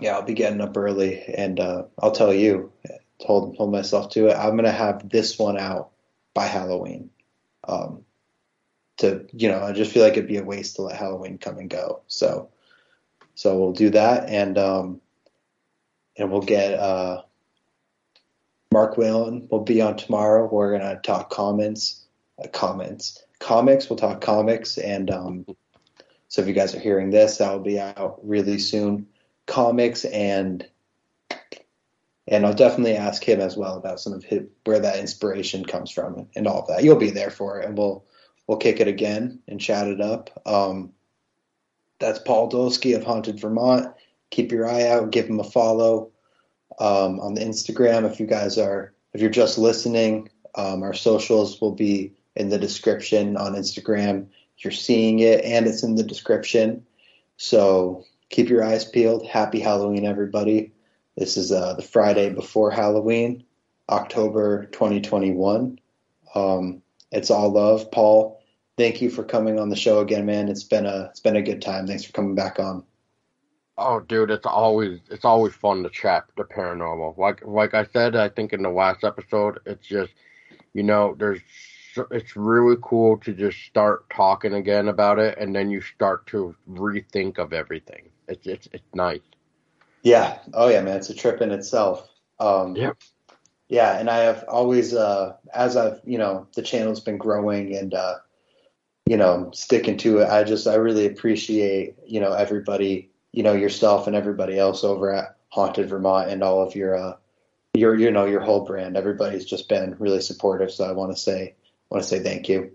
yeah, 0.00 0.14
I'll 0.14 0.22
be 0.22 0.34
getting 0.34 0.60
up 0.60 0.76
early, 0.76 1.22
and 1.22 1.60
uh, 1.60 1.84
I'll 2.00 2.12
tell 2.12 2.32
you 2.32 2.72
hold 3.20 3.56
hold 3.56 3.72
myself 3.72 4.10
to 4.10 4.28
it. 4.28 4.36
I'm 4.36 4.56
gonna 4.56 4.72
have 4.72 5.08
this 5.08 5.38
one 5.38 5.58
out 5.58 5.90
by 6.34 6.46
Halloween. 6.46 7.10
Um, 7.66 8.04
to 8.98 9.26
you 9.32 9.48
know, 9.48 9.62
I 9.62 9.72
just 9.72 9.92
feel 9.92 10.02
like 10.02 10.12
it'd 10.14 10.28
be 10.28 10.36
a 10.36 10.44
waste 10.44 10.76
to 10.76 10.82
let 10.82 10.96
Halloween 10.96 11.38
come 11.38 11.58
and 11.58 11.70
go. 11.70 12.02
So, 12.08 12.50
so 13.34 13.58
we'll 13.58 13.72
do 13.72 13.90
that, 13.90 14.28
and 14.28 14.58
um, 14.58 15.00
and 16.16 16.30
we'll 16.30 16.42
get 16.42 16.74
uh, 16.74 17.22
Mark 18.72 18.96
Whalen 18.96 19.48
will 19.50 19.60
be 19.60 19.80
on 19.80 19.96
tomorrow. 19.96 20.48
We're 20.50 20.76
gonna 20.76 21.00
talk 21.00 21.30
comments, 21.30 22.04
uh, 22.42 22.48
comments, 22.48 23.24
comics. 23.38 23.88
We'll 23.88 23.98
talk 23.98 24.20
comics, 24.20 24.76
and 24.76 25.10
um, 25.10 25.46
so 26.26 26.42
if 26.42 26.48
you 26.48 26.54
guys 26.54 26.74
are 26.74 26.80
hearing 26.80 27.10
this, 27.10 27.38
that 27.38 27.52
will 27.52 27.60
be 27.60 27.78
out 27.78 28.18
really 28.22 28.58
soon. 28.58 29.06
Comics 29.46 30.04
and 30.04 30.66
and 32.26 32.46
I'll 32.46 32.54
definitely 32.54 32.96
ask 32.96 33.22
him 33.22 33.40
as 33.40 33.56
well 33.56 33.76
about 33.76 34.00
some 34.00 34.14
of 34.14 34.24
his, 34.24 34.44
where 34.64 34.80
that 34.80 34.98
inspiration 34.98 35.64
comes 35.64 35.90
from 35.90 36.26
and 36.34 36.46
all 36.46 36.62
of 36.62 36.68
that. 36.68 36.82
You'll 36.82 36.96
be 36.96 37.10
there 37.10 37.30
for 37.30 37.60
it, 37.60 37.66
and 37.66 37.76
we'll 37.76 38.04
we'll 38.46 38.58
kick 38.58 38.80
it 38.80 38.88
again 38.88 39.40
and 39.46 39.60
chat 39.60 39.88
it 39.88 40.00
up. 40.00 40.30
Um, 40.46 40.92
that's 41.98 42.18
Paul 42.18 42.50
Dulski 42.50 42.96
of 42.96 43.04
Haunted 43.04 43.40
Vermont. 43.40 43.94
Keep 44.30 44.52
your 44.52 44.68
eye 44.68 44.88
out. 44.88 45.10
Give 45.10 45.26
him 45.26 45.40
a 45.40 45.44
follow 45.44 46.10
um, 46.78 47.20
on 47.20 47.34
the 47.34 47.42
Instagram. 47.42 48.10
If 48.10 48.18
you 48.18 48.26
guys 48.26 48.58
are, 48.58 48.92
if 49.12 49.20
you're 49.20 49.30
just 49.30 49.58
listening, 49.58 50.28
um, 50.54 50.82
our 50.82 50.94
socials 50.94 51.60
will 51.60 51.72
be 51.72 52.12
in 52.36 52.48
the 52.48 52.58
description 52.58 53.36
on 53.36 53.54
Instagram. 53.54 54.26
You're 54.58 54.72
seeing 54.72 55.20
it, 55.20 55.44
and 55.44 55.66
it's 55.66 55.82
in 55.82 55.94
the 55.94 56.02
description. 56.02 56.86
So 57.36 58.04
keep 58.30 58.48
your 58.48 58.64
eyes 58.64 58.84
peeled. 58.84 59.26
Happy 59.26 59.60
Halloween, 59.60 60.04
everybody. 60.04 60.72
This 61.16 61.36
is 61.36 61.52
uh, 61.52 61.74
the 61.74 61.82
Friday 61.82 62.30
before 62.30 62.70
Halloween, 62.70 63.44
October 63.88 64.66
2021. 64.66 65.78
Um, 66.34 66.82
it's 67.12 67.30
all 67.30 67.50
love, 67.50 67.90
Paul. 67.90 68.42
Thank 68.76 69.00
you 69.00 69.08
for 69.08 69.22
coming 69.22 69.60
on 69.60 69.68
the 69.68 69.76
show 69.76 70.00
again, 70.00 70.26
man. 70.26 70.48
It's 70.48 70.64
been 70.64 70.86
a 70.86 71.06
it's 71.10 71.20
been 71.20 71.36
a 71.36 71.42
good 71.42 71.62
time. 71.62 71.86
Thanks 71.86 72.04
for 72.04 72.12
coming 72.12 72.34
back 72.34 72.58
on. 72.58 72.84
Oh, 73.78 74.00
dude, 74.00 74.30
it's 74.30 74.46
always 74.46 75.00
it's 75.10 75.24
always 75.24 75.54
fun 75.54 75.84
to 75.84 75.90
chat 75.90 76.24
the 76.36 76.44
paranormal. 76.44 77.16
Like 77.16 77.42
like 77.44 77.74
I 77.74 77.84
said, 77.84 78.16
I 78.16 78.28
think 78.28 78.52
in 78.52 78.62
the 78.62 78.70
last 78.70 79.04
episode, 79.04 79.60
it's 79.64 79.86
just 79.86 80.12
you 80.72 80.82
know 80.82 81.14
there's 81.16 81.40
it's 82.10 82.34
really 82.34 82.76
cool 82.82 83.16
to 83.18 83.32
just 83.32 83.58
start 83.60 84.10
talking 84.10 84.54
again 84.54 84.88
about 84.88 85.20
it, 85.20 85.38
and 85.38 85.54
then 85.54 85.70
you 85.70 85.80
start 85.80 86.26
to 86.28 86.56
rethink 86.68 87.38
of 87.38 87.52
everything. 87.52 88.10
It's 88.28 88.46
it's 88.46 88.68
it's 88.72 88.94
nice. 88.94 89.20
Yeah. 90.02 90.38
Oh 90.52 90.68
yeah, 90.68 90.82
man. 90.82 90.96
It's 90.96 91.10
a 91.10 91.14
trip 91.14 91.40
in 91.40 91.50
itself. 91.50 92.08
Um, 92.38 92.74
Yep. 92.76 92.96
yeah, 93.68 93.98
and 93.98 94.10
I 94.10 94.18
have 94.18 94.44
always, 94.48 94.92
uh, 94.92 95.36
as 95.52 95.76
I've, 95.76 96.00
you 96.04 96.18
know, 96.18 96.48
the 96.54 96.62
channel's 96.62 97.00
been 97.00 97.16
growing 97.16 97.74
and, 97.76 97.94
uh, 97.94 98.16
you 99.06 99.16
know, 99.16 99.50
sticking 99.54 99.96
to 99.98 100.18
it. 100.18 100.28
I 100.28 100.44
just, 100.44 100.66
I 100.66 100.74
really 100.74 101.06
appreciate, 101.06 101.96
you 102.06 102.20
know, 102.20 102.32
everybody, 102.32 103.10
you 103.32 103.42
know, 103.42 103.52
yourself 103.52 104.06
and 104.06 104.16
everybody 104.16 104.58
else 104.58 104.82
over 104.82 105.12
at 105.12 105.36
Haunted 105.48 105.88
Vermont 105.88 106.28
and 106.28 106.42
all 106.42 106.60
of 106.60 106.74
your, 106.74 106.96
uh, 106.96 107.16
your, 107.72 107.94
you 107.94 108.10
know, 108.10 108.24
your 108.26 108.40
whole 108.40 108.64
brand. 108.64 108.96
Everybody's 108.96 109.44
just 109.44 109.68
been 109.68 109.96
really 109.98 110.20
supportive. 110.20 110.72
So 110.72 110.84
I 110.84 110.92
want 110.92 111.12
to 111.12 111.18
say, 111.18 111.54
want 111.90 112.02
to 112.02 112.08
say 112.08 112.18
thank 112.20 112.48
you. 112.48 112.72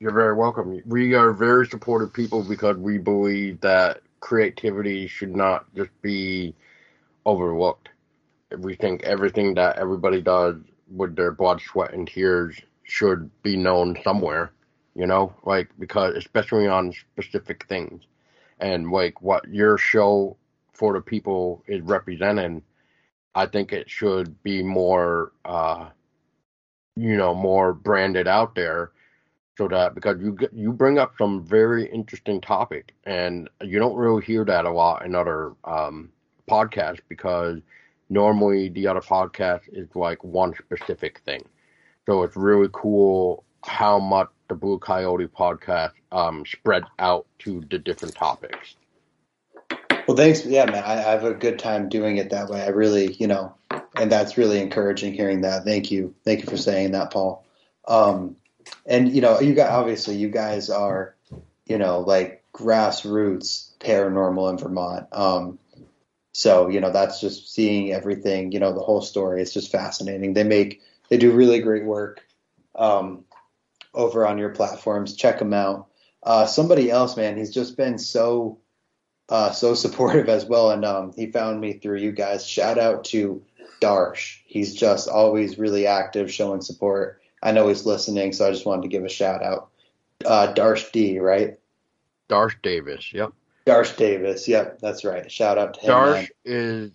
You're 0.00 0.12
very 0.12 0.34
welcome. 0.34 0.82
We 0.86 1.14
are 1.14 1.32
very 1.32 1.66
supportive 1.66 2.12
people 2.12 2.42
because 2.42 2.76
we 2.76 2.98
believe 2.98 3.60
that 3.60 4.00
creativity 4.20 5.06
should 5.06 5.34
not 5.34 5.72
just 5.74 5.90
be 6.02 6.54
overlooked. 7.26 7.88
We 8.58 8.74
think 8.76 9.02
everything 9.02 9.54
that 9.54 9.78
everybody 9.78 10.20
does 10.20 10.56
with 10.90 11.16
their 11.16 11.32
blood, 11.32 11.60
sweat, 11.60 11.92
and 11.94 12.06
tears 12.06 12.60
should 12.84 13.30
be 13.42 13.56
known 13.56 13.96
somewhere, 14.02 14.52
you 14.94 15.06
know, 15.06 15.34
like 15.44 15.70
because 15.78 16.14
especially 16.16 16.66
on 16.66 16.92
specific 16.92 17.66
things. 17.68 18.02
And 18.58 18.90
like 18.90 19.22
what 19.22 19.48
your 19.48 19.78
show 19.78 20.36
for 20.72 20.92
the 20.92 21.00
people 21.00 21.62
is 21.66 21.80
representing, 21.82 22.62
I 23.34 23.46
think 23.46 23.72
it 23.72 23.88
should 23.88 24.42
be 24.42 24.62
more, 24.62 25.32
uh, 25.44 25.90
you 26.96 27.16
know, 27.16 27.34
more 27.34 27.72
branded 27.72 28.26
out 28.26 28.54
there 28.54 28.90
so 29.60 29.68
that 29.68 29.94
because 29.94 30.18
you 30.22 30.38
you 30.54 30.72
bring 30.72 30.98
up 30.98 31.12
some 31.18 31.44
very 31.44 31.84
interesting 31.92 32.40
topic 32.40 32.94
and 33.04 33.50
you 33.60 33.78
don't 33.78 33.94
really 33.94 34.24
hear 34.24 34.42
that 34.42 34.64
a 34.64 34.70
lot 34.70 35.04
in 35.04 35.14
other 35.14 35.52
um, 35.64 36.08
podcasts 36.48 37.00
because 37.10 37.60
normally 38.08 38.70
the 38.70 38.86
other 38.86 39.02
podcast 39.02 39.60
is 39.70 39.86
like 39.94 40.24
one 40.24 40.54
specific 40.54 41.18
thing. 41.26 41.44
So 42.06 42.22
it's 42.22 42.36
really 42.36 42.70
cool 42.72 43.44
how 43.62 43.98
much 43.98 44.28
the 44.48 44.54
Blue 44.54 44.78
Coyote 44.78 45.26
podcast 45.26 45.92
um, 46.10 46.42
spread 46.46 46.84
out 46.98 47.26
to 47.40 47.62
the 47.70 47.78
different 47.78 48.14
topics. 48.14 48.76
Well, 50.08 50.16
thanks. 50.16 50.46
Yeah, 50.46 50.64
man, 50.64 50.82
I, 50.82 50.94
I 50.94 51.10
have 51.10 51.24
a 51.24 51.34
good 51.34 51.58
time 51.58 51.90
doing 51.90 52.16
it 52.16 52.30
that 52.30 52.48
way. 52.48 52.62
I 52.62 52.68
really, 52.68 53.12
you 53.12 53.26
know, 53.26 53.54
and 53.94 54.10
that's 54.10 54.38
really 54.38 54.58
encouraging 54.58 55.12
hearing 55.12 55.42
that. 55.42 55.64
Thank 55.64 55.90
you. 55.90 56.14
Thank 56.24 56.40
you 56.40 56.46
for 56.46 56.56
saying 56.56 56.92
that, 56.92 57.12
Paul. 57.12 57.44
Um, 57.86 58.36
and 58.86 59.12
you 59.12 59.20
know, 59.20 59.40
you 59.40 59.54
guys 59.54 59.70
obviously 59.70 60.16
you 60.16 60.28
guys 60.28 60.70
are, 60.70 61.14
you 61.66 61.78
know, 61.78 62.00
like 62.00 62.44
grassroots 62.52 63.70
paranormal 63.78 64.50
in 64.50 64.58
Vermont. 64.58 65.06
Um, 65.12 65.58
so 66.32 66.68
you 66.68 66.80
know, 66.80 66.90
that's 66.90 67.20
just 67.20 67.52
seeing 67.52 67.92
everything. 67.92 68.52
You 68.52 68.60
know, 68.60 68.72
the 68.72 68.80
whole 68.80 69.02
story. 69.02 69.42
It's 69.42 69.52
just 69.52 69.72
fascinating. 69.72 70.34
They 70.34 70.44
make 70.44 70.82
they 71.08 71.16
do 71.16 71.32
really 71.32 71.60
great 71.60 71.84
work 71.84 72.22
um, 72.74 73.24
over 73.94 74.26
on 74.26 74.38
your 74.38 74.50
platforms. 74.50 75.16
Check 75.16 75.38
them 75.38 75.52
out. 75.52 75.88
Uh, 76.22 76.46
somebody 76.46 76.90
else, 76.90 77.16
man, 77.16 77.36
he's 77.36 77.52
just 77.52 77.76
been 77.76 77.98
so 77.98 78.58
uh, 79.28 79.52
so 79.52 79.74
supportive 79.74 80.28
as 80.28 80.44
well, 80.44 80.70
and 80.70 80.84
um, 80.84 81.12
he 81.14 81.30
found 81.30 81.60
me 81.60 81.74
through 81.74 81.98
you 81.98 82.12
guys. 82.12 82.46
Shout 82.46 82.78
out 82.78 83.04
to 83.06 83.42
Darsh. 83.80 84.38
He's 84.46 84.74
just 84.74 85.08
always 85.08 85.58
really 85.58 85.86
active, 85.86 86.32
showing 86.32 86.60
support. 86.60 87.19
I 87.42 87.52
know 87.52 87.68
he's 87.68 87.86
listening, 87.86 88.32
so 88.32 88.46
I 88.46 88.50
just 88.50 88.66
wanted 88.66 88.82
to 88.82 88.88
give 88.88 89.04
a 89.04 89.08
shout 89.08 89.42
out. 89.42 89.70
Uh, 90.24 90.52
Darsh 90.52 90.92
D, 90.92 91.18
right? 91.18 91.58
Darsh 92.28 92.54
Davis, 92.62 93.12
yep. 93.12 93.32
Darsh 93.66 93.96
Davis, 93.96 94.46
yep, 94.46 94.78
that's 94.80 95.04
right. 95.04 95.30
Shout 95.30 95.58
out 95.58 95.74
to 95.74 95.80
him. 95.80 95.90
Darsh 95.90 96.14
man. 96.14 96.28
is 96.44 96.90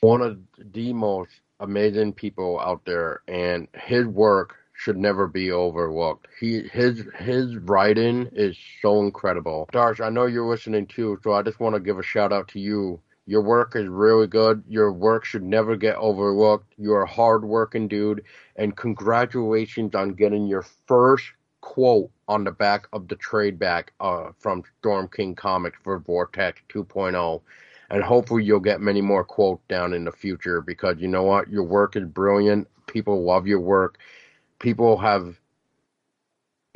one 0.00 0.22
of 0.22 0.38
the 0.58 0.92
most 0.92 1.30
amazing 1.60 2.12
people 2.12 2.58
out 2.60 2.84
there, 2.84 3.22
and 3.28 3.68
his 3.74 4.06
work 4.06 4.56
should 4.72 4.96
never 4.96 5.26
be 5.26 5.52
overlooked. 5.52 6.26
He 6.38 6.62
his 6.62 7.04
his 7.18 7.54
writing 7.56 8.30
is 8.32 8.56
so 8.80 9.00
incredible. 9.00 9.68
Darsh, 9.72 10.04
I 10.04 10.08
know 10.08 10.26
you're 10.26 10.48
listening 10.48 10.86
too, 10.86 11.18
so 11.22 11.34
I 11.34 11.42
just 11.42 11.60
want 11.60 11.74
to 11.74 11.80
give 11.80 11.98
a 11.98 12.02
shout 12.02 12.32
out 12.32 12.48
to 12.48 12.60
you. 12.60 12.98
Your 13.26 13.42
work 13.42 13.76
is 13.76 13.86
really 13.86 14.26
good. 14.26 14.64
Your 14.66 14.92
work 14.92 15.24
should 15.24 15.42
never 15.42 15.76
get 15.76 15.96
overlooked. 15.96 16.74
You're 16.76 17.02
a 17.02 17.10
hard 17.10 17.44
working 17.44 17.86
dude, 17.88 18.24
and 18.56 18.76
congratulations 18.76 19.94
on 19.94 20.14
getting 20.14 20.46
your 20.46 20.62
first 20.62 21.24
quote 21.60 22.10
on 22.26 22.44
the 22.44 22.50
back 22.50 22.86
of 22.92 23.08
the 23.08 23.16
trade 23.16 23.58
back 23.58 23.92
uh, 24.00 24.30
from 24.38 24.62
Storm 24.78 25.08
King 25.08 25.34
Comics 25.34 25.78
for 25.82 25.98
Vortex 25.98 26.60
2.0. 26.68 27.40
And 27.90 28.02
hopefully 28.02 28.44
you'll 28.44 28.60
get 28.60 28.80
many 28.80 29.00
more 29.00 29.24
quotes 29.24 29.62
down 29.68 29.92
in 29.92 30.04
the 30.04 30.12
future 30.12 30.60
because 30.60 30.96
you 30.98 31.08
know 31.08 31.24
what? 31.24 31.48
Your 31.48 31.64
work 31.64 31.96
is 31.96 32.04
brilliant. 32.04 32.68
People 32.86 33.24
love 33.24 33.46
your 33.46 33.60
work. 33.60 33.98
People 34.58 34.96
have 34.98 35.40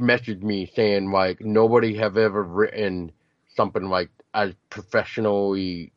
messaged 0.00 0.42
me 0.42 0.70
saying 0.74 1.10
like 1.10 1.40
nobody 1.40 1.94
have 1.96 2.16
ever 2.16 2.42
written 2.42 3.12
something 3.54 3.84
like 3.84 4.10
as 4.34 4.52
professionally 4.68 5.92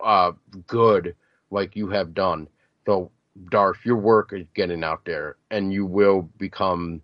uh, 0.00 0.32
good 0.66 1.14
like 1.50 1.76
you 1.76 1.88
have 1.88 2.14
done. 2.14 2.48
So 2.86 3.10
Darsh, 3.50 3.84
your 3.84 3.96
work 3.96 4.32
is 4.32 4.46
getting 4.54 4.84
out 4.84 5.04
there 5.04 5.36
and 5.50 5.72
you 5.72 5.86
will 5.86 6.22
become 6.38 7.02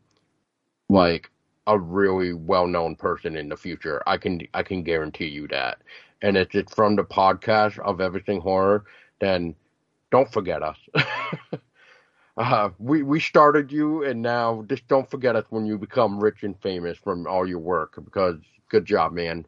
like 0.88 1.30
a 1.66 1.78
really 1.78 2.32
well-known 2.32 2.96
person 2.96 3.36
in 3.36 3.48
the 3.48 3.56
future. 3.56 4.02
I 4.06 4.16
can 4.16 4.40
I 4.54 4.62
can 4.62 4.82
guarantee 4.82 5.26
you 5.28 5.46
that. 5.48 5.78
And 6.22 6.36
if 6.36 6.54
it's 6.54 6.74
from 6.74 6.96
the 6.96 7.04
podcast 7.04 7.78
of 7.78 8.00
Everything 8.00 8.40
Horror, 8.40 8.84
then 9.20 9.54
don't 10.10 10.30
forget 10.30 10.62
us. 10.62 10.76
uh, 12.36 12.70
we 12.78 13.02
we 13.02 13.20
started 13.20 13.70
you, 13.72 14.04
and 14.04 14.20
now 14.20 14.64
just 14.68 14.86
don't 14.88 15.10
forget 15.10 15.36
us 15.36 15.44
when 15.50 15.64
you 15.66 15.78
become 15.78 16.18
rich 16.22 16.42
and 16.42 16.60
famous 16.60 16.98
from 16.98 17.26
all 17.26 17.46
your 17.46 17.60
work. 17.60 17.94
Because 18.04 18.38
good 18.68 18.84
job, 18.84 19.12
man. 19.12 19.46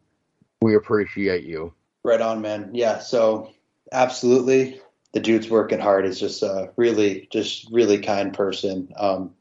We 0.61 0.77
appreciate 0.77 1.45
you. 1.45 1.75
Right 2.05 2.21
on, 2.21 2.41
man. 2.41 2.71
Yeah, 2.75 2.99
so 2.99 3.51
absolutely. 3.93 4.81
The 5.13 5.21
dude's 5.21 5.49
working 5.49 5.79
hard. 5.79 6.05
He's 6.05 6.19
just 6.19 6.43
a 6.43 6.73
really, 6.77 7.29
just 7.31 7.69
really 7.71 7.99
kind 7.99 8.33
person. 8.35 8.89
Um, 8.97 9.35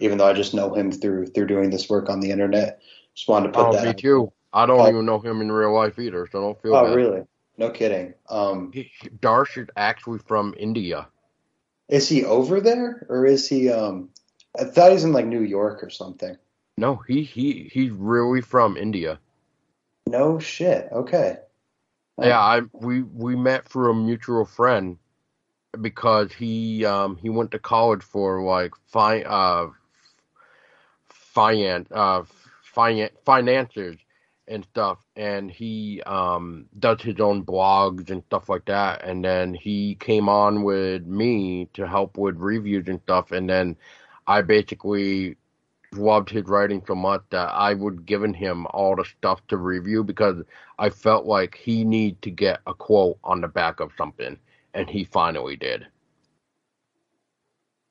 even 0.00 0.18
though 0.18 0.26
I 0.26 0.32
just 0.32 0.52
know 0.54 0.74
him 0.74 0.90
through 0.90 1.26
through 1.28 1.46
doing 1.46 1.70
this 1.70 1.88
work 1.88 2.10
on 2.10 2.20
the 2.20 2.30
internet. 2.30 2.80
Just 3.14 3.28
wanted 3.28 3.48
to 3.48 3.52
put 3.52 3.66
Oh, 3.68 3.72
that. 3.72 3.84
me 3.84 3.94
too. 3.94 4.32
I 4.52 4.66
don't 4.66 4.80
Oh. 4.80 4.88
even 4.88 5.06
know 5.06 5.20
him 5.20 5.40
in 5.40 5.52
real 5.52 5.72
life 5.74 5.98
either, 5.98 6.26
so 6.30 6.40
don't 6.40 6.60
feel 6.60 6.74
Oh, 6.74 6.84
bad. 6.86 6.94
really? 6.96 7.22
No 7.56 7.70
kidding. 7.70 8.14
Um, 8.28 8.72
Darsh 9.20 9.62
is 9.62 9.68
actually 9.76 10.18
from 10.18 10.54
India. 10.58 11.08
Is 11.88 12.08
he 12.08 12.24
over 12.24 12.60
there 12.60 13.06
or 13.08 13.26
is 13.26 13.48
he? 13.48 13.70
Um, 13.70 14.08
I 14.58 14.64
thought 14.64 14.92
he's 14.92 15.04
in 15.04 15.12
like 15.12 15.26
New 15.26 15.42
York 15.42 15.82
or 15.84 15.90
something. 15.90 16.36
No, 16.76 16.96
he 17.06 17.22
he 17.22 17.70
he's 17.72 17.90
really 17.90 18.40
from 18.40 18.76
India. 18.76 19.20
No 20.06 20.38
shit. 20.38 20.88
Okay. 20.90 21.38
Yeah, 22.20 22.38
I 22.40 22.60
we 22.72 23.02
we 23.02 23.36
met 23.36 23.68
through 23.68 23.90
a 23.90 23.94
mutual 23.94 24.44
friend 24.44 24.98
because 25.80 26.32
he 26.32 26.84
um 26.84 27.16
he 27.16 27.30
went 27.30 27.50
to 27.52 27.58
college 27.58 28.02
for 28.02 28.42
like 28.42 28.72
fi- 28.88 29.22
uh 29.22 29.68
finance 31.08 31.88
uh 31.92 32.22
finance 32.62 33.12
finances 33.24 33.96
and 34.48 34.64
stuff 34.64 34.98
and 35.16 35.50
he 35.50 36.02
um 36.06 36.66
does 36.78 37.00
his 37.02 37.20
own 37.20 37.44
blogs 37.44 38.10
and 38.10 38.22
stuff 38.24 38.48
like 38.48 38.64
that 38.66 39.02
and 39.04 39.24
then 39.24 39.54
he 39.54 39.94
came 39.96 40.28
on 40.28 40.62
with 40.62 41.06
me 41.06 41.68
to 41.74 41.86
help 41.86 42.16
with 42.18 42.36
reviews 42.36 42.88
and 42.88 43.00
stuff 43.02 43.30
and 43.32 43.48
then 43.48 43.76
I 44.26 44.42
basically 44.42 45.36
loved 45.94 46.30
his 46.30 46.44
writing 46.44 46.82
so 46.86 46.94
much 46.94 47.22
that 47.30 47.48
I 47.48 47.74
would 47.74 48.06
given 48.06 48.34
him 48.34 48.66
all 48.70 48.96
the 48.96 49.04
stuff 49.04 49.46
to 49.48 49.56
review 49.56 50.04
because 50.04 50.42
I 50.78 50.90
felt 50.90 51.26
like 51.26 51.56
he 51.56 51.84
need 51.84 52.20
to 52.22 52.30
get 52.30 52.60
a 52.66 52.74
quote 52.74 53.18
on 53.24 53.40
the 53.40 53.48
back 53.48 53.80
of 53.80 53.92
something 53.96 54.38
and 54.74 54.88
he 54.88 55.04
finally 55.04 55.56
did. 55.56 55.86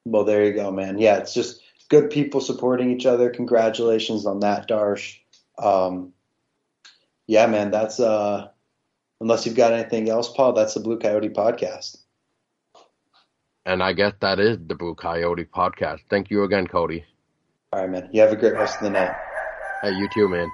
Well, 0.06 0.24
there 0.24 0.46
you 0.46 0.54
go, 0.54 0.72
man. 0.72 0.98
Yeah, 0.98 1.18
it's 1.18 1.34
just 1.34 1.62
good 1.90 2.10
people 2.10 2.42
supporting 2.42 2.90
each 2.90 3.06
other. 3.06 3.30
Congratulations 3.30 4.26
on 4.26 4.40
that, 4.40 4.68
Darsh. 4.68 5.18
Um, 5.60 6.14
yeah, 7.28 7.46
man, 7.46 7.70
that's 7.70 8.00
uh, 8.00 8.50
unless 9.20 9.46
you've 9.46 9.56
got 9.56 9.74
anything 9.74 10.10
else, 10.10 10.32
Paul, 10.34 10.54
that's 10.54 10.74
the 10.74 10.80
Blue 10.80 10.98
Coyote 10.98 11.30
podcast. 11.30 11.98
And 13.66 13.84
I 13.84 13.94
guess 13.94 14.14
that 14.22 14.40
is 14.40 14.58
the 14.66 14.74
Blue 14.74 14.96
Coyote 14.96 15.46
podcast. 15.46 16.00
Thank 16.10 16.32
you 16.32 16.44
again, 16.44 16.66
Cody. 16.66 17.06
All 17.72 17.82
right, 17.82 17.90
man. 17.90 18.10
You 18.14 18.22
have 18.22 18.32
a 18.32 18.38
great 18.38 18.56
rest 18.56 18.76
of 18.76 18.82
the 18.86 18.90
night. 18.90 19.16
Hey, 19.82 19.92
you 19.94 20.10
too, 20.10 20.28
man. 20.30 20.54